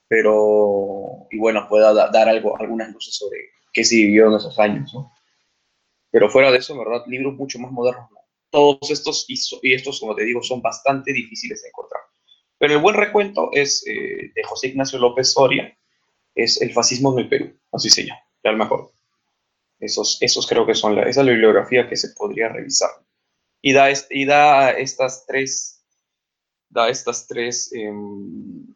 Pero, 0.08 1.28
y 1.32 1.38
bueno, 1.38 1.68
pueda 1.68 1.94
dar 1.94 2.30
algo, 2.30 2.60
algunas 2.60 2.92
luces 2.92 3.16
sobre 3.16 3.50
qué 3.74 3.84
se 3.84 3.96
vivió 3.96 4.28
en 4.28 4.36
esos 4.36 4.58
años, 4.60 4.94
¿no? 4.94 5.12
Pero 6.12 6.30
fuera 6.30 6.52
de 6.52 6.60
eso, 6.60 6.74
en 6.74 6.80
verdad, 6.80 7.04
libros 7.08 7.34
mucho 7.34 7.58
más 7.58 7.72
modernos, 7.72 8.08
Todos 8.52 8.92
estos, 8.92 9.26
y, 9.28 9.74
estos, 9.74 10.00
como 10.00 10.16
te 10.16 10.24
digo, 10.24 10.44
son 10.44 10.62
bastante 10.62 11.12
difíciles 11.12 11.64
de 11.64 11.70
encontrar. 11.70 12.04
Pero 12.60 12.76
el 12.76 12.82
buen 12.82 12.96
recuento 12.96 13.50
es 13.52 13.84
eh, 13.88 14.32
de 14.34 14.44
José 14.44 14.68
Ignacio 14.68 15.00
López 15.00 15.32
Soria, 15.32 15.76
es 16.36 16.62
El 16.62 16.72
fascismo 16.72 17.14
en 17.14 17.20
el 17.20 17.30
Perú, 17.30 17.60
así 17.72 17.90
se 17.90 18.06
llama, 18.06 18.22
a 18.44 18.52
lo 18.52 18.58
mejor. 18.58 18.92
Esos, 19.80 20.20
esos 20.22 20.46
creo 20.46 20.68
que 20.68 20.76
son 20.76 20.96
la, 20.96 21.04
esa 21.10 21.24
bibliografía 21.24 21.90
que 21.90 21.98
se 21.98 22.10
podría 22.10 22.50
revisar. 22.50 22.92
Y 23.62 23.74
da, 23.74 23.88
y 24.10 24.26
da 24.26 24.72
estas 24.72 25.26
tres, 25.26 25.84
da 26.70 26.90
estas 26.90 27.28
tres, 27.28 27.74
em, 27.74 28.68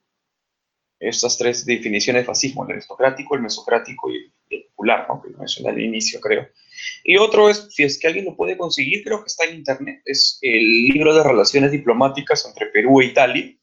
estas 0.99 1.37
tres 1.37 1.65
definiciones 1.65 2.23
de 2.23 2.25
fascismo, 2.25 2.65
el 2.65 2.71
aristocrático, 2.73 3.35
el 3.35 3.41
mesocrático 3.41 4.11
y 4.11 4.31
el, 4.49 4.63
popular, 4.69 5.05
¿no? 5.09 5.21
que 5.21 5.29
lo 5.29 5.37
mencioné 5.39 5.69
al 5.69 5.81
inicio, 5.81 6.19
creo. 6.19 6.47
Y 7.03 7.17
otro 7.17 7.49
es, 7.49 7.67
si 7.71 7.83
es 7.83 7.99
que 7.99 8.07
alguien 8.07 8.25
lo 8.25 8.35
puede 8.35 8.57
conseguir, 8.57 9.03
creo 9.03 9.21
que 9.21 9.27
está 9.27 9.45
en 9.45 9.55
internet, 9.55 10.01
es 10.05 10.37
el 10.41 10.85
libro 10.85 11.15
de 11.15 11.23
relaciones 11.23 11.71
diplomáticas 11.71 12.45
entre 12.45 12.67
Perú 12.67 13.01
e 13.01 13.05
Italia, 13.05 13.55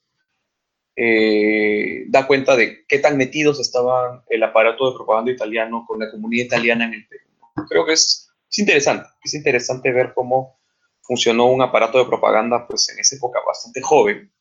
eh, 0.97 2.05
da 2.09 2.27
cuenta 2.27 2.57
de 2.57 2.85
qué 2.87 2.99
tan 2.99 3.17
metidos 3.17 3.59
estaban 3.61 4.23
el 4.29 4.43
aparato 4.43 4.91
de 4.91 4.97
propaganda 4.97 5.33
italiano 5.33 5.85
con 5.87 5.99
la 5.99 6.11
comunidad 6.11 6.47
italiana 6.47 6.85
en 6.87 6.95
el 6.95 7.07
Perú. 7.07 7.25
Creo 7.69 7.85
que 7.85 7.93
es, 7.93 8.31
es 8.51 8.59
interesante, 8.59 9.09
es 9.23 9.35
interesante 9.35 9.93
ver 9.93 10.13
cómo 10.15 10.59
funcionó 11.03 11.47
un 11.47 11.63
aparato 11.63 11.99
de 11.99 12.07
propaganda 12.07 12.67
pues 12.67 12.89
en 12.89 12.99
esa 12.99 13.17
época 13.17 13.41
bastante 13.47 13.83
joven, 13.83 14.33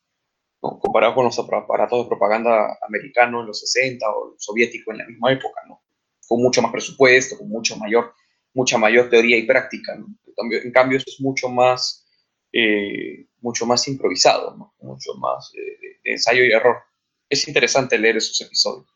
comparado 0.63 1.15
con 1.15 1.25
los 1.25 1.37
aparatos 1.37 2.03
de 2.03 2.07
propaganda 2.07 2.77
americanos 2.87 3.41
en 3.41 3.47
los 3.47 3.59
60 3.59 4.05
o 4.09 4.35
soviético 4.37 4.91
en 4.91 4.99
la 4.99 5.05
misma 5.05 5.33
época, 5.33 5.61
¿no? 5.67 5.81
con 6.27 6.41
mucho 6.41 6.61
más 6.61 6.71
presupuesto, 6.71 7.37
con 7.37 7.49
mucho 7.49 7.75
mayor, 7.77 8.13
mucha 8.53 8.77
mayor 8.77 9.09
teoría 9.09 9.37
y 9.37 9.45
práctica. 9.45 9.93
En, 9.93 10.71
cambio, 10.71 10.97
esto 10.97 11.11
es 11.11 11.19
mucho 11.19 11.49
más 11.49 12.07
eh, 12.51 13.27
mucho 13.41 13.65
más 13.65 13.87
improvisado, 13.87 14.73
mucho 14.79 15.13
más 15.15 15.51
de, 15.51 15.99
ensayo 16.11 16.43
y 16.43 16.51
error. 16.51 16.77
Es 17.29 17.47
interesante 17.47 17.97
leer 17.97 18.17
esos 18.17 18.39
episodios. 18.41 18.87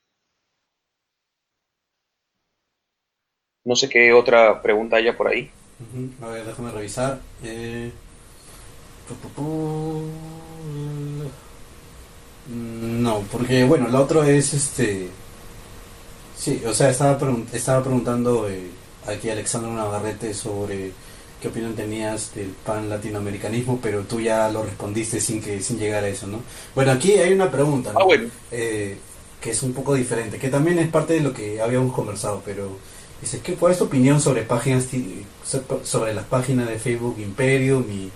No 3.65 3.75
sé 3.75 3.89
qué 3.89 4.13
otra 4.13 4.61
pregunta 4.61 4.95
haya 4.95 5.17
por 5.17 5.27
ahí. 5.27 5.51
A 6.21 6.27
ver, 6.29 6.45
déjame 6.45 6.71
revisar. 6.71 7.19
Eh, 7.43 7.91
no, 12.49 13.21
porque 13.31 13.63
bueno, 13.65 13.87
la 13.89 14.01
otra 14.01 14.29
es 14.29 14.53
este. 14.53 15.09
Sí, 16.37 16.61
o 16.65 16.73
sea, 16.73 16.89
estaba, 16.89 17.17
estaba 17.51 17.83
preguntando 17.83 18.47
eh, 18.49 18.69
aquí 19.07 19.29
Alexandro 19.29 19.73
Navarrete 19.73 20.33
sobre 20.33 20.91
qué 21.41 21.47
opinión 21.47 21.75
tenías 21.75 22.33
del 22.35 22.49
pan 22.49 22.89
latinoamericanismo, 22.89 23.79
pero 23.81 24.03
tú 24.03 24.21
ya 24.21 24.49
lo 24.49 24.63
respondiste 24.63 25.19
sin 25.19 25.41
que 25.41 25.61
sin 25.61 25.77
llegar 25.77 26.03
a 26.03 26.07
eso, 26.07 26.27
¿no? 26.27 26.41
Bueno, 26.75 26.91
aquí 26.91 27.13
hay 27.13 27.33
una 27.33 27.51
pregunta, 27.51 27.91
ah, 27.95 28.05
eh, 28.51 28.97
que 29.41 29.51
es 29.51 29.63
un 29.63 29.73
poco 29.73 29.93
diferente, 29.93 30.37
que 30.37 30.49
también 30.49 30.79
es 30.79 30.89
parte 30.89 31.13
de 31.13 31.21
lo 31.21 31.33
que 31.33 31.61
habíamos 31.61 31.93
conversado, 31.93 32.41
pero 32.45 32.77
dice, 33.21 33.39
¿qué, 33.41 33.55
¿cuál 33.55 33.73
es 33.73 33.79
tu 33.79 33.85
opinión 33.85 34.21
sobre 34.21 34.43
páginas 34.43 34.87
sobre 35.83 36.13
las 36.13 36.25
páginas 36.25 36.67
de 36.69 36.79
Facebook 36.79 37.17
Imperium 37.19 37.83
y, 37.91 38.11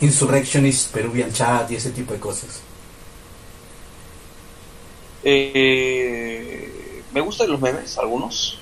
Insurrectionist 0.00 0.92
Peruvian 0.92 1.32
Chat 1.32 1.70
y 1.70 1.76
ese 1.76 1.90
tipo 1.90 2.12
de 2.12 2.20
cosas? 2.20 2.62
Eh, 5.22 7.02
me 7.12 7.20
gustan 7.20 7.50
los 7.50 7.60
memes, 7.60 7.98
algunos. 7.98 8.58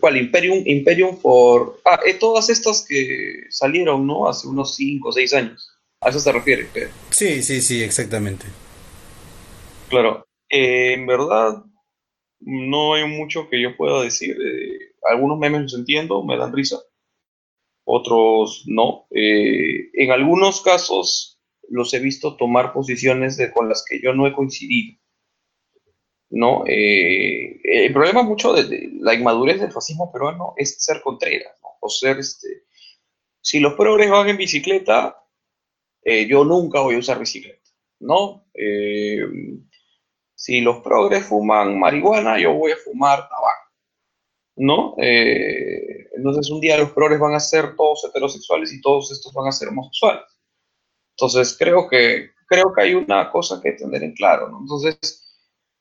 ¿Cuál? 0.00 0.16
Imperium, 0.18 0.62
Imperium 0.66 1.16
for... 1.16 1.80
Ah, 1.84 1.98
eh, 2.06 2.14
todas 2.14 2.48
estas 2.50 2.84
que 2.86 3.44
salieron, 3.50 4.06
¿no? 4.06 4.28
Hace 4.28 4.46
unos 4.46 4.76
5 4.76 5.08
o 5.08 5.12
6 5.12 5.34
años. 5.34 5.70
¿A 6.00 6.10
eso 6.10 6.20
se 6.20 6.30
refiere? 6.30 6.68
Sí, 7.10 7.42
sí, 7.42 7.60
sí, 7.60 7.82
exactamente. 7.82 8.46
Claro. 9.88 10.26
Eh, 10.48 10.92
en 10.92 11.06
verdad, 11.06 11.64
no 12.40 12.94
hay 12.94 13.06
mucho 13.08 13.48
que 13.48 13.60
yo 13.60 13.76
pueda 13.76 14.02
decir. 14.02 14.36
Eh, 14.40 14.94
algunos 15.10 15.38
memes 15.38 15.62
los 15.62 15.74
entiendo, 15.74 16.22
me 16.22 16.36
dan 16.36 16.52
risa. 16.52 16.78
Otros 17.88 18.64
no. 18.66 19.06
en 19.10 20.10
algunos 20.10 20.60
casos 20.60 21.40
los 21.68 21.94
he 21.94 22.00
visto 22.00 22.36
tomar 22.36 22.72
posiciones 22.72 23.40
con 23.54 23.68
las 23.68 23.84
que 23.88 24.00
yo 24.02 24.12
no 24.12 24.26
he 24.26 24.32
coincidido. 24.32 24.98
¿no? 26.30 26.64
Eh, 26.66 27.60
el 27.62 27.92
problema 27.92 28.22
mucho 28.22 28.52
de, 28.52 28.90
la 29.00 29.14
inmadurez 29.14 29.60
del 29.60 29.72
fascismo 29.72 30.10
peruano 30.12 30.54
es 30.56 30.82
ser 30.82 31.00
contreras, 31.02 31.56
O 31.80 31.88
ser, 31.88 32.18
este, 32.18 32.64
si 33.40 33.60
los 33.60 33.74
progres 33.74 34.10
van 34.10 34.28
en 34.28 34.36
bicicleta, 34.36 35.22
eh, 36.02 36.26
yo 36.26 36.44
nunca 36.44 36.80
voy 36.80 36.96
a 36.96 36.98
usar 36.98 37.18
bicicleta, 37.18 37.70
¿no? 38.00 38.48
Eh, 38.54 39.20
si 40.34 40.60
los 40.60 40.80
progres 40.82 41.24
fuman 41.24 41.78
marihuana, 41.78 42.38
yo 42.38 42.54
voy 42.54 42.72
a 42.72 42.76
fumar 42.76 43.28
tabaco, 43.28 43.65
¿no? 44.56 44.94
entonces 44.98 46.50
un 46.50 46.60
día 46.60 46.78
los 46.78 46.90
progres 46.92 47.20
van 47.20 47.34
a 47.34 47.40
ser 47.40 47.76
todos 47.76 48.04
heterosexuales 48.04 48.72
y 48.72 48.80
todos 48.80 49.12
estos 49.12 49.32
van 49.34 49.48
a 49.48 49.52
ser 49.52 49.68
homosexuales. 49.68 50.24
Entonces 51.10 51.56
creo 51.58 51.88
que 51.88 52.30
creo 52.46 52.72
que 52.72 52.82
hay 52.82 52.94
una 52.94 53.30
cosa 53.30 53.60
que 53.62 53.72
tener 53.72 54.02
en 54.02 54.14
claro. 54.14 54.56
Entonces, 54.60 55.22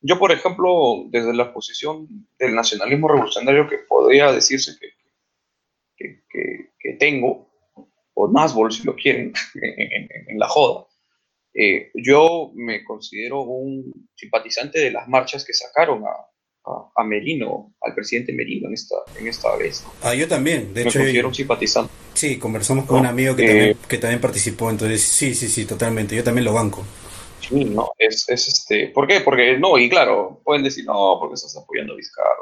yo, 0.01 0.19
por 0.19 0.31
ejemplo, 0.31 1.05
desde 1.09 1.33
la 1.33 1.53
posición 1.53 2.07
del 2.37 2.55
nacionalismo 2.55 3.07
revolucionario 3.07 3.67
que 3.67 3.79
podría 3.87 4.31
decirse 4.31 4.73
que, 4.79 6.23
que, 6.29 6.93
tengo, 6.99 7.49
o 8.13 8.27
más 8.27 8.53
si 8.71 8.83
lo 8.83 8.95
quieren, 8.95 9.33
en, 9.55 10.39
la 10.39 10.47
joda, 10.47 10.85
eh, 11.53 11.91
yo 11.95 12.51
me 12.53 12.83
considero 12.83 13.41
un 13.41 14.09
simpatizante 14.15 14.79
de 14.79 14.91
las 14.91 15.07
marchas 15.07 15.43
que 15.43 15.53
sacaron 15.53 16.05
a, 16.05 16.11
a, 16.95 17.03
Merino, 17.03 17.73
al 17.81 17.93
presidente 17.93 18.33
Merino 18.33 18.67
en 18.67 18.73
esta, 18.73 18.95
en 19.19 19.27
esta 19.27 19.55
vez. 19.55 19.85
Ah, 20.01 20.15
yo 20.15 20.27
también, 20.27 20.73
de 20.73 20.83
me 20.83 20.89
hecho. 20.89 21.27
un 21.27 21.35
simpatizante. 21.35 21.91
Sí, 22.13 22.37
conversamos 22.37 22.85
con 22.85 22.99
un 22.99 23.05
amigo 23.05 23.35
que, 23.35 23.43
eh, 23.43 23.47
también, 23.47 23.77
que 23.87 23.97
también 23.97 24.21
participó, 24.21 24.69
entonces 24.69 25.01
sí, 25.01 25.35
sí, 25.35 25.47
sí, 25.47 25.65
totalmente, 25.65 26.15
yo 26.15 26.23
también 26.23 26.45
lo 26.45 26.53
banco. 26.53 26.83
Sí, 27.47 27.65
no, 27.65 27.91
es, 27.97 28.27
es, 28.29 28.47
este, 28.47 28.87
¿por 28.87 29.07
qué? 29.07 29.21
Porque 29.21 29.57
no, 29.59 29.77
y 29.77 29.89
claro, 29.89 30.41
pueden 30.43 30.63
decir, 30.63 30.85
no, 30.85 31.17
porque 31.19 31.35
estás 31.35 31.55
apoyando 31.57 31.93
a 31.93 31.97
Vizcarra. 31.97 32.35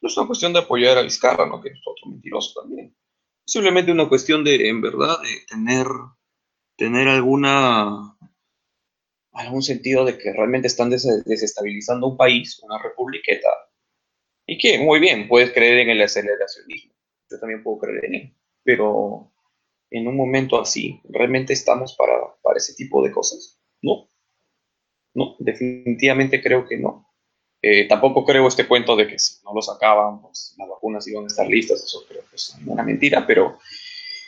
No 0.00 0.08
es 0.08 0.16
una 0.16 0.26
cuestión 0.26 0.52
de 0.52 0.58
apoyar 0.58 0.98
a 0.98 1.02
Vizcarra, 1.02 1.46
¿no? 1.46 1.60
Que 1.60 1.68
es 1.68 1.78
otro 1.84 2.10
mentiroso 2.10 2.60
también. 2.60 2.94
Simplemente 3.46 3.92
una 3.92 4.08
cuestión 4.08 4.42
de, 4.42 4.68
en 4.68 4.80
verdad, 4.80 5.20
de 5.22 5.40
tener, 5.48 5.86
tener 6.76 7.08
alguna, 7.08 8.13
algún 9.34 9.62
sentido 9.62 10.04
de 10.04 10.16
que 10.16 10.32
realmente 10.32 10.68
están 10.68 10.90
desestabilizando 10.90 12.08
un 12.08 12.16
país, 12.16 12.60
una 12.62 12.80
republiqueta, 12.82 13.48
y 14.46 14.58
que, 14.58 14.78
muy 14.78 15.00
bien, 15.00 15.28
puedes 15.28 15.52
creer 15.52 15.78
en 15.78 15.90
el 15.90 16.02
aceleracionismo. 16.02 16.92
Yo 17.30 17.38
también 17.38 17.62
puedo 17.62 17.78
creer 17.78 18.04
en 18.04 18.14
él. 18.14 18.36
Pero 18.62 19.32
en 19.90 20.06
un 20.06 20.16
momento 20.16 20.60
así, 20.60 21.00
¿realmente 21.08 21.52
estamos 21.52 21.96
para, 21.96 22.14
para 22.42 22.58
ese 22.58 22.74
tipo 22.74 23.02
de 23.02 23.10
cosas? 23.10 23.58
No. 23.82 24.08
No, 25.14 25.36
definitivamente 25.38 26.42
creo 26.42 26.66
que 26.66 26.76
no. 26.76 27.08
Eh, 27.62 27.88
tampoco 27.88 28.24
creo 28.24 28.46
este 28.46 28.68
cuento 28.68 28.94
de 28.94 29.06
que 29.06 29.18
si 29.18 29.42
no 29.42 29.54
lo 29.54 29.62
sacaban, 29.62 30.20
pues 30.20 30.54
las 30.58 30.68
vacunas 30.68 31.08
iban 31.08 31.24
a 31.24 31.28
estar 31.28 31.46
listas, 31.46 31.82
eso 31.82 32.04
creo 32.06 32.20
que 32.28 32.36
es 32.36 32.54
una 32.66 32.82
mentira, 32.82 33.26
pero 33.26 33.58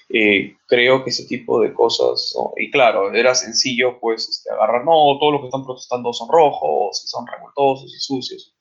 eh, 0.09 0.57
creo 0.67 1.03
que 1.03 1.11
ese 1.11 1.27
tipo 1.27 1.61
de 1.61 1.75
cosas, 1.75 2.35
y 2.57 2.71
claro, 2.71 3.13
era 3.13 3.35
sencillo 3.35 3.99
pues 4.01 4.29
este, 4.29 4.51
no, 4.51 5.19
todos 5.19 5.33
los 5.33 5.41
que 5.41 5.49
están 5.49 5.65
protestando 5.65 6.13
son 6.13 6.29
rojos, 6.31 7.03
son 7.07 7.27
revoltosos 7.27 7.93
y 7.95 7.99
sucios. 7.99 8.55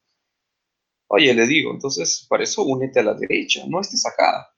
Oye, 1.07 1.33
le 1.33 1.45
digo, 1.45 1.71
entonces, 1.71 2.25
para 2.27 2.43
eso 2.43 2.63
únete 2.63 2.99
a 2.99 3.03
la 3.03 3.13
derecha, 3.13 3.63
no 3.67 3.79
estés 3.79 4.05
acá, 4.07 4.49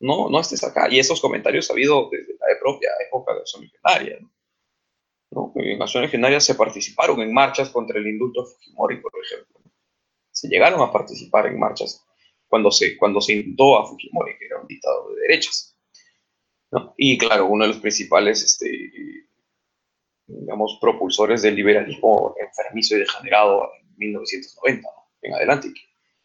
no, 0.00 0.28
no 0.28 0.40
estés 0.40 0.64
acá. 0.64 0.88
Y 0.90 0.98
esos 0.98 1.20
comentarios 1.20 1.70
ha 1.70 1.74
habido 1.74 2.08
desde 2.10 2.34
la 2.34 2.58
propia 2.60 2.90
época 3.06 3.32
de 3.32 3.40
Acción 3.40 3.62
Legendaria, 3.62 4.18
¿no? 5.30 5.52
En 5.56 5.82
Acción 5.82 6.02
Legendaria 6.02 6.40
se 6.40 6.54
participaron 6.54 7.20
en 7.20 7.32
marchas 7.32 7.70
contra 7.70 7.98
el 7.98 8.06
indulto 8.06 8.44
Fujimori, 8.46 9.00
por 9.00 9.12
ejemplo. 9.22 9.60
Se 10.30 10.48
llegaron 10.48 10.80
a 10.80 10.92
participar 10.92 11.46
en 11.46 11.58
marchas 11.58 12.04
cuando 12.48 12.70
se, 12.70 12.96
cuando 12.96 13.20
se 13.20 13.34
indultó 13.34 13.78
a 13.78 13.86
Fujimori, 13.86 14.36
que 14.38 14.46
era 14.46 14.60
un 14.60 14.66
dictador 14.66 15.14
de 15.14 15.20
derechas. 15.22 15.75
Y 16.96 17.18
claro, 17.18 17.46
uno 17.46 17.64
de 17.64 17.68
los 17.68 17.80
principales, 17.80 18.42
este, 18.42 19.28
digamos, 20.26 20.78
propulsores 20.80 21.42
del 21.42 21.54
liberalismo 21.54 22.34
enfermizo 22.40 22.96
y 22.96 23.00
degenerado 23.00 23.70
en 23.80 23.96
1990, 23.96 24.88
en 25.22 25.34
adelante, 25.34 25.68
que 25.68 25.80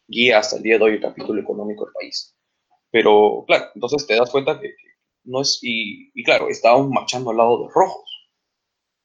guía 0.08 0.40
hasta 0.40 0.58
el 0.58 0.64
día 0.64 0.78
de 0.78 0.84
hoy 0.84 0.92
el 0.94 1.02
capítulo 1.02 1.42
económico 1.42 1.86
del 1.86 1.94
país. 1.94 2.36
Pero 2.90 3.46
claro, 3.48 3.66
entonces 3.76 4.06
te 4.06 4.16
das 4.16 4.30
cuenta 4.30 4.60
que, 4.60 4.74
no 5.24 5.42
es, 5.42 5.60
y, 5.62 6.12
y 6.14 6.24
claro, 6.24 6.50
estábamos 6.50 6.90
marchando 6.90 7.30
al 7.30 7.38
lado 7.38 7.64
de 7.64 7.74
rojos. 7.74 8.10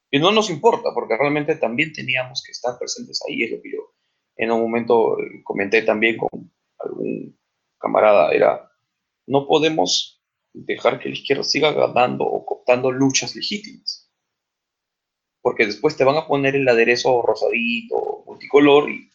Y 0.09 0.19
no 0.19 0.31
nos 0.31 0.49
importa, 0.49 0.89
porque 0.93 1.17
realmente 1.17 1.55
también 1.55 1.93
teníamos 1.93 2.41
que 2.43 2.51
estar 2.51 2.77
presentes 2.79 3.21
ahí, 3.27 3.43
es 3.43 3.51
lo 3.51 3.61
que 3.61 3.71
yo 3.71 3.93
en 4.37 4.51
un 4.51 4.61
momento 4.61 5.19
eh, 5.19 5.43
comenté 5.43 5.81
también 5.81 6.17
con 6.17 6.51
algún 6.79 7.37
camarada, 7.79 8.31
era, 8.31 8.71
no 9.25 9.47
podemos 9.47 10.16
dejar 10.65 10.99
que 10.99 11.09
la 11.09 11.15
izquierda 11.15 11.43
siga 11.43 11.71
ganando 11.71 12.25
o 12.25 12.45
cooptando 12.45 12.91
luchas 12.91 13.35
legítimas, 13.35 14.09
porque 15.41 15.65
después 15.65 15.95
te 15.95 16.03
van 16.03 16.17
a 16.17 16.27
poner 16.27 16.55
el 16.55 16.67
aderezo 16.67 17.21
rosadito, 17.21 18.23
multicolor, 18.25 18.89
y 18.89 19.09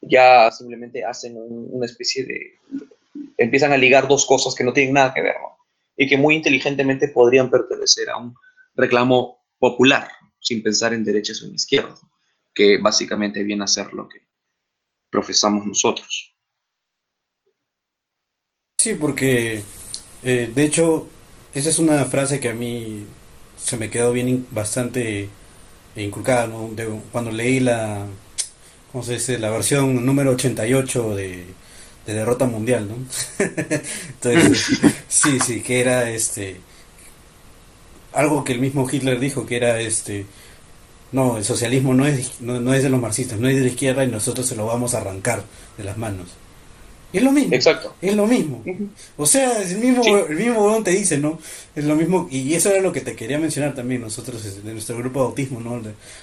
ya 0.00 0.50
simplemente 0.50 1.04
hacen 1.04 1.36
una 1.36 1.86
especie 1.86 2.24
de, 2.24 2.58
empiezan 3.38 3.72
a 3.72 3.76
ligar 3.76 4.08
dos 4.08 4.26
cosas 4.26 4.54
que 4.54 4.64
no 4.64 4.72
tienen 4.72 4.94
nada 4.94 5.14
que 5.14 5.22
ver, 5.22 5.36
¿no? 5.40 5.56
Y 5.96 6.08
que 6.08 6.16
muy 6.16 6.34
inteligentemente 6.34 7.08
podrían 7.08 7.50
pertenecer 7.50 8.10
a 8.10 8.16
un 8.16 8.34
reclamo 8.74 9.44
popular, 9.58 10.08
sin 10.40 10.62
pensar 10.62 10.92
en 10.92 11.04
derechas 11.04 11.42
o 11.42 11.46
en 11.46 11.54
izquierdas, 11.54 12.00
que 12.52 12.78
básicamente 12.78 13.44
viene 13.44 13.64
a 13.64 13.68
ser 13.68 13.92
lo 13.92 14.08
que 14.08 14.26
profesamos 15.10 15.64
nosotros. 15.66 16.34
Sí, 18.78 18.94
porque 18.96 19.62
eh, 20.22 20.50
de 20.54 20.64
hecho 20.64 21.06
esa 21.54 21.68
es 21.68 21.78
una 21.78 22.04
frase 22.06 22.40
que 22.40 22.48
a 22.48 22.54
mí 22.54 23.04
se 23.56 23.76
me 23.76 23.90
quedó 23.90 24.12
bien 24.12 24.46
bastante 24.50 25.28
inculcada, 25.96 26.50
cuando 27.12 27.30
leí 27.30 27.60
la, 27.60 28.06
¿cómo 28.90 29.04
se 29.04 29.14
dice? 29.14 29.38
La 29.38 29.50
versión 29.50 30.04
número 30.06 30.30
88 30.32 31.14
de, 31.14 31.44
de 32.06 32.14
Derrota 32.14 32.46
Mundial, 32.46 32.88
¿no? 32.88 32.96
Entonces, 34.08 34.80
sí, 35.08 35.38
sí, 35.40 35.60
que 35.60 35.80
era 35.80 36.10
este 36.10 36.60
algo 38.12 38.44
que 38.44 38.52
el 38.52 38.60
mismo 38.60 38.88
Hitler 38.90 39.18
dijo 39.18 39.46
que 39.46 39.56
era 39.56 39.80
este 39.80 40.26
no 41.12 41.38
el 41.38 41.44
socialismo 41.44 41.94
no 41.94 42.06
es 42.06 42.40
no, 42.40 42.74
es 42.74 42.82
de 42.82 42.90
los 42.90 43.00
marxistas 43.00 43.38
no 43.38 43.48
es 43.48 43.56
de 43.56 43.62
la 43.62 43.68
izquierda 43.68 44.04
y 44.04 44.08
nosotros 44.08 44.46
se 44.46 44.56
lo 44.56 44.66
vamos 44.66 44.94
a 44.94 44.98
arrancar 44.98 45.44
de 45.78 45.84
las 45.84 45.96
manos 45.96 46.28
es 47.12 47.22
lo 47.22 47.32
mismo. 47.32 47.54
Exacto. 47.54 47.94
Es 48.00 48.14
lo 48.14 48.26
mismo. 48.26 48.64
O 49.16 49.26
sea 49.26 49.60
el 49.62 49.78
mismo 49.78 50.02
el 50.28 50.36
mismo 50.36 50.82
te 50.82 50.90
dice 50.90 51.18
no 51.18 51.38
es 51.74 51.84
lo 51.84 51.94
mismo 51.96 52.28
y 52.30 52.54
eso 52.54 52.70
era 52.70 52.80
lo 52.80 52.92
que 52.92 53.00
te 53.00 53.14
quería 53.14 53.38
mencionar 53.38 53.74
también 53.74 54.00
nosotros 54.00 54.64
de 54.64 54.72
nuestro 54.72 54.96
grupo 54.96 55.20
de 55.20 55.26
autismo 55.26 55.60
no 55.60 55.80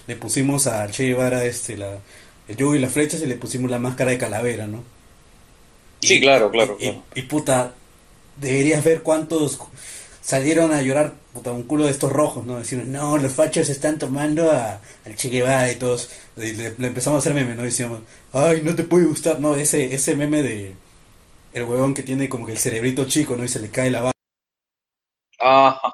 le, 0.08 0.16
pusimos 0.16 0.68
a 0.68 0.90
Che 0.90 1.06
Guevara 1.06 1.46
este 1.46 1.78
la 1.78 1.98
el 2.48 2.58
yugo 2.58 2.76
y 2.76 2.80
las 2.80 2.92
flechas 2.92 3.22
y 3.22 3.28
le 3.28 3.36
pusimos 3.36 3.70
la 3.70 3.80
máscara 3.80 4.12
de 4.12 4.18
calavera 4.18 4.68
no 4.68 4.84
sí 6.02 6.20
claro 6.20 6.50
claro, 6.50 6.78
y 7.16 7.22
puta 7.24 7.74
deberías 8.38 8.84
ver 8.84 9.02
cuántos 9.02 9.60
salieron 10.30 10.72
a 10.74 10.82
llorar 10.84 11.14
puta, 11.34 11.52
un 11.52 11.64
culo 11.64 11.86
de 11.86 11.92
estos 11.92 12.12
rojos, 12.12 12.46
¿no? 12.46 12.60
Decir, 12.60 12.86
no, 12.86 13.18
los 13.18 13.34
fachos 13.34 13.68
están 13.70 13.98
tomando 13.98 14.52
a, 14.52 14.80
al 15.06 15.16
Che 15.16 15.30
Guevara 15.30 15.72
y 15.72 15.76
todos. 15.76 16.10
le, 16.36 16.68
empezamos 16.68 17.18
a 17.18 17.20
hacer 17.20 17.34
meme, 17.34 17.56
¿no? 17.56 17.64
Decíamos, 17.64 18.02
ay, 18.32 18.62
no 18.64 18.76
te 18.76 18.84
puede 18.84 19.06
gustar, 19.08 19.40
¿no? 19.40 19.56
Ese, 19.56 19.94
ese 19.94 20.16
meme 20.16 20.44
de 20.44 20.76
el 21.54 21.64
huevón 21.66 21.94
que 21.96 22.04
tiene 22.04 22.30
como 22.30 22.46
que 22.46 22.54
el 22.54 22.60
cerebrito 22.60 23.06
chico, 23.06 23.36
¿no? 23.38 23.44
Y 23.46 23.50
se 23.50 23.60
le 23.62 23.70
cae 23.72 23.92
la 23.92 24.02
barra. 24.02 24.14
Ah. 25.40 25.94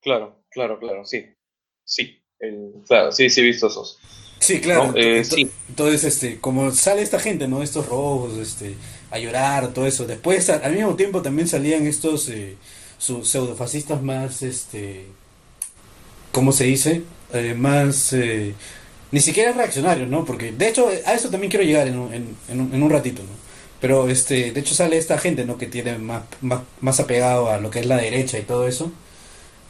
Claro, 0.00 0.42
claro, 0.50 0.78
claro, 0.78 1.04
sí. 1.04 1.36
Sí. 1.84 2.22
Claro, 2.86 3.12
sí, 3.12 3.30
sí 3.30 3.40
he 3.40 3.44
visto 3.44 3.68
esos. 3.68 3.98
Sí, 4.38 4.60
claro. 4.60 4.92
Eh, 4.96 5.24
entonces, 5.68 6.04
este, 6.04 6.38
como 6.38 6.70
sale 6.72 7.02
esta 7.02 7.18
gente, 7.18 7.48
¿no? 7.48 7.62
Estos 7.62 7.86
rojos, 7.86 8.36
este, 8.38 8.74
a 9.10 9.18
llorar, 9.18 9.72
todo 9.72 9.86
eso. 9.86 10.06
Después, 10.06 10.48
al 10.50 10.72
mismo 10.74 10.94
tiempo, 10.94 11.22
también 11.22 11.48
salían 11.48 11.86
estos 11.86 12.28
eh, 12.28 12.56
pseudofascistas 12.98 14.02
más, 14.02 14.42
este, 14.42 15.06
¿cómo 16.32 16.52
se 16.52 16.64
dice? 16.64 17.02
Eh, 17.32 17.54
más, 17.54 18.12
eh, 18.12 18.54
ni 19.10 19.20
siquiera 19.20 19.52
reaccionarios, 19.52 20.08
¿no? 20.08 20.24
Porque, 20.24 20.52
de 20.52 20.68
hecho, 20.68 20.88
a 21.06 21.14
eso 21.14 21.30
también 21.30 21.50
quiero 21.50 21.64
llegar 21.64 21.88
en 21.88 21.98
un, 21.98 22.14
en, 22.14 22.36
en 22.48 22.82
un 22.82 22.90
ratito, 22.90 23.22
¿no? 23.22 23.46
Pero, 23.80 24.08
este, 24.08 24.52
de 24.52 24.60
hecho, 24.60 24.74
sale 24.74 24.98
esta 24.98 25.18
gente, 25.18 25.44
¿no? 25.44 25.58
Que 25.58 25.66
tiene 25.66 25.98
más, 25.98 26.22
más, 26.40 26.60
más 26.80 27.00
apegado 27.00 27.50
a 27.50 27.58
lo 27.58 27.70
que 27.70 27.80
es 27.80 27.86
la 27.86 27.96
derecha 27.96 28.38
y 28.38 28.42
todo 28.42 28.68
eso. 28.68 28.92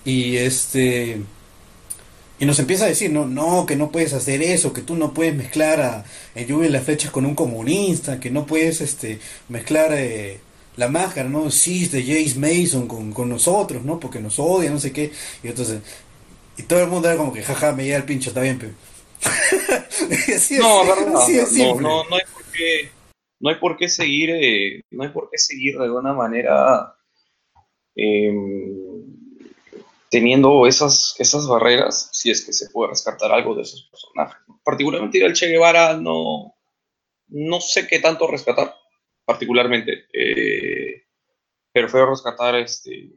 Y, 0.05 0.37
este 0.37 1.23
y 2.39 2.45
nos 2.45 2.59
empieza 2.59 2.85
a 2.85 2.89
decir, 2.89 3.11
no, 3.11 3.27
no, 3.27 3.65
que 3.65 3.77
no 3.77 3.91
puedes 3.91 4.13
hacer 4.13 4.43
eso, 4.43 4.73
que 4.73 4.83
tú 4.83 4.95
no 4.95 5.15
puedes 5.15 5.35
mezclar 5.35 5.81
a 5.81 6.05
el 6.35 6.47
Lluvia 6.47 6.69
y 6.69 6.73
las 6.73 6.85
flechas 6.85 7.11
con 7.11 7.25
un 7.25 7.35
comunista, 7.35 8.21
que 8.21 8.31
no 8.31 8.45
puedes 8.47 8.83
este 8.83 9.21
mezclar 9.49 9.93
eh, 9.95 10.41
la 10.77 10.89
máscara, 10.89 11.29
¿no? 11.31 11.51
Sí, 11.51 11.87
de 11.87 12.03
Jace 12.03 12.39
Mason 12.39 12.87
con, 12.87 13.13
con, 13.13 13.31
nosotros, 13.31 13.85
¿no? 13.85 13.99
Porque 13.99 14.21
nos 14.21 14.39
odia, 14.39 14.71
no 14.71 14.79
sé 14.79 14.93
qué. 14.93 15.11
Y 15.43 15.49
entonces, 15.49 15.81
y 16.59 16.65
todo 16.65 16.83
el 16.83 16.89
mundo 16.89 17.09
era 17.09 17.17
como 17.17 17.33
que, 17.33 17.43
jaja, 17.43 17.73
me 17.73 17.85
llega 17.85 17.97
el 17.97 18.05
pincho, 18.05 18.31
está 18.31 18.43
bien, 18.43 18.59
pero... 18.59 18.73
no, 20.61 20.85
no, 20.85 20.97
no, 20.97 21.81
no, 21.81 22.05
no, 22.05 22.17
hay 22.17 22.23
por 22.33 22.45
qué, 22.53 22.91
no 23.41 23.49
hay 23.49 23.55
por 23.57 23.77
qué 23.79 23.89
seguir, 23.89 24.31
eh, 24.31 24.83
no 24.91 25.05
hay 25.05 25.09
por 25.09 25.31
qué 25.31 25.39
seguir 25.39 25.79
de 25.79 25.85
alguna 25.85 26.13
manera... 26.13 26.95
Eh, 27.97 28.31
teniendo 30.11 30.66
esas, 30.66 31.15
esas 31.19 31.47
barreras, 31.47 32.11
si 32.12 32.31
es 32.31 32.45
que 32.45 32.53
se 32.53 32.70
puede 32.70 32.91
rescatar 32.91 33.33
algo 33.33 33.55
de 33.55 33.62
esos 33.62 33.89
personajes. 33.91 34.37
Particularmente 34.65 35.24
el 35.24 35.35
Che 35.35 35.49
Guevara 35.49 35.97
no, 35.97 36.55
no 37.28 37.61
sé 37.61 37.87
qué 37.87 37.99
tanto 37.99 38.27
rescatar, 38.27 38.74
particularmente. 39.24 40.07
Eh, 40.12 41.05
prefiero 41.73 42.11
rescatar 42.11 42.55
este, 42.57 43.11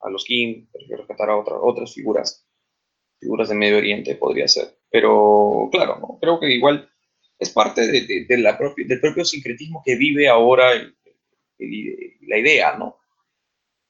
a, 0.00 0.10
los 0.10 0.24
King, 0.24 0.66
prefiero 0.72 1.02
rescatar 1.02 1.30
a 1.30 1.36
otras 1.36 1.92
figuras, 1.92 2.46
figuras 3.20 3.48
de 3.48 3.54
Medio 3.54 3.78
Oriente 3.78 4.14
podría 4.14 4.48
ser. 4.48 4.78
Pero 4.90 5.68
claro, 5.70 6.18
creo 6.20 6.40
que 6.40 6.50
igual 6.50 6.88
es 7.38 7.50
parte 7.50 7.86
de, 7.86 8.38
la 8.38 8.58
del 8.76 9.00
propio 9.00 9.24
sincretismo 9.24 9.82
que 9.84 9.96
vive 9.96 10.28
ahora 10.28 10.72
la 11.58 12.38
idea, 12.38 12.76
¿no? 12.76 12.98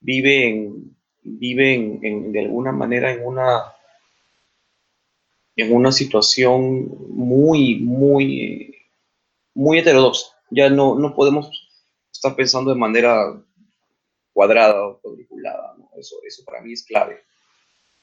Vive, 0.01 0.47
en, 0.47 0.95
vive 1.21 1.73
en, 1.73 2.31
de 2.31 2.39
alguna 2.39 2.71
manera 2.71 3.11
en 3.11 3.25
una, 3.25 3.73
en 5.55 5.73
una 5.73 5.91
situación 5.91 6.87
muy, 7.09 7.77
muy, 7.79 8.75
muy 9.53 9.79
heterodoxa. 9.79 10.35
Ya 10.51 10.69
no, 10.69 10.95
no 10.95 11.15
podemos 11.15 11.69
estar 12.11 12.35
pensando 12.35 12.71
de 12.73 12.79
manera 12.79 13.41
cuadrada 14.33 14.87
o 14.87 14.99
cuadriculada. 14.99 15.75
Eso, 15.97 16.15
eso 16.25 16.43
para 16.45 16.61
mí 16.61 16.73
es 16.73 16.83
clave. 16.83 17.23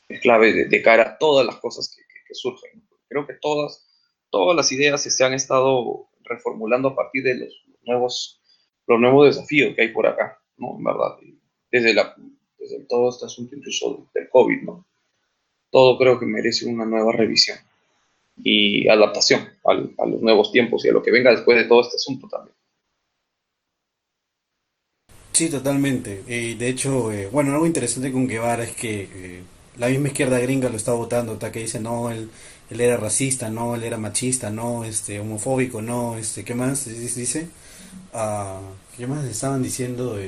Es 0.09 0.21
clave 0.21 0.67
de, 0.67 0.83
cara 0.83 1.03
a 1.03 1.19
todas 1.19 1.45
las 1.47 1.57
cosas 1.57 1.95
que, 1.95 2.03
que 2.27 2.35
surgen. 2.35 2.87
Creo 3.09 3.27
que 3.27 3.35
todas 3.35 3.87
todas 4.31 4.57
las 4.57 4.71
ideas 4.73 5.03
se 5.03 5.25
han 5.25 5.35
estado 5.35 6.09
reformulando 6.25 6.89
a 6.89 6.97
partir 6.97 7.23
de 7.23 7.37
los 7.37 7.65
nuevos, 7.85 8.43
los 8.87 9.01
nuevos 9.01 9.35
desafíos 9.35 9.75
que 9.75 9.83
hay 9.83 9.89
por 9.89 10.07
acá, 10.07 10.39
¿no? 10.57 10.77
En 10.77 10.85
verdad, 10.85 11.17
desde, 11.71 11.95
la, 11.95 12.15
desde 12.69 12.85
todo 12.85 13.11
este 13.11 13.27
asunto 13.27 13.57
incluso 13.57 14.07
del 14.15 14.29
COVID, 14.29 14.63
¿no? 14.63 14.85
Todo 15.71 15.99
creo 15.99 16.19
que 16.19 16.27
merece 16.27 16.67
una 16.67 16.85
nueva 16.85 17.13
revisión 17.13 17.59
y 18.43 18.89
adaptación 18.89 19.49
a 19.65 19.75
los 20.07 20.21
nuevos 20.21 20.53
tiempos 20.53 20.85
y 20.85 20.89
a 20.89 20.93
lo 20.93 21.03
que 21.03 21.11
venga 21.11 21.31
después 21.31 21.57
de 21.59 21.65
todo 21.65 21.81
este 21.81 21.97
asunto 21.97 22.29
también. 22.29 22.55
Sí, 25.33 25.51
totalmente. 25.51 26.23
Y 26.27 26.55
de 26.55 26.69
hecho, 26.69 27.13
eh, 27.13 27.29
bueno, 27.31 27.53
algo 27.53 27.67
interesante 27.67 28.11
con 28.11 28.27
Guevara 28.27 28.65
es 28.65 28.75
que 28.75 29.09
eh, 29.13 29.43
la 29.77 29.89
misma 29.89 30.09
izquierda 30.09 30.39
gringa 30.39 30.71
lo 30.71 30.77
está 30.77 30.93
votando, 30.93 31.33
hasta 31.33 31.53
que 31.53 31.61
dice, 31.61 31.81
no, 31.81 32.11
él 32.11 32.31
él 32.71 32.81
era 32.81 32.97
racista, 32.97 33.49
no, 33.49 33.77
él 33.77 33.85
era 33.85 33.97
machista, 33.97 34.51
no, 34.51 34.85
este, 34.85 35.21
homofóbico, 35.21 35.83
no, 35.83 36.17
este, 36.17 36.45
¿qué 36.45 36.55
más 36.55 36.85
dice? 36.87 37.49
Ah, 38.13 38.61
¿Qué 38.97 39.07
más 39.07 39.25
estaban 39.27 39.63
diciendo? 39.63 40.19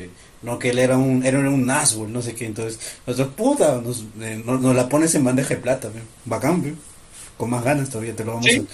no, 0.43 0.59
que 0.59 0.71
él 0.71 0.79
era 0.79 0.99
un, 0.99 1.25
era 1.25 1.39
un 1.39 1.67
Nazgûl, 1.67 2.13
no 2.13 2.23
sé 2.23 2.35
qué, 2.35 2.47
entonces, 2.47 3.01
nosotros, 3.07 3.35
puta, 3.35 3.81
nos, 3.81 4.05
eh, 4.21 4.43
nos, 4.45 4.75
la 4.75 4.89
pones 4.89 5.15
en 5.15 5.25
bandeja 5.25 5.55
de 5.55 5.61
plata, 5.61 5.91
bacán, 6.27 6.77
con 7.37 7.51
más 7.51 7.65
ganas 7.65 7.89
todavía 7.89 8.15
te 8.15 8.25
lo 8.25 8.35
vamos 8.35 8.47
a... 8.47 8.51
Sí, 8.51 8.69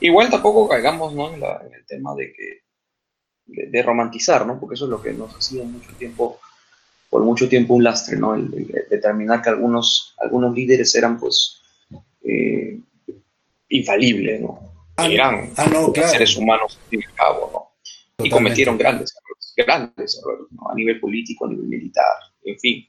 Igual 0.00 0.30
tampoco 0.30 0.68
caigamos, 0.68 1.12
¿no? 1.12 1.34
En, 1.34 1.40
la, 1.40 1.60
en 1.66 1.74
el 1.74 1.84
tema 1.84 2.14
de 2.14 2.32
que, 2.32 2.62
de, 3.46 3.82
romantizar, 3.82 4.46
¿no? 4.46 4.58
Porque 4.58 4.74
eso 4.74 4.84
es 4.84 4.90
lo 4.90 5.02
que 5.02 5.12
nos 5.12 5.34
ha 5.34 5.40
sido 5.40 5.64
mucho 5.64 5.90
tiempo, 5.98 6.38
por 7.10 7.24
mucho 7.24 7.48
tiempo 7.48 7.74
un 7.74 7.82
lastre, 7.82 8.16
¿no? 8.16 8.34
El, 8.34 8.50
determinar 8.90 9.42
que 9.42 9.50
algunos, 9.50 10.14
algunos 10.18 10.54
líderes 10.54 10.94
eran, 10.94 11.18
pues, 11.18 11.60
eh, 12.22 12.78
infalible, 13.68 14.38
¿no? 14.38 14.68
Ah, 14.98 15.06
Eran 15.06 15.52
ah, 15.56 16.08
seres 16.08 16.36
humanos, 16.36 16.76
al 16.90 17.14
cabo, 17.14 17.50
¿no? 17.52 18.24
Y 18.24 18.28
cometieron 18.28 18.76
grandes 18.76 19.14
errores, 19.14 19.54
grandes 19.56 20.18
errores, 20.20 20.48
¿no? 20.50 20.68
A 20.68 20.74
nivel 20.74 20.98
político, 20.98 21.46
a 21.46 21.50
nivel 21.50 21.68
militar, 21.68 22.04
en 22.42 22.58
fin. 22.58 22.88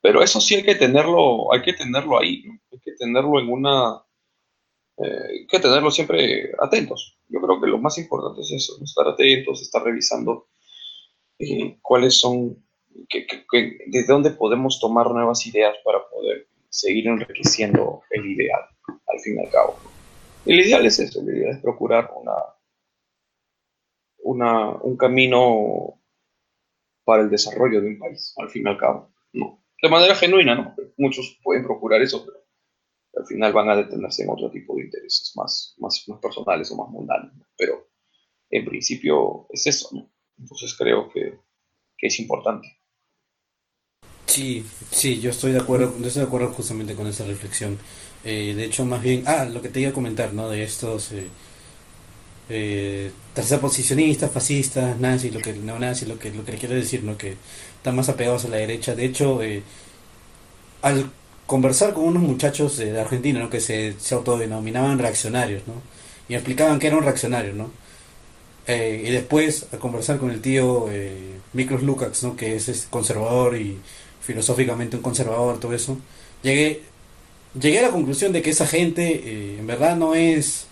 Pero 0.00 0.22
eso 0.22 0.40
sí 0.40 0.54
hay 0.54 0.62
que 0.62 0.76
tenerlo, 0.76 1.52
hay 1.52 1.60
que 1.60 1.74
tenerlo 1.74 2.18
ahí, 2.18 2.44
hay 2.72 2.80
que 2.82 2.92
tenerlo 2.92 3.38
en 3.38 3.50
una, 3.50 4.02
eh, 4.96 5.40
hay 5.40 5.46
que 5.46 5.60
tenerlo 5.60 5.90
siempre 5.90 6.50
atentos. 6.58 7.18
Yo 7.28 7.42
creo 7.42 7.60
que 7.60 7.66
lo 7.66 7.76
más 7.76 7.98
importante 7.98 8.40
es 8.40 8.50
eso, 8.50 8.82
estar 8.82 9.06
atentos, 9.06 9.60
estar 9.60 9.82
revisando 9.84 10.48
eh, 11.38 11.76
cuáles 11.82 12.14
son, 12.14 12.56
que, 13.06 13.26
desde 13.86 14.10
dónde 14.10 14.30
podemos 14.30 14.80
tomar 14.80 15.10
nuevas 15.10 15.46
ideas 15.46 15.76
para 15.84 16.08
poder 16.08 16.48
seguir 16.70 17.06
enriqueciendo 17.08 18.00
el 18.12 18.24
ideal, 18.24 18.62
al 18.88 19.20
fin 19.20 19.36
y 19.36 19.44
al 19.44 19.50
cabo. 19.50 19.76
El 20.44 20.60
ideal 20.60 20.86
es 20.86 20.98
eso, 20.98 21.20
el 21.20 21.36
ideal 21.36 21.56
es 21.56 21.62
procurar 21.62 22.10
una, 22.16 22.32
una, 24.18 24.70
un 24.70 24.96
camino 24.96 26.00
para 27.04 27.22
el 27.22 27.30
desarrollo 27.30 27.80
de 27.80 27.88
un 27.88 27.98
país, 27.98 28.34
al 28.38 28.48
fin 28.48 28.66
y 28.66 28.70
al 28.70 28.78
cabo. 28.78 29.12
No. 29.32 29.64
De 29.82 29.88
manera 29.88 30.14
genuina, 30.14 30.54
¿no? 30.54 30.74
Muchos 30.96 31.38
pueden 31.42 31.64
procurar 31.64 32.02
eso, 32.02 32.24
pero 32.24 32.40
al 33.16 33.26
final 33.26 33.52
van 33.52 33.70
a 33.70 33.76
detenerse 33.76 34.22
en 34.22 34.30
otro 34.30 34.50
tipo 34.50 34.76
de 34.76 34.84
intereses 34.84 35.32
más, 35.36 35.74
más, 35.78 36.04
más 36.08 36.20
personales 36.20 36.70
o 36.70 36.76
más 36.76 36.88
mundanos. 36.88 37.32
Pero 37.56 37.88
en 38.50 38.64
principio 38.64 39.46
es 39.50 39.66
eso, 39.66 39.88
¿no? 39.92 40.10
Entonces 40.38 40.74
creo 40.76 41.08
que, 41.10 41.38
que 41.96 42.06
es 42.06 42.20
importante. 42.20 42.79
Sí, 44.30 44.64
sí, 44.92 45.20
yo 45.20 45.30
estoy 45.30 45.52
de 45.52 45.58
acuerdo, 45.58 45.92
estoy 46.06 46.22
de 46.22 46.28
acuerdo 46.28 46.52
justamente 46.52 46.94
con 46.94 47.06
esa 47.08 47.24
reflexión. 47.24 47.78
Eh, 48.24 48.54
de 48.56 48.64
hecho, 48.64 48.84
más 48.84 49.02
bien, 49.02 49.24
ah, 49.26 49.44
lo 49.44 49.60
que 49.60 49.68
te 49.68 49.80
iba 49.80 49.90
a 49.90 49.92
comentar, 49.92 50.32
¿no? 50.34 50.48
De 50.48 50.62
estos 50.62 51.10
eh, 51.12 51.28
eh, 52.48 53.10
tercerposicionistas, 53.34 54.30
fascistas, 54.30 54.98
nazis, 54.98 55.32
lo 55.34 55.40
que 55.40 55.52
no 55.54 55.78
nazis, 55.78 56.08
lo 56.08 56.18
que 56.18 56.30
lo 56.32 56.44
que 56.44 56.52
le 56.52 56.58
quiero 56.58 56.74
decir, 56.74 57.02
¿no? 57.04 57.16
Que 57.18 57.36
están 57.76 57.96
más 57.96 58.08
apegados 58.08 58.44
a 58.44 58.48
la 58.48 58.56
derecha. 58.58 58.94
De 58.94 59.04
hecho, 59.04 59.42
eh, 59.42 59.62
al 60.82 61.10
conversar 61.46 61.92
con 61.94 62.04
unos 62.04 62.22
muchachos 62.22 62.76
de 62.78 62.98
Argentina, 63.00 63.40
¿no? 63.40 63.50
Que 63.50 63.60
se, 63.60 63.94
se 63.98 64.14
autodenominaban 64.14 64.98
reaccionarios, 64.98 65.62
¿no? 65.66 65.74
Y 66.28 66.34
explicaban 66.34 66.78
que 66.78 66.86
eran 66.88 67.02
reaccionarios, 67.02 67.56
¿no? 67.56 67.70
y 68.68 69.10
después, 69.10 69.66
al 69.72 69.80
conversar 69.80 70.18
con 70.18 70.30
el 70.30 70.40
tío 70.40 70.86
eh, 70.92 71.40
Miklos 71.52 71.82
Lukács, 71.82 72.22
¿no? 72.22 72.36
Que 72.36 72.54
es 72.56 72.86
conservador 72.88 73.56
y 73.56 73.78
filosóficamente 74.20 74.96
un 74.96 75.02
conservador, 75.02 75.58
todo 75.60 75.72
eso, 75.74 75.98
llegué, 76.42 76.82
llegué 77.60 77.78
a 77.80 77.82
la 77.82 77.90
conclusión 77.90 78.32
de 78.32 78.42
que 78.42 78.50
esa 78.50 78.66
gente 78.66 79.22
eh, 79.24 79.58
en 79.58 79.66
verdad 79.66 79.96
no 79.96 80.14
es, 80.14 80.66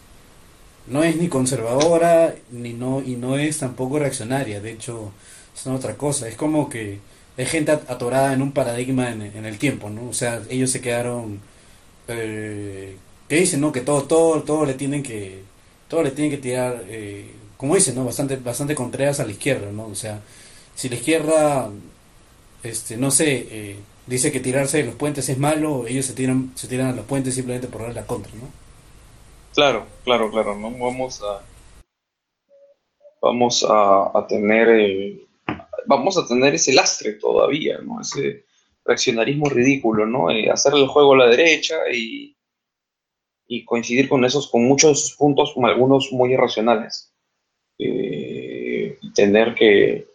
no 0.86 1.02
es 1.04 1.16
ni 1.16 1.28
conservadora 1.28 2.34
ni 2.50 2.72
no, 2.72 3.02
y 3.02 3.16
no 3.16 3.38
es 3.38 3.58
tampoco 3.58 3.98
reaccionaria, 3.98 4.60
de 4.60 4.72
hecho 4.72 5.12
es 5.54 5.66
otra 5.66 5.96
cosa, 5.96 6.28
es 6.28 6.36
como 6.36 6.68
que 6.68 7.00
hay 7.36 7.46
gente 7.46 7.72
atorada 7.72 8.32
en 8.32 8.42
un 8.42 8.52
paradigma 8.52 9.10
en, 9.10 9.44
el 9.44 9.58
tiempo, 9.58 9.90
¿no? 9.90 10.08
O 10.08 10.12
sea, 10.12 10.42
ellos 10.50 10.70
se 10.72 10.80
quedaron, 10.80 11.40
eh, 12.08 12.96
dicen, 13.28 13.60
¿no? 13.60 13.70
Que 13.70 13.80
todo, 13.80 14.04
todo, 14.04 14.42
todo 14.42 14.66
le 14.66 14.74
tienen 14.74 15.04
que, 15.04 15.42
todo 15.88 16.02
le 16.02 16.10
tienen 16.10 16.32
que 16.32 16.38
tirar, 16.38 16.84
eh, 16.88 17.30
como 17.56 17.76
dicen, 17.76 17.94
¿no? 17.94 18.04
Bastante, 18.04 18.36
bastante 18.36 18.74
contreras 18.74 19.20
a 19.20 19.24
la 19.24 19.30
izquierda, 19.30 19.70
¿no? 19.70 19.86
O 19.86 19.94
sea, 19.94 20.20
si 20.74 20.88
la 20.88 20.96
izquierda 20.96 21.70
este, 22.62 22.96
no 22.96 23.10
sé, 23.10 23.46
eh, 23.50 23.76
dice 24.06 24.32
que 24.32 24.40
tirarse 24.40 24.78
de 24.78 24.84
los 24.84 24.94
puentes 24.94 25.28
es 25.28 25.38
malo, 25.38 25.86
ellos 25.86 26.06
se 26.06 26.14
tiran, 26.14 26.52
se 26.54 26.68
tiran 26.68 26.88
a 26.88 26.92
los 26.92 27.06
puentes 27.06 27.34
simplemente 27.34 27.68
por 27.68 27.82
dar 27.82 27.94
la 27.94 28.06
contra, 28.06 28.32
¿no? 28.34 28.48
Claro, 29.54 29.86
claro, 30.04 30.30
claro, 30.30 30.56
¿no? 30.56 30.70
Vamos 30.70 31.22
a 31.22 31.42
vamos 33.20 33.66
a, 33.68 34.26
tener 34.28 35.18
vamos 35.86 36.16
a 36.16 36.26
tener 36.26 36.54
ese 36.54 36.72
lastre 36.72 37.14
todavía, 37.14 37.78
¿no? 37.78 38.00
Ese 38.00 38.44
reaccionarismo 38.84 39.46
ridículo, 39.46 40.06
¿no? 40.06 40.30
Eh, 40.30 40.50
hacer 40.50 40.74
el 40.74 40.86
juego 40.86 41.14
a 41.14 41.18
la 41.18 41.28
derecha 41.28 41.76
y, 41.92 42.36
y 43.46 43.64
coincidir 43.64 44.08
con 44.08 44.24
esos, 44.24 44.48
con 44.50 44.64
muchos 44.64 45.14
puntos, 45.18 45.54
algunos 45.62 46.12
muy 46.12 46.32
irracionales. 46.32 47.12
Eh, 47.78 48.98
tener 49.14 49.54
que 49.54 50.07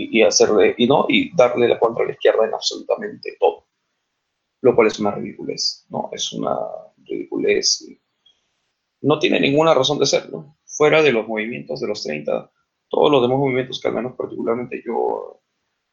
y, 0.00 0.22
hacerle, 0.22 0.76
y, 0.78 0.86
¿no? 0.86 1.06
y 1.08 1.34
darle 1.34 1.68
la 1.68 1.78
contra 1.78 2.04
a 2.04 2.06
la 2.06 2.12
izquierda 2.12 2.46
en 2.46 2.54
absolutamente 2.54 3.36
todo. 3.40 3.66
Lo 4.60 4.74
cual 4.74 4.86
es 4.86 4.98
una 5.00 5.10
ridiculez, 5.10 5.86
¿no? 5.88 6.08
Es 6.12 6.32
una 6.32 6.56
ridiculez. 6.98 7.84
No 9.00 9.18
tiene 9.18 9.40
ninguna 9.40 9.74
razón 9.74 9.98
de 9.98 10.06
ser, 10.06 10.30
¿no? 10.30 10.56
Fuera 10.64 11.02
de 11.02 11.12
los 11.12 11.26
movimientos 11.26 11.80
de 11.80 11.88
los 11.88 12.02
30, 12.04 12.50
todos 12.88 13.10
los 13.10 13.22
demás 13.22 13.38
movimientos 13.38 13.80
que 13.80 13.88
al 13.88 13.94
menos 13.94 14.14
particularmente 14.16 14.82
yo 14.86 15.40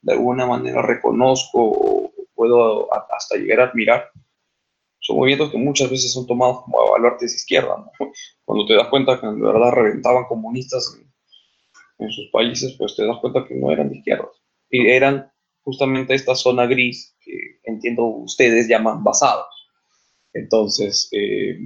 de 0.02 0.14
alguna 0.14 0.46
manera 0.46 0.84
reconozco 0.84 1.60
o 1.60 2.12
puedo 2.36 2.88
hasta 2.94 3.38
llegar 3.38 3.62
a 3.62 3.64
admirar, 3.72 4.12
son 5.00 5.18
movimientos 5.18 5.52
que 5.52 5.58
muchas 5.58 5.90
veces 5.90 6.14
son 6.14 6.28
tomados 6.28 6.64
como 6.64 6.92
baluartes 6.92 7.32
de 7.32 7.38
izquierda, 7.38 7.78
¿no? 7.78 7.92
Cuando 8.46 8.68
te 8.68 8.76
das 8.76 8.88
cuenta 8.90 9.20
que 9.20 9.26
en 9.26 9.42
verdad 9.42 9.72
reventaban 9.72 10.26
comunistas 10.26 10.96
en 11.00 11.12
sus 12.12 12.30
países, 12.32 12.76
pues 12.78 12.96
te 12.96 13.06
das 13.06 13.18
cuenta 13.20 13.46
que 13.48 13.56
no 13.56 13.72
eran 13.72 13.90
de 13.90 13.98
izquierdas. 13.98 14.30
Y 14.70 14.88
eran 14.88 15.32
justamente 15.62 16.14
esta 16.14 16.36
zona 16.36 16.66
gris 16.66 17.16
que 17.20 17.60
entiendo 17.64 18.06
ustedes 18.06 18.68
llaman 18.68 19.04
basados. 19.04 19.48
Entonces, 20.34 21.10
eh, 21.12 21.58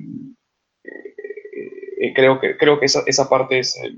eh, 2.00 2.14
creo 2.14 2.40
que, 2.40 2.56
creo 2.58 2.80
que 2.80 2.86
esa, 2.86 3.04
esa 3.06 3.28
parte 3.30 3.60
es... 3.60 3.76
Eh, 3.78 3.98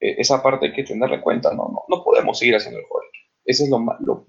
esa 0.00 0.42
parte 0.42 0.66
hay 0.66 0.72
que 0.72 0.84
tenerla 0.84 1.16
en 1.16 1.20
cuenta, 1.20 1.50
no, 1.50 1.68
no, 1.68 1.82
no 1.86 2.02
podemos 2.02 2.38
seguir 2.38 2.56
haciendo 2.56 2.78
el 2.78 2.86
juego. 2.86 3.06
Eso 3.44 3.64
es 3.64 3.70
lo, 3.70 3.84
lo, 4.00 4.26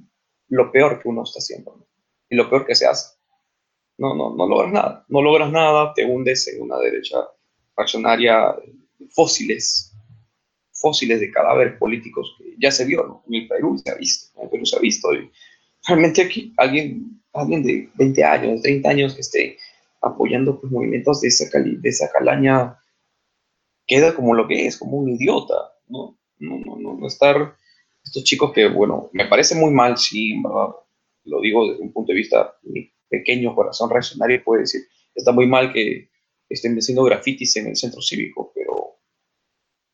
lo, 0.49 0.71
peor 0.71 1.01
que 1.01 1.07
uno 1.07 1.23
está 1.23 1.39
haciendo, 1.39 1.87
y 2.29 2.35
lo 2.35 2.49
peor 2.49 2.65
que 2.65 2.75
se 2.75 2.87
hace. 2.87 3.17
no, 3.97 4.13
no, 4.13 4.35
no 4.35 4.47
logras 4.47 4.73
nada. 4.73 5.05
No 5.07 5.21
logras 5.21 5.49
nada, 5.49 5.93
te 5.93 6.03
hundes 6.03 6.45
en 6.49 6.61
una 6.61 6.77
derecha 6.77 7.25
reaccionaria 7.77 8.53
fósiles, 9.11 9.90
fósiles 10.81 11.19
de 11.19 11.31
cadáveres 11.31 11.77
políticos 11.77 12.35
que 12.37 12.55
ya 12.59 12.71
se 12.71 12.85
vio, 12.85 13.05
¿no? 13.05 13.23
En 13.27 13.43
el 13.43 13.47
Perú 13.47 13.77
se 13.77 13.91
ha 13.91 13.95
visto, 13.95 14.37
en 14.37 14.43
el 14.45 14.49
Perú 14.49 14.65
se 14.65 14.75
ha 14.75 14.79
visto. 14.79 15.09
Realmente 15.87 16.21
aquí 16.21 16.53
alguien, 16.57 17.21
alguien 17.33 17.63
de 17.63 17.89
20 17.95 18.23
años, 18.23 18.61
30 18.61 18.89
años 18.89 19.15
que 19.15 19.21
esté 19.21 19.57
apoyando 20.01 20.59
pues, 20.59 20.71
movimientos 20.71 21.21
de 21.21 21.27
esa, 21.27 21.45
de 21.59 21.89
esa 21.89 22.09
calaña 22.11 22.77
queda 23.85 24.15
como 24.15 24.33
lo 24.33 24.47
que 24.47 24.65
es, 24.65 24.77
como 24.77 24.97
un 24.97 25.09
idiota, 25.09 25.73
¿no? 25.87 26.17
No, 26.39 26.57
no, 26.57 26.75
no, 26.77 26.97
no 26.97 27.07
estar 27.07 27.55
estos 28.03 28.23
chicos 28.23 28.51
que, 28.51 28.67
bueno, 28.67 29.09
me 29.13 29.25
parece 29.27 29.55
muy 29.55 29.71
mal, 29.71 29.97
sí, 29.97 30.41
verdad, 30.41 30.75
lo 31.25 31.41
digo 31.41 31.69
desde 31.69 31.83
un 31.83 31.93
punto 31.93 32.11
de 32.11 32.17
vista, 32.17 32.55
mi 32.63 32.91
pequeño 33.09 33.53
corazón 33.53 33.89
reaccionario 33.89 34.43
puede 34.43 34.61
decir, 34.61 34.81
está 35.13 35.31
muy 35.31 35.45
mal 35.45 35.71
que 35.71 36.09
estén 36.49 36.75
haciendo 36.77 37.03
grafitis 37.03 37.55
en 37.57 37.67
el 37.67 37.75
centro 37.75 38.01
cívico, 38.01 38.51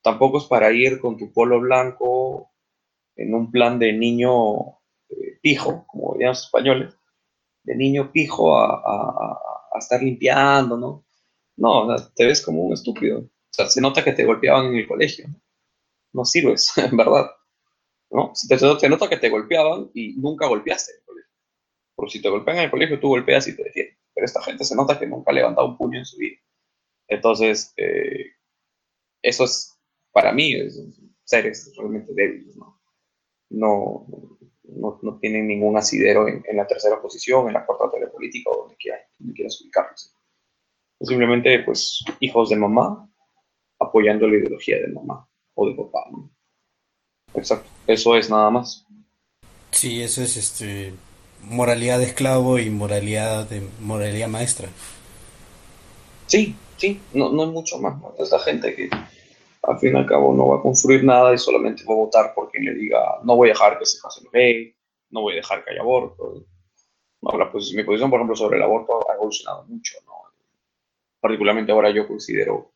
tampoco 0.01 0.37
es 0.37 0.45
para 0.45 0.71
ir 0.71 0.99
con 0.99 1.17
tu 1.17 1.31
polo 1.31 1.59
blanco 1.59 2.51
en 3.15 3.33
un 3.33 3.51
plan 3.51 3.79
de 3.79 3.93
niño 3.93 4.79
eh, 5.09 5.39
pijo, 5.41 5.85
como 5.87 6.13
dirían 6.13 6.29
los 6.29 6.43
españoles, 6.43 6.95
de 7.63 7.75
niño 7.75 8.11
pijo 8.11 8.57
a, 8.57 9.39
estar 9.77 10.01
limpiando, 10.01 10.77
¿no? 10.77 11.05
No, 11.57 11.95
te 12.15 12.25
ves 12.25 12.41
como 12.43 12.63
un 12.63 12.73
estúpido. 12.73 13.19
O 13.19 13.29
sea, 13.51 13.67
se 13.67 13.81
nota 13.81 14.03
que 14.03 14.13
te 14.13 14.25
golpeaban 14.25 14.67
en 14.67 14.75
el 14.75 14.87
colegio. 14.87 15.27
No, 16.13 16.25
sirves, 16.25 16.71
en 16.77 16.97
verdad. 16.97 17.29
¿no? 18.09 18.31
Si 18.33 18.47
te, 18.47 18.57
se 18.57 18.89
nota 18.89 19.09
que 19.09 19.17
te 19.17 19.29
golpeaban 19.29 19.91
y 19.93 20.13
nunca 20.13 20.47
golpeaste 20.47 20.93
en 20.93 20.97
el 20.97 21.05
colegio. 21.05 21.31
Porque 21.95 22.11
si 22.11 22.21
te 22.21 22.29
golpean 22.29 22.57
en 22.57 22.63
el 22.63 22.71
colegio, 22.71 22.99
tú 22.99 23.09
golpeas 23.09 23.47
y 23.47 23.55
te 23.55 23.63
defiendes. 23.63 23.97
Pero 24.13 24.25
esta 24.25 24.41
gente 24.41 24.63
se 24.63 24.75
nota 24.75 24.97
que 24.97 25.05
nunca 25.05 25.31
ha 25.31 25.65
un 25.65 25.77
puño 25.77 25.99
en 25.99 26.05
su 26.05 26.17
vida. 26.17 26.37
Entonces, 27.07 27.73
eh, 27.77 28.31
eso 29.21 29.43
es, 29.43 29.76
para 30.17 30.31
mí, 30.31 30.51
es, 30.51 30.81
seres 31.23 31.71
realmente 31.77 32.11
débiles, 32.11 32.55
¿no? 32.55 32.81
No, 33.51 34.07
no, 34.63 34.99
no 34.99 35.19
tienen 35.19 35.45
ningún 35.47 35.77
asidero 35.77 36.27
en, 36.27 36.43
la 36.57 36.65
tercera 36.65 36.99
posición, 36.99 37.45
en 37.45 37.53
la 37.53 37.63
cuarta 37.63 37.91
telepolítica 37.91 38.49
o 38.49 38.61
donde 38.61 38.75
quieras, 38.77 39.01
donde 39.19 39.35
quieras 39.35 39.61
ubicarlos. 39.61 40.15
Simplemente, 41.01 41.59
pues, 41.59 42.03
hijos 42.19 42.49
de 42.49 42.55
mamá 42.55 43.07
apoyando 43.77 44.27
la 44.27 44.37
ideología 44.37 44.77
de 44.77 44.87
mamá 44.87 45.29
o 45.53 45.69
de 45.69 45.75
papá, 45.75 45.99
¿no? 46.11 46.31
Exacto, 47.35 47.69
eso 47.85 48.15
es 48.15 48.27
nada 48.31 48.49
más. 48.49 48.87
Sí, 49.69 50.01
eso 50.01 50.23
es 50.23 50.35
este 50.35 50.93
moralidad 51.43 51.99
de 51.99 52.05
esclavo 52.05 52.57
y 52.57 52.71
moralidad 52.71 53.47
de 53.47 53.61
moralidad 53.81 54.29
maestra. 54.29 54.67
Sí, 56.25 56.55
sí, 56.77 56.99
no, 57.13 57.31
no 57.31 57.43
hay 57.43 57.49
mucho 57.49 57.77
más. 57.77 58.01
¿no? 58.01 58.15
Esta 58.17 58.39
gente 58.39 58.73
que 58.73 58.89
al 59.67 59.79
fin 59.79 59.95
y 59.95 59.97
al 59.99 60.05
cabo 60.05 60.33
no 60.33 60.47
va 60.47 60.57
a 60.57 60.61
construir 60.61 61.03
nada 61.03 61.33
y 61.33 61.37
solamente 61.37 61.83
va 61.83 61.93
a 61.93 61.97
votar 61.97 62.33
por 62.33 62.49
quien 62.49 62.65
le 62.65 62.73
diga 62.73 63.19
no 63.23 63.35
voy 63.35 63.49
a 63.49 63.51
dejar 63.51 63.77
que 63.77 63.85
se 63.85 64.01
casen 64.01 64.23
los 64.23 64.33
no 65.09 65.21
voy 65.21 65.33
a 65.33 65.37
dejar 65.37 65.63
que 65.63 65.71
haya 65.71 65.81
aborto. 65.81 66.45
No, 67.21 67.51
pues, 67.51 67.73
mi 67.73 67.83
posición, 67.83 68.09
por 68.09 68.19
ejemplo, 68.19 68.35
sobre 68.35 68.57
el 68.57 68.63
aborto 68.63 69.09
ha 69.09 69.15
evolucionado 69.15 69.65
mucho. 69.65 69.97
¿no? 70.05 70.13
Particularmente 71.19 71.71
ahora 71.71 71.89
yo 71.91 72.07
considero 72.07 72.71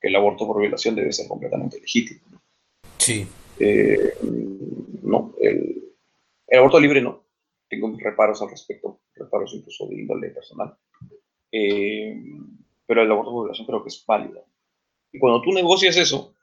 que 0.00 0.08
el 0.08 0.16
aborto 0.16 0.46
por 0.46 0.60
violación 0.60 0.94
debe 0.94 1.12
ser 1.12 1.26
completamente 1.26 1.80
legítimo. 1.80 2.20
Sí. 2.98 3.26
Eh, 3.58 4.14
no, 5.02 5.34
el, 5.40 5.94
aborto 6.52 6.78
libre 6.78 7.00
no. 7.00 7.24
Tengo 7.68 7.92
reparos 7.98 8.40
al 8.42 8.50
respecto, 8.50 9.00
reparos 9.14 9.52
incluso 9.54 9.86
de 9.88 9.96
índole 9.96 10.30
personal. 10.30 10.76
Eh, 11.50 12.22
pero 12.86 13.02
el 13.02 13.10
aborto 13.10 13.32
por 13.32 13.44
violación 13.44 13.66
creo 13.66 13.82
que 13.82 13.88
es 13.88 14.04
válido. 14.06 14.44
Y 15.16 15.18
cuando 15.18 15.40
tú 15.40 15.50
negocias 15.50 15.96
eso, 15.96 16.34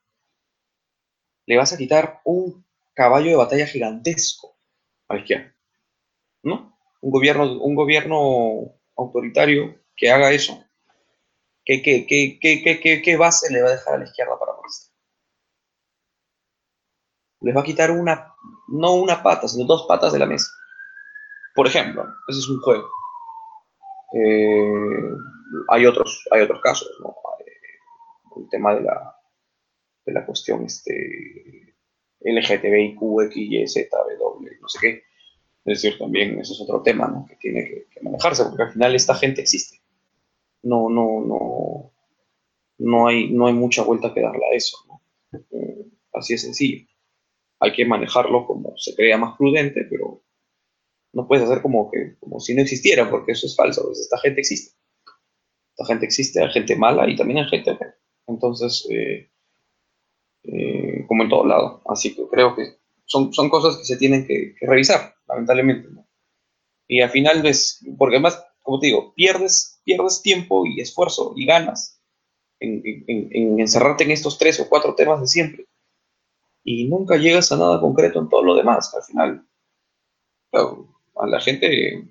le 1.45 1.57
vas 1.57 1.71
a 1.71 1.77
quitar 1.77 2.21
un 2.25 2.65
caballo 2.95 3.29
de 3.29 3.35
batalla 3.35 3.67
gigantesco 3.67 4.57
a 5.07 5.13
la 5.13 5.19
izquierda. 5.19 5.55
¿No? 6.41 6.75
Un 6.99 7.11
gobierno, 7.11 7.61
un 7.61 7.75
gobierno 7.75 8.73
autoritario 8.97 9.79
que 9.95 10.09
haga 10.09 10.31
eso. 10.31 10.65
¿Qué, 11.63 13.15
base 13.15 13.53
le 13.53 13.61
va 13.61 13.69
a 13.69 13.73
dejar 13.73 13.93
a 13.93 13.97
la 13.99 14.05
izquierda 14.05 14.39
para 14.39 14.53
molestar? 14.53 14.91
les 17.41 17.55
va 17.55 17.61
a 17.61 17.65
quitar 17.65 17.91
una, 17.91 18.33
no 18.69 18.93
una 18.93 19.21
pata, 19.21 19.47
sino 19.47 19.67
dos 19.67 19.85
patas 19.87 20.13
de 20.13 20.19
la 20.19 20.25
mesa. 20.25 20.49
Por 21.53 21.67
ejemplo, 21.67 22.07
ese 22.27 22.39
es 22.39 22.49
un 22.49 22.59
juego. 22.59 22.89
Eh, 24.13 25.11
hay, 25.67 25.85
otros, 25.85 26.25
hay 26.31 26.41
otros 26.41 26.59
casos, 26.61 26.89
¿no? 27.01 27.13
El 28.37 28.49
tema 28.49 28.75
de 28.75 28.81
la, 28.81 29.15
de 30.05 30.13
la 30.13 30.25
cuestión 30.25 30.65
este, 30.65 31.75
LGTBIQ, 32.21 33.01
X, 33.27 33.35
Y, 33.35 33.67
Z, 33.67 33.97
W, 34.19 34.57
no 34.61 34.67
sé 34.67 34.79
qué. 34.81 35.03
Es 35.65 35.81
decir, 35.81 35.97
también 35.97 36.39
ese 36.39 36.53
es 36.53 36.61
otro 36.61 36.81
tema 36.81 37.07
¿no? 37.07 37.25
que 37.25 37.35
tiene 37.37 37.65
que, 37.65 38.01
manejarse, 38.01 38.43
porque 38.45 38.63
al 38.63 38.73
final 38.73 38.95
esta 38.95 39.15
gente 39.15 39.41
existe. 39.41 39.81
No, 40.61 40.89
no, 40.89 41.21
no, 41.21 41.93
no 42.79 43.07
hay, 43.07 43.31
no 43.31 43.47
hay 43.47 43.53
mucha 43.53 43.83
vuelta 43.83 44.13
que 44.13 44.21
darle 44.21 44.45
a 44.51 44.55
eso. 44.55 44.77
Eh, 45.33 45.85
así 46.13 46.33
es 46.33 46.41
sencillo 46.41 46.85
hay 47.63 47.71
que 47.71 47.85
manejarlo 47.85 48.45
como 48.45 48.75
se 48.75 48.93
crea 48.93 49.17
más 49.17 49.37
prudente, 49.37 49.85
pero 49.89 50.21
no 51.13 51.25
puedes 51.25 51.45
hacer 51.45 51.61
como 51.61 51.89
que 51.89 52.17
como 52.19 52.41
si 52.41 52.53
no 52.53 52.61
existiera, 52.61 53.09
porque 53.09 53.31
eso 53.31 53.47
es 53.47 53.55
falso. 53.55 53.89
Esta 53.93 54.17
gente 54.17 54.41
existe. 54.41 54.75
Esta 55.69 55.85
gente 55.85 56.05
existe, 56.05 56.43
hay 56.43 56.51
gente 56.51 56.75
mala 56.75 57.09
y 57.09 57.15
también 57.15 57.39
hay 57.39 57.45
gente. 57.47 57.77
Entonces, 58.27 58.87
eh, 58.89 59.29
eh, 60.43 61.05
como 61.07 61.23
en 61.23 61.29
todo 61.29 61.45
lado. 61.45 61.81
Así 61.87 62.15
que 62.15 62.27
creo 62.27 62.55
que 62.55 62.77
son, 63.05 63.33
son 63.33 63.49
cosas 63.49 63.77
que 63.77 63.85
se 63.85 63.97
tienen 63.97 64.25
que, 64.25 64.55
revisar, 64.61 65.15
lamentablemente. 65.27 65.89
Y 66.87 67.01
al 67.01 67.09
final, 67.09 67.41
ves, 67.41 67.85
porque 67.97 68.15
además, 68.15 68.45
como 68.61 68.79
te 68.79 68.87
digo, 68.87 69.13
pierdes, 69.15 69.81
pierdes 69.83 70.21
tiempo 70.21 70.65
y 70.65 70.81
esfuerzo 70.81 71.33
y 71.35 71.45
ganas 71.45 72.01
en, 72.59 72.81
en 73.07 73.59
encerrarte 73.59 74.03
en 74.03 74.11
estos 74.11 74.37
tres 74.37 74.59
o 74.59 74.69
cuatro 74.69 74.95
temas 74.95 75.19
de 75.19 75.27
siempre 75.27 75.67
y 76.63 76.85
nunca 76.87 77.17
llegas 77.17 77.51
a 77.51 77.57
nada 77.57 77.79
concreto 77.79 78.19
en 78.19 78.29
todo 78.29 78.43
lo 78.43 78.55
demás. 78.55 78.93
Al 78.95 79.03
final, 79.03 79.47
a 80.53 81.27
la 81.27 81.39
gente, 81.41 82.07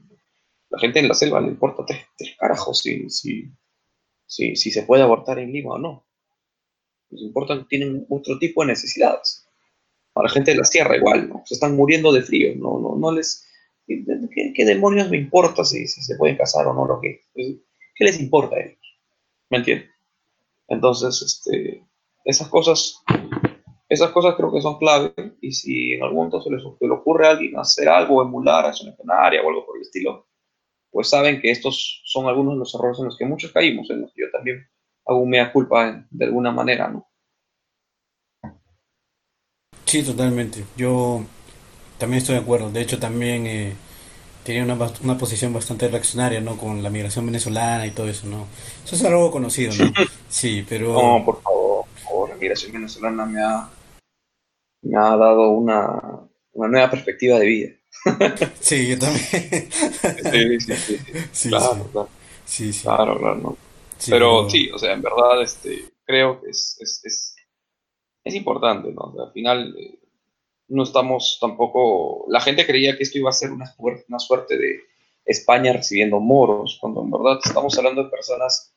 la 0.69 0.79
gente 0.79 1.01
en 1.01 1.09
la 1.09 1.15
selva 1.15 1.41
le 1.41 1.49
importa 1.49 1.85
tres, 1.87 2.07
carajos 2.39 2.81
si, 2.81 3.09
si, 3.09 3.51
si, 4.33 4.57
si, 4.57 4.71
se 4.71 4.85
puede 4.85 5.03
abortar 5.03 5.39
en 5.39 5.53
Lima 5.53 5.75
o 5.75 5.79
no. 5.79 6.07
Les 7.11 7.21
importa, 7.21 7.67
tienen 7.69 8.07
otro 8.09 8.39
tipo 8.39 8.63
de 8.63 8.69
necesidades. 8.69 9.47
A 10.15 10.23
la 10.23 10.29
gente 10.31 10.53
de 10.53 10.57
la 10.57 10.65
sierra 10.65 10.97
igual, 10.97 11.29
¿no? 11.29 11.43
Se 11.45 11.55
están 11.55 11.77
muriendo 11.77 12.11
de 12.13 12.23
frío, 12.23 12.55
no, 12.57 12.79
no, 12.81 12.97
no 12.97 13.13
les... 13.13 13.47
¿Qué, 13.87 14.65
demonios 14.65 15.11
me 15.11 15.19
importa 15.19 15.65
si, 15.65 15.87
si, 15.87 16.01
se 16.03 16.17
pueden 16.17 16.39
casar 16.39 16.67
o 16.67 16.73
no? 16.73 16.87
Lo 16.87 17.01
que, 17.01 17.21
¿Qué 17.35 18.05
les 18.05 18.19
importa 18.21 18.57
a 18.57 18.61
ellos? 18.61 18.99
¿Me 19.51 19.59
entiendes? 19.59 19.91
Entonces, 20.69 21.21
este, 21.21 21.85
esas 22.25 22.49
cosas 22.49 23.03
esas 23.93 24.11
cosas 24.13 24.35
creo 24.37 24.51
que 24.51 24.63
son 24.63 24.79
clave 24.79 25.13
y 25.43 25.53
si 25.53 25.93
en 25.93 26.03
algún 26.03 26.17
momento 26.17 26.41
se 26.41 26.49
le 26.49 26.93
ocurre 26.95 27.27
a 27.27 27.33
alguien 27.33 27.59
hacer 27.59 27.91
algo, 27.91 28.23
emular 28.23 28.65
a 28.65 28.73
una 28.83 28.97
canaria 28.97 29.43
o 29.43 29.49
algo 29.51 29.67
por 29.67 29.77
el 29.77 29.83
estilo, 29.83 30.29
pues 30.93 31.09
saben 31.09 31.41
que 31.41 31.51
estos 31.51 32.03
son 32.05 32.27
algunos 32.29 32.55
de 32.55 32.59
los 32.61 32.75
errores 32.75 32.99
en 32.99 33.07
los 33.07 33.17
que 33.17 33.25
muchos 33.25 33.51
caímos, 33.51 33.91
en 33.91 34.03
los 34.03 34.13
que 34.13 34.23
yo 34.23 34.31
también 34.31 34.69
hago 35.07 35.27
mea 35.27 35.53
culpa 35.53 36.07
de 36.11 36.25
alguna 36.25 36.53
manera, 36.53 36.89
¿no? 36.89 37.09
Sí, 39.85 40.03
totalmente. 40.03 40.65
Yo 40.77 41.25
también 41.99 42.19
estoy 42.19 42.37
de 42.37 42.43
acuerdo. 42.43 42.71
De 42.71 42.81
hecho, 42.81 42.99
también 42.99 43.47
eh, 43.47 43.75
tenía 44.45 44.63
una, 44.63 44.77
una, 45.03 45.19
posición 45.19 45.53
bastante 45.53 45.89
reaccionaria, 45.89 46.41
¿no? 46.41 46.57
Con 46.57 46.83
la 46.83 46.91
migración 46.91 47.27
venezolana 47.27 47.87
y 47.87 47.91
todo 47.91 48.09
eso, 48.09 48.27
¿no? 48.27 48.47
Eso 48.85 48.95
es 48.95 49.05
algo 49.05 49.31
conocido, 49.31 49.73
¿no? 49.75 49.93
Sí, 50.29 50.65
pero... 50.67 50.95
No, 50.95 51.25
por 51.25 51.43
favor, 51.43 51.85
por 51.85 51.99
favor, 51.99 52.31
la 52.31 52.37
migración 52.37 52.73
venezolana 52.73 53.27
me 53.27 53.43
ha 53.43 53.69
me 54.83 54.99
ha 54.99 55.17
dado 55.17 55.51
una, 55.51 56.29
nueva 56.55 56.91
perspectiva 56.91 57.39
de 57.39 57.47
vida. 57.47 57.71
Sí, 58.61 58.89
yo 58.89 58.99
también. 58.99 59.23
Sí, 59.31 60.61
sí, 60.61 60.75
sí. 60.75 60.99
sí 61.33 61.49
claro, 61.49 61.89
claro. 61.93 62.09
Sí, 62.45 62.73
sí. 62.73 62.83
Claro, 62.83 63.19
claro. 63.19 63.57
pero, 64.09 64.51
sí, 64.51 64.71
o 64.71 64.79
sea, 64.79 64.93
en 64.93 65.03
verdad 65.03 65.43
este, 65.43 65.85
creo 66.05 66.41
que 66.41 66.51
es, 66.51 66.77
es, 66.81 67.37
es, 68.25 68.35
importante, 68.35 68.93
¿no? 68.93 69.15
al 69.19 69.33
final 69.33 69.75
eh, 69.79 69.99
no 70.69 70.83
estamos 70.83 71.39
tampoco... 71.41 72.27
La 72.29 72.41
gente 72.41 72.67
creía 72.67 72.97
que 72.97 73.03
esto 73.03 73.19
iba 73.19 73.31
a 73.31 73.33
ser 73.33 73.53
una, 73.53 73.75
una 73.79 74.19
suerte 74.19 74.57
de 74.57 74.81
España 75.25 75.73
recibiendo 75.73 76.19
moros, 76.19 76.79
cuando 76.81 77.03
en 77.03 77.11
verdad 77.11 77.39
estamos 77.45 77.77
hablando 77.79 78.05
de 78.05 78.11
personas 78.11 78.75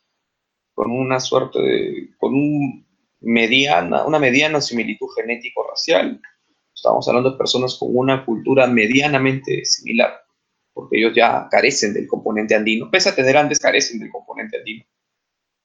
con 0.74 0.90
una 0.90 1.20
suerte 1.20 1.60
de... 1.60 2.10
con 2.18 2.34
un 2.34 2.86
mediana, 3.20 4.04
una 4.04 4.18
mediana 4.18 4.60
similitud 4.60 5.08
genético-racial. 5.16 6.20
Estamos 6.76 7.08
hablando 7.08 7.30
de 7.30 7.38
personas 7.38 7.74
con 7.78 7.88
una 7.96 8.24
cultura 8.24 8.66
medianamente 8.66 9.64
similar. 9.64 10.22
porque 10.74 10.98
ellos 10.98 11.14
ya 11.16 11.48
carecen 11.50 11.94
del 11.94 12.06
componente 12.06 12.54
andino, 12.54 12.90
pese 12.90 13.08
a 13.08 13.14
tener 13.14 13.34
antes, 13.34 13.58
carecen 13.58 13.98
del 13.98 14.10
componente 14.10 14.58
andino, 14.58 14.84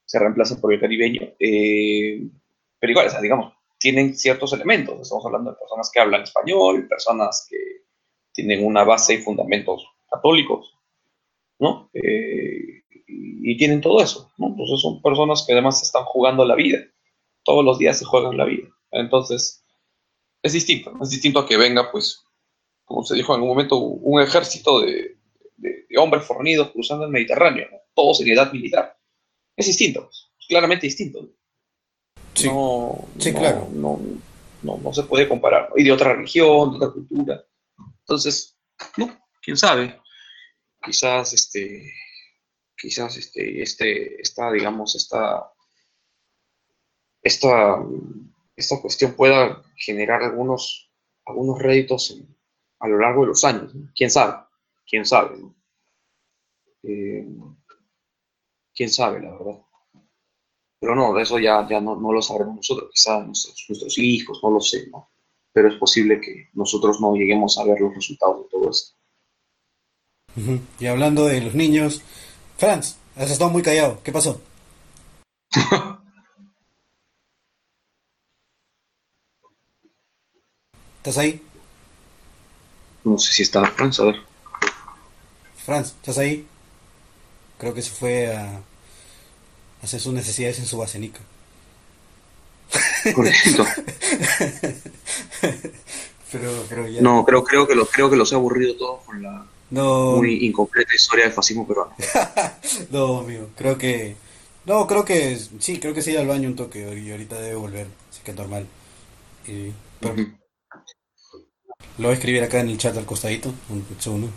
se 0.06 0.18
reemplazan 0.18 0.62
por 0.62 0.74
el 0.74 0.80
caribeño, 0.80 1.34
eh, 1.38 2.22
pero 2.80 2.92
igual, 2.92 3.10
digamos, 3.22 3.54
tienen 3.78 4.16
ciertos 4.16 4.54
elementos, 4.54 5.02
estamos 5.02 5.26
hablando 5.26 5.52
de 5.52 5.58
personas 5.58 5.92
que 5.92 6.00
hablan 6.00 6.22
español, 6.22 6.88
personas 6.88 7.46
que 7.50 7.58
tienen 8.32 8.66
una 8.66 8.86
base 8.86 9.16
y 9.16 9.18
fundamentos 9.18 9.86
católicos, 10.10 10.78
¿no? 11.60 11.90
Eh, 11.94 12.84
y, 13.08 13.58
tienen 13.58 13.82
todo 13.82 14.02
eso, 14.02 14.32
¿no? 14.38 14.48
Entonces 14.48 14.80
son 14.80 15.02
personas 15.02 15.44
que 15.46 15.52
además 15.52 15.84
están 15.84 16.06
jugando 16.06 16.46
la 16.46 16.56
vida, 16.56 16.80
todos 17.44 17.66
los 17.66 17.80
días 17.80 18.00
se 18.00 18.06
juegan 18.06 18.38
la 18.38 18.46
vida, 18.46 18.70
entonces 18.92 19.61
es 20.44 20.54
distinto, 20.54 20.94
es 21.02 21.10
distinto 21.10 21.40
a 21.40 21.48
que 21.48 21.58
venga, 21.58 21.92
pues, 21.92 22.24
como 22.86 23.04
se 23.04 23.16
dijo 23.16 23.36
en 23.36 23.42
un 23.42 23.48
momento, 23.48 23.78
un 23.78 24.22
ejército 24.22 24.82
de, 24.82 25.18
hombres 25.98 26.24
fornidos 26.26 26.72
cruzando 26.72 27.06
el 27.06 27.12
Mediterráneo, 27.12 27.68
todos 27.94 28.22
en 28.22 28.30
edad 28.30 28.52
militar. 28.52 28.98
Es 29.56 29.68
distinto, 29.68 30.10
claramente 30.48 30.88
distinto. 30.88 31.30
Sí, 32.34 32.48
no, 32.48 33.08
sí 33.20 33.34
claro. 33.34 33.68
No, 33.74 34.00
no, 34.64 34.94
se 34.94 35.04
puede 35.04 35.28
comparar. 35.28 35.70
Y 35.76 35.84
de 35.84 35.92
otra 35.92 36.14
religión, 36.14 36.72
de 36.72 36.78
otra 36.78 36.92
cultura. 36.92 37.46
Entonces, 38.00 38.58
no, 38.98 39.20
quién 39.42 39.58
sabe. 39.58 40.00
Quizás 40.84 41.34
este, 41.34 41.94
quizás 42.82 43.18
este, 43.18 43.62
este, 43.62 44.22
esta, 44.22 44.52
digamos, 44.52 44.96
esta, 44.96 45.52
esta, 47.22 47.78
esta 48.62 48.82
cuestión 48.82 49.14
pueda 49.14 49.62
generar 49.76 50.24
algunos, 50.24 50.90
algunos 51.26 51.60
réditos 51.60 52.18
a 52.80 52.88
lo 52.88 53.00
largo 53.00 53.22
de 53.22 53.28
los 53.28 53.44
años. 53.44 53.74
¿Quién 53.96 54.10
sabe? 54.10 54.44
¿Quién 54.88 55.06
sabe? 55.06 55.38
Eh, 56.84 57.28
¿Quién 58.74 58.90
sabe, 58.90 59.22
la 59.22 59.32
verdad? 59.32 59.62
Pero 60.80 60.96
no, 60.96 61.14
de 61.14 61.22
eso 61.22 61.38
ya, 61.38 61.68
ya 61.70 61.80
no, 61.80 61.96
lo 61.96 62.22
sabremos 62.22 62.56
nosotros, 62.56 62.90
quizás 62.92 63.26
nuestros, 63.26 63.66
nuestros 63.70 63.98
hijos, 64.00 64.40
no 64.42 64.50
lo 64.50 64.60
sé, 64.60 64.88
¿no? 64.90 65.12
Pero 65.54 65.68
es 65.68 65.76
posible 65.76 66.20
que 66.20 66.50
nosotros 66.54 67.00
no 67.00 67.14
lleguemos 67.14 67.58
a 67.58 67.66
ver 67.66 67.80
los 67.80 67.94
resultados 67.94 68.44
de 68.44 68.50
todo 68.50 68.72
esto. 68.72 68.96
Y 70.80 70.88
hablando 70.88 71.26
de 71.26 71.42
los 71.42 71.54
niños, 71.54 72.02
Franz, 72.58 72.98
has 73.16 73.30
estado 73.30 73.52
muy 73.52 73.62
callado, 73.62 74.02
¿qué 74.02 74.12
pasó? 74.12 74.42
¿Estás 81.02 81.18
ahí? 81.18 81.42
No 83.04 83.18
sé 83.18 83.34
si 83.34 83.42
está 83.42 83.66
Franz, 83.66 84.00
a 84.00 84.04
ver. 84.06 84.18
Franz, 85.66 85.96
¿estás 86.00 86.20
ahí? 86.20 86.46
Creo 87.58 87.74
que 87.74 87.82
se 87.82 87.90
fue 87.90 88.32
a 88.36 88.62
hacer 89.82 90.00
sus 90.00 90.14
necesidades 90.14 90.60
en 90.60 90.68
su 90.68 90.78
basenica. 90.78 91.20
Correcto. 93.16 93.66
pero, 96.32 96.66
pero 96.70 96.88
ya... 96.88 97.02
No, 97.02 97.26
creo, 97.26 97.44
creo, 97.46 97.68
que 97.68 97.74
lo, 97.74 97.88
creo 97.88 98.08
que 98.12 98.16
los 98.16 98.32
he 98.32 98.36
aburrido 98.36 98.76
todos 98.76 99.04
con 99.04 99.24
la 99.24 99.44
muy 99.72 100.46
incompleta 100.46 100.94
historia 100.94 101.26
del 101.26 101.34
fascismo 101.34 101.68
peruano. 101.68 101.96
no, 102.92 103.22
amigo, 103.22 103.50
creo 103.58 103.76
que... 103.76 104.16
No, 104.66 104.86
creo 104.86 105.04
que 105.04 105.40
sí, 105.58 105.80
creo 105.80 105.96
que 105.96 106.04
se 106.04 106.12
iba 106.12 106.22
al 106.22 106.28
baño 106.28 106.48
un 106.48 106.56
toque 106.56 106.82
y 106.96 107.10
ahorita 107.10 107.42
debe 107.42 107.56
volver, 107.56 107.88
así 108.12 108.22
que 108.24 108.34
normal. 108.34 108.68
Y, 109.48 109.74
lo 111.98 112.08
voy 112.08 112.12
a 112.12 112.14
escribir 112.14 112.44
acá 112.44 112.60
en 112.62 112.70
el 112.70 112.78
chat 112.78 112.96
al 112.98 113.06
costadito, 113.06 113.54
un 113.70 113.86
segundo. 114.00 114.30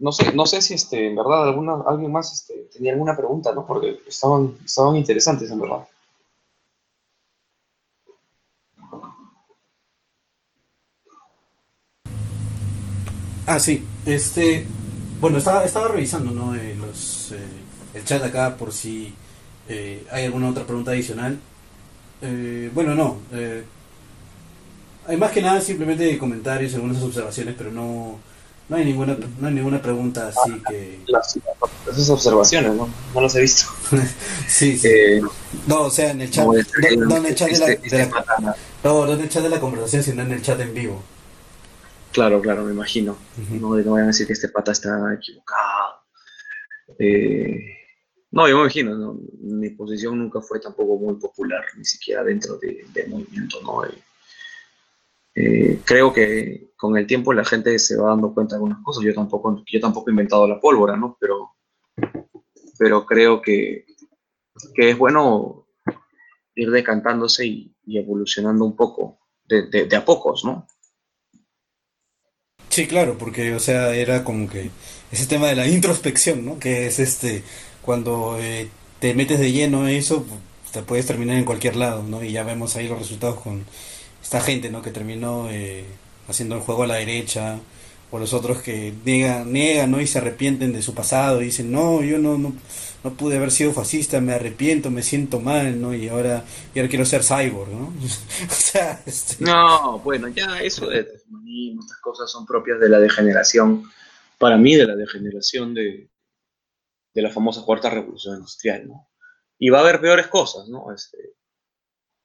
No 0.00 0.12
sé, 0.12 0.32
no 0.32 0.44
sé 0.46 0.60
si 0.60 0.74
este, 0.74 1.06
en 1.06 1.16
verdad 1.16 1.48
alguna, 1.48 1.82
alguien 1.86 2.12
más 2.12 2.32
este, 2.32 2.68
tenía 2.72 2.92
alguna 2.92 3.16
pregunta, 3.16 3.52
¿no? 3.54 3.66
Porque 3.66 4.00
estaban, 4.06 4.56
estaban 4.64 4.96
interesantes, 4.96 5.50
en 5.50 5.60
verdad. 5.60 5.86
Ah, 13.46 13.58
sí. 13.58 13.82
Este, 14.04 14.66
bueno, 15.20 15.38
estaba, 15.38 15.64
estaba 15.64 15.88
revisando, 15.88 16.32
¿no? 16.32 16.54
Eh, 16.54 16.74
los, 16.74 17.32
eh, 17.32 17.38
el 17.94 18.04
chat 18.04 18.22
acá 18.22 18.56
por 18.56 18.72
si 18.72 19.14
eh, 19.68 20.06
hay 20.10 20.26
alguna 20.26 20.50
otra 20.50 20.64
pregunta 20.64 20.90
adicional. 20.90 21.38
bueno, 22.74 22.94
no. 22.94 23.16
Hay 25.08 25.16
más 25.16 25.32
que 25.32 25.40
nada 25.40 25.60
simplemente 25.60 26.18
comentarios, 26.18 26.74
algunas 26.74 27.02
observaciones, 27.02 27.54
pero 27.56 27.72
no, 27.72 28.20
no 28.68 28.76
hay 28.76 28.84
ninguna, 28.84 29.16
no 29.40 29.48
hay 29.48 29.54
ninguna 29.54 29.80
pregunta 29.80 30.28
así 30.28 30.62
que... 30.68 31.00
esas 31.90 32.10
observaciones, 32.10 32.74
¿no? 32.74 32.90
No 33.14 33.20
las 33.22 33.34
he 33.34 33.40
visto. 33.40 33.64
sí, 34.46 34.76
sí. 34.76 34.88
Eh, 34.88 35.22
no, 35.66 35.82
o 35.84 35.90
sea, 35.90 36.10
en 36.10 36.20
el 36.20 36.30
chat... 36.30 36.44
No, 36.44 37.16
en 37.16 37.26
el 37.26 37.34
chat 37.34 37.48
de 37.48 37.58
la, 37.58 37.66
este, 37.72 37.86
este 37.86 38.10
no, 38.84 39.06
no 39.06 39.12
en 39.14 39.20
el 39.20 39.28
chat 39.30 39.42
de 39.42 39.48
la 39.48 39.60
conversación, 39.60 40.02
sino 40.02 40.22
en 40.22 40.32
el 40.32 40.42
chat 40.42 40.60
en 40.60 40.74
vivo. 40.74 41.02
Claro, 42.12 42.42
claro, 42.42 42.64
me 42.64 42.72
imagino. 42.72 43.16
no, 43.50 43.76
no 43.76 43.92
vayan 43.92 44.04
a 44.04 44.06
decir 44.08 44.26
que 44.26 44.34
este 44.34 44.50
pata 44.50 44.72
está 44.72 44.90
equivocado. 45.14 46.02
Eh, 46.98 47.60
no, 48.30 48.46
yo 48.46 48.56
me 48.56 48.62
imagino, 48.62 49.18
mi 49.40 49.70
posición 49.70 50.18
nunca 50.18 50.42
fue 50.42 50.60
tampoco 50.60 50.98
muy 50.98 51.14
popular, 51.14 51.64
ni 51.78 51.84
siquiera 51.86 52.22
dentro 52.22 52.58
del 52.58 53.08
movimiento, 53.08 53.62
¿no? 53.62 53.86
Eh, 53.86 53.94
creo 55.84 56.12
que 56.12 56.68
con 56.76 56.96
el 56.96 57.06
tiempo 57.06 57.32
la 57.32 57.44
gente 57.44 57.78
se 57.78 57.96
va 57.96 58.10
dando 58.10 58.32
cuenta 58.32 58.54
de 58.54 58.58
algunas 58.58 58.82
cosas. 58.84 59.04
Yo 59.04 59.12
tampoco, 59.14 59.62
yo 59.66 59.80
tampoco 59.80 60.08
he 60.08 60.12
inventado 60.12 60.46
la 60.46 60.60
pólvora, 60.60 60.96
¿no? 60.96 61.16
Pero, 61.20 61.56
pero 62.78 63.04
creo 63.04 63.42
que, 63.42 63.84
que 64.74 64.90
es 64.90 64.98
bueno 64.98 65.66
ir 66.54 66.70
decantándose 66.70 67.46
y, 67.46 67.74
evolucionando 67.86 68.64
un 68.64 68.76
poco, 68.76 69.18
de, 69.44 69.96
a 69.96 70.04
pocos, 70.04 70.44
¿no? 70.44 70.66
Sí, 72.68 72.86
claro, 72.86 73.16
porque, 73.18 73.54
o 73.54 73.60
sea, 73.60 73.94
era 73.94 74.22
como 74.24 74.48
que 74.48 74.70
ese 75.10 75.26
tema 75.26 75.48
de 75.48 75.56
la 75.56 75.66
introspección, 75.66 76.44
¿no? 76.44 76.58
Que 76.58 76.86
es 76.86 76.98
este, 76.98 77.42
cuando 77.82 78.38
eh, 78.38 78.68
te 79.00 79.14
metes 79.14 79.40
de 79.40 79.52
lleno 79.52 79.84
a 79.84 79.92
eso, 79.92 80.24
te 80.72 80.82
puedes 80.82 81.06
terminar 81.06 81.38
en 81.38 81.44
cualquier 81.44 81.76
lado, 81.76 82.02
¿no? 82.02 82.22
Y 82.22 82.32
ya 82.32 82.44
vemos 82.44 82.76
ahí 82.76 82.88
los 82.88 82.98
resultados 82.98 83.40
con 83.40 83.64
esta 84.28 84.42
gente, 84.42 84.68
¿no? 84.68 84.82
Que 84.82 84.90
terminó 84.90 85.48
eh, 85.48 85.86
haciendo 86.28 86.54
el 86.54 86.60
juego 86.60 86.82
a 86.82 86.86
la 86.86 86.96
derecha, 86.96 87.58
o 88.10 88.18
los 88.18 88.34
otros 88.34 88.60
que 88.60 88.92
niegan, 89.02 89.50
niegan, 89.50 89.90
¿no? 89.90 90.02
Y 90.02 90.06
se 90.06 90.18
arrepienten 90.18 90.70
de 90.70 90.82
su 90.82 90.94
pasado 90.94 91.40
y 91.40 91.46
dicen, 91.46 91.72
no, 91.72 92.02
yo 92.02 92.18
no, 92.18 92.36
no, 92.36 92.52
no 93.04 93.14
pude 93.14 93.38
haber 93.38 93.50
sido 93.50 93.72
fascista, 93.72 94.20
me 94.20 94.34
arrepiento, 94.34 94.90
me 94.90 95.02
siento 95.02 95.40
mal, 95.40 95.80
¿no? 95.80 95.94
Y 95.94 96.08
ahora, 96.08 96.44
y 96.74 96.78
ahora 96.78 96.90
quiero 96.90 97.06
ser 97.06 97.22
cyborg, 97.24 97.70
¿no? 97.70 97.86
o 98.50 98.54
sea, 98.54 99.02
este... 99.06 99.42
No, 99.42 99.98
bueno, 100.00 100.28
ya 100.28 100.60
eso 100.60 100.88
de 100.88 101.04
transhumanismo, 101.04 101.80
estas 101.80 102.00
cosas 102.00 102.30
son 102.30 102.44
propias 102.44 102.78
de 102.80 102.90
la 102.90 103.00
degeneración, 103.00 103.90
para 104.36 104.58
mí 104.58 104.74
de 104.74 104.88
la 104.88 104.94
degeneración 104.94 105.72
de, 105.72 106.10
de 107.14 107.22
la 107.22 107.30
famosa 107.30 107.62
cuarta 107.62 107.88
revolución 107.88 108.34
industrial, 108.34 108.88
¿no? 108.88 109.08
Y 109.58 109.70
va 109.70 109.78
a 109.78 109.80
haber 109.80 110.02
peores 110.02 110.26
cosas, 110.26 110.68
¿no? 110.68 110.92
Este, 110.94 111.37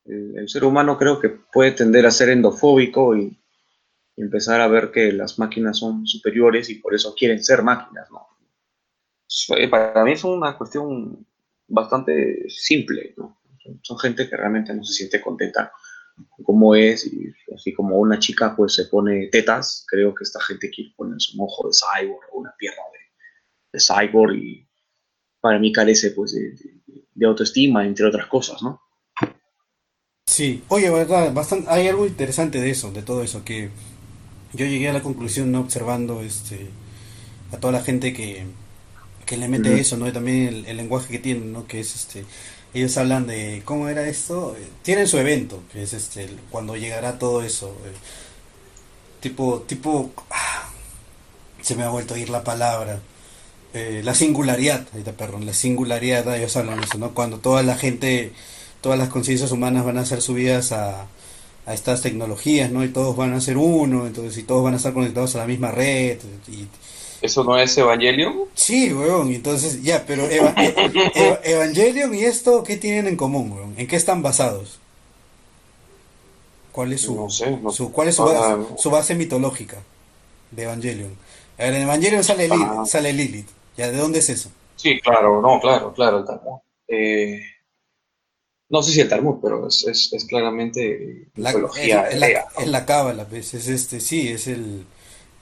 el, 0.06 0.50
ser 0.50 0.64
humano 0.64 0.98
creo 0.98 1.20
que 1.20 1.30
puede 1.30 1.72
tender 1.72 2.06
a 2.06 2.12
ser 2.12 2.30
endofóbico 2.30 3.16
y, 3.16 3.40
empezar 4.16 4.62
a 4.62 4.68
ver 4.68 4.92
que 4.92 5.12
las 5.12 5.40
máquinas 5.40 5.80
son 5.80 6.06
superiores 6.06 6.70
y 6.70 6.76
por 6.76 6.94
eso 6.94 7.16
quieren 7.16 7.44
ser 7.44 7.64
máquinas, 7.64 8.12
¿no? 8.12 8.28
Eh, 9.58 9.68
para 9.68 10.04
mí 10.04 10.12
es 10.12 10.24
una 10.24 10.56
cuestión 10.56 11.26
bastante 11.68 12.48
simple, 12.48 13.16
¿no? 13.18 13.40
Son 13.82 13.98
gente 13.98 14.30
que 14.30 14.38
realmente 14.38 14.72
no 14.72 14.84
se 14.84 14.94
siente 14.94 15.20
contenta 15.20 15.72
como 16.44 16.76
es 16.76 17.12
y 17.12 17.34
así 17.56 17.74
como 17.74 17.98
una 17.98 18.20
chica 18.20 18.56
pues 18.56 18.76
se 18.76 18.86
pone 18.86 19.30
tetas, 19.32 19.84
creo 19.88 20.14
que 20.14 20.26
esta 20.26 20.40
gente 20.42 20.70
quiere 20.70 20.94
ponerse 20.96 21.32
un 21.36 21.46
ojo 21.46 21.68
de 21.68 21.74
cyborg 21.74 22.30
o 22.34 22.38
una 22.38 22.54
pierna 22.56 22.84
de, 23.72 23.80
cyborg 23.80 24.36
y 24.36 24.70
para 25.40 25.58
mí 25.58 25.72
carece 25.72 26.12
pues 26.12 26.36
de 26.36 27.26
autoestima, 27.26 27.84
entre 27.84 28.06
otras 28.06 28.28
cosas, 28.28 28.62
¿no? 28.62 28.80
Sí, 30.26 30.64
oye, 30.70 30.90
verdad, 30.90 31.32
bastante, 31.34 31.70
hay 31.70 31.88
algo 31.88 32.08
interesante 32.08 32.60
de 32.60 32.72
eso, 32.72 32.92
de 32.92 33.04
todo 33.04 33.24
eso, 33.24 33.44
que 33.44 33.70
yo 34.54 34.66
llegué 34.66 34.90
a 34.90 34.94
la 34.94 35.04
conclusión, 35.04 35.52
¿no? 35.52 35.60
Observando 35.60 36.22
este, 36.22 36.70
a 37.52 37.58
toda 37.58 37.74
la 37.74 37.84
gente 37.84 38.14
que, 38.14 38.46
que 39.26 39.38
le 39.38 39.48
mete 39.48 39.80
eso, 39.80 39.98
¿no? 39.98 40.08
Y 40.08 40.12
también 40.12 40.66
el, 40.68 40.78
lenguaje 40.78 41.12
que 41.12 41.20
tienen, 41.20 41.54
¿no? 41.54 41.68
Que 41.68 41.82
es 41.82 41.96
este, 41.96 42.26
ellos 42.74 42.98
hablan 42.98 43.28
de, 43.28 43.62
¿cómo 43.66 43.90
era 43.90 44.08
esto? 44.08 44.56
Tienen 44.82 45.08
su 45.08 45.18
evento, 45.20 45.62
que 45.72 45.84
es 45.84 45.94
este, 45.94 46.30
cuando 46.50 46.76
llegará 46.78 47.20
todo 47.20 47.44
eso. 47.44 47.76
Eh, 47.86 47.94
tipo, 49.22 49.62
tipo, 49.68 50.12
ah, 50.32 50.70
se 51.62 51.76
me 51.76 51.84
ha 51.84 51.90
vuelto 51.90 52.16
a 52.16 52.20
ir 52.20 52.30
la 52.30 52.44
palabra. 52.44 53.02
Eh, 53.74 54.02
la 54.04 54.16
singularidad, 54.16 54.88
perdón, 55.18 55.46
la 55.46 55.54
singularidad, 55.54 56.36
ellos 56.36 56.56
hablan 56.58 56.80
de 56.80 56.86
eso, 56.86 56.98
¿no? 56.98 57.14
Cuando 57.14 57.40
toda 57.40 57.64
la 57.64 57.76
gente 57.76 58.34
todas 58.84 59.00
las 59.00 59.10
conciencias 59.10 59.52
humanas 59.52 59.84
van 59.84 59.98
a 59.98 60.06
ser 60.06 60.22
subidas 60.22 60.72
a, 60.74 61.08
a 61.66 61.74
estas 61.74 62.02
tecnologías, 62.02 62.70
¿no? 62.70 62.84
Y 62.84 62.90
todos 62.90 63.16
van 63.16 63.34
a 63.34 63.42
ser 63.42 63.58
uno, 63.58 64.06
entonces, 64.06 64.38
y 64.38 64.44
todos 64.44 64.64
van 64.64 64.76
a 64.76 64.78
estar 64.78 64.94
conectados 64.94 65.34
a 65.36 65.40
la 65.40 65.48
misma 65.48 65.72
red. 65.72 66.20
Y, 66.48 66.68
¿Eso 67.22 67.44
no 67.46 67.58
es 67.58 67.76
Evangelion? 67.78 68.34
Sí, 68.54 68.92
weón, 68.94 69.32
entonces, 69.32 69.82
ya, 69.82 70.04
pero 70.06 70.30
Eva- 70.30 70.54
Evangelion 71.44 72.14
y 72.14 72.24
esto, 72.26 72.64
¿qué 72.64 72.76
tienen 72.78 73.08
en 73.08 73.16
común, 73.16 73.52
weón? 73.54 73.74
¿En 73.78 73.88
qué 73.88 73.96
están 73.96 74.22
basados? 74.22 74.80
¿Cuál 76.72 76.92
es 76.94 77.02
su, 77.02 77.16
No 77.16 77.30
sé, 77.30 77.52
no- 77.52 77.72
su- 77.72 77.92
cuál 77.92 78.08
es 78.10 78.16
su, 78.16 78.24
base, 78.26 78.56
su 78.78 78.90
base 78.90 79.16
mitológica 79.16 79.78
de 80.52 80.64
Evangelion? 80.64 81.16
A 81.58 81.64
ver, 81.64 81.76
en 81.76 81.82
Evangelion 81.84 82.24
sale, 82.24 82.48
Lilith, 82.50 82.68
Ah. 82.68 82.84
sale 82.86 83.14
Lilith. 83.14 83.48
¿Ya 83.78 83.90
de 83.92 83.98
dónde 83.98 84.20
es 84.20 84.30
eso? 84.30 84.50
Sí, 84.76 85.00
claro, 85.00 85.42
no, 85.42 85.60
claro, 85.62 85.94
claro. 85.94 86.26
Eh, 86.88 87.40
no 88.74 88.82
sé 88.82 88.92
si 88.92 89.02
el 89.02 89.08
Talmud, 89.08 89.38
pero 89.40 89.68
es, 89.68 89.86
es, 89.86 90.12
es 90.14 90.26
claramente 90.26 91.28
La, 91.36 91.50
mitología 91.52 92.08
es, 92.08 92.16
es 92.16 92.20
la, 92.20 92.26
hebrea, 92.26 92.48
¿no? 92.56 92.62
es 92.64 92.68
la 92.70 92.86
cábala, 92.88 93.28
pues, 93.28 93.54
es 93.54 93.68
este, 93.68 94.00
sí, 94.00 94.30
es 94.30 94.48
el, 94.48 94.84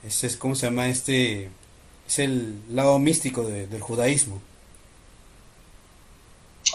es, 0.05 0.25
es, 0.25 0.35
¿cómo 0.35 0.53
se 0.53 0.65
llama 0.65 0.89
este? 0.89 1.49
Es 2.05 2.19
el 2.19 2.59
lado 2.75 2.99
místico 2.99 3.43
de- 3.43 3.67
del 3.67 3.79
judaísmo. 3.79 4.41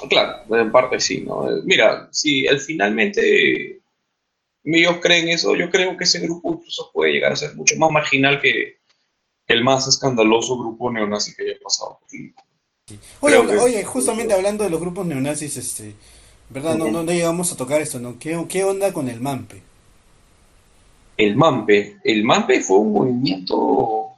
Claro, 0.08 0.56
en 0.56 0.72
parte 0.72 0.98
sí, 0.98 1.20
¿no? 1.26 1.46
Mira, 1.64 2.08
si 2.10 2.46
él 2.46 2.58
finalmente 2.58 3.82
ellos 4.64 4.96
creen 5.02 5.28
eso, 5.28 5.54
yo 5.56 5.70
creo 5.70 5.94
que 5.94 6.04
ese 6.04 6.20
grupo 6.20 6.54
incluso 6.54 6.90
puede 6.90 7.12
llegar 7.12 7.32
a 7.32 7.36
ser 7.36 7.54
mucho 7.54 7.76
más 7.76 7.90
marginal 7.90 8.40
que 8.40 8.78
el 9.46 9.62
más 9.62 9.86
escandaloso 9.88 10.58
grupo 10.58 10.90
neonazi 10.90 11.34
que 11.34 11.42
haya 11.42 11.60
pasado. 11.62 12.00
Oye, 13.20 13.36
oye, 13.36 13.84
justamente 13.84 14.32
hablando 14.32 14.64
de 14.64 14.70
los 14.70 14.80
grupos 14.80 15.06
neonazis, 15.06 15.56
este, 15.58 15.94
¿verdad? 16.51 16.77
No, 16.77 16.90
no, 16.90 17.02
llegamos 17.05 17.52
a 17.52 17.56
tocar 17.56 17.81
esto, 17.81 17.98
¿no? 17.98 18.18
¿Qué, 18.18 18.44
qué 18.48 18.64
onda 18.64 18.93
con 18.93 19.09
el 19.09 19.20
MAMPE? 19.20 19.62
El 21.16 21.36
MAMPE, 21.36 21.98
el 22.05 22.24
MAMPE 22.24 22.60
fue 22.60 22.78
un 22.78 22.93
movimiento 22.93 24.10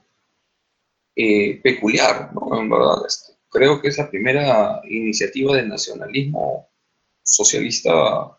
eh, 1.14 1.60
peculiar, 1.62 2.32
¿no? 2.34 2.60
En 2.60 2.68
verdad, 2.68 3.06
este, 3.06 3.32
creo 3.48 3.80
que 3.80 3.88
es 3.88 3.98
la 3.98 4.10
primera 4.10 4.80
iniciativa 4.88 5.56
de 5.56 5.66
nacionalismo 5.66 6.68
socialista 7.22 8.36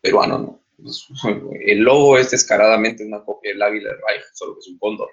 peruano, 0.00 0.38
¿no? 0.38 0.60
El 1.60 1.78
logo 1.80 2.18
es 2.18 2.30
descaradamente 2.30 3.04
una 3.04 3.24
copia 3.24 3.52
del 3.52 3.62
Águila 3.62 3.90
del 3.90 3.98
Reich, 4.06 4.24
solo 4.34 4.54
que 4.54 4.60
es 4.60 4.68
un 4.68 4.78
cóndor. 4.78 5.08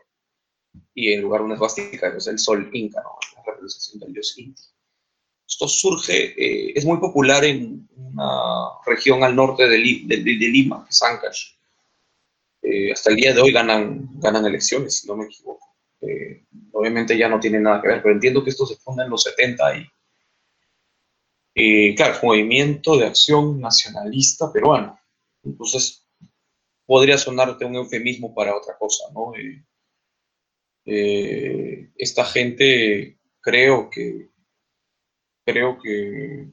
Y 0.94 1.14
en 1.14 1.22
lugar 1.22 1.42
de 1.42 1.46
una 1.46 1.56
esvástica 1.56 2.14
es 2.16 2.28
el 2.28 2.40
sol 2.40 2.70
inca, 2.74 3.02
¿no? 3.02 3.18
La 3.38 3.44
representación 3.44 4.00
del 4.00 4.14
dios 4.14 4.38
Inti. 4.38 4.64
Esto 5.48 5.68
surge, 5.68 6.34
eh, 6.38 6.74
es 6.76 6.86
muy 6.86 6.98
popular 6.98 7.44
en 7.46 7.88
una 7.96 8.70
región 8.86 9.24
al 9.24 9.36
norte 9.36 9.68
de, 9.68 9.78
Li- 9.78 10.04
de- 10.08 10.18
de- 10.18 10.38
de 10.38 10.48
Lima, 10.50 10.84
que 10.84 10.90
es 10.92 11.02
Ancash. 11.04 11.52
Eh, 12.62 12.92
hasta 12.94 13.10
el 13.10 13.18
día 13.18 13.34
de 13.34 13.42
hoy 13.42 13.52
ganan, 13.52 14.10
ganan 14.20 14.46
elecciones, 14.46 15.00
si 15.00 15.08
no 15.08 15.16
me 15.18 15.26
equivoco. 15.26 15.68
Eh, 16.02 16.46
obviamente 16.72 17.18
ya 17.18 17.28
no 17.30 17.40
tiene 17.40 17.60
nada 17.60 17.82
que 17.82 17.90
ver, 17.90 18.02
pero 18.02 18.14
entiendo 18.14 18.44
que 18.44 18.50
esto 18.50 18.66
se 18.66 18.78
funda 18.78 19.04
en 19.04 19.10
los 19.10 19.24
70 19.24 19.78
y, 19.78 19.86
eh, 21.56 21.94
claro, 21.96 22.18
movimiento 22.24 22.98
de 22.98 23.06
acción 23.06 23.60
nacionalista 23.60 24.52
peruano. 24.52 25.00
Entonces, 25.44 26.06
podría 26.86 27.18
sonarte 27.18 27.66
un 27.66 27.76
eufemismo 27.76 28.34
para 28.34 28.56
otra 28.58 28.78
cosa, 28.78 29.06
¿no? 29.14 29.34
Esta 30.86 32.26
gente 32.26 33.18
creo 33.42 33.90
que 33.90 34.30
creo 35.46 35.78
que 35.82 36.48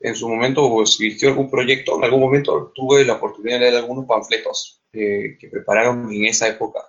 en 0.00 0.14
su 0.14 0.28
momento 0.28 0.80
existió 0.82 1.28
algún 1.30 1.50
proyecto, 1.50 1.96
en 1.96 2.04
algún 2.04 2.20
momento 2.20 2.72
tuve 2.74 3.04
la 3.04 3.14
oportunidad 3.14 3.56
de 3.58 3.60
leer 3.70 3.76
algunos 3.76 4.06
panfletos 4.06 4.82
eh, 4.92 5.36
que 5.38 5.48
prepararon 5.48 6.12
en 6.12 6.26
esa 6.26 6.48
época. 6.48 6.80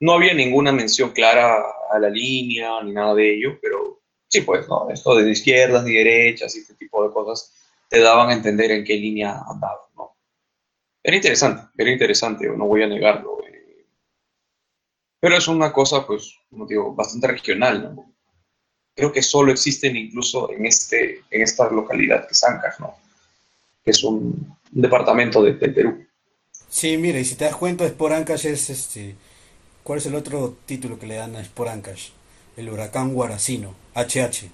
No 0.00 0.14
había 0.14 0.34
ninguna 0.34 0.72
mención 0.72 1.10
clara 1.10 1.62
a 1.90 1.98
la 1.98 2.10
línea 2.10 2.82
ni 2.82 2.92
nada 2.92 3.14
de 3.14 3.34
ello, 3.36 3.58
pero 3.60 4.00
sí, 4.28 4.40
pues, 4.42 4.68
¿no? 4.68 4.90
Esto 4.90 5.14
de 5.14 5.30
izquierdas 5.30 5.84
ni 5.84 5.92
derechas 5.94 6.56
y 6.56 6.60
este 6.60 6.74
tipo 6.74 7.06
de 7.06 7.12
cosas 7.12 7.54
te 7.88 8.00
daban 8.00 8.30
a 8.30 8.34
entender 8.34 8.70
en 8.72 8.84
qué 8.84 8.94
línea 8.96 9.40
andaban, 9.48 9.78
¿no? 9.96 10.16
Era 11.02 11.16
interesante, 11.16 11.64
era 11.78 11.90
interesante, 11.92 12.48
no 12.48 12.66
voy 12.66 12.82
a 12.82 12.88
negarlo. 12.88 13.38
eh. 13.46 13.86
Pero 15.20 15.36
es 15.36 15.48
una 15.48 15.72
cosa, 15.72 16.06
pues, 16.06 16.34
como 16.50 16.66
digo, 16.66 16.94
bastante 16.94 17.28
regional, 17.28 17.94
¿no? 17.94 18.11
Creo 18.94 19.12
que 19.12 19.22
solo 19.22 19.52
existen 19.52 19.96
incluso 19.96 20.50
en, 20.52 20.66
este, 20.66 21.22
en 21.30 21.42
esta 21.42 21.70
localidad 21.70 22.26
que 22.26 22.32
es 22.34 22.44
Ancash, 22.44 22.78
¿no? 22.80 22.94
Que 23.84 23.90
es 23.92 24.04
un, 24.04 24.56
un 24.74 24.82
departamento 24.82 25.42
de, 25.42 25.54
del 25.54 25.74
Perú. 25.74 26.06
Sí, 26.68 26.96
mira, 26.96 27.20
y 27.20 27.24
si 27.24 27.34
te 27.34 27.44
das 27.44 27.56
cuenta, 27.56 27.84
Sport 27.86 28.14
Ancash 28.14 28.46
es 28.46 28.70
este. 28.70 29.14
¿Cuál 29.82 29.98
es 29.98 30.06
el 30.06 30.14
otro 30.14 30.56
título 30.66 30.98
que 30.98 31.06
le 31.06 31.16
dan 31.16 31.36
a 31.36 31.40
Sport 31.42 31.70
Ancash? 31.70 32.10
El 32.56 32.70
huracán 32.70 33.14
Guaracino, 33.14 33.74
HH, 33.94 34.50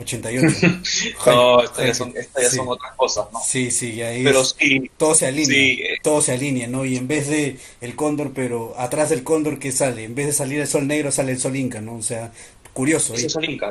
88. 0.00 0.56
No, 1.26 1.62
estas 1.62 1.86
ya 1.86 1.94
son, 1.94 2.12
estas 2.16 2.42
ya 2.44 2.50
sí, 2.50 2.56
son 2.56 2.68
otras 2.68 2.94
cosas, 2.96 3.26
¿no? 3.32 3.40
sí, 3.40 3.70
sí, 3.70 3.94
y 3.94 4.02
ahí 4.02 4.24
Pero 4.24 4.42
es- 4.42 4.56
sí, 4.58 4.90
todo 4.96 5.14
se 5.14 5.26
alinea, 5.26 5.46
sí, 5.54 5.82
eh. 5.82 5.98
todo 6.02 6.22
se 6.22 6.32
alinea, 6.32 6.66
¿no? 6.68 6.84
Y 6.84 6.96
en 6.96 7.08
vez 7.08 7.28
de 7.28 7.58
el 7.80 7.96
cóndor, 7.96 8.32
pero 8.34 8.74
atrás 8.78 9.10
del 9.10 9.24
cóndor 9.24 9.58
que 9.58 9.72
sale, 9.72 10.04
en 10.04 10.14
vez 10.14 10.26
de 10.26 10.32
salir 10.32 10.60
el 10.60 10.66
sol 10.68 10.86
negro, 10.86 11.10
sale 11.12 11.32
el 11.32 11.38
sol 11.40 11.56
inca, 11.56 11.80
¿no? 11.80 11.96
O 11.96 12.02
sea, 12.02 12.32
curioso, 12.78 13.14
Eso 13.14 13.26
es 13.26 13.36
el 13.36 13.50
Inca, 13.50 13.70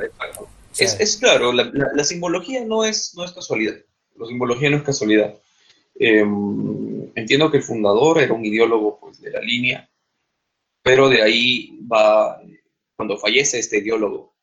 Es, 0.77 0.99
es 0.99 1.17
claro, 1.17 1.51
la, 1.53 1.63
la- 1.73 1.91
la 1.93 2.03
simbología 2.03 2.63
no 2.65 2.83
es, 2.83 3.13
no 3.15 3.23
es 3.23 3.31
casualidad. 3.31 3.75
La 4.15 4.27
simbología 4.27 4.69
no 4.69 4.77
es 4.77 4.83
casualidad. 4.83 5.33
Eh, 5.99 6.25
entiendo 7.15 7.49
que 7.49 7.57
el 7.57 7.63
fundador 7.63 8.19
era 8.19 8.33
un 8.33 8.45
ideólogo 8.45 8.99
pues, 8.99 9.21
de 9.21 9.31
la 9.31 9.39
línea, 9.39 9.89
pero 10.83 11.07
de 11.09 11.21
ahí 11.21 11.79
va, 11.91 12.39
cuando 12.97 13.17
fallece 13.17 13.59
este 13.59 13.77
ideólogo, 13.79 14.35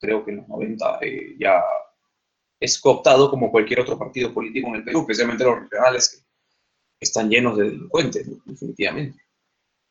creo 0.00 0.24
que 0.24 0.32
en 0.32 0.38
los 0.38 0.48
90 0.48 0.98
eh, 1.02 1.36
ya 1.38 1.62
es 2.58 2.78
cooptado 2.78 3.30
como 3.30 3.50
cualquier 3.50 3.80
otro 3.80 3.96
partido 3.96 4.34
político 4.34 4.68
en 4.68 4.74
el 4.76 4.84
Perú, 4.84 5.00
especialmente 5.02 5.44
los 5.44 5.60
regionales 5.60 6.08
que 6.98 7.04
están 7.06 7.30
llenos 7.30 7.56
de 7.56 7.64
delincuentes, 7.64 8.26
definitivamente. 8.44 9.18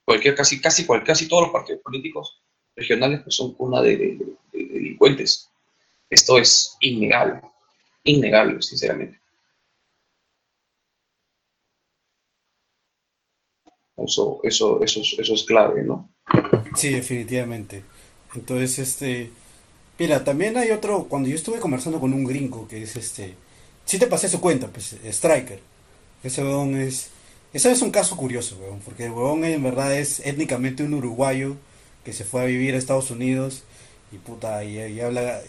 Cualquier, 0.05 0.35
casi, 0.35 0.59
casi, 0.59 0.85
casi 0.85 1.27
todos 1.27 1.43
los 1.43 1.51
partidos 1.51 1.81
políticos 1.81 2.43
regionales 2.79 3.21
pues, 3.21 3.35
son 3.35 3.53
cuna 3.53 3.81
de, 3.81 3.97
de- 3.97 4.15
de- 4.15 4.35
de 4.65 4.73
delincuentes. 4.73 5.49
Esto 6.09 6.37
es 6.39 6.75
innegable, 6.81 7.41
innegable, 8.03 8.61
sinceramente. 8.61 9.19
Eso, 13.97 14.39
eso, 14.43 14.81
eso, 14.83 15.01
es- 15.01 15.15
eso 15.19 15.33
es 15.33 15.43
clave, 15.43 15.83
¿no? 15.83 16.09
Sí, 16.75 16.89
definitivamente. 16.89 17.83
Entonces, 18.33 18.79
este, 18.79 19.29
mira, 19.97 20.23
también 20.23 20.55
hay 20.57 20.71
otro, 20.71 21.05
cuando 21.05 21.27
yo 21.27 21.35
estuve 21.35 21.59
conversando 21.59 21.99
con 21.99 22.13
un 22.13 22.23
gringo 22.23 22.67
que 22.67 22.83
es 22.83 22.95
este, 22.95 23.35
sí 23.85 23.99
te 23.99 24.07
pasé 24.07 24.29
su 24.29 24.39
cuenta, 24.39 24.67
pues, 24.67 24.93
Striker. 25.03 25.59
Ese 26.23 26.43
huevón 26.43 26.75
es, 26.79 27.09
ese 27.53 27.71
es 27.71 27.81
un 27.81 27.91
caso 27.91 28.15
curioso, 28.15 28.57
huevón, 28.61 28.79
porque 28.85 29.05
el 29.05 29.11
huevón 29.11 29.43
en 29.43 29.63
verdad 29.63 29.95
es 29.97 30.19
étnicamente 30.25 30.83
un 30.83 30.93
uruguayo 30.93 31.55
que 32.09 32.13
se 32.13 32.25
fue 32.25 32.41
a 32.41 32.45
vivir 32.45 32.73
a 32.75 32.77
Estados 32.77 33.11
Unidos 33.11 33.63
y 34.11 34.17
puta, 34.17 34.63
y, 34.63 34.99
habla, 35.01 35.41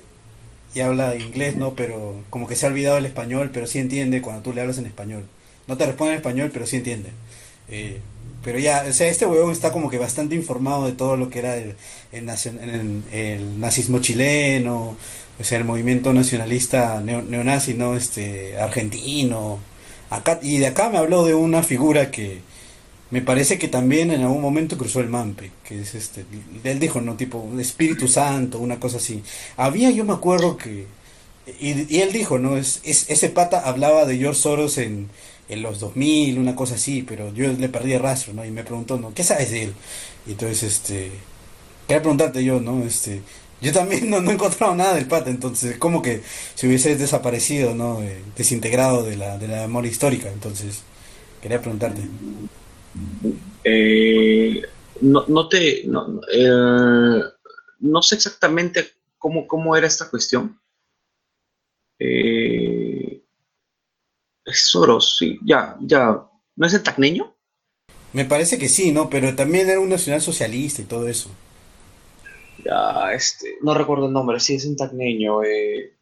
y 0.75 0.81
habla 0.81 1.17
inglés, 1.17 1.57
¿no? 1.57 1.75
Pero 1.75 2.23
como 2.31 2.47
que 2.47 2.57
se 2.57 2.67
ha 2.67 2.69
olvidado 2.69 2.99
el 2.99 3.07
español, 3.07 3.51
pero 3.53 3.67
sí 3.67 3.79
entiende 3.79 4.23
cuando 4.23 4.43
tú 4.43 4.53
le 4.53 4.61
hablas 4.61 4.79
en 4.79 4.87
español. 4.87 5.25
No 5.67 5.77
te 5.77 5.87
responde 5.87 6.13
en 6.13 6.19
español, 6.19 6.51
pero 6.53 6.67
sí 6.67 6.77
entiende. 6.77 7.11
Eh, 7.69 8.01
pero 8.45 8.59
ya, 8.59 8.85
o 8.89 8.93
sea, 8.93 9.09
este 9.09 9.27
huevón 9.27 9.53
está 9.53 9.73
como 9.73 9.91
que 9.91 9.99
bastante 9.99 10.35
informado 10.35 10.87
de 10.87 10.93
todo 10.93 11.17
lo 11.17 11.29
que 11.31 11.41
era 11.41 11.57
el, 11.57 11.77
el, 12.13 12.29
el- 12.29 13.03
el 13.13 13.61
nazismo 13.61 14.01
chileno, 14.01 14.97
o 15.41 15.45
sea, 15.45 15.59
el 15.59 15.65
movimiento 15.65 16.13
nacionalista 16.13 17.01
neo- 17.03 17.23
neonazi, 17.23 17.75
¿no? 17.75 17.97
Este, 17.97 18.59
argentino. 18.59 19.59
Acá, 20.11 20.39
y 20.43 20.59
de 20.59 20.67
acá 20.69 20.91
me 20.91 20.99
habló 20.99 21.25
de 21.25 21.35
una 21.35 21.63
figura 21.63 22.11
que 22.11 22.41
me 23.11 23.23
parece 23.23 23.59
que 23.59 23.69
también 23.69 24.11
en 24.13 24.23
algún 24.23 24.41
momento 24.43 24.79
cruzó 24.79 25.01
el 25.01 25.09
Mampe, 25.09 25.53
que 25.65 25.81
es 25.81 25.95
este, 25.95 26.25
él 26.65 26.79
dijo, 26.81 27.01
¿no? 27.01 27.17
Tipo, 27.17 27.49
Espíritu 27.61 28.09
Santo, 28.09 28.59
una 28.61 28.79
cosa 28.81 28.99
así. 28.99 29.23
Había, 29.57 29.91
yo 29.91 30.05
me 30.05 30.13
acuerdo 30.13 30.57
que, 30.57 30.87
y, 31.61 32.01
él 32.01 32.13
dijo, 32.13 32.39
¿no? 32.39 32.57
Es, 32.57 32.81
es- 32.85 33.11
ese 33.11 33.31
pata 33.31 33.61
hablaba 33.61 34.05
de 34.07 34.19
George 34.19 34.41
Soros 34.41 34.79
en, 34.79 35.11
en 35.49 35.63
los 35.63 35.81
2000, 35.81 36.39
una 36.39 36.55
cosa 36.57 36.75
así, 36.77 37.03
pero 37.03 37.33
yo 37.35 37.53
le 37.53 37.69
perdí 37.69 37.93
el 37.95 38.01
rastro, 38.03 38.33
¿no? 38.35 38.45
Y 38.45 38.51
me 38.51 38.65
preguntó, 38.65 38.99
¿no? 38.99 39.15
¿Qué 39.15 39.25
sabes 39.25 39.51
de 39.51 39.65
él? 39.65 39.75
Y 40.27 40.33
entonces, 40.33 40.63
este, 40.65 41.13
quería 41.87 42.03
preguntarte 42.03 42.45
yo, 42.45 42.61
¿no? 42.61 42.83
Este, 42.85 43.23
yo 43.61 43.73
también 43.73 44.11
no, 44.11 44.21
no 44.21 44.31
he 44.31 44.35
encontrado 44.35 44.75
nada 44.75 44.95
del 44.95 45.07
pata, 45.09 45.31
entonces, 45.31 45.79
como 45.79 46.03
que 46.03 46.23
si 46.55 46.67
hubiese 46.67 46.97
desaparecido, 46.97 47.75
¿no? 47.75 48.03
Eh, 48.03 48.23
desintegrado 48.37 49.03
de 49.05 49.17
la, 49.17 49.39
de 49.39 49.49
la 49.49 49.57
memoria 49.63 49.91
histórica, 49.91 50.31
entonces, 50.33 50.85
quería 51.43 51.61
preguntarte. 51.61 52.03
Eh, 53.65 54.63
no, 55.03 55.25
no 55.29 55.49
te, 55.49 55.85
no, 55.87 56.21
eh, 56.33 57.23
no 57.81 58.03
sé 58.03 58.15
exactamente 58.17 58.87
cómo, 59.19 59.47
cómo 59.47 59.77
era 59.77 59.87
esta 59.87 60.09
cuestión. 60.09 60.61
Eh, 61.99 63.23
Soros, 64.45 65.17
sí, 65.19 65.39
ya, 65.45 65.77
ya. 65.81 66.27
¿No 66.57 66.67
es 66.67 66.75
el 66.75 66.83
tacneño? 66.83 67.35
Me 68.13 68.25
parece 68.25 68.59
que 68.59 68.69
sí, 68.69 68.91
¿no? 68.91 69.09
Pero 69.09 69.35
también 69.37 69.69
era 69.69 69.81
un 69.81 69.89
nacional 69.89 70.21
socialista 70.21 70.83
y 70.83 70.87
todo 70.87 71.07
eso. 71.09 71.31
Ya, 72.65 73.13
este, 73.13 73.59
no 73.63 73.75
recuerdo 73.75 74.07
el 74.07 74.13
nombre, 74.13 74.41
sí, 74.41 74.57
es 74.57 74.67
un 74.67 74.77
tacneño. 74.77 75.43
Eh. 75.45 75.97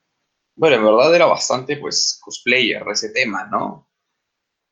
Bueno, 0.57 0.77
en 0.77 0.85
verdad 0.85 1.15
era 1.15 1.27
bastante, 1.27 1.77
pues, 1.77 2.19
cosplayer 2.21 2.83
ese 2.91 3.11
tema, 3.11 3.47
¿no? 3.47 3.88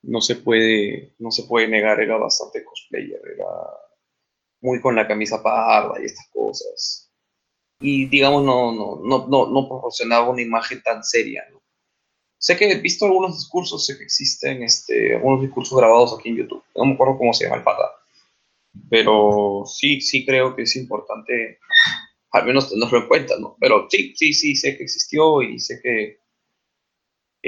No 0.03 0.21
se 0.21 0.37
puede, 0.37 1.15
no 1.19 1.31
se 1.31 1.45
puede 1.45 1.69
negar, 1.69 2.01
era 2.01 2.17
bastante 2.17 2.65
cosplayer, 2.65 3.21
era 3.35 3.47
muy 4.61 4.81
con 4.81 4.95
la 4.95 5.07
camisa 5.07 5.43
parda 5.43 6.01
y 6.01 6.07
estas 6.07 6.29
cosas. 6.33 7.13
Y 7.81 8.07
digamos, 8.07 8.43
no, 8.43 8.73
no, 8.73 9.01
no, 9.03 9.27
no, 9.29 9.47
no 9.47 9.69
proporcionaba 9.69 10.31
una 10.31 10.43
imagen 10.43 10.83
tan 10.83 11.05
seria, 11.05 11.45
¿no? 11.51 11.63
Sé 12.39 12.57
que 12.57 12.71
he 12.71 12.79
visto 12.81 13.07
algunos 13.07 13.37
discursos, 13.37 13.85
sé 13.87 13.97
que 13.97 14.05
existen 14.05 14.63
este, 14.63 15.17
algunos 15.17 15.43
discursos 15.43 15.77
grabados 15.77 16.17
aquí 16.19 16.29
en 16.29 16.37
YouTube. 16.37 16.63
No 16.75 16.85
me 16.85 16.95
acuerdo 16.95 17.19
cómo 17.19 17.33
se 17.33 17.45
llama 17.45 17.57
el 17.57 17.65
pata. 17.65 17.91
Pero 18.91 19.65
sí, 19.67 20.01
sí 20.01 20.25
creo 20.25 20.55
que 20.55 20.63
es 20.63 20.77
importante 20.77 21.59
al 22.33 22.45
menos 22.45 22.69
tenerlo 22.69 22.99
en 22.99 23.09
cuenta, 23.09 23.39
¿no? 23.39 23.57
Pero 23.59 23.87
sí, 23.91 24.15
sí, 24.15 24.35
sí, 24.35 24.55
sé 24.55 24.77
que 24.77 24.85
existió 24.85 25.43
y 25.43 25.59
sé 25.59 25.81
que 25.83 26.21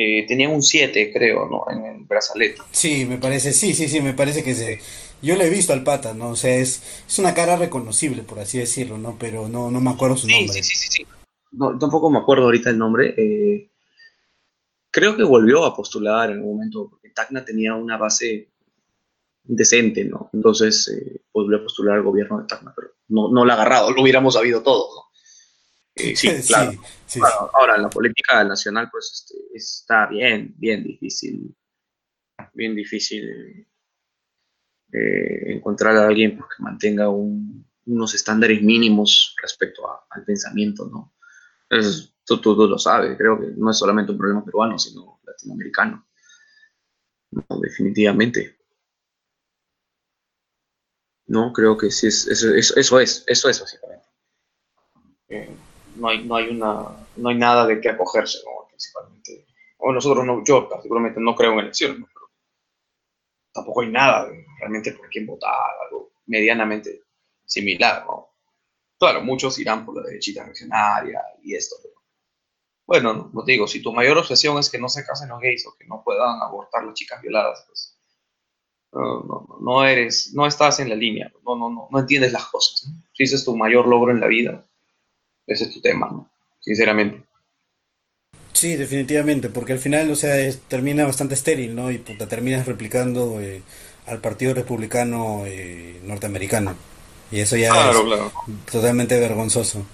eh, 0.01 0.25
tenía 0.29 0.49
un 0.49 0.63
7, 0.63 1.11
creo, 1.13 1.49
¿no? 1.49 1.65
En 1.69 1.85
el 1.85 2.05
brazalete. 2.05 2.63
Sí, 2.71 3.05
me 3.05 3.19
parece, 3.19 3.53
sí, 3.53 3.75
sí, 3.75 3.89
sí, 3.89 4.01
me 4.01 4.15
parece 4.15 4.45
que 4.45 4.55
se... 4.55 4.81
Yo 5.21 5.35
le 5.35 5.49
he 5.49 5.51
visto 5.51 5.73
al 5.73 5.83
pata, 5.83 6.15
¿no? 6.15 6.31
O 6.31 6.37
sea, 6.37 6.55
es, 6.55 7.03
es 7.09 7.19
una 7.19 7.35
cara 7.35 7.57
reconocible, 7.57 8.23
por 8.23 8.39
así 8.39 8.59
decirlo, 8.59 8.97
¿no? 8.97 9.17
Pero 9.19 9.49
no, 9.49 9.73
no 9.73 9.81
me 9.81 9.91
acuerdo 9.91 10.17
su 10.17 10.29
nombre. 10.29 10.53
Sí, 10.53 10.63
sí, 10.63 10.77
sí, 10.77 10.89
sí. 10.89 11.07
No, 11.51 11.77
tampoco 11.77 12.11
me 12.11 12.21
acuerdo 12.21 12.45
ahorita 12.45 12.71
el 12.71 12.79
nombre. 12.79 13.13
Eh, 13.17 13.73
creo 14.93 15.17
que 15.17 15.25
volvió 15.25 15.65
a 15.65 15.75
postular 15.75 16.31
en 16.31 16.43
un 16.43 16.53
momento, 16.53 16.89
porque 16.91 17.11
Tacna 17.11 17.45
tenía 17.45 17.75
una 17.75 17.97
base 17.97 18.51
decente, 19.43 20.05
¿no? 20.05 20.31
Entonces 20.33 20.87
eh, 20.95 21.23
volvió 21.33 21.59
a 21.59 21.63
postular 21.63 21.97
al 21.97 22.05
gobierno 22.05 22.39
de 22.39 22.47
Tacna, 22.47 22.73
pero 22.77 22.93
no, 23.09 23.33
no 23.33 23.45
lo 23.45 23.51
ha 23.51 23.55
agarrado, 23.57 23.91
lo 23.91 24.03
hubiéramos 24.03 24.35
sabido 24.35 24.63
todos, 24.63 24.95
¿no? 24.95 25.08
Eh, 25.99 26.17
sí, 26.17 26.29
claro. 26.47 26.81
Ahora, 27.55 27.77
en 27.77 27.83
la 27.83 27.91
política 27.91 28.45
nacional, 28.45 28.89
pues 28.91 29.11
este, 29.13 29.35
está 29.55 30.07
bien, 30.07 30.55
bien 30.57 30.85
difícil, 30.85 31.55
bien 32.55 32.75
difícil 32.75 33.67
eh, 34.93 35.53
encontrar 35.55 35.97
a 35.97 36.07
alguien 36.07 36.39
pues, 36.39 36.51
que 36.57 36.63
mantenga 36.63 37.09
unos 37.09 38.15
estándares 38.15 38.63
mínimos 38.63 39.35
respecto 39.43 39.83
al 40.11 40.25
pensamiento, 40.25 40.87
¿no? 40.87 41.15
Es, 41.71 42.15
tú, 42.25 42.41
lo 42.55 42.79
sabes, 42.79 43.17
creo 43.17 43.39
que 43.39 43.49
no 43.57 43.71
es 43.71 43.79
solamente 43.79 44.13
un 44.13 44.19
problema 44.19 44.45
peruano, 44.45 44.79
sino 44.79 45.21
latinoamericano. 45.25 46.07
No, 47.31 47.45
definitivamente. 47.61 48.57
No, 51.27 51.53
creo 51.53 51.77
que 51.77 51.91
sí, 51.91 52.07
es, 52.07 52.27
eso, 52.27 52.55
eso, 52.55 53.01
es, 53.01 53.25
eso 53.27 53.49
es 53.51 53.61
básicamente. 53.61 54.09
Eh, 55.29 55.55
no, 55.99 56.09
hay, 56.09 56.25
no, 56.25 56.37
hay 56.37 56.49
una, 56.49 56.85
no 57.17 57.29
hay 57.29 57.37
nada 57.37 57.67
de 57.67 57.81
qué 57.81 57.91
acogerse, 57.91 58.39
¿no? 58.45 58.69
principalmente. 58.69 59.47
O 59.79 59.93
nosotros, 59.93 60.25
no, 60.25 60.43
yo 60.45 60.69
particularmente 60.69 61.21
no 61.21 61.35
creo 61.35 61.53
en 61.53 61.61
elecciones, 61.61 61.99
tampoco 63.53 63.83
hay 63.83 63.91
nada 63.91 64.29
realmente 64.59 64.93
por 64.93 65.09
quién 65.09 65.27
votar, 65.27 65.53
algo 65.85 66.13
medianamente 66.27 67.03
similar, 67.45 68.05
¿no? 68.07 68.29
Claro, 68.99 69.23
muchos 69.23 69.59
irán 69.59 69.85
por 69.85 69.97
la 69.97 70.03
derechita 70.03 70.45
reaccionaria 70.45 71.23
y 71.43 71.55
esto, 71.55 71.77
bueno, 72.87 73.31
no 73.35 73.43
digo, 73.43 73.69
si 73.69 73.83
tu 73.83 73.93
mayor 73.93 74.17
obsesión 74.17 74.59
es 74.59 74.71
que 74.71 74.79
no 74.79 74.89
se 74.89 75.05
casen 75.05 75.29
los 75.29 75.41
gays 75.41 75.67
o 75.67 75.77
que 75.79 75.87
no 75.87 76.03
puedan 76.03 76.41
abortar 76.41 76.85
las 76.85 76.95
chicas 76.95 77.21
violadas, 77.21 77.65
pues 77.67 77.99
no, 78.93 79.59
no, 79.61 79.85
eres, 79.85 80.33
no 80.35 80.47
estás 80.47 80.81
en 80.81 80.89
la 80.89 80.95
línea, 80.95 81.31
no, 81.45 81.55
no, 81.55 81.69
no, 81.69 81.89
no 81.91 81.99
entiendes 81.99 82.33
las 82.33 82.47
cosas. 82.47 82.91
Si 83.13 83.23
ese 83.23 83.37
es 83.37 83.45
tu 83.45 83.55
mayor 83.55 83.87
logro 83.87 84.11
en 84.11 84.21
la 84.21 84.27
vida, 84.27 84.67
ese 85.49 85.65
es 85.65 85.75
tu 85.75 85.81
tema, 85.81 86.09
¿no? 86.11 86.31
Sinceramente. 86.61 87.25
Sí, 88.53 88.77
definitivamente, 88.77 89.49
porque 89.49 89.73
al 89.73 89.79
final, 89.79 90.11
o 90.11 90.17
sea, 90.17 90.35
termina 90.69 91.05
bastante 91.05 91.35
estéril, 91.35 91.75
¿no? 91.75 91.91
Y 91.91 91.99
puta, 91.99 92.27
terminas 92.27 92.67
replicando 92.67 93.41
eh, 93.41 93.63
al 94.07 94.21
Partido 94.21 94.55
Republicano 94.55 95.45
eh, 95.47 96.01
norteamericano. 96.03 96.77
Y 97.31 97.41
eso 97.41 97.57
ya 97.57 97.91
es 97.91 97.97
totalmente 98.71 99.19
vergonzoso. 99.21 99.87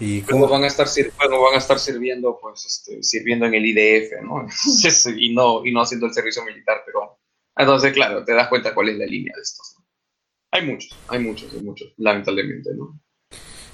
Y 0.00 0.22
cómo 0.22 0.48
van 0.48 0.64
a 0.64 0.68
estar 0.68 0.86
van 1.18 1.54
a 1.54 1.58
estar 1.58 1.78
sirviendo, 1.78 2.38
pues, 2.40 2.64
este, 2.64 3.02
sirviendo 3.02 3.46
en 3.46 3.54
el 3.54 3.66
IDF, 3.66 4.22
¿no? 4.22 4.46
y 5.16 5.34
no 5.34 5.64
y 5.64 5.72
no 5.72 5.82
haciendo 5.82 6.06
el 6.06 6.14
servicio 6.14 6.44
militar 6.44 6.82
peruano. 6.84 7.18
Entonces, 7.56 7.92
claro, 7.92 8.24
te 8.24 8.32
das 8.32 8.48
cuenta 8.48 8.74
cuál 8.74 8.90
es 8.90 8.98
la 8.98 9.06
línea 9.06 9.32
de 9.34 9.42
estos. 9.42 9.76
Hay 10.50 10.64
muchos, 10.64 10.96
hay 11.08 11.18
muchos, 11.20 11.52
hay 11.52 11.60
muchos, 11.60 11.92
lamentablemente, 11.98 12.70
¿no? 12.74 12.98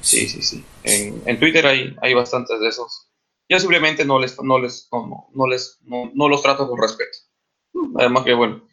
Sí, 0.05 0.28
sí, 0.28 0.43
sí. 0.43 0.64
En, 0.82 1.22
en 1.24 1.40
Twitter 1.40 1.66
hay, 1.66 1.97
hay 2.02 2.12
bastantes 2.12 2.60
de 2.60 2.68
esos. 2.68 3.09
Yo 3.48 3.59
simplemente 3.59 4.05
no 4.05 4.18
les, 4.18 4.40
no 4.43 4.59
les, 4.59 4.86
no, 4.93 5.28
no 5.32 5.47
les, 5.47 5.78
no, 5.82 6.10
no, 6.14 6.28
los 6.28 6.43
trato 6.43 6.68
con 6.68 6.81
respeto. 6.81 7.18
Además 7.98 8.24
que, 8.24 8.35
bueno, 8.35 8.68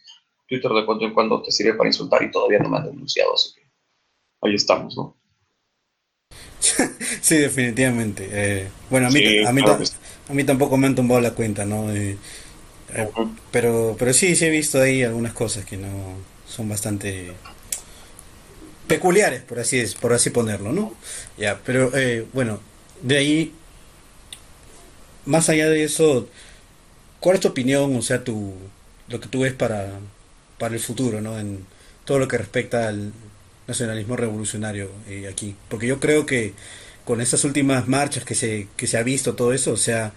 Twitter 0.48 0.72
de 0.72 0.86
cuando 0.86 1.06
en 1.06 1.14
cuando 1.14 1.42
te 1.42 1.52
sirve 1.52 1.76
para 1.76 1.90
insultar 1.90 2.22
y 2.24 2.32
todavía 2.32 2.60
no 2.60 2.70
me 2.70 2.78
han 2.78 2.86
denunciado, 2.86 3.34
así 3.34 3.54
que 3.56 3.62
ahí 4.42 4.56
estamos, 4.56 4.96
¿no? 4.98 5.18
sí, 7.22 7.38
definitivamente. 7.38 8.30
Eh, 8.32 8.68
bueno, 8.90 9.08
a 9.08 9.10
mí, 9.10 9.46
a, 9.46 9.54
mí 9.54 9.62
a 10.28 10.34
mí 10.34 10.44
tampoco 10.44 10.78
me 10.78 10.88
han 10.88 10.96
tumbado 10.96 11.22
la 11.22 11.32
cuenta, 11.32 11.64
¿no? 11.66 11.92
Eh, 11.94 12.18
eh, 12.94 13.10
pero, 13.52 13.96
pero 13.98 14.12
sí, 14.12 14.36
sí 14.36 14.46
he 14.46 14.50
visto 14.50 14.82
ahí 14.82 15.04
algunas 15.04 15.34
cosas 15.34 15.66
que 15.66 15.78
no 15.78 15.88
son 16.46 16.68
bastante 16.68 17.34
peculiares, 18.96 19.42
por 19.42 19.60
así 19.60 19.84
por 20.00 20.14
así 20.14 20.30
ponerlo, 20.30 20.72
¿no? 20.72 20.94
Ya, 21.38 21.60
pero 21.66 21.92
bueno, 22.34 22.60
de 23.02 23.18
ahí, 23.18 23.54
más 25.26 25.50
allá 25.50 25.70
de 25.70 25.84
eso, 25.84 26.28
¿cuál 27.20 27.36
es 27.36 27.42
tu 27.42 27.48
opinión, 27.50 27.96
o 27.96 28.02
sea, 28.02 28.24
tu, 28.24 28.54
lo 29.08 29.20
que 29.20 29.28
tú 29.28 29.42
ves 29.42 29.54
para, 29.54 30.00
para 30.58 30.74
el 30.76 30.80
futuro, 30.80 31.22
¿no? 31.22 31.40
En 31.40 31.66
todo 32.06 32.20
lo 32.20 32.28
que 32.28 32.38
respecta 32.38 32.88
al, 32.88 33.14
nacionalismo 33.72 34.16
revolucionario 34.16 34.92
eh, 35.08 35.28
aquí. 35.28 35.56
Porque 35.70 35.88
yo 35.88 36.00
creo 36.00 36.26
que 36.26 36.54
con 37.06 37.22
estas 37.22 37.44
últimas 37.44 37.88
marchas 37.88 38.24
que 38.24 38.36
se, 38.36 38.68
que 38.78 38.88
se 38.88 38.98
ha 38.98 39.04
visto, 39.04 39.34
todo 39.34 39.54
eso, 39.54 39.72
o 39.72 39.78
sea, 39.78 40.14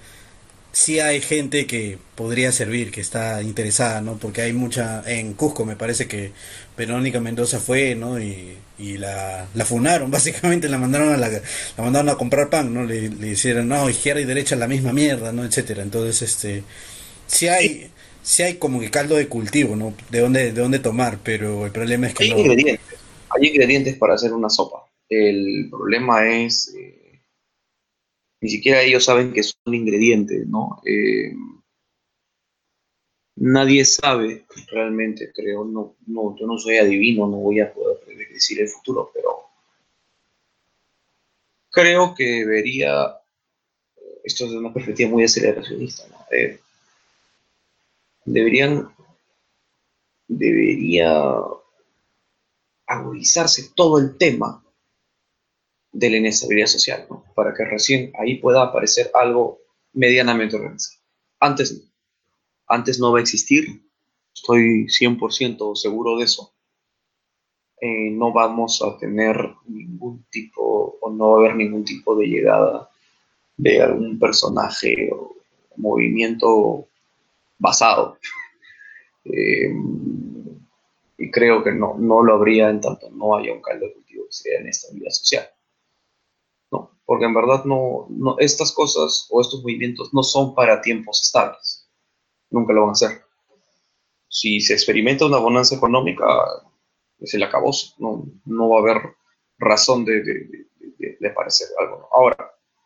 sí 0.74 0.98
hay 0.98 1.20
gente 1.20 1.66
que 1.66 1.98
podría 2.16 2.50
servir, 2.50 2.90
que 2.90 3.00
está 3.00 3.42
interesada, 3.42 4.00
¿no? 4.00 4.18
Porque 4.18 4.42
hay 4.42 4.52
mucha, 4.52 5.02
en 5.06 5.34
Cusco 5.34 5.64
me 5.64 5.76
parece 5.76 6.08
que 6.08 6.32
Verónica 6.76 7.20
Mendoza 7.20 7.60
fue, 7.60 7.94
¿no? 7.94 8.20
Y, 8.20 8.56
y 8.76 8.98
la, 8.98 9.46
la 9.54 9.64
funaron, 9.64 10.10
básicamente 10.10 10.68
la 10.68 10.78
mandaron 10.78 11.12
a 11.12 11.16
la, 11.16 11.28
la 11.28 11.82
mandaron 11.82 12.08
a 12.08 12.16
comprar 12.16 12.50
pan, 12.50 12.74
¿no? 12.74 12.84
Le, 12.84 13.08
le 13.08 13.28
hicieron, 13.28 13.68
no, 13.68 13.88
izquierda 13.88 14.20
y 14.20 14.24
derecha 14.24 14.56
la 14.56 14.66
misma 14.66 14.92
mierda, 14.92 15.32
¿no? 15.32 15.44
Etcétera. 15.44 15.82
Entonces, 15.82 16.22
este, 16.22 16.64
sí 17.28 17.46
hay, 17.46 17.90
sí 18.22 18.42
hay 18.42 18.54
como 18.54 18.80
que 18.80 18.90
caldo 18.90 19.14
de 19.14 19.28
cultivo, 19.28 19.76
¿no? 19.76 19.94
De 20.10 20.18
dónde, 20.18 20.52
de 20.52 20.60
dónde 20.60 20.80
tomar, 20.80 21.20
pero 21.22 21.66
el 21.66 21.72
problema 21.72 22.08
es 22.08 22.14
que 22.14 22.28
no 22.28 22.36
hay 22.36 23.48
ingredientes 23.48 23.96
para 23.96 24.14
hacer 24.14 24.32
una 24.32 24.50
sopa. 24.50 24.84
El 25.08 25.68
problema 25.70 26.28
es, 26.28 26.74
eh, 26.76 27.03
ni 28.44 28.50
siquiera 28.50 28.82
ellos 28.82 29.02
saben 29.02 29.32
que 29.32 29.42
son 29.42 29.72
ingredientes, 29.72 30.46
¿no? 30.46 30.82
Eh, 30.84 31.32
nadie 33.36 33.86
sabe 33.86 34.44
realmente, 34.70 35.32
creo, 35.34 35.64
no, 35.64 35.96
yo 36.38 36.46
no 36.46 36.58
soy 36.58 36.76
adivino, 36.76 37.26
no 37.26 37.38
voy 37.38 37.60
a 37.60 37.72
poder 37.72 38.00
predecir 38.04 38.60
el 38.60 38.68
futuro, 38.68 39.10
pero 39.14 39.46
creo 41.70 42.14
que 42.14 42.24
debería, 42.40 43.16
esto 44.22 44.44
es 44.44 44.50
una 44.50 44.74
perspectiva 44.74 45.08
muy 45.08 45.24
aceleracionista, 45.24 46.06
¿no? 46.08 46.18
Eh, 46.30 46.60
deberían, 48.26 48.94
debería 50.28 51.34
agudizarse 52.86 53.70
todo 53.74 53.98
el 53.98 54.18
tema 54.18 54.63
de 55.94 56.10
la 56.10 56.16
inestabilidad 56.16 56.66
social, 56.66 57.06
para 57.34 57.54
que 57.54 57.64
recién 57.64 58.12
ahí 58.18 58.36
pueda 58.38 58.62
aparecer 58.62 59.10
algo 59.14 59.60
medianamente 59.92 60.56
organizado. 60.56 61.00
Antes 61.38 61.72
no. 61.72 61.90
Antes 62.66 62.98
no 62.98 63.12
va 63.12 63.18
a 63.18 63.22
existir, 63.22 63.82
estoy 64.34 64.86
100% 64.86 65.76
seguro 65.76 66.18
de 66.18 66.24
eso. 66.24 66.52
Eh, 67.80 68.10
no 68.10 68.32
vamos 68.32 68.82
a 68.82 68.98
tener 68.98 69.36
ningún 69.66 70.24
tipo, 70.30 70.98
o 71.00 71.10
no 71.10 71.30
va 71.30 71.36
a 71.36 71.38
haber 71.40 71.56
ningún 71.56 71.84
tipo 71.84 72.16
de 72.16 72.26
llegada 72.26 72.90
de 73.56 73.80
algún 73.80 74.18
personaje 74.18 75.10
o 75.12 75.36
movimiento 75.76 76.88
basado. 77.58 78.18
Eh, 79.26 79.72
y 81.16 81.30
creo 81.30 81.64
que 81.64 81.72
no, 81.72 81.96
no 81.98 82.22
lo 82.22 82.34
habría 82.34 82.68
en 82.68 82.78
tanto 82.82 83.10
no 83.10 83.34
haya 83.34 83.54
un 83.54 83.62
caldo 83.62 83.86
de 83.86 83.94
cultivo 83.94 84.26
que 84.26 84.32
sea 84.32 84.60
en 84.60 84.68
esta 84.68 84.92
vida 84.92 85.10
social. 85.10 85.48
Porque 87.04 87.26
en 87.26 87.34
verdad 87.34 87.64
no, 87.64 88.06
no, 88.08 88.36
estas 88.38 88.72
cosas 88.72 89.26
o 89.30 89.40
estos 89.40 89.60
movimientos 89.60 90.12
no 90.14 90.22
son 90.22 90.54
para 90.54 90.80
tiempos 90.80 91.22
estables. 91.22 91.88
nunca 92.50 92.72
lo 92.72 92.82
van 92.82 92.90
a 92.90 92.92
hacer. 92.92 93.24
Si 94.28 94.60
se 94.60 94.72
experimenta 94.72 95.26
una 95.26 95.38
bonanza 95.38 95.74
económica, 95.76 96.24
se 97.22 97.38
le 97.38 97.44
acabó, 97.44 97.70
no, 97.98 98.24
no 98.46 98.68
va 98.68 98.78
a 98.78 98.80
haber 98.80 99.16
razón 99.58 100.04
de, 100.04 100.22
de, 100.22 101.30
parecer 101.30 101.68
algo. 101.78 102.08
Ahora, 102.12 102.36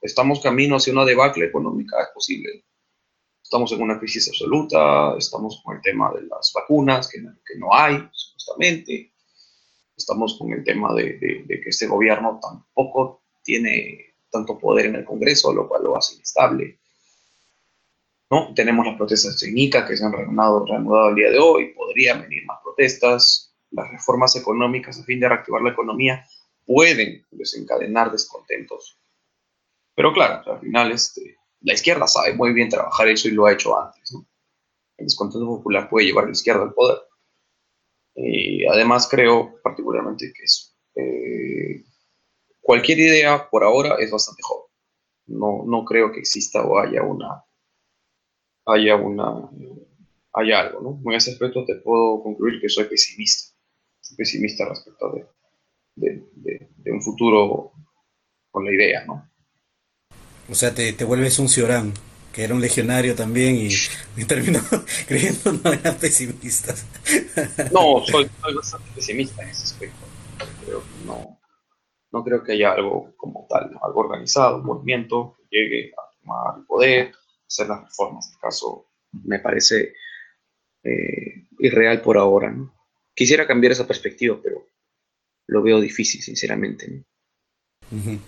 estamos 0.03 0.41
camino 0.41 0.77
hacia 0.77 0.93
una 0.93 1.05
debacle 1.05 1.47
económica, 1.47 2.01
es 2.03 2.09
posible. 2.15 2.65
Estamos 3.43 3.73
en 3.73 3.83
una 3.83 3.99
crisis 3.99 4.29
absoluta, 4.29 5.17
estamos 5.17 5.61
con 5.65 5.77
el 5.77 5.83
tema 5.83 6.13
de 6.13 6.23
las 6.23 6.53
vacunas, 6.55 7.09
que, 7.09 7.19
que 7.19 7.59
no 7.59 7.73
hay, 7.73 7.97
supuestamente. 8.13 9.13
Estamos 9.97 10.39
con 10.39 10.53
el 10.53 10.63
tema 10.65 10.95
de, 10.95 11.19
que 11.19 11.63
este 11.67 11.87
gobierno 11.87 12.39
tampoco 12.41 13.23
tiene 13.43 14.08
tanto 14.31 14.59
poder 14.59 14.87
en 14.87 14.97
el 14.97 15.05
Congreso, 15.05 15.53
lo 15.53 15.69
cual 15.69 15.85
lo 15.85 15.97
hace 15.97 16.15
inestable. 16.15 16.79
¿No? 18.31 18.53
Tenemos 18.55 18.85
las 18.87 18.97
protestas 18.97 19.39
técnicas 19.39 19.89
que 19.89 19.97
se 19.97 20.05
han 20.05 20.13
reanudado, 20.13 20.67
reanudado 20.67 21.09
el 21.11 21.15
día 21.15 21.31
de 21.31 21.39
hoy, 21.39 21.73
podrían 21.75 22.23
venir 22.23 22.45
más 22.45 22.59
protestas, 22.63 23.55
las 23.71 23.91
reformas 23.91 24.37
económicas 24.37 24.99
a 24.99 25.05
fin 25.05 25.21
de 25.21 25.29
reactivar 25.29 25.63
la 25.63 25.71
economía 25.71 26.25
pueden 26.69 27.27
desencadenar 27.31 28.13
descontentos. 28.13 28.99
Pero 29.95 30.13
claro, 30.13 30.53
al 30.53 30.61
final 30.61 30.93
este, 30.93 31.39
la 31.63 31.75
izquierda 31.75 32.07
sabe 32.07 32.35
muy 32.35 32.53
bien 32.53 32.69
trabajar 32.69 33.09
eso 33.09 33.29
y 33.29 33.33
lo 33.33 33.47
ha 33.47 33.53
hecho 33.53 33.79
antes. 33.81 34.15
El 34.97 35.07
descontento 35.07 35.47
popular 35.47 35.89
puede 35.89 36.07
llevar 36.07 36.25
a 36.25 36.27
la 36.29 36.33
izquierda 36.33 36.63
al 36.63 36.75
poder. 36.75 36.99
Y 38.15 38.67
además 38.67 39.09
creo 39.11 39.61
particularmente 39.63 40.33
que 40.35 40.43
es, 40.43 40.77
eh, 40.95 41.85
cualquier 42.69 42.99
idea 42.99 43.49
por 43.49 43.65
ahora 43.65 43.97
es 43.99 44.11
bastante 44.11 44.43
joven. 44.43 44.67
No, 45.29 45.65
no 45.67 45.87
creo 45.87 46.13
que 46.13 46.21
exista 46.21 46.63
o 46.63 46.79
haya 46.79 47.03
una 47.03 47.43
haya 48.67 48.95
una 48.95 49.49
haya 50.35 50.61
algo, 50.61 50.83
¿no? 50.83 51.11
En 51.11 51.17
ese 51.17 51.31
aspecto 51.31 51.65
te 51.65 51.77
puedo 51.77 52.23
concluir 52.23 52.61
que 52.61 52.69
soy 52.69 52.85
pesimista. 52.85 53.57
Soy 54.03 54.19
pesimista 54.19 54.69
respecto 54.69 55.11
de, 55.95 56.23
de, 56.35 56.93
un 56.93 57.01
futuro 57.01 57.73
con 58.51 58.67
la 58.67 58.73
idea, 58.75 59.03
¿no? 59.07 59.31
O 60.51 60.55
sea, 60.55 60.75
te, 60.75 60.93
te 60.93 61.05
vuelves 61.05 61.39
un 61.39 61.49
Ciorán, 61.49 61.95
que 62.35 62.45
era 62.45 62.53
un 62.53 62.61
legionario 62.61 63.15
también 63.15 63.57
y, 63.57 63.71
y 64.21 64.27
terminó 64.27 64.61
creyendo 65.09 65.55
no 65.55 65.73
eran 65.73 65.97
pesimistas. 65.97 66.85
no, 67.73 68.05
soy, 68.05 68.29
bastante 68.55 68.91
pesimista 68.95 69.43
en 69.43 69.49
ese 69.49 69.63
aspecto. 69.63 70.05
no, 71.07 71.38
no 72.11 72.25
creo 72.25 72.43
que 72.43 72.53
haya 72.53 72.73
algo 72.73 73.15
como 73.17 73.47
tal, 73.49 73.71
algo 73.83 74.01
organizado, 74.01 74.59
un 74.59 74.67
movimiento 74.67 75.37
que 75.39 75.57
llegue 75.57 75.93
a 75.93 76.21
tomar 76.21 76.59
el 76.59 76.65
poder, 76.67 77.13
hacer 77.47 77.69
las 77.69 77.85
reformas. 77.85 78.31
El 78.33 78.39
caso 78.39 78.87
me 79.25 79.39
parece 79.39 79.95
eh, 80.83 81.47
irreal 81.59 82.01
por 82.01 82.19
ahora. 82.19 82.51
¿no? 82.51 82.75
Quisiera 83.15 83.47
cambiar 83.47 83.73
esa 83.73 83.87
perspectiva, 83.87 84.39
pero 84.43 84.67
lo 85.47 85.63
veo 85.63 85.81
difícil, 85.81 86.23
sinceramente. 86.23 87.05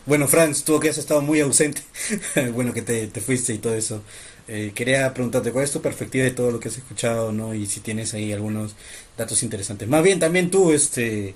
Bueno, 0.06 0.26
Franz, 0.26 0.64
tú 0.64 0.80
que 0.80 0.88
has 0.88 0.96
estado 0.96 1.20
muy 1.20 1.40
ausente, 1.40 1.82
bueno 2.54 2.72
que 2.72 2.80
te, 2.80 3.08
fuiste 3.20 3.52
y 3.52 3.58
todo 3.58 3.74
eso, 3.74 4.02
eh, 4.48 4.72
quería 4.74 5.12
preguntarte 5.12 5.52
cuál 5.52 5.64
es 5.64 5.72
tu 5.72 5.82
perspectiva 5.82 6.24
de 6.24 6.30
todo 6.30 6.50
lo 6.50 6.58
que 6.58 6.68
has 6.68 6.78
escuchado, 6.78 7.30
¿no? 7.30 7.54
Y 7.54 7.66
si 7.66 7.80
tienes 7.80 8.14
ahí 8.14 8.32
algunos 8.32 8.74
datos 9.18 9.42
interesantes. 9.42 9.86
Más 9.86 10.02
bien, 10.02 10.18
también 10.18 10.50
tú, 10.50 10.72
este 10.72 11.34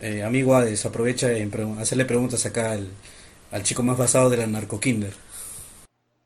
eh, 0.00 0.22
amigo 0.22 0.54
Ades, 0.54 0.84
aprovecha 0.86 1.32
en 1.32 1.52
hacerle 1.78 2.04
preguntas 2.04 2.44
acá 2.46 2.72
al, 2.72 2.88
al 3.50 3.62
chico 3.62 3.82
más 3.82 3.98
basado 3.98 4.30
de 4.30 4.36
la 4.38 4.46
narcokinder. 4.46 5.12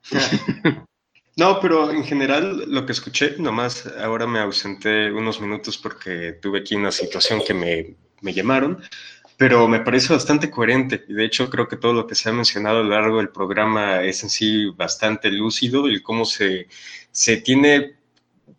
No, 1.34 1.60
pero 1.60 1.90
en 1.90 2.04
general 2.04 2.64
lo 2.70 2.84
que 2.84 2.92
escuché, 2.92 3.36
nomás 3.38 3.86
ahora 3.86 4.26
me 4.26 4.38
ausenté 4.38 5.10
unos 5.10 5.40
minutos 5.40 5.78
porque 5.78 6.34
tuve 6.34 6.58
aquí 6.58 6.74
una 6.74 6.92
situación 6.92 7.40
que 7.46 7.54
me, 7.54 7.96
me 8.20 8.34
llamaron, 8.34 8.82
pero 9.38 9.66
me 9.66 9.80
parece 9.80 10.12
bastante 10.12 10.50
coherente 10.50 11.04
y 11.08 11.14
de 11.14 11.24
hecho 11.24 11.48
creo 11.48 11.68
que 11.68 11.76
todo 11.78 11.94
lo 11.94 12.06
que 12.06 12.14
se 12.14 12.28
ha 12.28 12.32
mencionado 12.32 12.80
a 12.80 12.82
lo 12.82 12.90
largo 12.90 13.16
del 13.16 13.30
programa 13.30 14.02
es 14.02 14.22
en 14.22 14.30
sí 14.30 14.66
bastante 14.76 15.30
lúcido 15.30 15.88
y 15.88 16.02
cómo 16.02 16.26
se, 16.26 16.68
se 17.10 17.38
tiene, 17.38 17.96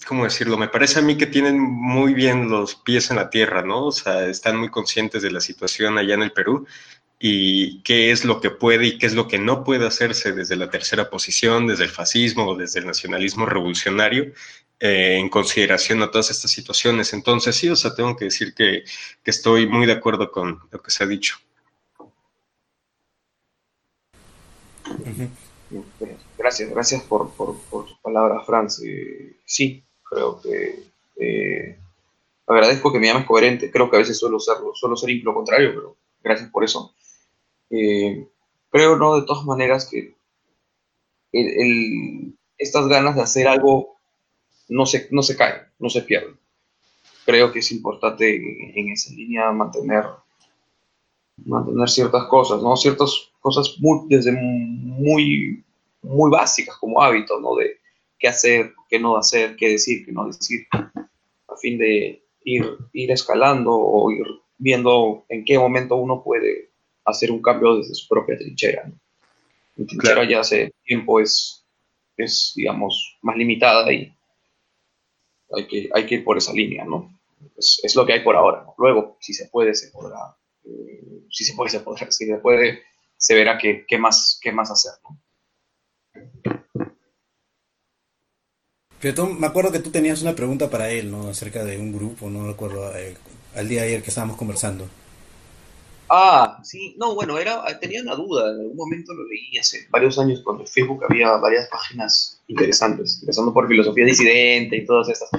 ¿cómo 0.07 0.23
decirlo? 0.23 0.57
Me 0.57 0.67
parece 0.67 0.99
a 0.99 1.01
mí 1.01 1.17
que 1.17 1.27
tienen 1.27 1.59
muy 1.59 2.13
bien 2.13 2.49
los 2.49 2.75
pies 2.75 3.09
en 3.11 3.17
la 3.17 3.29
tierra, 3.29 3.61
¿no? 3.61 3.87
O 3.87 3.91
sea, 3.91 4.25
están 4.27 4.57
muy 4.57 4.69
conscientes 4.69 5.21
de 5.21 5.31
la 5.31 5.41
situación 5.41 5.97
allá 5.97 6.13
en 6.15 6.23
el 6.23 6.31
Perú 6.31 6.65
y 7.19 7.81
qué 7.83 8.11
es 8.11 8.25
lo 8.25 8.41
que 8.41 8.49
puede 8.49 8.85
y 8.85 8.97
qué 8.97 9.05
es 9.05 9.13
lo 9.13 9.27
que 9.29 9.39
no 9.39 9.63
puede 9.63 9.87
hacerse 9.87 10.33
desde 10.33 10.57
la 10.57 10.69
tercera 10.69 11.09
posición, 11.09 11.67
desde 11.67 11.85
el 11.85 11.89
fascismo 11.89 12.47
o 12.49 12.55
desde 12.57 12.81
el 12.81 12.85
nacionalismo 12.85 13.45
revolucionario, 13.45 14.33
eh, 14.79 15.17
en 15.17 15.29
consideración 15.29 16.01
a 16.01 16.11
todas 16.11 16.31
estas 16.31 16.51
situaciones. 16.51 17.13
Entonces, 17.13 17.55
sí, 17.55 17.69
o 17.69 17.77
sea, 17.77 17.95
tengo 17.95 18.17
que 18.17 18.25
decir 18.25 18.53
que, 18.53 18.83
estoy 19.23 19.67
muy 19.67 19.85
de 19.85 19.93
acuerdo 19.93 20.31
con 20.31 20.59
lo 20.69 20.81
que 20.81 20.91
se 20.91 21.03
ha 21.05 21.07
dicho. 21.07 21.37
Gracias, 26.37 26.69
gracias 26.69 27.03
por, 27.03 27.31
por, 27.31 27.55
tus 27.69 27.97
palabras, 28.01 28.45
Franz. 28.45 28.81
Eh, 28.83 29.37
sí, 29.45 29.83
creo 30.09 30.41
que 30.41 30.83
eh, 31.17 31.77
agradezco 32.47 32.91
que 32.91 32.99
me 32.99 33.07
llames 33.07 33.25
coherente. 33.25 33.71
Creo 33.71 33.89
que 33.89 33.97
a 33.97 33.99
veces 33.99 34.17
suelo, 34.17 34.39
serlo, 34.39 34.73
suelo 34.73 34.95
ser 34.95 35.11
lo 35.23 35.33
contrario, 35.33 35.71
pero 35.73 35.97
gracias 36.23 36.49
por 36.49 36.63
eso. 36.63 36.93
creo, 37.69 38.95
¿no? 38.97 39.15
De 39.15 39.25
todas 39.25 39.45
maneras 39.45 39.89
que 39.89 40.15
estas 42.57 42.87
ganas 42.87 43.15
de 43.15 43.21
hacer 43.21 43.47
algo 43.47 43.97
no 44.69 44.85
se, 44.85 45.07
no 45.11 45.23
se 45.23 45.35
cae, 45.35 45.61
no 45.79 45.89
se 45.89 46.01
pierde. 46.01 46.33
Creo 47.25 47.51
que 47.51 47.59
es 47.59 47.71
importante 47.71 48.35
en 48.35 48.91
esa 48.91 49.13
línea 49.13 49.51
mantener, 49.51 50.05
mantener 51.37 51.89
ciertas 51.89 52.25
cosas, 52.25 52.61
¿no? 52.61 52.75
Ciertas 52.75 53.31
cosas 53.39 53.75
muy, 53.79 54.07
desde 54.07 54.31
muy, 54.31 55.63
muy 56.01 56.31
básicas 56.31 56.77
como 56.77 57.01
hábitos, 57.01 57.41
¿no? 57.41 57.55
De 57.55 57.77
qué 58.19 58.27
hacer, 58.27 58.73
qué 58.89 58.99
no 58.99 59.17
hacer, 59.17 59.55
qué 59.55 59.69
decir, 59.69 60.05
qué 60.05 60.11
no 60.11 60.27
decir, 60.27 60.65
a 60.71 61.57
fin 61.57 61.77
de 61.77 62.23
ir, 62.43 62.77
ir 62.93 63.11
escalando 63.11 63.71
o 63.73 64.11
ir 64.11 64.25
viendo 64.57 65.25
en 65.29 65.43
qué 65.43 65.57
momento 65.57 65.95
uno 65.95 66.23
puede 66.23 66.69
hacer 67.05 67.31
un 67.31 67.41
cambio 67.41 67.77
desde 67.77 67.95
su 67.95 68.07
propia 68.07 68.37
trinchera. 68.37 68.85
¿no? 68.87 68.93
Mi 69.75 69.85
trinchera 69.85 70.29
ya 70.29 70.39
hace 70.39 70.71
tiempo 70.85 71.19
es, 71.19 71.65
es, 72.15 72.53
digamos, 72.55 73.17
más 73.21 73.35
limitada 73.35 73.91
y 73.91 74.13
hay 75.55 75.67
que, 75.67 75.89
hay 75.93 76.05
que 76.05 76.15
ir 76.15 76.23
por 76.23 76.37
esa 76.37 76.53
línea, 76.53 76.85
¿no? 76.85 77.11
Es, 77.57 77.81
es 77.83 77.95
lo 77.95 78.05
que 78.05 78.13
hay 78.13 78.23
por 78.23 78.35
ahora, 78.35 78.63
¿no? 78.63 78.73
Luego, 78.77 79.17
si 79.19 79.33
se 79.33 79.47
puede, 79.49 79.75
se 79.75 79.91
podrá, 79.91 80.35
eh, 80.65 81.25
si 81.29 81.43
se 81.43 81.53
puede, 81.53 81.69
se 81.69 81.79
podrá, 81.79 82.11
si 82.11 82.25
se 82.25 82.37
puede, 82.37 82.83
se 83.17 83.35
verá 83.35 83.57
qué, 83.57 83.85
qué 83.87 83.97
más, 83.97 84.39
qué 84.41 84.51
más 84.51 84.71
hacer, 84.71 84.93
¿no? 85.03 85.19
Pero 88.99 89.27
me 89.27 89.47
acuerdo 89.47 89.71
que 89.71 89.79
tú 89.79 89.91
tenías 89.91 90.21
una 90.21 90.33
pregunta 90.33 90.69
para 90.69 90.89
él, 90.89 91.11
¿no? 91.11 91.27
Acerca 91.27 91.65
de 91.65 91.77
un 91.77 91.91
grupo, 91.91 92.29
no 92.29 92.47
recuerdo, 92.47 92.95
eh, 92.95 93.17
al 93.53 93.67
día 93.67 93.81
de 93.81 93.87
ayer 93.87 94.01
que 94.01 94.09
estábamos 94.09 94.37
conversando. 94.37 94.87
Ah, 96.09 96.59
sí, 96.63 96.95
no, 96.97 97.15
bueno, 97.15 97.37
era, 97.37 97.63
tenía 97.79 98.01
una 98.01 98.15
duda, 98.15 98.51
en 98.51 98.61
algún 98.61 98.77
momento 98.77 99.13
lo 99.13 99.27
leí 99.27 99.57
hace 99.57 99.87
varios 99.89 100.19
años 100.19 100.41
cuando 100.41 100.63
en 100.63 100.69
Facebook 100.69 101.03
había 101.09 101.35
varias 101.37 101.67
páginas 101.69 102.41
interesantes, 102.47 103.19
empezando 103.21 103.53
por 103.53 103.67
filosofía 103.67 104.05
disidente 104.05 104.77
y 104.77 104.85
todas 104.85 105.09
estas. 105.09 105.29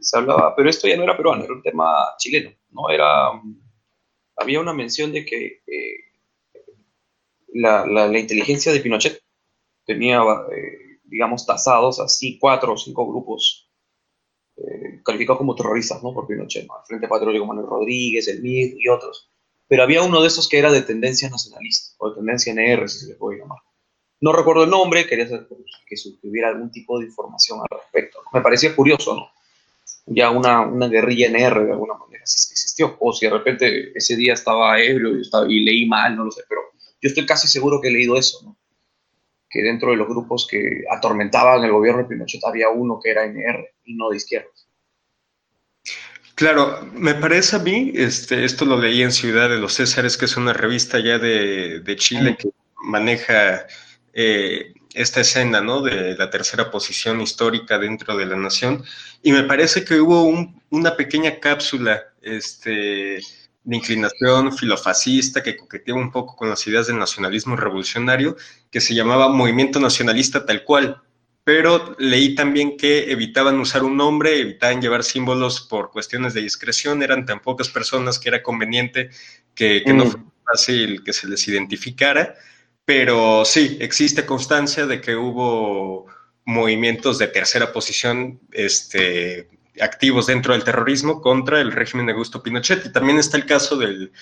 Se 0.00 0.16
hablaba, 0.16 0.54
pero 0.56 0.70
esto 0.70 0.88
ya 0.88 0.96
no 0.96 1.02
era 1.02 1.16
peruano, 1.16 1.44
era 1.44 1.52
un 1.52 1.62
tema 1.62 1.86
chileno, 2.18 2.50
¿no? 2.70 2.88
Era, 2.88 3.30
había 4.36 4.60
una 4.60 4.72
mención 4.72 5.12
de 5.12 5.24
que 5.24 5.62
eh, 5.66 5.96
la, 7.54 8.18
inteligencia 8.18 8.72
de 8.72 8.80
Pinochet 8.80 9.22
tenía, 9.84 10.22
eh, 10.22 11.00
digamos, 11.04 11.46
tasados 11.46 12.00
así 12.00 12.38
cuatro 12.38 12.72
o 12.74 12.76
cinco 12.76 13.06
grupos 13.06 13.70
eh, 14.56 15.00
calificados 15.04 15.38
como 15.38 15.54
terroristas, 15.54 16.02
¿no? 16.02 16.12
Por 16.12 16.26
Pinochet, 16.26 16.66
¿no? 16.66 16.78
El 16.78 16.86
Frente 16.86 17.08
Patriótico 17.08 17.46
Manuel 17.46 17.66
Rodríguez, 17.66 18.28
el 18.28 18.42
MIR 18.42 18.76
y 18.78 18.88
otros 18.88 19.28
pero 19.72 19.84
había 19.84 20.02
uno 20.02 20.20
de 20.20 20.26
esos 20.26 20.50
que 20.50 20.58
era 20.58 20.70
de 20.70 20.82
tendencia 20.82 21.30
nacionalista, 21.30 21.94
o 21.96 22.10
de 22.10 22.16
tendencia 22.16 22.52
NR, 22.52 22.86
si 22.90 22.98
se 22.98 23.06
le 23.06 23.14
puede 23.14 23.38
llamar. 23.38 23.60
No 24.20 24.34
recuerdo 24.34 24.64
el 24.64 24.70
nombre, 24.70 25.06
quería 25.06 25.26
saber 25.26 25.46
que 25.48 25.96
hubiera 26.24 26.50
algún 26.50 26.70
tipo 26.70 26.98
de 26.98 27.06
información 27.06 27.58
al 27.58 27.78
respecto. 27.78 28.18
Me 28.34 28.42
parecía 28.42 28.76
curioso, 28.76 29.14
¿no? 29.14 29.30
Ya 30.06 30.30
una, 30.30 30.62
una 30.62 30.88
guerrilla 30.88 31.28
NR 31.28 31.64
de 31.64 31.72
alguna 31.72 31.94
manera, 31.94 32.22
si 32.26 32.38
es 32.38 32.46
que 32.48 32.52
existió, 32.54 32.96
o 32.98 33.12
si 33.12 33.26
de 33.26 33.32
repente 33.32 33.92
ese 33.96 34.16
día 34.16 34.34
estaba 34.34 34.80
ebrio 34.80 35.16
y, 35.16 35.22
estaba, 35.22 35.46
y 35.50 35.64
leí 35.64 35.86
mal, 35.86 36.16
no 36.16 36.24
lo 36.24 36.30
sé, 36.30 36.42
pero 36.48 36.60
yo 37.00 37.08
estoy 37.08 37.26
casi 37.26 37.48
seguro 37.48 37.80
que 37.80 37.88
he 37.88 37.92
leído 37.92 38.16
eso, 38.16 38.40
¿no? 38.44 38.56
Que 39.48 39.62
dentro 39.62 39.90
de 39.90 39.96
los 39.96 40.08
grupos 40.08 40.46
que 40.50 40.84
atormentaban 40.90 41.62
el 41.62 41.72
gobierno 41.72 42.02
de 42.02 42.08
Pinochet 42.08 42.44
había 42.44 42.70
uno 42.70 42.98
que 43.02 43.10
era 43.10 43.24
NR 43.24 43.64
y 43.84 43.94
no 43.94 44.08
de 44.08 44.16
izquierdas. 44.16 44.66
Claro, 46.34 46.88
me 46.94 47.14
parece 47.14 47.56
a 47.56 47.58
mí, 47.58 47.92
este, 47.94 48.44
esto 48.44 48.64
lo 48.64 48.80
leí 48.80 49.02
en 49.02 49.12
Ciudad 49.12 49.50
de 49.50 49.58
los 49.58 49.74
Césares, 49.74 50.16
que 50.16 50.24
es 50.24 50.36
una 50.36 50.52
revista 50.52 50.98
ya 50.98 51.18
de, 51.18 51.94
Chile 51.96 52.36
que 52.38 52.48
maneja 52.82 53.66
eh, 54.14 54.72
esta 54.94 55.20
escena, 55.20 55.60
¿no? 55.60 55.82
De 55.82 56.16
la 56.16 56.30
tercera 56.30 56.70
posición 56.70 57.20
histórica 57.20 57.78
dentro 57.78 58.16
de 58.16 58.26
la 58.26 58.36
nación. 58.36 58.84
Y 59.22 59.32
me 59.32 59.44
parece 59.44 59.84
que 59.84 60.00
hubo 60.00 60.24
una 60.70 60.96
pequeña 60.96 61.38
cápsula, 61.40 62.02
este, 62.20 63.20
de 63.64 63.76
inclinación 63.76 64.56
filofascista 64.56 65.42
que 65.42 65.56
coqueteaba 65.56 66.00
un 66.00 66.10
poco 66.10 66.34
con 66.36 66.48
las 66.48 66.66
ideas 66.66 66.86
del 66.86 66.98
nacionalismo 66.98 67.56
revolucionario, 67.56 68.36
que 68.70 68.80
se 68.80 68.94
llamaba 68.94 69.28
Movimiento 69.28 69.80
Nacionalista 69.80 70.44
tal 70.44 70.64
cual. 70.64 71.00
Pero 71.44 71.96
leí 71.98 72.36
también 72.36 72.76
que 72.76 73.10
evitaban 73.10 73.58
usar 73.58 73.82
un 73.82 73.96
nombre, 73.96 74.38
evitaban 74.38 74.80
llevar 74.80 75.02
símbolos 75.02 75.60
por 75.60 75.90
cuestiones 75.90 76.34
de 76.34 76.42
discreción, 76.42 77.02
eran 77.02 77.26
tan 77.26 77.40
pocas 77.40 77.68
personas 77.68 78.20
que 78.20 78.28
era 78.28 78.42
conveniente 78.42 79.10
que, 79.54 79.82
no 79.86 80.04
mm. 80.04 80.10
fuera 80.10 80.26
fácil 80.44 81.02
que 81.02 81.12
se 81.12 81.28
les 81.28 81.46
identificara. 81.48 82.36
Pero 82.84 83.44
sí, 83.44 83.78
existe 83.80 84.26
constancia 84.26 84.86
de 84.86 85.00
que 85.00 85.16
hubo 85.16 86.06
movimientos 86.44 87.18
de 87.18 87.28
tercera 87.28 87.72
posición 87.72 88.40
este, 88.50 89.48
activos 89.80 90.26
dentro 90.26 90.52
del 90.52 90.64
terrorismo 90.64 91.20
contra 91.20 91.60
el 91.60 91.72
régimen 91.72 92.06
de 92.06 92.12
Augusto 92.12 92.42
Pinochet. 92.42 92.86
Y 92.86 92.92
también 92.92 93.18
está 93.18 93.36
el 93.36 93.46
caso 93.46 93.76
del 93.76 94.12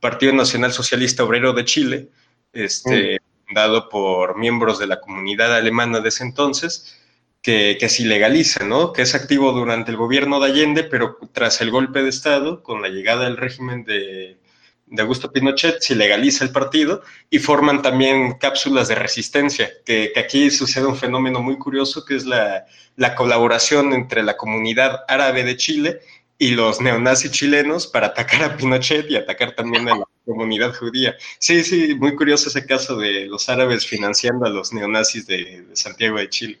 Partido 0.00 0.32
Nacional 0.32 0.72
Socialista 0.72 1.24
Obrero 1.24 1.52
de 1.52 1.64
Chile, 1.64 2.08
este, 2.52 3.20
mm. 3.48 3.54
dado 3.54 3.88
por 3.88 4.38
miembros 4.38 4.78
de 4.78 4.86
la 4.86 5.00
comunidad 5.00 5.54
alemana 5.54 6.00
de 6.00 6.08
ese 6.08 6.22
entonces, 6.22 7.00
que, 7.42 7.76
que, 7.78 7.88
se 7.88 8.04
ilegaliza, 8.04 8.64
¿no? 8.64 8.92
Que 8.92 9.02
es 9.02 9.14
activo 9.14 9.52
durante 9.52 9.90
el 9.90 9.98
gobierno 9.98 10.40
de 10.40 10.46
Allende, 10.46 10.84
pero 10.84 11.18
tras 11.32 11.60
el 11.60 11.70
golpe 11.70 12.02
de 12.02 12.08
Estado, 12.08 12.62
con 12.62 12.80
la 12.80 12.88
llegada 12.88 13.24
del 13.24 13.36
régimen 13.36 13.84
de 13.84 14.38
de 14.86 15.02
Augusto 15.02 15.32
Pinochet, 15.32 15.80
se 15.80 15.96
legaliza 15.96 16.44
el 16.44 16.50
partido 16.50 17.02
y 17.30 17.38
forman 17.38 17.82
también 17.82 18.34
cápsulas 18.34 18.88
de 18.88 18.94
resistencia, 18.94 19.70
que, 19.84 20.12
aquí 20.16 20.50
sucede 20.50 20.86
un 20.86 20.96
fenómeno 20.96 21.40
muy 21.40 21.58
curioso, 21.58 22.04
que 22.04 22.16
es 22.16 22.24
la, 22.26 22.66
colaboración 23.16 23.92
entre 23.92 24.22
la 24.22 24.36
comunidad 24.36 25.04
árabe 25.08 25.44
de 25.44 25.56
Chile 25.56 26.00
y 26.38 26.50
los 26.50 26.80
neonazis 26.80 27.30
chilenos 27.30 27.86
para 27.86 28.08
atacar 28.08 28.42
a 28.42 28.56
Pinochet 28.56 29.10
y 29.10 29.16
atacar 29.16 29.54
también 29.54 29.88
a 29.88 29.96
la 29.96 30.04
comunidad 30.24 30.74
judía. 30.74 31.16
Sí, 31.38 31.64
sí, 31.64 31.94
muy 31.94 32.14
curioso 32.14 32.48
ese 32.48 32.66
caso 32.66 32.96
de 32.96 33.26
los 33.26 33.48
árabes 33.48 33.86
financiando 33.86 34.46
a 34.46 34.50
los 34.50 34.72
neonazis 34.72 35.26
de, 35.26 35.62
de 35.62 35.76
Santiago 35.76 36.18
de 36.18 36.28
Chile. 36.28 36.58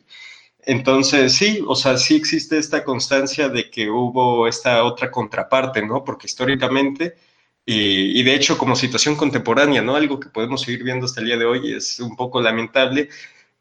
Entonces, 0.66 1.34
sí, 1.34 1.62
o 1.66 1.74
sea, 1.74 1.98
sí 1.98 2.16
existe 2.16 2.58
esta 2.58 2.84
constancia 2.84 3.48
de 3.48 3.70
que 3.70 3.90
hubo 3.90 4.48
esta 4.48 4.84
otra 4.84 5.10
contraparte, 5.10 5.82
¿no? 5.82 6.04
Porque 6.04 6.26
históricamente 6.26 7.16
y, 7.66 8.22
de 8.22 8.34
hecho, 8.34 8.58
como 8.58 8.76
situación 8.76 9.16
contemporánea, 9.16 9.80
¿no? 9.80 9.96
Algo 9.96 10.20
que 10.20 10.28
podemos 10.28 10.62
seguir 10.62 10.84
viendo 10.84 11.06
hasta 11.06 11.20
el 11.20 11.26
día 11.26 11.38
de 11.38 11.46
hoy 11.46 11.72
es 11.72 11.98
un 12.00 12.14
poco 12.14 12.40
lamentable 12.42 13.08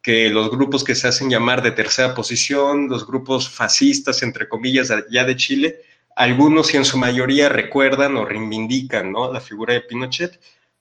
que 0.01 0.29
los 0.29 0.51
grupos 0.51 0.83
que 0.83 0.95
se 0.95 1.07
hacen 1.07 1.29
llamar 1.29 1.61
de 1.61 1.71
tercera 1.71 2.13
posición, 2.13 2.89
los 2.89 3.07
grupos 3.07 3.49
fascistas, 3.49 4.21
entre 4.21 4.49
comillas, 4.49 4.91
ya 5.09 5.23
de 5.23 5.35
Chile, 5.37 5.79
algunos 6.15 6.73
y 6.73 6.77
en 6.77 6.83
su 6.83 6.97
mayoría 6.97 7.47
recuerdan 7.47 8.17
o 8.17 8.25
reivindican, 8.25 9.11
¿no? 9.11 9.31
La 9.31 9.39
figura 9.39 9.73
de 9.73 9.81
Pinochet, 9.81 10.39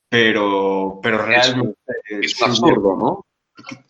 pero, 0.09 0.99
pero 1.01 1.19
realmente... 1.25 1.79
Es 2.21 2.41
un 2.43 2.51
absurdo, 2.51 2.97
¿no? 2.97 3.27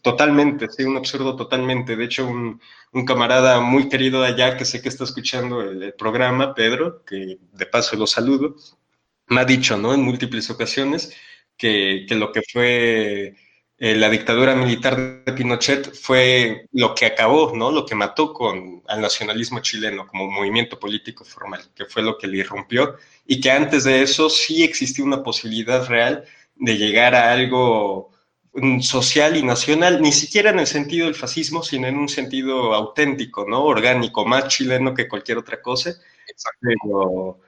Totalmente, 0.02 0.68
sí, 0.68 0.84
un 0.84 0.96
absurdo 0.98 1.34
totalmente. 1.34 1.96
De 1.96 2.04
hecho, 2.04 2.26
un, 2.26 2.60
camarada 3.06 3.60
muy 3.60 3.88
querido 3.88 4.20
de 4.20 4.28
allá 4.28 4.56
que 4.56 4.66
sé 4.66 4.82
que 4.82 4.90
está 4.90 5.04
escuchando 5.04 5.62
el 5.62 5.94
programa, 5.94 6.54
Pedro, 6.54 7.02
que 7.04 7.38
de 7.52 7.66
paso 7.66 7.96
lo 7.96 8.06
saludo, 8.06 8.56
me 9.32 9.40
ha 9.40 9.44
dicho, 9.44 9.76
¿no? 9.76 9.94
En 9.94 10.02
múltiples 10.02 10.48
ocasiones 10.50 11.12
que, 11.56 12.06
lo 12.10 12.32
que 12.32 12.42
fue 12.42 13.34
eh, 13.78 13.94
la 13.96 14.10
dictadura 14.10 14.54
militar 14.54 15.24
de 15.24 15.32
Pinochet 15.32 15.94
fue 15.94 16.66
lo 16.72 16.94
que 16.94 17.06
acabó, 17.06 17.52
¿no? 17.54 17.70
Lo 17.70 17.86
que 17.86 17.94
mató 17.94 18.32
con 18.32 18.82
al 18.88 19.00
nacionalismo 19.00 19.60
chileno 19.60 20.06
como 20.06 20.30
movimiento 20.30 20.78
político 20.78 21.24
formal, 21.24 21.62
que 21.74 21.86
fue 21.86 22.02
lo 22.02 22.18
que 22.18 22.26
le 22.28 22.38
irrumpió 22.38 22.96
y 23.26 23.40
que 23.40 23.50
antes 23.50 23.84
de 23.84 24.02
eso 24.02 24.28
sí 24.30 24.62
existía 24.62 25.04
una 25.04 25.22
posibilidad 25.22 25.86
real 25.86 26.24
de 26.56 26.76
llegar 26.76 27.14
a 27.14 27.32
algo 27.32 28.10
mm, 28.54 28.80
social 28.80 29.36
y 29.36 29.42
nacional, 29.42 30.00
ni 30.02 30.12
siquiera 30.12 30.50
en 30.50 30.60
el 30.60 30.66
sentido 30.66 31.06
del 31.06 31.14
fascismo, 31.14 31.62
sino 31.62 31.86
en 31.88 31.96
un 31.96 32.08
sentido 32.08 32.74
auténtico, 32.74 33.46
¿no? 33.48 33.64
Orgánico, 33.64 34.24
más 34.26 34.48
chileno 34.48 34.94
que 34.94 35.08
cualquier 35.08 35.38
otra 35.38 35.60
cosa. 35.60 35.90
Exacto. 36.28 36.58
Pero 36.60 37.40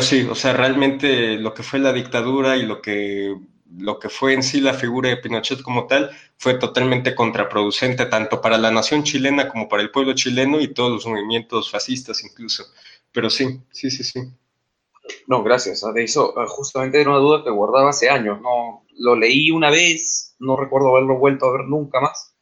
sí, 0.00 0.26
o 0.30 0.34
sea, 0.34 0.52
realmente 0.52 1.36
lo 1.38 1.54
que 1.54 1.62
fue 1.62 1.78
la 1.78 1.92
dictadura 1.92 2.56
y 2.56 2.62
lo 2.66 2.82
que, 2.82 3.36
lo 3.76 3.98
que 3.98 4.08
fue 4.08 4.34
en 4.34 4.42
sí 4.42 4.60
la 4.60 4.74
figura 4.74 5.08
de 5.08 5.18
Pinochet 5.18 5.62
como 5.62 5.86
tal 5.86 6.10
fue 6.36 6.54
totalmente 6.54 7.14
contraproducente 7.14 8.06
tanto 8.06 8.40
para 8.40 8.58
la 8.58 8.70
nación 8.70 9.04
chilena 9.04 9.48
como 9.48 9.68
para 9.68 9.82
el 9.82 9.90
pueblo 9.90 10.14
chileno 10.14 10.60
y 10.60 10.74
todos 10.74 10.90
los 10.90 11.06
movimientos 11.06 11.70
fascistas 11.70 12.24
incluso. 12.24 12.64
Pero 13.12 13.30
sí, 13.30 13.60
sí, 13.70 13.90
sí, 13.90 14.04
sí. 14.04 14.20
No, 15.26 15.42
gracias. 15.42 15.84
De 15.94 16.04
eso 16.04 16.34
justamente 16.48 17.00
era 17.00 17.10
una 17.10 17.18
duda 17.18 17.44
que 17.44 17.50
guardaba 17.50 17.90
hace 17.90 18.10
años. 18.10 18.40
No, 18.40 18.84
lo 18.98 19.16
leí 19.16 19.50
una 19.50 19.70
vez, 19.70 20.34
no 20.38 20.56
recuerdo 20.56 20.90
haberlo 20.90 21.18
vuelto 21.18 21.46
a 21.46 21.52
ver 21.52 21.64
nunca 21.66 22.00
más. 22.00 22.34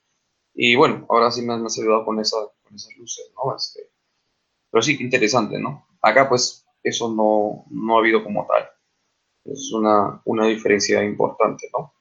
Y 0.54 0.74
bueno, 0.74 1.06
ahora 1.10 1.30
sí 1.30 1.42
me, 1.42 1.54
has 1.54 1.78
ayudado 1.78 2.04
con, 2.04 2.18
esa, 2.18 2.38
con 2.62 2.74
esas 2.74 2.96
luces, 2.96 3.30
¿no? 3.36 3.54
Este, 3.54 3.90
pero 4.70 4.82
sí, 4.82 4.96
qué 4.96 5.04
interesante, 5.04 5.58
¿no? 5.58 5.86
Acá 6.00 6.28
pues 6.28 6.65
eso 6.86 7.12
no, 7.12 7.94
ha 7.94 7.98
habido 7.98 8.22
como 8.22 8.46
tal. 8.46 8.68
Es 9.44 9.72
una, 9.72 10.46
diferencia 10.46 11.02
importante, 11.04 11.68
¿no? 11.76 11.92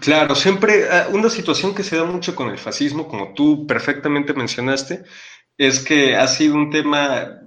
Claro, 0.00 0.34
siempre 0.34 0.86
ah, 0.90 1.08
una 1.12 1.30
situación 1.30 1.74
que 1.74 1.82
se 1.82 1.96
da 1.96 2.04
mucho 2.04 2.34
con 2.34 2.50
el 2.50 2.58
fascismo, 2.58 3.08
como 3.08 3.32
tú 3.32 3.66
perfectamente 3.66 4.34
mencionaste, 4.34 5.04
es 5.56 5.80
que 5.80 6.16
ha 6.16 6.26
sido 6.28 6.54
un 6.54 6.70
tema 6.70 7.40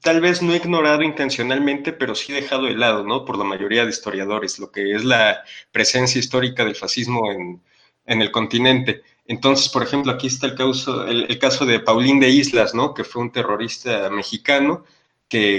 tal 0.00 0.20
vez 0.20 0.42
no 0.42 0.54
ignorado 0.54 1.02
intencionalmente, 1.02 1.92
pero 1.92 2.14
sí 2.14 2.32
dejado 2.32 2.66
de 2.66 2.74
lado, 2.74 3.04
¿no? 3.04 3.24
Por 3.24 3.38
la 3.38 3.44
mayoría 3.44 3.84
de 3.84 3.90
historiadores, 3.90 4.58
lo 4.58 4.70
que 4.70 4.94
es 4.94 5.04
la 5.04 5.42
presencia 5.72 6.18
histórica 6.18 6.64
del 6.64 6.76
fascismo 6.76 7.30
en, 7.30 7.62
el 8.06 8.30
continente. 8.30 9.02
Entonces, 9.26 9.70
por 9.70 9.82
ejemplo, 9.82 10.12
aquí 10.12 10.26
está 10.26 10.46
el 10.46 10.54
caso, 10.54 11.06
el, 11.06 11.24
el 11.30 11.38
caso 11.38 11.64
de 11.64 11.80
Paulín 11.80 12.20
de 12.20 12.28
Islas, 12.28 12.74
¿no? 12.74 12.92
Que 12.92 13.04
fue 13.04 13.22
un 13.22 13.32
terrorista 13.32 14.10
mexicano 14.10 14.84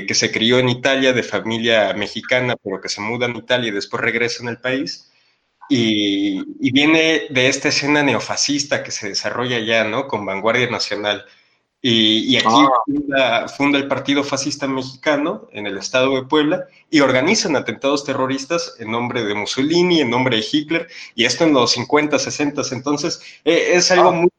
que, 0.08 0.14
se 0.14 0.32
crió 0.32 0.60
en 0.60 0.70
Italia 0.70 1.12
de 1.12 1.24
familia 1.24 1.94
mexicana, 1.94 2.56
pero 2.64 2.80
que 2.80 2.88
se 2.88 3.02
muda 3.02 3.26
en 3.26 3.36
Italia 3.36 3.70
y 3.70 3.74
después 3.74 4.02
regresa 4.02 4.44
en 4.44 4.50
el 4.50 4.58
país. 4.58 5.12
Y, 5.70 6.72
viene 6.72 7.24
de 7.30 7.48
esta 7.48 7.70
escena 7.70 8.04
neofascista 8.04 8.84
que 8.84 8.92
se 8.92 9.10
desarrolla 9.10 9.60
ya, 9.60 9.84
¿no? 9.84 10.08
Con 10.08 10.26
Vanguardia 10.26 10.70
Nacional. 10.70 11.26
Y, 11.82 12.38
aquí 12.38 12.48
ah. 13.18 13.48
funda, 13.48 13.78
el 13.78 13.88
Partido 13.88 14.24
Fascista 14.24 14.68
Mexicano 14.68 15.48
en 15.52 15.68
el 15.68 15.78
estado 15.78 16.16
de 16.16 16.24
Puebla 16.24 16.66
y 16.90 17.02
organizan 17.02 17.56
atentados 17.56 18.06
terroristas 18.06 18.76
en 18.80 18.92
nombre 18.92 19.24
de 19.24 19.36
Mussolini, 19.36 20.02
en 20.02 20.10
nombre 20.10 20.38
de 20.38 20.46
Hitler, 20.52 20.88
y 21.14 21.26
esto 21.26 21.44
en 21.44 21.54
los 21.54 21.72
50, 21.72 22.18
60. 22.18 22.62
Entonces, 22.72 23.22
eh, 23.44 23.72
es 23.74 23.92
algo 23.92 24.10
ah. 24.10 24.14
muy 24.14 24.30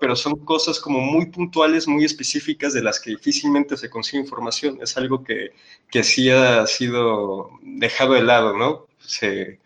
Pero 0.00 0.16
son 0.16 0.36
cosas 0.44 0.80
como 0.80 1.00
muy 1.00 1.26
puntuales, 1.26 1.88
muy 1.88 2.04
específicas 2.04 2.72
de 2.72 2.82
las 2.82 3.00
que 3.00 3.10
difícilmente 3.10 3.76
se 3.76 3.90
consigue 3.90 4.22
información. 4.22 4.78
Es 4.82 4.96
algo 4.96 5.22
que, 5.24 5.50
que 5.90 6.02
sí 6.02 6.30
ha 6.30 6.66
sido 6.66 7.50
dejado 7.62 8.14
de 8.14 8.22
lado, 8.22 8.56
¿no? 8.56 8.86
Se, 8.98 9.60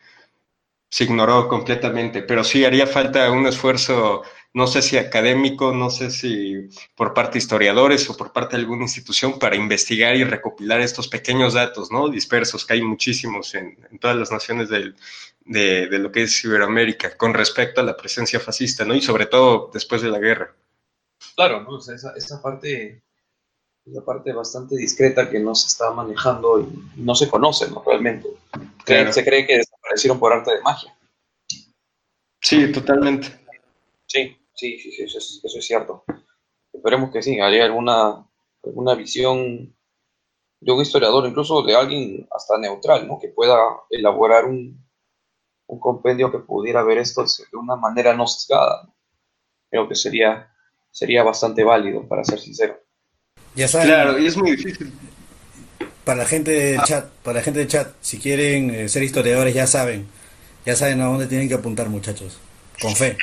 se 0.88 1.04
ignoró 1.04 1.48
completamente, 1.48 2.22
pero 2.22 2.44
sí 2.44 2.64
haría 2.64 2.86
falta 2.86 3.30
un 3.30 3.46
esfuerzo 3.46 4.22
no 4.52 4.66
sé 4.66 4.82
si 4.82 4.96
académico, 4.96 5.72
no 5.72 5.90
sé 5.90 6.10
si 6.10 6.68
por 6.96 7.14
parte 7.14 7.34
de 7.34 7.38
historiadores 7.38 8.08
o 8.10 8.16
por 8.16 8.32
parte 8.32 8.56
de 8.56 8.62
alguna 8.62 8.82
institución 8.82 9.38
para 9.38 9.56
investigar 9.56 10.16
y 10.16 10.24
recopilar 10.24 10.80
estos 10.80 11.06
pequeños 11.08 11.54
datos, 11.54 11.90
¿no? 11.92 12.08
Dispersos, 12.08 12.66
que 12.66 12.74
hay 12.74 12.82
muchísimos 12.82 13.54
en, 13.54 13.76
todas 14.00 14.16
las 14.16 14.32
naciones 14.32 14.68
de, 15.40 15.86
lo 15.98 16.12
que 16.12 16.22
es 16.22 16.44
Iberoamérica 16.44 17.16
con 17.16 17.34
respecto 17.34 17.80
a 17.80 17.84
la 17.84 17.96
presencia 17.96 18.40
fascista, 18.40 18.84
¿no? 18.84 18.94
Y 18.94 19.02
sobre 19.02 19.26
todo 19.26 19.70
después 19.72 20.02
de 20.02 20.10
la 20.10 20.18
guerra. 20.18 20.54
Claro, 21.34 21.62
¿no? 21.62 21.78
esa, 21.78 22.12
esa 22.16 22.40
parte 22.40 23.02
esa 23.86 24.04
parte 24.04 24.32
bastante 24.32 24.76
discreta 24.76 25.30
que 25.30 25.40
no 25.40 25.54
se 25.54 25.66
está 25.66 25.90
manejando 25.90 26.60
y 26.60 26.68
no 26.96 27.14
se 27.14 27.28
conoce, 27.28 27.70
¿no? 27.70 27.82
Realmente. 27.84 28.28
Se 28.84 29.24
cree 29.24 29.46
que 29.46 29.58
desaparecieron 29.58 30.18
por 30.18 30.32
arte 30.32 30.54
de 30.54 30.62
magia. 30.62 30.96
Sí, 32.40 32.70
totalmente. 32.72 33.28
Sí. 34.06 34.36
Sí, 34.54 34.78
sí, 34.78 34.92
sí, 34.92 35.02
eso 35.04 35.18
es, 35.58 35.66
cierto. 35.66 36.04
Esperemos 36.70 37.10
que 37.10 37.22
sí, 37.22 37.40
haya 37.40 37.64
alguna, 37.64 38.26
alguna 38.62 38.94
visión 38.94 39.74
de 40.60 40.72
un 40.72 40.82
historiador, 40.82 41.26
incluso 41.26 41.62
de 41.62 41.74
alguien 41.74 42.28
hasta 42.30 42.58
neutral, 42.58 43.08
¿no? 43.08 43.18
Que 43.18 43.28
pueda 43.28 43.56
elaborar 43.88 44.44
un, 44.44 44.79
compendio 45.78 46.32
que 46.32 46.38
pudiera 46.38 46.82
ver 46.82 46.98
esto 46.98 47.22
de 47.22 47.58
una 47.58 47.76
manera 47.76 48.14
no 48.14 48.26
sesgada. 48.26 48.88
Creo 49.70 49.88
que 49.88 49.94
sería, 49.94 50.50
sería 50.90 51.22
bastante 51.22 51.62
válido, 51.62 52.08
para 52.08 52.24
ser 52.24 52.40
sincero. 52.40 52.80
Ya 53.54 53.68
saben, 53.68 53.88
claro, 53.88 54.18
y 54.18 54.26
es 54.26 54.36
muy 54.36 54.52
difícil. 54.52 54.92
Para 56.04 56.22
la 56.22 56.26
gente 56.26 56.50
del 56.50 56.82
chat, 56.82 57.08
para 57.22 57.38
la 57.38 57.42
gente 57.42 57.60
del 57.60 57.68
chat, 57.68 57.92
si 58.00 58.18
quieren 58.18 58.70
eh, 58.70 58.88
ser 58.88 59.02
historiadores 59.02 59.54
ya 59.54 59.66
saben, 59.66 60.08
Ya 60.64 60.74
saben 60.74 61.00
a 61.00 61.06
dónde 61.06 61.26
tienen 61.26 61.48
que 61.48 61.54
apuntar, 61.54 61.88
muchachos. 61.88 62.38
Con 62.80 62.96
fe. 62.96 63.16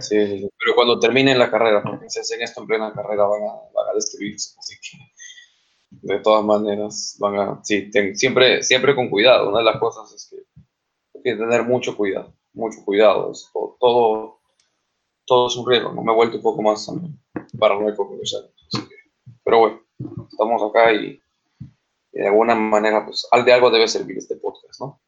Sí, 0.00 0.48
pero 0.58 0.74
cuando 0.74 0.98
terminen 0.98 1.38
la 1.38 1.50
carrera, 1.50 1.82
porque 1.82 2.10
si 2.10 2.20
hacen 2.20 2.42
esto 2.42 2.60
en 2.60 2.66
plena 2.66 2.92
carrera 2.92 3.24
van 3.24 3.42
a, 3.42 3.52
van 3.72 3.88
a 3.90 3.94
destruirse. 3.94 4.56
Así 4.58 4.74
que, 4.80 4.98
de 5.90 6.18
todas 6.20 6.44
maneras, 6.44 7.16
van 7.18 7.38
a. 7.38 7.60
Sí, 7.62 7.90
siempre, 8.14 8.62
siempre 8.62 8.94
con 8.94 9.08
cuidado. 9.08 9.48
Una 9.48 9.58
de 9.58 9.64
las 9.64 9.78
cosas 9.78 10.12
es 10.12 10.28
que 10.30 10.36
que 11.22 11.36
tener 11.36 11.64
mucho 11.64 11.96
cuidado. 11.96 12.32
Mucho 12.52 12.84
cuidado. 12.84 13.32
todo, 13.78 14.40
todo, 15.26 15.46
es 15.48 15.56
un 15.56 15.68
riesgo. 15.68 15.92
¿no? 15.92 16.02
Me 16.02 16.12
he 16.12 16.14
vuelto 16.14 16.36
un 16.36 16.42
poco 16.42 16.62
más 16.62 16.90
paranoico 17.58 18.08
con 18.08 18.18
los 18.18 18.50
pero 19.44 19.58
bueno, 19.58 19.82
estamos 20.30 20.62
acá 20.62 20.92
y, 20.92 21.20
de 22.12 22.26
alguna 22.26 22.54
manera, 22.54 23.04
pues, 23.04 23.26
de 23.44 23.52
algo 23.52 23.70
debe 23.70 23.88
servir 23.88 24.18
este 24.18 24.36
podcast, 24.36 24.80
¿no? 24.80 25.00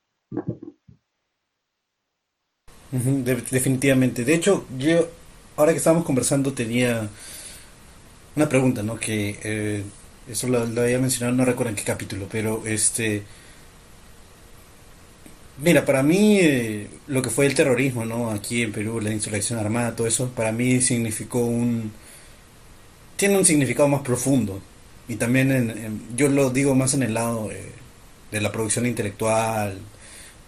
definitivamente. 2.91 4.25
De 4.25 4.35
hecho, 4.35 4.67
yo, 4.77 5.07
ahora 5.57 5.73
que 5.73 5.79
estábamos 5.79 6.05
conversando, 6.05 6.53
tenía 6.53 7.09
una 8.37 8.49
pregunta, 8.49 8.83
¿no? 8.83 8.99
Que 8.99 9.39
eh, 9.43 9.85
eso 10.29 10.49
lo, 10.49 10.59
había 10.59 10.99
mencionado, 10.99 11.37
no 11.37 11.45
recuerdo 11.45 11.71
en 11.71 11.77
qué 11.77 11.85
capítulo, 11.85 12.27
pero 12.31 12.67
este. 12.67 13.23
Mira, 15.63 15.85
para 15.85 16.03
mí 16.03 16.39
eh, 16.41 16.89
lo 17.07 17.23
que 17.23 17.31
fue 17.31 17.47
el 17.47 17.55
terrorismo, 17.55 18.05
¿no? 18.05 18.31
Aquí 18.31 18.63
en 18.63 18.73
Perú, 18.73 19.01
la 19.01 19.13
insurrección 19.13 19.59
armada, 19.61 19.95
todo 19.95 20.07
eso, 20.09 20.29
para 20.31 20.51
mí 20.53 20.81
significó 20.81 21.39
un... 21.39 21.93
Tiene 23.17 23.39
un 23.39 23.45
significado 23.45 23.89
más 23.89 24.03
profundo. 24.03 24.61
Y 25.09 25.17
también 25.17 25.53
en, 25.53 26.17
yo 26.17 26.29
lo 26.29 26.51
digo 26.51 26.75
más 26.75 26.95
en 26.95 27.05
el 27.05 27.15
lado 27.15 27.49
de 28.33 28.41
la 28.41 28.51
producción 28.53 28.87
intelectual, 28.87 29.79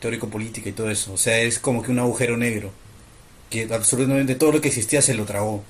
teórico-política 0.01 0.69
y 0.69 0.73
todo 0.73 0.91
eso. 0.91 1.13
O 1.13 1.17
sea, 1.17 1.39
es 1.41 1.59
como 1.59 1.83
que 1.83 1.93
un 1.93 2.01
agujero 2.01 2.37
negro. 2.37 2.73
Que 3.51 3.69
absolutamente 3.73 4.35
todo 4.35 4.53
lo 4.53 4.61
que 4.61 4.69
existía 4.69 5.03
se 5.03 5.15
lo 5.15 5.25
tragó. 5.27 5.63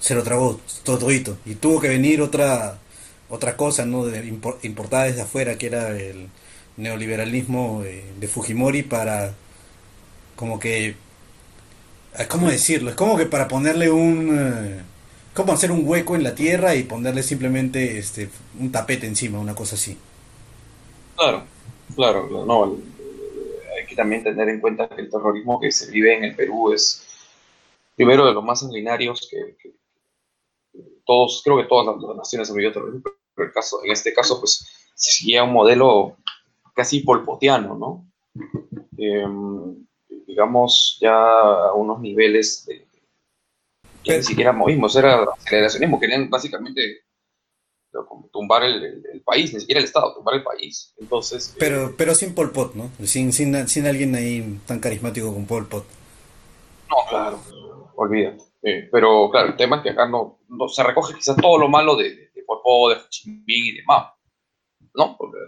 Se 0.00 0.14
lo 0.14 0.22
tragó 0.24 0.60
todito. 0.84 1.38
Y 1.46 1.54
tuvo 1.56 1.80
que 1.80 1.88
venir 1.88 2.20
otra 2.20 2.78
otra 3.28 3.56
cosa, 3.56 3.84
¿no? 3.86 4.04
De, 4.06 4.26
importada 4.62 5.04
desde 5.04 5.22
afuera, 5.22 5.56
que 5.58 5.66
era 5.66 5.90
el 5.98 6.28
neoliberalismo 6.76 7.82
de, 7.82 8.28
Fujimori 8.28 8.82
para 8.82 9.34
como 10.36 10.58
que 10.58 10.96
¿cómo 12.28 12.48
decirlo? 12.48 12.90
Es 12.90 12.96
como 12.96 13.16
que 13.16 13.26
para 13.26 13.48
ponerle 13.48 13.90
un 13.90 14.36
eh, 14.38 14.82
como 15.34 15.52
hacer 15.52 15.70
un 15.70 15.86
hueco 15.86 16.14
en 16.14 16.22
la 16.22 16.34
tierra 16.34 16.74
y 16.74 16.84
ponerle 16.84 17.22
simplemente 17.22 17.98
este 17.98 18.28
un 18.58 18.70
tapete 18.72 19.06
encima, 19.06 19.38
una 19.38 19.54
cosa 19.54 19.74
así. 19.74 19.98
Claro, 21.16 21.44
claro, 21.94 22.44
no, 22.44 22.76
hay 23.76 23.86
que 23.86 23.94
también 23.94 24.24
tener 24.24 24.48
en 24.48 24.60
cuenta 24.60 24.88
que 24.88 25.02
el 25.02 25.10
terrorismo 25.10 25.60
que 25.60 25.70
se 25.70 25.90
vive 25.90 26.16
en 26.16 26.24
el 26.24 26.34
Perú 26.34 26.72
es 26.72 27.04
primero 27.96 28.26
de 28.26 28.32
los 28.32 28.44
más 28.44 28.60
sanguinarios 28.60 29.28
que, 29.30 29.74
todos, 31.06 31.42
creo 31.44 31.56
que 31.58 31.64
todas 31.64 31.86
las, 31.86 32.16
naciones 32.16 32.48
han 32.48 32.56
vivido 32.56 32.72
terrorismo, 32.72 33.02
pero 33.34 33.48
el 33.48 33.54
caso, 33.54 33.80
en 33.84 33.92
este 33.92 34.12
caso, 34.12 34.40
pues, 34.40 34.66
seguía 34.94 35.44
un 35.44 35.52
modelo 35.52 36.16
casi 36.74 37.00
polpotiano, 37.00 37.76
¿no? 37.76 38.06
Em, 38.98 39.86
digamos, 40.26 40.98
ya 41.00 41.14
a 41.14 41.72
unos 41.74 42.00
niveles 42.00 42.64
de, 42.66 42.86
que 44.02 44.16
ni 44.18 44.22
siquiera 44.22 44.52
movimos, 44.52 44.94
era 44.96 45.24
aceleracionismo, 45.24 45.98
querían 45.98 46.28
básicamente 46.28 47.04
tumbar 48.32 48.64
el, 48.64 49.22
país, 49.24 49.54
ni 49.54 49.60
siquiera 49.60 49.78
el 49.78 49.86
Estado, 49.86 50.14
tumbar 50.14 50.34
el 50.34 50.42
país. 50.42 50.92
Entonces, 50.98 51.50
eh, 51.50 51.56
pero, 51.58 51.94
pero 51.96 52.14
sin 52.14 52.34
Pol 52.34 52.50
Pot, 52.50 52.74
¿no? 52.74 52.90
Sin, 53.04 53.32
sin, 53.32 53.68
sin 53.68 53.86
alguien 53.86 54.14
ahí 54.14 54.60
tan 54.66 54.80
carismático 54.80 55.32
como 55.32 55.46
Pol 55.46 55.66
Pot. 55.66 55.84
No, 56.90 56.96
claro, 57.08 57.40
olvídate. 57.96 58.42
Eh, 58.62 58.88
pero 58.90 59.30
claro, 59.30 59.48
el 59.48 59.56
tema 59.56 59.76
es 59.76 59.82
que 59.82 59.90
acá 59.90 60.08
no, 60.08 60.38
se 60.68 60.82
recoge 60.82 61.14
quizás 61.14 61.36
todo 61.36 61.58
lo 61.58 61.68
malo 61.68 61.96
de, 61.96 62.30
de, 62.34 62.42
Pol 62.46 62.60
Pot, 62.62 62.94
de 62.94 63.00
Ho 63.00 63.08
Chi 63.08 63.30
Minh 63.30 63.44
y 63.46 63.72
de 63.76 63.82
Mao. 63.86 64.12
¿No? 64.94 65.16
Porque 65.16 65.38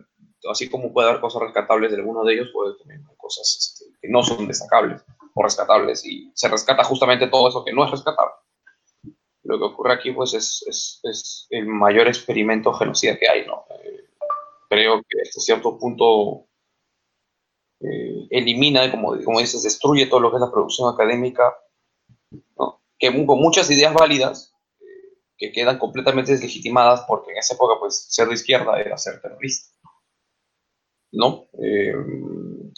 así 0.51 0.68
como 0.68 0.93
puede 0.93 1.09
haber 1.09 1.20
cosas 1.20 1.43
rescatables 1.43 1.90
de 1.90 1.98
alguno 1.98 2.24
de 2.24 2.35
ellos, 2.35 2.51
puede 2.52 2.77
también 2.78 3.05
cosas 3.16 3.56
este, 3.59 3.98
que 4.01 4.09
no 4.09 4.23
son 4.23 4.47
destacables 4.47 5.02
o 5.35 5.43
rescatables. 5.43 6.05
Y 6.05 6.31
se 6.35 6.48
rescata 6.48 6.85
justamente 6.85 7.28
todo 7.28 7.48
eso 7.48 7.64
que 7.64 7.73
no 7.73 7.85
es 7.85 7.90
rescatable 7.90 8.36
lo 9.47 9.59
que 9.59 9.64
ocurre 9.64 9.94
aquí 9.94 10.12
pues 10.12 10.35
es, 10.35 10.64
es, 10.66 11.01
es 11.05 11.47
el 11.51 11.66
mayor 11.66 12.09
experimento 12.09 12.73
genocida 12.73 13.16
que 13.16 13.28
hay, 13.28 13.47
¿no? 13.47 13.64
Eh, 13.82 14.05
creo 14.68 15.02
que 15.09 15.23
hasta 15.23 15.40
cierto 15.40 15.78
punto 15.78 16.47
eh, 17.81 18.27
elimina, 18.31 18.90
como, 18.90 19.16
como 19.24 19.40
dices, 19.40 19.62
destruye 19.62 20.06
todo 20.06 20.20
lo 20.20 20.31
que 20.31 20.36
es 20.36 20.40
la 20.40 20.51
producción 20.51 20.93
académica, 20.93 21.56
¿no? 22.59 22.82
que 22.98 23.09
con 23.27 23.39
muchas 23.39 23.70
ideas 23.70 23.94
válidas 23.94 24.55
eh, 24.81 25.18
que 25.36 25.52
quedan 25.52 25.78
completamente 25.78 26.32
deslegitimadas 26.32 27.05
porque 27.06 27.32
en 27.32 27.39
esa 27.39 27.55
época 27.55 27.74
pues 27.78 28.06
ser 28.09 28.28
de 28.28 28.35
izquierda 28.35 28.81
era 28.81 28.98
ser 28.98 29.20
terrorista. 29.20 29.75
¿No? 31.18 31.47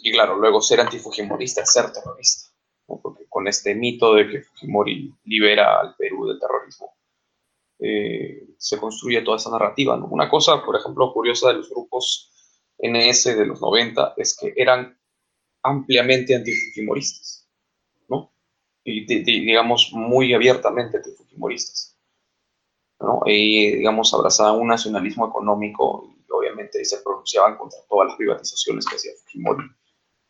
y 0.00 0.12
claro, 0.12 0.36
luego 0.36 0.62
ser 0.62 0.80
antifujimorista 0.80 1.62
es 1.62 1.72
ser 1.72 1.90
terrorista 1.92 2.48
porque 2.96 3.26
con 3.28 3.46
este 3.46 3.74
mito 3.74 4.14
de 4.14 4.28
que 4.28 4.42
Fujimori 4.42 5.14
libera 5.24 5.80
al 5.80 5.94
Perú 5.96 6.26
del 6.26 6.40
terrorismo, 6.40 6.96
eh, 7.78 8.54
se 8.56 8.78
construye 8.78 9.22
toda 9.22 9.36
esa 9.36 9.50
narrativa. 9.50 9.94
Una 9.96 10.28
cosa, 10.28 10.64
por 10.64 10.76
ejemplo, 10.76 11.12
curiosa 11.12 11.48
de 11.48 11.54
los 11.54 11.68
grupos 11.68 12.32
NS 12.78 13.36
de 13.36 13.46
los 13.46 13.60
90 13.60 14.14
es 14.16 14.36
que 14.36 14.54
eran 14.56 14.98
ampliamente 15.62 16.34
antifujimoristas, 16.34 17.48
¿no? 18.08 18.32
Y 18.84 19.04
digamos 19.04 19.90
muy 19.92 20.32
abiertamente 20.32 20.96
antifujimoristas. 20.96 21.96
¿no? 23.00 23.20
Y 23.26 23.76
digamos 23.76 24.12
abrazaban 24.12 24.60
un 24.60 24.68
nacionalismo 24.68 25.28
económico 25.28 26.12
obviamente 26.38 26.84
se 26.84 27.00
pronunciaban 27.02 27.56
contra 27.56 27.78
todas 27.88 28.08
las 28.08 28.16
privatizaciones 28.16 28.86
que 28.86 28.96
hacía 28.96 29.12
Fujimori 29.24 29.64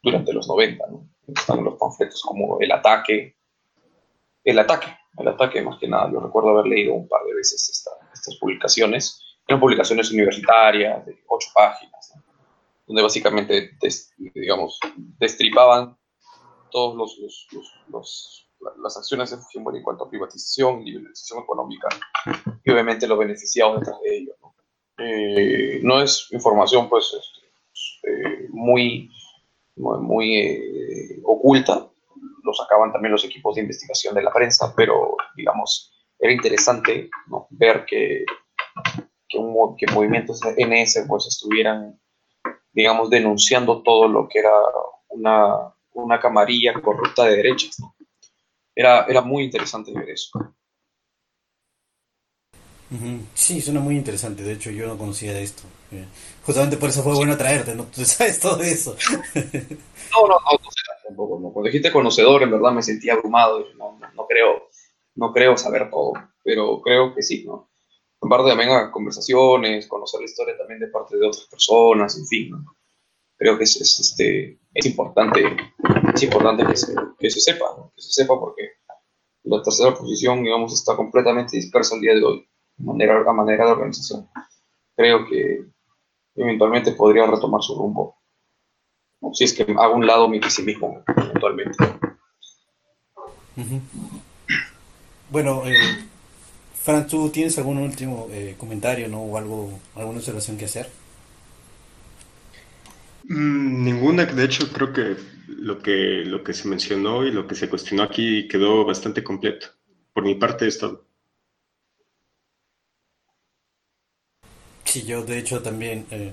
durante 0.02 0.32
los 0.32 0.48
90, 0.48 0.86
¿no? 0.89 1.09
están 1.28 1.64
los 1.64 1.78
panfletos 1.78 2.22
como 2.22 2.59
El 2.60 2.72
ataque, 2.72 3.36
El 4.44 4.59
ataque, 4.59 4.97
El 5.18 5.28
ataque 5.28 5.62
más 5.62 5.78
que 5.78 5.89
nada. 5.89 6.10
Yo 6.12 6.20
recuerdo 6.20 6.51
haber 6.51 6.66
leído 6.66 6.94
un 6.94 7.09
par 7.09 7.24
de 7.24 7.35
veces 7.35 7.68
estas 7.68 8.36
publicaciones. 8.39 9.22
Eran 9.47 9.60
publicaciones 9.60 10.10
universitarias 10.10 11.05
de 11.06 11.22
ocho 11.28 11.48
páginas, 11.55 12.14
donde 12.86 13.02
básicamente, 13.02 13.70
digamos, 14.35 14.78
destripaban 15.18 15.97
todos 16.70 17.18
los, 17.18 17.48
las 18.82 18.97
acciones 18.97 19.30
de 19.30 19.39
Fujimori 19.39 19.78
en 19.78 19.85
cuanto 19.85 20.05
a 20.05 20.10
privatización, 20.10 20.85
liberalización 20.85 21.43
económica 21.43 21.89
y 22.64 22.70
obviamente 22.70 23.06
los 23.06 23.18
beneficiados 23.18 23.80
detrás 23.80 24.01
de 24.02 24.18
ello. 24.18 24.32
¿No? 24.98 25.04
Eh, 25.04 25.80
no 25.82 26.02
es 26.02 26.28
información 26.32 26.88
pues 26.88 27.14
este, 27.14 27.46
eh, 28.10 28.48
muy 28.50 29.10
muy, 29.78 30.36
eh, 30.36 31.20
oculta. 31.24 31.88
Lo 32.42 32.52
sacaban 32.52 32.92
también 32.92 33.12
los 33.12 33.24
equipos 33.24 33.54
de 33.54 33.62
investigación 33.62 34.14
de 34.14 34.22
la 34.22 34.32
prensa, 34.32 34.72
pero 34.76 35.16
digamos, 35.36 35.92
era 36.18 36.32
interesante 36.32 37.10
ver 37.50 37.84
que, 37.84 38.24
que, 39.28 39.38
un, 39.38 39.76
que 39.76 39.86
movimientos 39.92 40.40
NS 40.42 41.04
pues 41.06 41.26
estuvieran, 41.26 42.00
digamos, 42.72 43.10
denunciando 43.10 43.82
todo 43.82 44.08
lo 44.08 44.28
que 44.28 44.40
era 44.40 44.54
una, 45.08 45.74
una 45.92 46.20
camarilla 46.20 46.74
corrupta 46.80 47.24
de 47.24 47.36
derechas. 47.36 47.76
Era, 48.74 49.04
era 49.04 49.20
muy 49.20 49.44
interesante 49.44 49.92
ver 49.92 50.10
eso. 50.10 50.30
Sí, 53.35 53.60
suena 53.60 53.81
muy 53.81 53.97
interesante. 53.97 54.43
De 54.43 54.52
hecho, 54.52 54.70
yo 54.70 54.86
no 54.86 54.97
conocía 54.97 55.35
de 55.35 55.43
esto. 55.43 55.62
Eh, 55.90 56.06
justamente 56.43 56.77
por 56.77 56.89
eso 56.89 57.02
fue 57.02 57.15
bueno 57.15 57.36
traerte, 57.36 57.74
¿no? 57.74 57.85
Tú 57.85 58.05
sabes 58.05 58.40
todo 58.40 58.62
eso. 58.62 58.97
no, 59.35 60.27
no, 60.27 60.39
no, 60.39 60.59
tampoco. 61.06 61.39
¿no? 61.39 61.52
Cuando 61.52 61.69
dijiste 61.69 61.93
conocedor, 61.93 62.43
en 62.43 62.51
verdad 62.51 62.73
me 62.73 62.82
sentí 62.82 63.10
abrumado. 63.10 63.66
No, 63.77 63.98
no, 64.15 64.27
creo, 64.27 64.69
no 65.16 65.32
creo 65.32 65.56
saber 65.56 65.90
todo, 65.90 66.12
pero 66.43 66.81
creo 66.81 67.15
que 67.15 67.23
sí, 67.23 67.44
¿no? 67.47 67.70
En 68.20 68.28
parte 68.28 68.48
también 68.48 68.70
a 68.70 68.90
conversaciones, 68.90 69.86
conocer 69.86 70.20
la 70.20 70.27
historia 70.27 70.56
también 70.56 70.81
de 70.81 70.89
parte 70.89 71.16
de 71.16 71.27
otras 71.27 71.47
personas, 71.47 72.19
en 72.19 72.27
fin, 72.27 72.51
¿no? 72.51 72.65
Creo 73.36 73.56
que 73.56 73.65
es, 73.65 73.77
este, 73.77 74.59
es 74.74 74.86
importante, 74.86 75.44
es 76.12 76.23
importante 76.24 76.66
que 76.66 76.77
se, 76.77 76.93
que 77.16 77.31
se 77.31 77.39
sepa, 77.39 77.66
que 77.94 78.02
se 78.02 78.10
sepa 78.10 78.40
porque 78.40 78.62
la 79.44 79.62
tercera 79.62 79.94
posición, 79.94 80.43
digamos, 80.43 80.74
está 80.74 80.97
completamente 80.97 81.56
dispersa 81.56 81.94
el 81.94 82.01
día 82.01 82.15
de 82.15 82.24
hoy 82.24 82.48
manera, 82.78 83.22
a 83.26 83.32
manera 83.32 83.66
de 83.66 83.72
organización. 83.72 84.28
Creo 84.96 85.26
que 85.26 85.64
eventualmente 86.34 86.92
podría 86.92 87.26
retomar 87.26 87.62
su 87.62 87.74
rumbo. 87.74 88.16
Si 89.32 89.44
es 89.44 89.52
que 89.52 89.62
hago 89.62 89.94
un 89.94 90.06
lado 90.06 90.28
mi 90.28 90.40
pesimismo, 90.40 91.02
eventualmente. 91.16 91.76
Bueno, 95.30 95.66
eh, 95.66 95.74
Fran, 96.74 97.06
¿tú 97.06 97.28
tienes 97.30 97.59
algún 97.59 97.78
último 97.78 98.28
eh, 98.30 98.55
comentario 98.56 99.09
¿no? 99.09 99.22
o 99.22 99.36
algo, 99.36 99.78
alguna 99.96 100.18
observación 100.18 100.56
que 100.56 100.66
hacer? 100.66 100.88
Mm, 103.24 103.84
ninguna, 103.84 104.24
de 104.24 104.44
hecho 104.44 104.72
creo 104.72 104.92
que 104.92 105.16
lo, 105.48 105.80
que 105.80 106.22
lo 106.24 106.42
que 106.42 106.55
se 106.55 106.68
mencionó 106.68 107.26
y 107.26 107.30
lo 107.30 107.46
que 107.46 107.55
se 107.55 107.68
cuestionó 107.68 108.05
aquí 108.05 108.48
quedó 108.48 108.84
bastante 108.84 109.22
completo. 109.22 109.66
Por 110.14 110.24
mi 110.24 110.36
parte 110.36 110.66
es 110.66 110.78
todo. 110.78 111.07
Sí, 114.89 115.02
yo 115.02 115.23
de 115.24 115.39
hecho 115.39 115.60
también... 115.62 116.06
Eh, 116.10 116.32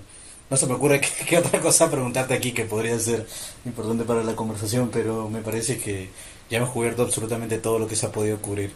no 0.49 0.57
se 0.57 0.67
me 0.67 0.73
ocurre 0.73 1.01
qué, 1.27 1.37
otra 1.37 1.59
cosa 1.59 1.89
preguntarte 1.89 2.33
aquí 2.33 2.51
que 2.51 2.65
podría 2.65 2.97
ser 2.99 3.25
importante 3.65 4.03
para 4.03 4.23
la 4.23 4.35
conversación, 4.35 4.89
pero 4.91 5.29
me 5.29 5.41
parece 5.41 5.77
que 5.77 6.09
ya 6.49 6.57
hemos 6.57 6.69
cubierto 6.69 7.01
absolutamente 7.03 7.57
todo 7.57 7.79
lo 7.79 7.87
que 7.87 7.95
se 7.95 8.05
ha 8.05 8.11
podido 8.11 8.37
cubrir. 8.37 8.71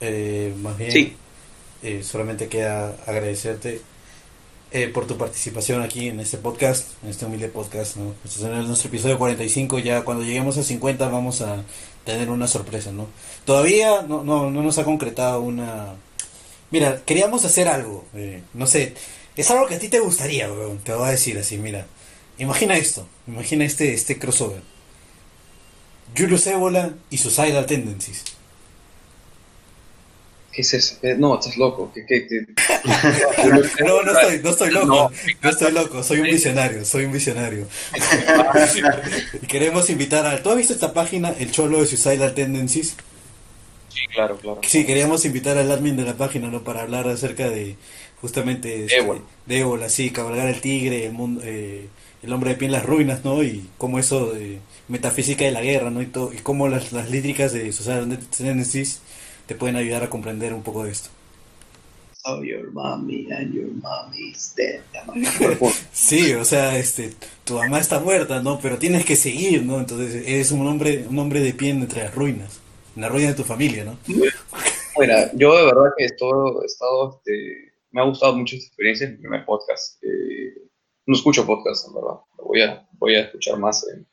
Eh, 0.00 0.54
más 0.60 0.76
bien, 0.76 1.16
eh, 1.82 2.02
solamente 2.02 2.48
queda 2.48 2.96
agradecerte 3.06 3.80
eh, 4.70 4.88
por 4.88 5.06
tu 5.06 5.16
participación 5.16 5.80
aquí 5.80 6.08
en 6.08 6.20
este 6.20 6.36
podcast, 6.36 7.02
en 7.02 7.08
este 7.08 7.24
humilde 7.24 7.48
podcast. 7.48 7.96
¿no? 7.96 8.14
Este 8.24 8.44
es 8.44 8.66
nuestro 8.66 8.88
episodio 8.88 9.18
45. 9.18 9.78
Ya 9.78 10.02
cuando 10.04 10.24
lleguemos 10.24 10.58
a 10.58 10.62
50 10.62 11.08
vamos 11.08 11.40
a 11.40 11.64
tener 12.04 12.30
una 12.30 12.46
sorpresa. 12.46 12.92
¿no? 12.92 13.06
Todavía 13.46 14.02
no, 14.02 14.22
no, 14.22 14.50
no 14.50 14.62
nos 14.62 14.78
ha 14.78 14.84
concretado 14.84 15.40
una... 15.40 15.94
Mira, 16.70 17.02
queríamos 17.06 17.44
hacer 17.44 17.68
algo. 17.68 18.04
no 18.54 18.66
sé, 18.66 18.94
es 19.36 19.50
algo 19.50 19.66
que 19.66 19.76
a 19.76 19.78
ti 19.78 19.88
te 19.88 20.00
gustaría, 20.00 20.48
Te 20.84 20.92
voy 20.92 21.08
a 21.08 21.12
decir 21.12 21.38
así, 21.38 21.58
mira. 21.58 21.86
Imagina 22.38 22.76
esto. 22.76 23.06
Imagina 23.26 23.64
este, 23.64 23.94
este 23.94 24.18
crossover. 24.18 24.62
Julius 26.16 26.46
Ébola 26.46 26.94
y 27.10 27.18
Suicidal 27.18 27.66
Tendencies. 27.66 28.24
¿Qué 30.52 30.62
es 30.62 30.74
eso? 30.74 30.96
Eh, 31.02 31.14
no, 31.16 31.38
estás 31.38 31.56
loco. 31.56 31.92
no, 33.86 34.02
no 34.02 34.12
estoy, 34.12 34.40
no 34.42 34.50
estoy 34.50 34.70
loco. 34.70 35.12
No, 35.42 35.50
estoy 35.50 35.72
loco. 35.72 36.02
Soy 36.02 36.20
un 36.20 36.26
visionario. 36.26 36.84
Soy 36.84 37.04
un 37.04 37.12
visionario. 37.12 37.68
queremos 39.48 39.88
invitar 39.90 40.26
a. 40.26 40.42
¿Tú 40.42 40.50
has 40.50 40.56
visto 40.56 40.72
esta 40.72 40.92
página, 40.92 41.32
El 41.38 41.52
Cholo 41.52 41.80
de 41.80 41.86
Suicidal 41.86 42.34
Tendencies? 42.34 42.96
Sí, 43.98 44.06
claro, 44.06 44.36
claro. 44.36 44.60
Sí, 44.62 44.84
queríamos 44.84 45.24
invitar 45.24 45.58
al 45.58 45.70
admin 45.70 45.96
de 45.96 46.04
la 46.04 46.14
página, 46.14 46.48
¿no? 46.48 46.62
Para 46.62 46.82
hablar 46.82 47.08
acerca 47.08 47.50
de 47.50 47.76
justamente 48.20 48.84
este, 48.84 49.04
de 49.46 49.58
ébola, 49.58 49.88
sí, 49.88 50.10
cabalgar 50.10 50.48
el 50.48 50.60
tigre, 50.60 51.06
el 51.06 51.12
mundo, 51.12 51.40
eh, 51.44 51.88
el 52.22 52.32
hombre 52.32 52.50
de 52.50 52.56
pie 52.56 52.66
en 52.66 52.72
las 52.72 52.84
ruinas, 52.86 53.24
¿no? 53.24 53.42
Y 53.42 53.68
cómo 53.76 53.98
eso, 53.98 54.32
de 54.32 54.58
metafísica 54.88 55.44
de 55.44 55.52
la 55.52 55.62
guerra, 55.62 55.90
¿no? 55.90 56.02
Y, 56.02 56.06
todo, 56.06 56.32
y 56.32 56.38
cómo 56.38 56.68
las, 56.68 56.92
las 56.92 57.10
líricas 57.10 57.52
de 57.52 57.72
Susana 57.72 58.18
Genesis 58.36 59.00
te 59.46 59.54
pueden 59.54 59.76
ayudar 59.76 60.04
a 60.04 60.10
comprender 60.10 60.52
un 60.54 60.62
poco 60.62 60.84
de 60.84 60.92
esto. 60.92 61.10
Oh, 62.24 62.42
your 62.42 62.70
mommy 62.72 63.26
and 63.32 63.54
your 63.54 63.70
mommy's 63.80 64.52
dead. 64.54 64.82
sí, 65.92 66.34
o 66.34 66.44
sea, 66.44 66.76
este, 66.76 67.14
tu 67.44 67.54
mamá 67.54 67.78
está 67.78 68.00
muerta, 68.00 68.42
¿no? 68.42 68.60
Pero 68.60 68.76
tienes 68.76 69.04
que 69.06 69.16
seguir, 69.16 69.64
¿no? 69.64 69.78
Entonces 69.78 70.26
eres 70.26 70.50
un 70.50 70.66
hombre, 70.66 71.06
un 71.08 71.18
hombre 71.18 71.40
de 71.40 71.54
pie 71.54 71.70
entre 71.70 72.04
las 72.04 72.14
ruinas, 72.14 72.60
la 73.00 73.08
ruina 73.08 73.28
de 73.28 73.34
tu 73.34 73.44
familia, 73.44 73.84
¿no? 73.84 73.98
Bueno, 74.94 75.14
yo 75.34 75.56
de 75.56 75.64
verdad 75.64 75.92
que 75.96 76.04
estado, 76.04 76.62
he 76.62 76.66
estado 76.66 77.10
este, 77.16 77.72
me 77.92 78.00
ha 78.00 78.04
gustado 78.04 78.34
mucho 78.36 78.56
esta 78.56 78.66
experiencia 78.66 79.06
en 79.06 79.18
primer 79.18 79.44
podcast. 79.44 80.02
Eh, 80.02 80.68
no 81.08 81.14
escucho 81.14 81.46
podcast, 81.46 81.88
en 81.88 81.94
verdad. 81.94 82.20
Voy 82.36 82.60
a, 82.60 82.86
voy 82.98 83.14
a 83.14 83.22
escuchar 83.22 83.58
más 83.58 83.86
eh, 83.88 84.04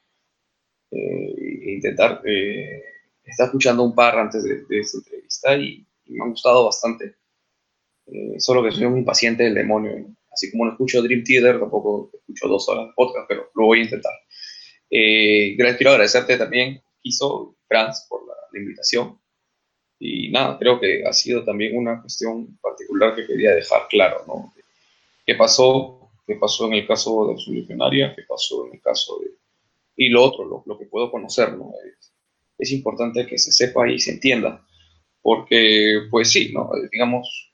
e 0.92 1.74
intentar. 1.74 2.22
Eh, 2.26 2.84
estaba 3.26 3.48
escuchando 3.48 3.84
un 3.84 3.94
par 3.94 4.18
antes 4.18 4.44
de, 4.44 4.64
esta 4.80 4.98
entrevista 5.00 5.58
y, 5.58 5.86
me 6.06 6.24
ha 6.24 6.28
gustado 6.30 6.66
bastante. 6.66 7.16
Eh, 8.06 8.40
solo 8.40 8.64
que 8.64 8.72
soy 8.72 8.86
un 8.86 8.98
impaciente 8.98 9.44
del 9.44 9.56
demonio. 9.56 10.16
Así 10.32 10.52
como 10.52 10.66
no 10.66 10.72
escucho 10.72 11.02
Dream 11.02 11.24
Theater, 11.24 11.60
tampoco 11.60 12.12
escucho 12.14 12.48
dos 12.48 12.70
horas 12.70 12.88
de 12.88 12.94
podcast, 12.96 13.26
pero 13.28 13.50
lo 13.56 13.66
voy 13.66 13.80
a 13.80 13.84
intentar. 13.84 14.14
quiero 14.88 15.90
agradecerte 15.90 16.38
también, 16.38 16.82
Kiso, 17.02 17.58
Franz, 17.68 18.06
por 18.08 18.26
la 18.28 18.35
invitación. 18.60 19.20
Y 20.00 20.30
nada, 20.30 20.58
creo 20.60 20.80
que 20.80 21.06
ha 21.06 21.14
sido 21.14 21.44
también 21.44 21.78
una 21.78 22.02
cuestión 22.02 22.58
particular 22.62 23.16
que 23.16 23.26
quería 23.26 23.56
dejar 23.56 23.88
claro, 23.90 24.24
¿no? 24.28 24.54
¿Qué 25.26 25.36
pasó? 25.36 26.12
¿Qué 26.28 26.36
pasó 26.36 26.68
en 26.68 26.74
el 26.74 26.88
caso 26.88 27.28
de 27.28 27.34
Absolucionaria? 27.34 28.14
¿Qué 28.16 28.24
pasó 28.28 28.68
en 28.68 28.74
el 28.76 28.82
caso 28.82 29.20
de... 29.20 29.32
Y 29.96 30.10
lo 30.10 30.24
otro, 30.24 30.64
lo, 30.66 30.78
que 30.78 30.86
puedo 30.86 31.10
conocer, 31.10 31.54
¿no? 31.54 31.72
Es, 31.86 32.14
es, 32.58 32.72
importante 32.72 33.26
que 33.26 33.38
se 33.38 33.52
sepa 33.52 33.90
y 33.90 33.98
se 34.00 34.12
entienda, 34.12 34.66
porque, 35.22 36.08
pues 36.12 36.32
sí, 36.32 36.52
¿no? 36.54 36.70
Digamos, 36.92 37.54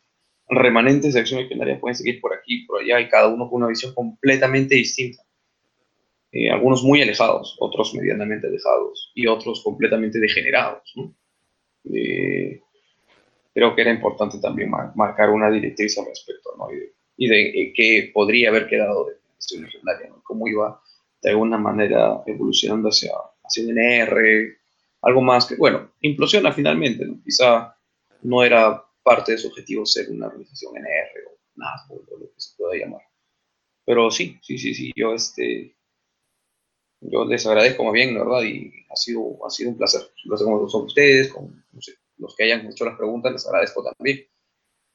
remanentes 0.49 1.13
de 1.13 1.21
Acción 1.21 1.43
Milenaria 1.43 1.79
pueden 1.79 1.95
seguir 1.95 2.19
por 2.19 2.33
aquí, 2.33 2.65
por 2.65 2.81
allá, 2.81 2.99
y 2.99 3.09
cada 3.09 3.27
uno 3.27 3.49
con 3.49 3.61
una 3.61 3.69
visión 3.69 3.93
completamente 3.93 4.75
distinta. 4.75 5.23
Eh, 6.33 6.49
algunos 6.49 6.83
muy 6.83 7.01
alejados, 7.01 7.57
otros 7.59 7.93
medianamente 7.93 8.47
alejados, 8.47 9.11
y 9.13 9.27
otros 9.27 9.61
completamente 9.63 10.17
degenerados, 10.17 10.93
¿no? 10.95 11.13
Eh, 11.93 12.61
creo 13.53 13.75
que 13.75 13.81
era 13.81 13.91
importante 13.91 14.39
también 14.39 14.71
marcar 14.95 15.29
una 15.29 15.51
directriz 15.51 15.97
al 15.97 16.05
respecto, 16.05 16.51
¿no? 16.57 16.67
Y 17.17 17.27
de, 17.27 17.49
eh, 17.49 17.73
qué 17.75 18.11
podría 18.13 18.49
haber 18.49 18.67
quedado 18.67 19.05
de 19.05 19.13
la 19.57 19.65
legendaria, 19.65 20.07
¿no? 20.07 20.23
Cómo 20.23 20.47
iba 20.47 20.81
de 21.21 21.31
alguna 21.31 21.57
manera 21.57 22.23
evolucionando 22.25 22.87
hacia, 22.87 23.11
hacia 23.43 23.65
un 23.65 23.77
NR, 23.77 24.57
algo 25.01 25.21
más 25.21 25.45
que, 25.47 25.55
bueno, 25.55 25.91
implosiona 25.99 26.53
finalmente, 26.53 27.05
¿no? 27.05 27.21
Quizá 27.23 27.75
no 28.21 28.41
era 28.43 28.81
parte 29.03 29.33
de 29.33 29.37
su 29.37 29.49
objetivo 29.49 29.85
ser 29.85 30.09
una 30.09 30.27
organización 30.27 30.77
NR 30.77 31.25
o 31.27 31.37
nada, 31.55 31.85
o 31.89 31.95
lo 31.95 32.31
que 32.33 32.39
se 32.39 32.55
pueda 32.55 32.79
llamar. 32.79 33.01
Pero 33.83 34.09
sí, 34.11 34.39
sí, 34.41 34.57
sí, 34.57 34.73
sí, 34.73 34.91
yo 34.95 35.13
este, 35.13 35.75
yo 37.01 37.25
les 37.25 37.45
agradezco 37.45 37.83
más 37.83 37.93
bien, 37.93 38.13
¿verdad? 38.13 38.43
Y 38.43 38.71
ha 38.89 38.95
sido, 38.95 39.45
ha 39.45 39.49
sido 39.49 39.71
un 39.71 39.77
placer. 39.77 40.01
Lo 40.25 40.37
con 40.37 40.85
ustedes, 40.85 41.33
con 41.33 41.63
los 42.17 42.35
que 42.35 42.43
hayan 42.43 42.67
hecho 42.67 42.85
las 42.85 42.97
preguntas, 42.97 43.31
les 43.31 43.47
agradezco 43.47 43.83
también. 43.83 44.25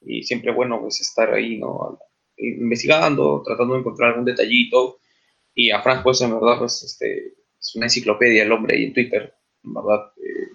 Y 0.03 0.23
siempre 0.23 0.53
bueno 0.53 0.81
pues 0.81 1.01
estar 1.01 1.35
ahí, 1.35 1.59
¿no? 1.59 1.99
Investigando, 2.37 3.43
tratando 3.45 3.75
de 3.75 3.81
encontrar 3.81 4.11
algún 4.11 4.25
detallito. 4.25 5.01
Y 5.55 5.71
a 5.71 5.83
Frank, 5.83 6.03
pues 6.05 6.21
en 6.21 6.33
verdad, 6.33 6.59
pues 6.59 6.83
este, 6.85 7.35
es 7.59 7.75
una 7.75 7.87
enciclopedia 7.87 8.45
el 8.45 8.53
hombre 8.53 8.77
ahí 8.77 8.85
en 8.85 8.95
Twitter. 8.95 9.35
En 9.65 9.75
verdad, 9.75 10.13
eh, 10.19 10.49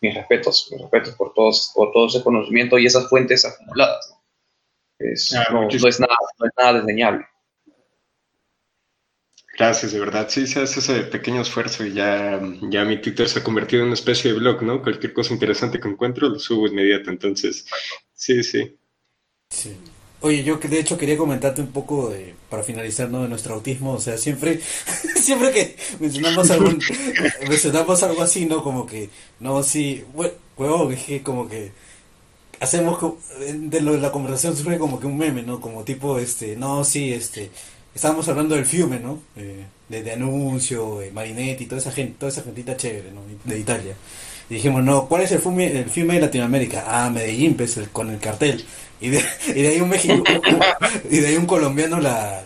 mis 0.00 0.14
respetos, 0.14 0.68
mis 0.72 0.80
respetos 0.80 1.14
por, 1.14 1.32
todos, 1.34 1.70
por 1.74 1.92
todo 1.92 2.06
ese 2.06 2.22
conocimiento 2.22 2.78
y 2.78 2.86
esas 2.86 3.08
fuentes 3.08 3.44
acumuladas. 3.44 4.16
Es, 4.98 5.34
ah, 5.34 5.46
no, 5.52 5.68
es 5.68 6.00
nada, 6.00 6.16
no 6.38 6.46
es 6.46 6.52
nada 6.56 6.72
desdeñable. 6.74 7.26
Gracias, 9.56 9.92
de 9.92 10.00
verdad. 10.00 10.28
Sí, 10.30 10.46
se 10.46 10.60
hace 10.60 10.80
ese 10.80 11.02
pequeño 11.02 11.42
esfuerzo 11.42 11.84
y 11.84 11.92
ya, 11.92 12.40
ya 12.62 12.84
mi 12.84 13.00
Twitter 13.00 13.28
se 13.28 13.40
ha 13.40 13.44
convertido 13.44 13.82
en 13.82 13.88
una 13.88 13.94
especie 13.94 14.32
de 14.32 14.38
blog, 14.38 14.62
¿no? 14.62 14.82
Cualquier 14.82 15.12
cosa 15.12 15.34
interesante 15.34 15.80
que 15.80 15.88
encuentro 15.88 16.28
lo 16.28 16.38
subo 16.38 16.66
inmediato. 16.66 17.10
Entonces, 17.10 17.66
sí, 18.14 18.42
sí. 18.42 18.76
Oye, 20.22 20.44
yo 20.44 20.56
de 20.56 20.78
hecho 20.78 20.98
quería 20.98 21.16
comentarte 21.16 21.62
un 21.62 21.72
poco 21.72 22.10
de, 22.10 22.34
para 22.48 22.62
finalizar, 22.62 23.10
¿no? 23.10 23.22
De 23.22 23.28
nuestro 23.28 23.54
autismo. 23.54 23.94
O 23.94 24.00
sea, 24.00 24.18
siempre, 24.18 24.60
siempre 25.16 25.50
que 25.50 25.76
mencionamos 25.98 26.50
algún, 26.50 26.80
mencionamos 27.48 28.02
algo 28.02 28.22
así, 28.22 28.46
¿no? 28.46 28.62
Como 28.62 28.86
que, 28.86 29.10
no, 29.40 29.62
sí, 29.62 30.04
huevón, 30.56 30.92
es 30.92 31.04
que 31.04 31.22
como 31.22 31.48
que 31.48 31.72
hacemos 32.60 32.98
de 33.38 33.80
lo 33.80 33.92
de 33.92 33.98
la 33.98 34.12
conversación 34.12 34.54
siempre 34.54 34.78
como 34.78 35.00
que 35.00 35.06
un 35.06 35.16
meme, 35.16 35.42
¿no? 35.42 35.60
Como 35.60 35.84
tipo, 35.84 36.18
este, 36.18 36.56
no, 36.56 36.84
sí, 36.84 37.12
este, 37.12 37.50
estábamos 37.94 38.28
hablando 38.28 38.54
del 38.54 38.66
Fiume, 38.66 39.00
¿no? 39.00 39.20
Eh, 39.36 39.66
de, 39.88 40.12
Anuncio, 40.12 41.00
Marinetti, 41.12 41.66
toda 41.66 41.80
esa 41.80 41.92
gente, 41.92 42.14
toda 42.18 42.30
esa 42.30 42.42
gentita 42.42 42.76
chévere, 42.76 43.10
¿no? 43.12 43.22
De 43.44 43.58
Italia. 43.58 43.94
Dijimos, 44.48 44.82
no, 44.82 45.06
¿cuál 45.06 45.22
es 45.22 45.32
el 45.32 45.40
Fiume, 45.40 45.66
el 45.78 45.90
Fiume 45.90 46.14
de 46.14 46.20
Latinoamérica? 46.22 46.84
Ah, 46.86 47.10
Medellín, 47.10 47.54
pues, 47.54 47.76
el, 47.76 47.88
con 47.90 48.10
el 48.10 48.18
cartel. 48.18 48.64
Y 49.00 49.08
de, 49.08 49.24
y 49.48 49.62
de 49.62 49.68
ahí 49.68 49.80
un 49.80 49.88
México, 49.88 50.22
y 51.10 51.18
de 51.18 51.26
ahí 51.26 51.36
un 51.36 51.46
colombiano 51.46 52.00
la... 52.00 52.44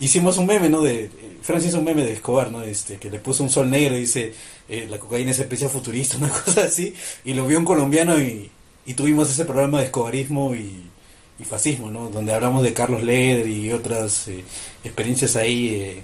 Hicimos 0.00 0.38
un 0.38 0.46
meme, 0.46 0.68
¿no? 0.68 0.82
De, 0.82 1.10
Francis 1.42 1.74
un 1.74 1.84
meme 1.84 2.04
de 2.04 2.12
Escobar, 2.12 2.52
¿no? 2.52 2.62
Este, 2.62 2.98
que 2.98 3.10
le 3.10 3.18
puso 3.18 3.42
un 3.42 3.50
sol 3.50 3.70
negro 3.70 3.96
y 3.96 4.00
dice, 4.00 4.34
eh, 4.68 4.86
la 4.88 4.98
cocaína 4.98 5.30
es 5.30 5.38
especie 5.38 5.68
futurista, 5.68 6.16
una 6.18 6.28
cosa 6.28 6.64
así. 6.64 6.94
Y 7.24 7.34
lo 7.34 7.46
vio 7.46 7.58
un 7.58 7.64
colombiano 7.64 8.20
y, 8.20 8.50
y 8.86 8.94
tuvimos 8.94 9.30
ese 9.30 9.44
programa 9.44 9.80
de 9.80 9.86
escobarismo 9.86 10.54
y 10.54 10.87
y 11.38 11.44
fascismo, 11.44 11.90
¿no? 11.90 12.10
Donde 12.10 12.32
hablamos 12.32 12.62
de 12.62 12.74
Carlos 12.74 13.02
Leder 13.02 13.46
y 13.46 13.72
otras 13.72 14.28
eh, 14.28 14.44
experiencias 14.82 15.36
ahí, 15.36 15.74
eh, 15.74 16.02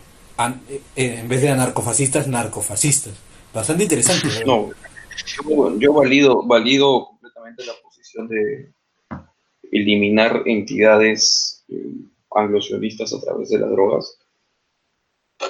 eh, 0.96 1.18
en 1.20 1.28
vez 1.28 1.42
de 1.42 1.50
anarcofascistas, 1.50 2.28
narcofascistas. 2.28 3.14
Bastante 3.52 3.84
interesante. 3.84 4.28
No, 4.46 5.78
yo, 5.78 5.92
valido, 5.92 6.42
valido 6.44 7.06
completamente 7.06 7.64
la 7.64 7.72
posición 7.82 8.28
de 8.28 8.72
eliminar 9.70 10.42
entidades 10.46 11.64
anglosionistas 12.34 13.12
a 13.14 13.20
través 13.20 13.50
de 13.50 13.58
las 13.58 13.70
drogas, 13.70 14.18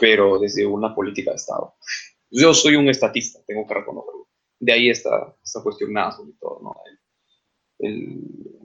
pero 0.00 0.38
desde 0.38 0.66
una 0.66 0.94
política 0.94 1.30
de 1.30 1.36
Estado. 1.36 1.74
Yo 2.30 2.52
soy 2.52 2.76
un 2.76 2.88
estatista, 2.88 3.40
tengo 3.46 3.66
que 3.66 3.74
reconocerlo. 3.74 4.28
De 4.60 4.72
ahí 4.72 4.90
está 4.90 5.34
esta 5.42 5.62
cuestión 5.62 5.92
nada, 5.92 6.12
sobre 6.12 6.32
todo, 6.38 6.60
¿no? 6.62 6.74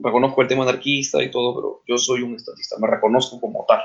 Reconozco 0.02 0.42
el 0.42 0.48
tema 0.48 0.62
anarquista 0.64 1.22
y 1.22 1.30
todo, 1.30 1.54
pero 1.54 1.82
yo 1.86 1.98
soy 1.98 2.22
un 2.22 2.34
estatista, 2.34 2.76
me 2.78 2.88
reconozco 2.88 3.40
como 3.40 3.64
tal. 3.66 3.80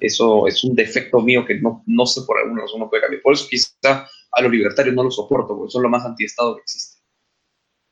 Eso 0.00 0.46
es 0.46 0.62
un 0.64 0.74
defecto 0.74 1.20
mío 1.20 1.44
que 1.44 1.60
no, 1.60 1.82
no 1.86 2.06
sé 2.06 2.22
por 2.26 2.38
alguna 2.38 2.62
razón 2.62 2.80
no 2.80 2.90
puede 2.90 3.02
cambiar. 3.02 3.22
Por 3.22 3.34
eso 3.34 3.46
quizá 3.48 4.08
a 4.32 4.42
los 4.42 4.50
libertarios 4.50 4.94
no 4.94 5.04
los 5.04 5.16
soporto, 5.16 5.56
porque 5.56 5.70
son 5.70 5.82
lo 5.82 5.88
más 5.88 6.04
antiestado 6.04 6.56
que 6.56 6.62
existe. 6.62 7.02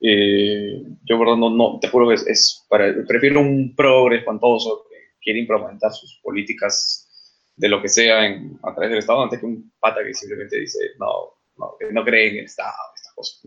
Eh, 0.01 0.83
yo, 1.05 1.19
verdad, 1.19 1.37
no, 1.37 1.51
no, 1.51 1.79
te 1.81 1.89
juro 1.89 2.09
que 2.09 2.15
es, 2.15 2.67
para, 2.69 2.93
prefiero 3.07 3.41
un 3.41 3.75
progre 3.77 4.19
espantoso 4.19 4.85
que 4.91 4.97
quiere 5.21 5.39
implementar 5.41 5.93
sus 5.93 6.19
políticas 6.21 7.09
de 7.55 7.69
lo 7.69 7.81
que 7.81 7.89
sea 7.89 8.27
en, 8.27 8.59
a 8.65 8.75
través 8.75 8.91
del 8.91 8.99
Estado 8.99 9.23
antes 9.23 9.39
que 9.39 9.47
un 9.47 9.73
pata 9.79 10.03
que 10.05 10.13
simplemente 10.13 10.59
dice, 10.59 10.81
no, 10.99 11.37
no, 11.57 11.77
no 11.93 12.05
cree 12.05 12.31
en 12.31 12.39
el 12.39 12.45
Estado, 12.47 12.73
estas 12.97 13.15
cosas. 13.15 13.47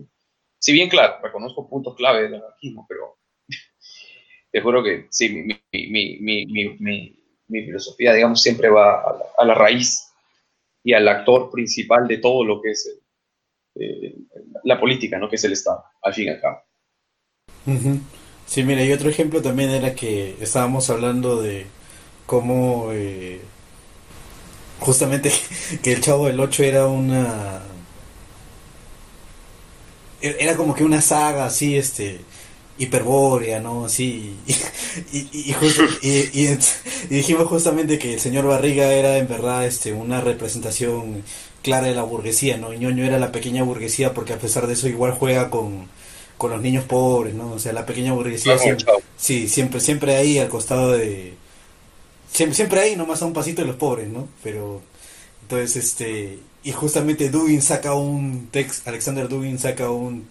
Si 0.57 0.72
bien, 0.72 0.88
claro, 0.90 1.16
reconozco 1.22 1.70
puntos 1.70 1.95
clave 1.95 2.24
del 2.24 2.36
anarquismo, 2.36 2.86
pero 2.88 3.18
te 4.56 4.61
juro 4.61 4.82
que 4.82 5.07
sí, 5.10 5.27
mi, 5.27 5.60
mi, 5.73 6.45
mi, 6.48 7.14
mi 7.49 7.61
filosofía, 7.65 8.14
digamos, 8.14 8.41
siempre 8.41 8.69
va 8.69 9.03
a 9.38 9.44
la, 9.44 9.53
raíz 9.53 10.14
y 10.82 10.94
al 10.94 11.06
actor 11.10 11.52
principal 11.52 12.07
de 12.07 12.19
todo 12.19 12.45
lo 12.45 12.61
que 12.61 12.72
es 12.72 12.90
eh, 13.77 14.15
la 14.64 14.80
política, 14.80 15.19
¿no? 15.19 15.30
Que 15.30 15.36
es 15.36 15.44
el 15.44 15.52
Estado, 15.52 15.84
al 16.02 16.14
fin 16.14 16.27
y 16.27 16.30
al 16.30 16.40
cabo. 16.40 16.61
Sí, 18.45 18.64
mira, 18.64 18.82
y 18.82 18.94
otro 18.94 19.10
ejemplo 19.10 19.41
también 19.41 19.72
era 19.72 19.94
que 19.94 20.38
estábamos 20.40 20.90
hablando 20.90 21.41
de 21.41 21.65
cómo 22.26 22.91
eh, 22.94 23.41
justamente 24.80 25.34
que 25.84 25.91
el 25.91 25.99
Chavo 25.99 26.27
del 26.27 26.40
8 26.40 26.64
era 26.64 26.88
una 26.88 27.61
era 30.22 30.56
como 30.56 30.73
que 30.73 30.86
una 30.86 31.02
saga 31.02 31.45
así 31.45 31.76
este 31.76 32.22
hiperbórea, 32.77 33.60
¿no? 33.60 33.85
Así, 33.85 34.35
y, 35.11 35.18
y, 35.18 35.56
y, 36.02 36.49
y, 36.49 36.60
dijimos 37.10 37.47
justamente 37.47 37.97
que 37.97 38.14
el 38.15 38.19
señor 38.19 38.45
Barriga 38.45 38.91
era 38.91 39.18
en 39.18 39.27
verdad 39.27 39.65
este, 39.65 39.93
una 39.93 40.22
representación 40.22 41.23
clara 41.61 41.88
de 41.88 41.95
la 41.95 42.03
burguesía, 42.03 42.57
¿no? 42.57 42.73
ñoño 42.73 43.06
era 43.06 43.18
la 43.18 43.31
pequeña 43.31 43.64
burguesía 43.64 44.14
porque 44.14 44.34
a 44.34 44.38
pesar 44.38 44.68
de 44.68 44.73
eso 44.73 44.88
igual 44.88 45.14
juega 45.14 45.49
con, 45.49 45.88
con 46.38 46.52
los 46.52 46.61
niños 46.61 46.84
pobres, 46.84 47.34
¿no? 47.34 47.53
O 47.53 47.60
sea, 47.60 47.73
la 47.73 47.85
pequeña 47.85 48.14
burguesía 48.14 48.57
siempre, 48.57 48.85
sí, 49.18 49.47
siempre, 49.47 49.80
siempre 49.80 50.15
ahí 50.15 50.38
al 50.38 50.49
costado 50.49 50.91
de... 50.91 51.34
Siempre, 52.31 52.56
siempre 52.56 52.80
ahí, 52.81 52.95
nomás 52.95 53.22
a 53.22 53.26
un 53.26 53.34
pasito 53.34 53.61
de 53.61 53.68
los 53.68 53.77
pobres, 53.77 54.10
¿no? 54.10 54.27
Pero, 54.43 54.81
entonces, 55.41 55.76
este... 55.77 56.39
Y 56.64 56.72
justamente 56.72 57.30
Dugin 57.30 57.61
saca 57.61 57.93
un 57.93 58.47
texto, 58.52 58.89
Alexander 58.89 59.30
Dugin 59.30 59.57
saca 59.57 59.89
un 59.89 60.27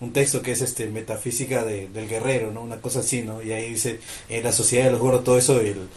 un 0.00 0.12
texto 0.12 0.42
que 0.42 0.52
es 0.52 0.60
este 0.60 0.86
metafísica 0.88 1.64
de, 1.64 1.88
del 1.88 2.08
guerrero, 2.08 2.50
¿no? 2.50 2.62
Una 2.62 2.80
cosa 2.80 3.00
así, 3.00 3.22
¿no? 3.22 3.42
Y 3.42 3.52
ahí 3.52 3.70
dice, 3.70 4.00
en 4.28 4.42
la 4.44 4.52
sociedad 4.52 4.86
de 4.86 4.90
los 4.92 5.00
gordos, 5.00 5.24
todo 5.24 5.38
eso, 5.38 5.60
el, 5.60 5.88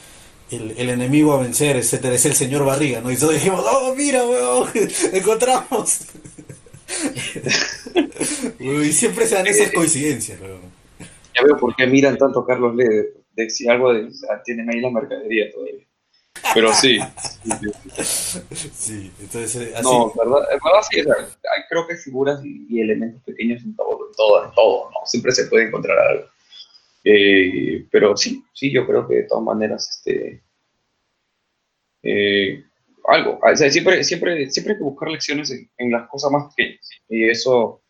el, 0.51 0.89
enemigo 0.89 1.33
a 1.33 1.41
vencer, 1.41 1.75
etcétera, 1.75 2.15
es 2.15 2.25
el 2.25 2.35
señor 2.35 2.63
Barriga, 2.65 3.01
¿no? 3.01 3.11
Y 3.11 3.17
todos 3.17 3.33
dijimos, 3.33 3.63
oh, 3.67 3.93
mira, 3.95 4.25
weón, 4.25 4.69
encontramos. 5.13 6.01
y 8.59 8.91
siempre 8.93 9.25
se 9.25 9.35
dan 9.35 9.47
esas 9.47 9.71
coincidencias, 9.71 10.39
weón. 10.39 10.77
Ya 11.35 11.43
veo 11.43 11.57
por 11.57 11.75
qué 11.75 11.85
miran 11.85 12.17
tanto 12.17 12.39
a 12.39 12.47
Carlos 12.47 12.75
Lede, 12.75 13.13
de 13.33 13.49
si 13.49 13.67
algo 13.67 13.93
de, 13.93 14.09
tienen 14.43 14.69
ahí 14.69 14.79
la 14.79 14.89
mercadería 14.89 15.51
todavía. 15.51 15.86
Pero 16.53 16.73
sí. 16.73 16.99
sí, 18.73 19.11
entonces. 19.19 19.55
Eh, 19.55 19.73
así. 19.75 19.83
No, 19.83 20.13
verdad, 20.13 20.47
verdad 20.49 20.81
sí, 20.89 21.03
creo 21.69 21.87
que 21.87 21.95
figuras 21.95 22.41
y, 22.43 22.81
elementos 22.81 23.21
pequeños 23.23 23.63
en 23.63 23.75
todo, 23.75 24.07
en 24.07 24.15
todo, 24.15 24.45
en 24.45 24.51
todo, 24.51 24.89
¿no? 24.91 25.05
Siempre 25.05 25.31
se 25.31 25.47
puede 25.47 25.67
encontrar 25.67 25.97
algo. 25.97 26.27
Eh, 27.03 27.85
pero 27.91 28.17
sí, 28.17 28.43
sí, 28.53 28.71
yo 28.71 28.85
creo 28.85 29.07
que 29.07 29.15
de 29.15 29.23
todas 29.23 29.43
maneras, 29.43 29.89
este. 29.97 30.43
Eh, 32.03 32.63
algo, 33.05 33.39
o 33.41 33.55
sea, 33.55 33.71
siempre, 33.71 34.03
siempre, 34.03 34.49
siempre 34.49 34.73
hay 34.73 34.79
que 34.79 34.83
buscar 34.83 35.09
lecciones 35.09 35.51
en, 35.77 35.91
las 35.91 36.09
cosas 36.09 36.31
más 36.31 36.53
pequeñas. 36.53 36.89
Y 37.07 37.29
eso, 37.29 37.81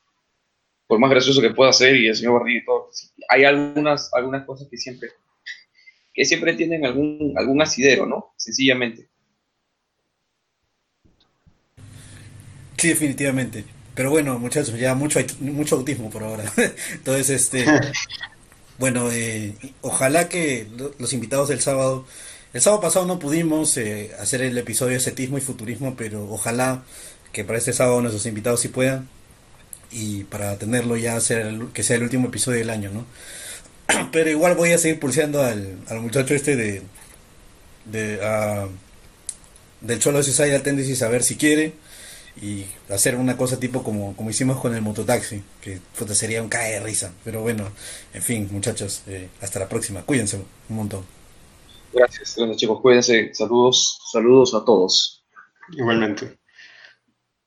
por 0.86 0.99
más 0.99 1.10
gracioso 1.10 1.41
que 1.41 1.49
pueda 1.49 1.74
ser, 1.74 1.95
y 1.95 2.07
el 2.07 2.15
señor 2.15 2.34
Bardini 2.34 2.60
y 2.60 2.65
todo, 2.65 2.90
hay 3.30 3.44
algunas, 3.44 4.14
algunas 4.14 4.45
cosas 4.45 4.68
que 4.69 4.78
siempre 4.78 5.10
que 6.18 6.26
siempre 6.26 6.53
tienen 6.56 6.84
algún, 6.84 7.35
algún 7.38 7.61
asidero, 7.61 8.07
¿no? 8.07 8.34
Sencillamente. 8.38 9.07
Sí, 12.76 12.88
definitivamente. 12.89 13.65
Pero 13.94 14.10
bueno, 14.10 14.39
muchachos, 14.39 14.77
ya 14.80 14.95
mucho, 14.95 15.19
mucho 15.41 15.76
autismo 15.76 16.10
por 16.10 16.23
ahora. 16.23 16.52
Entonces, 16.94 17.30
este, 17.30 17.65
bueno, 18.80 19.11
eh, 19.11 19.53
ojalá 19.81 20.27
que 20.27 20.65
los 20.98 21.14
invitados 21.14 21.49
del 21.49 21.61
sábado, 21.61 22.07
el 22.52 22.61
sábado 22.61 22.81
pasado 22.81 23.06
no 23.06 23.19
pudimos 23.19 23.77
eh, 23.77 24.10
hacer 24.19 24.41
el 24.41 24.57
episodio 24.57 24.94
de 24.94 24.99
setismo 25.02 25.38
y 25.38 25.41
futurismo, 25.41 25.95
pero 25.95 26.27
ojalá 26.31 26.84
que 27.31 27.44
para 27.44 27.60
este 27.60 27.73
sábado 27.73 28.02
nuestros 28.02 28.26
invitados 28.26 28.61
sí 28.61 28.69
puedan 28.69 29.07
y 29.91 30.23
para 30.23 30.57
tenerlo 30.57 30.98
ya 30.98 31.15
hacer 31.15 31.60
que 31.76 31.84
sea 31.84 31.98
el 31.98 32.03
último 32.03 32.30
episodio 32.30 32.57
del 32.57 32.72
año, 32.72 32.89
¿no? 32.89 33.06
Pero 34.11 34.30
igual 34.30 34.55
voy 34.55 34.72
a 34.72 34.77
seguir 34.77 34.99
pulseando 34.99 35.41
al, 35.41 35.77
al 35.88 35.99
muchacho 36.01 36.34
este 36.34 36.55
de. 36.55 36.81
de 37.85 38.18
uh, 38.18 38.69
del 39.81 39.99
Cholo 39.99 40.23
Society 40.23 40.61
Tendencies 40.64 41.03
a 41.03 41.09
ver 41.09 41.23
si 41.23 41.35
quiere. 41.35 41.73
Y 42.39 42.65
hacer 42.89 43.15
una 43.15 43.35
cosa 43.35 43.59
tipo 43.59 43.81
como, 43.84 44.15
como 44.15 44.30
hicimos 44.30 44.59
con 44.59 44.76
el 44.76 44.81
mototaxi. 44.81 45.41
Que 45.61 45.80
puta, 45.97 46.14
sería 46.14 46.41
un 46.43 46.49
cae 46.49 46.73
de 46.73 46.80
risa. 46.80 47.11
Pero 47.23 47.41
bueno, 47.41 47.69
en 48.14 48.22
fin, 48.22 48.47
muchachos. 48.51 49.01
Eh, 49.07 49.30
hasta 49.41 49.59
la 49.59 49.68
próxima. 49.68 50.03
Cuídense 50.03 50.38
un 50.69 50.76
montón. 50.76 51.03
Gracias, 51.93 52.35
gracias 52.38 52.57
chicos. 52.57 52.80
Cuídense. 52.81 53.34
Saludos, 53.34 53.99
saludos 54.11 54.53
a 54.53 54.64
todos. 54.64 55.23
Igualmente. 55.72 56.38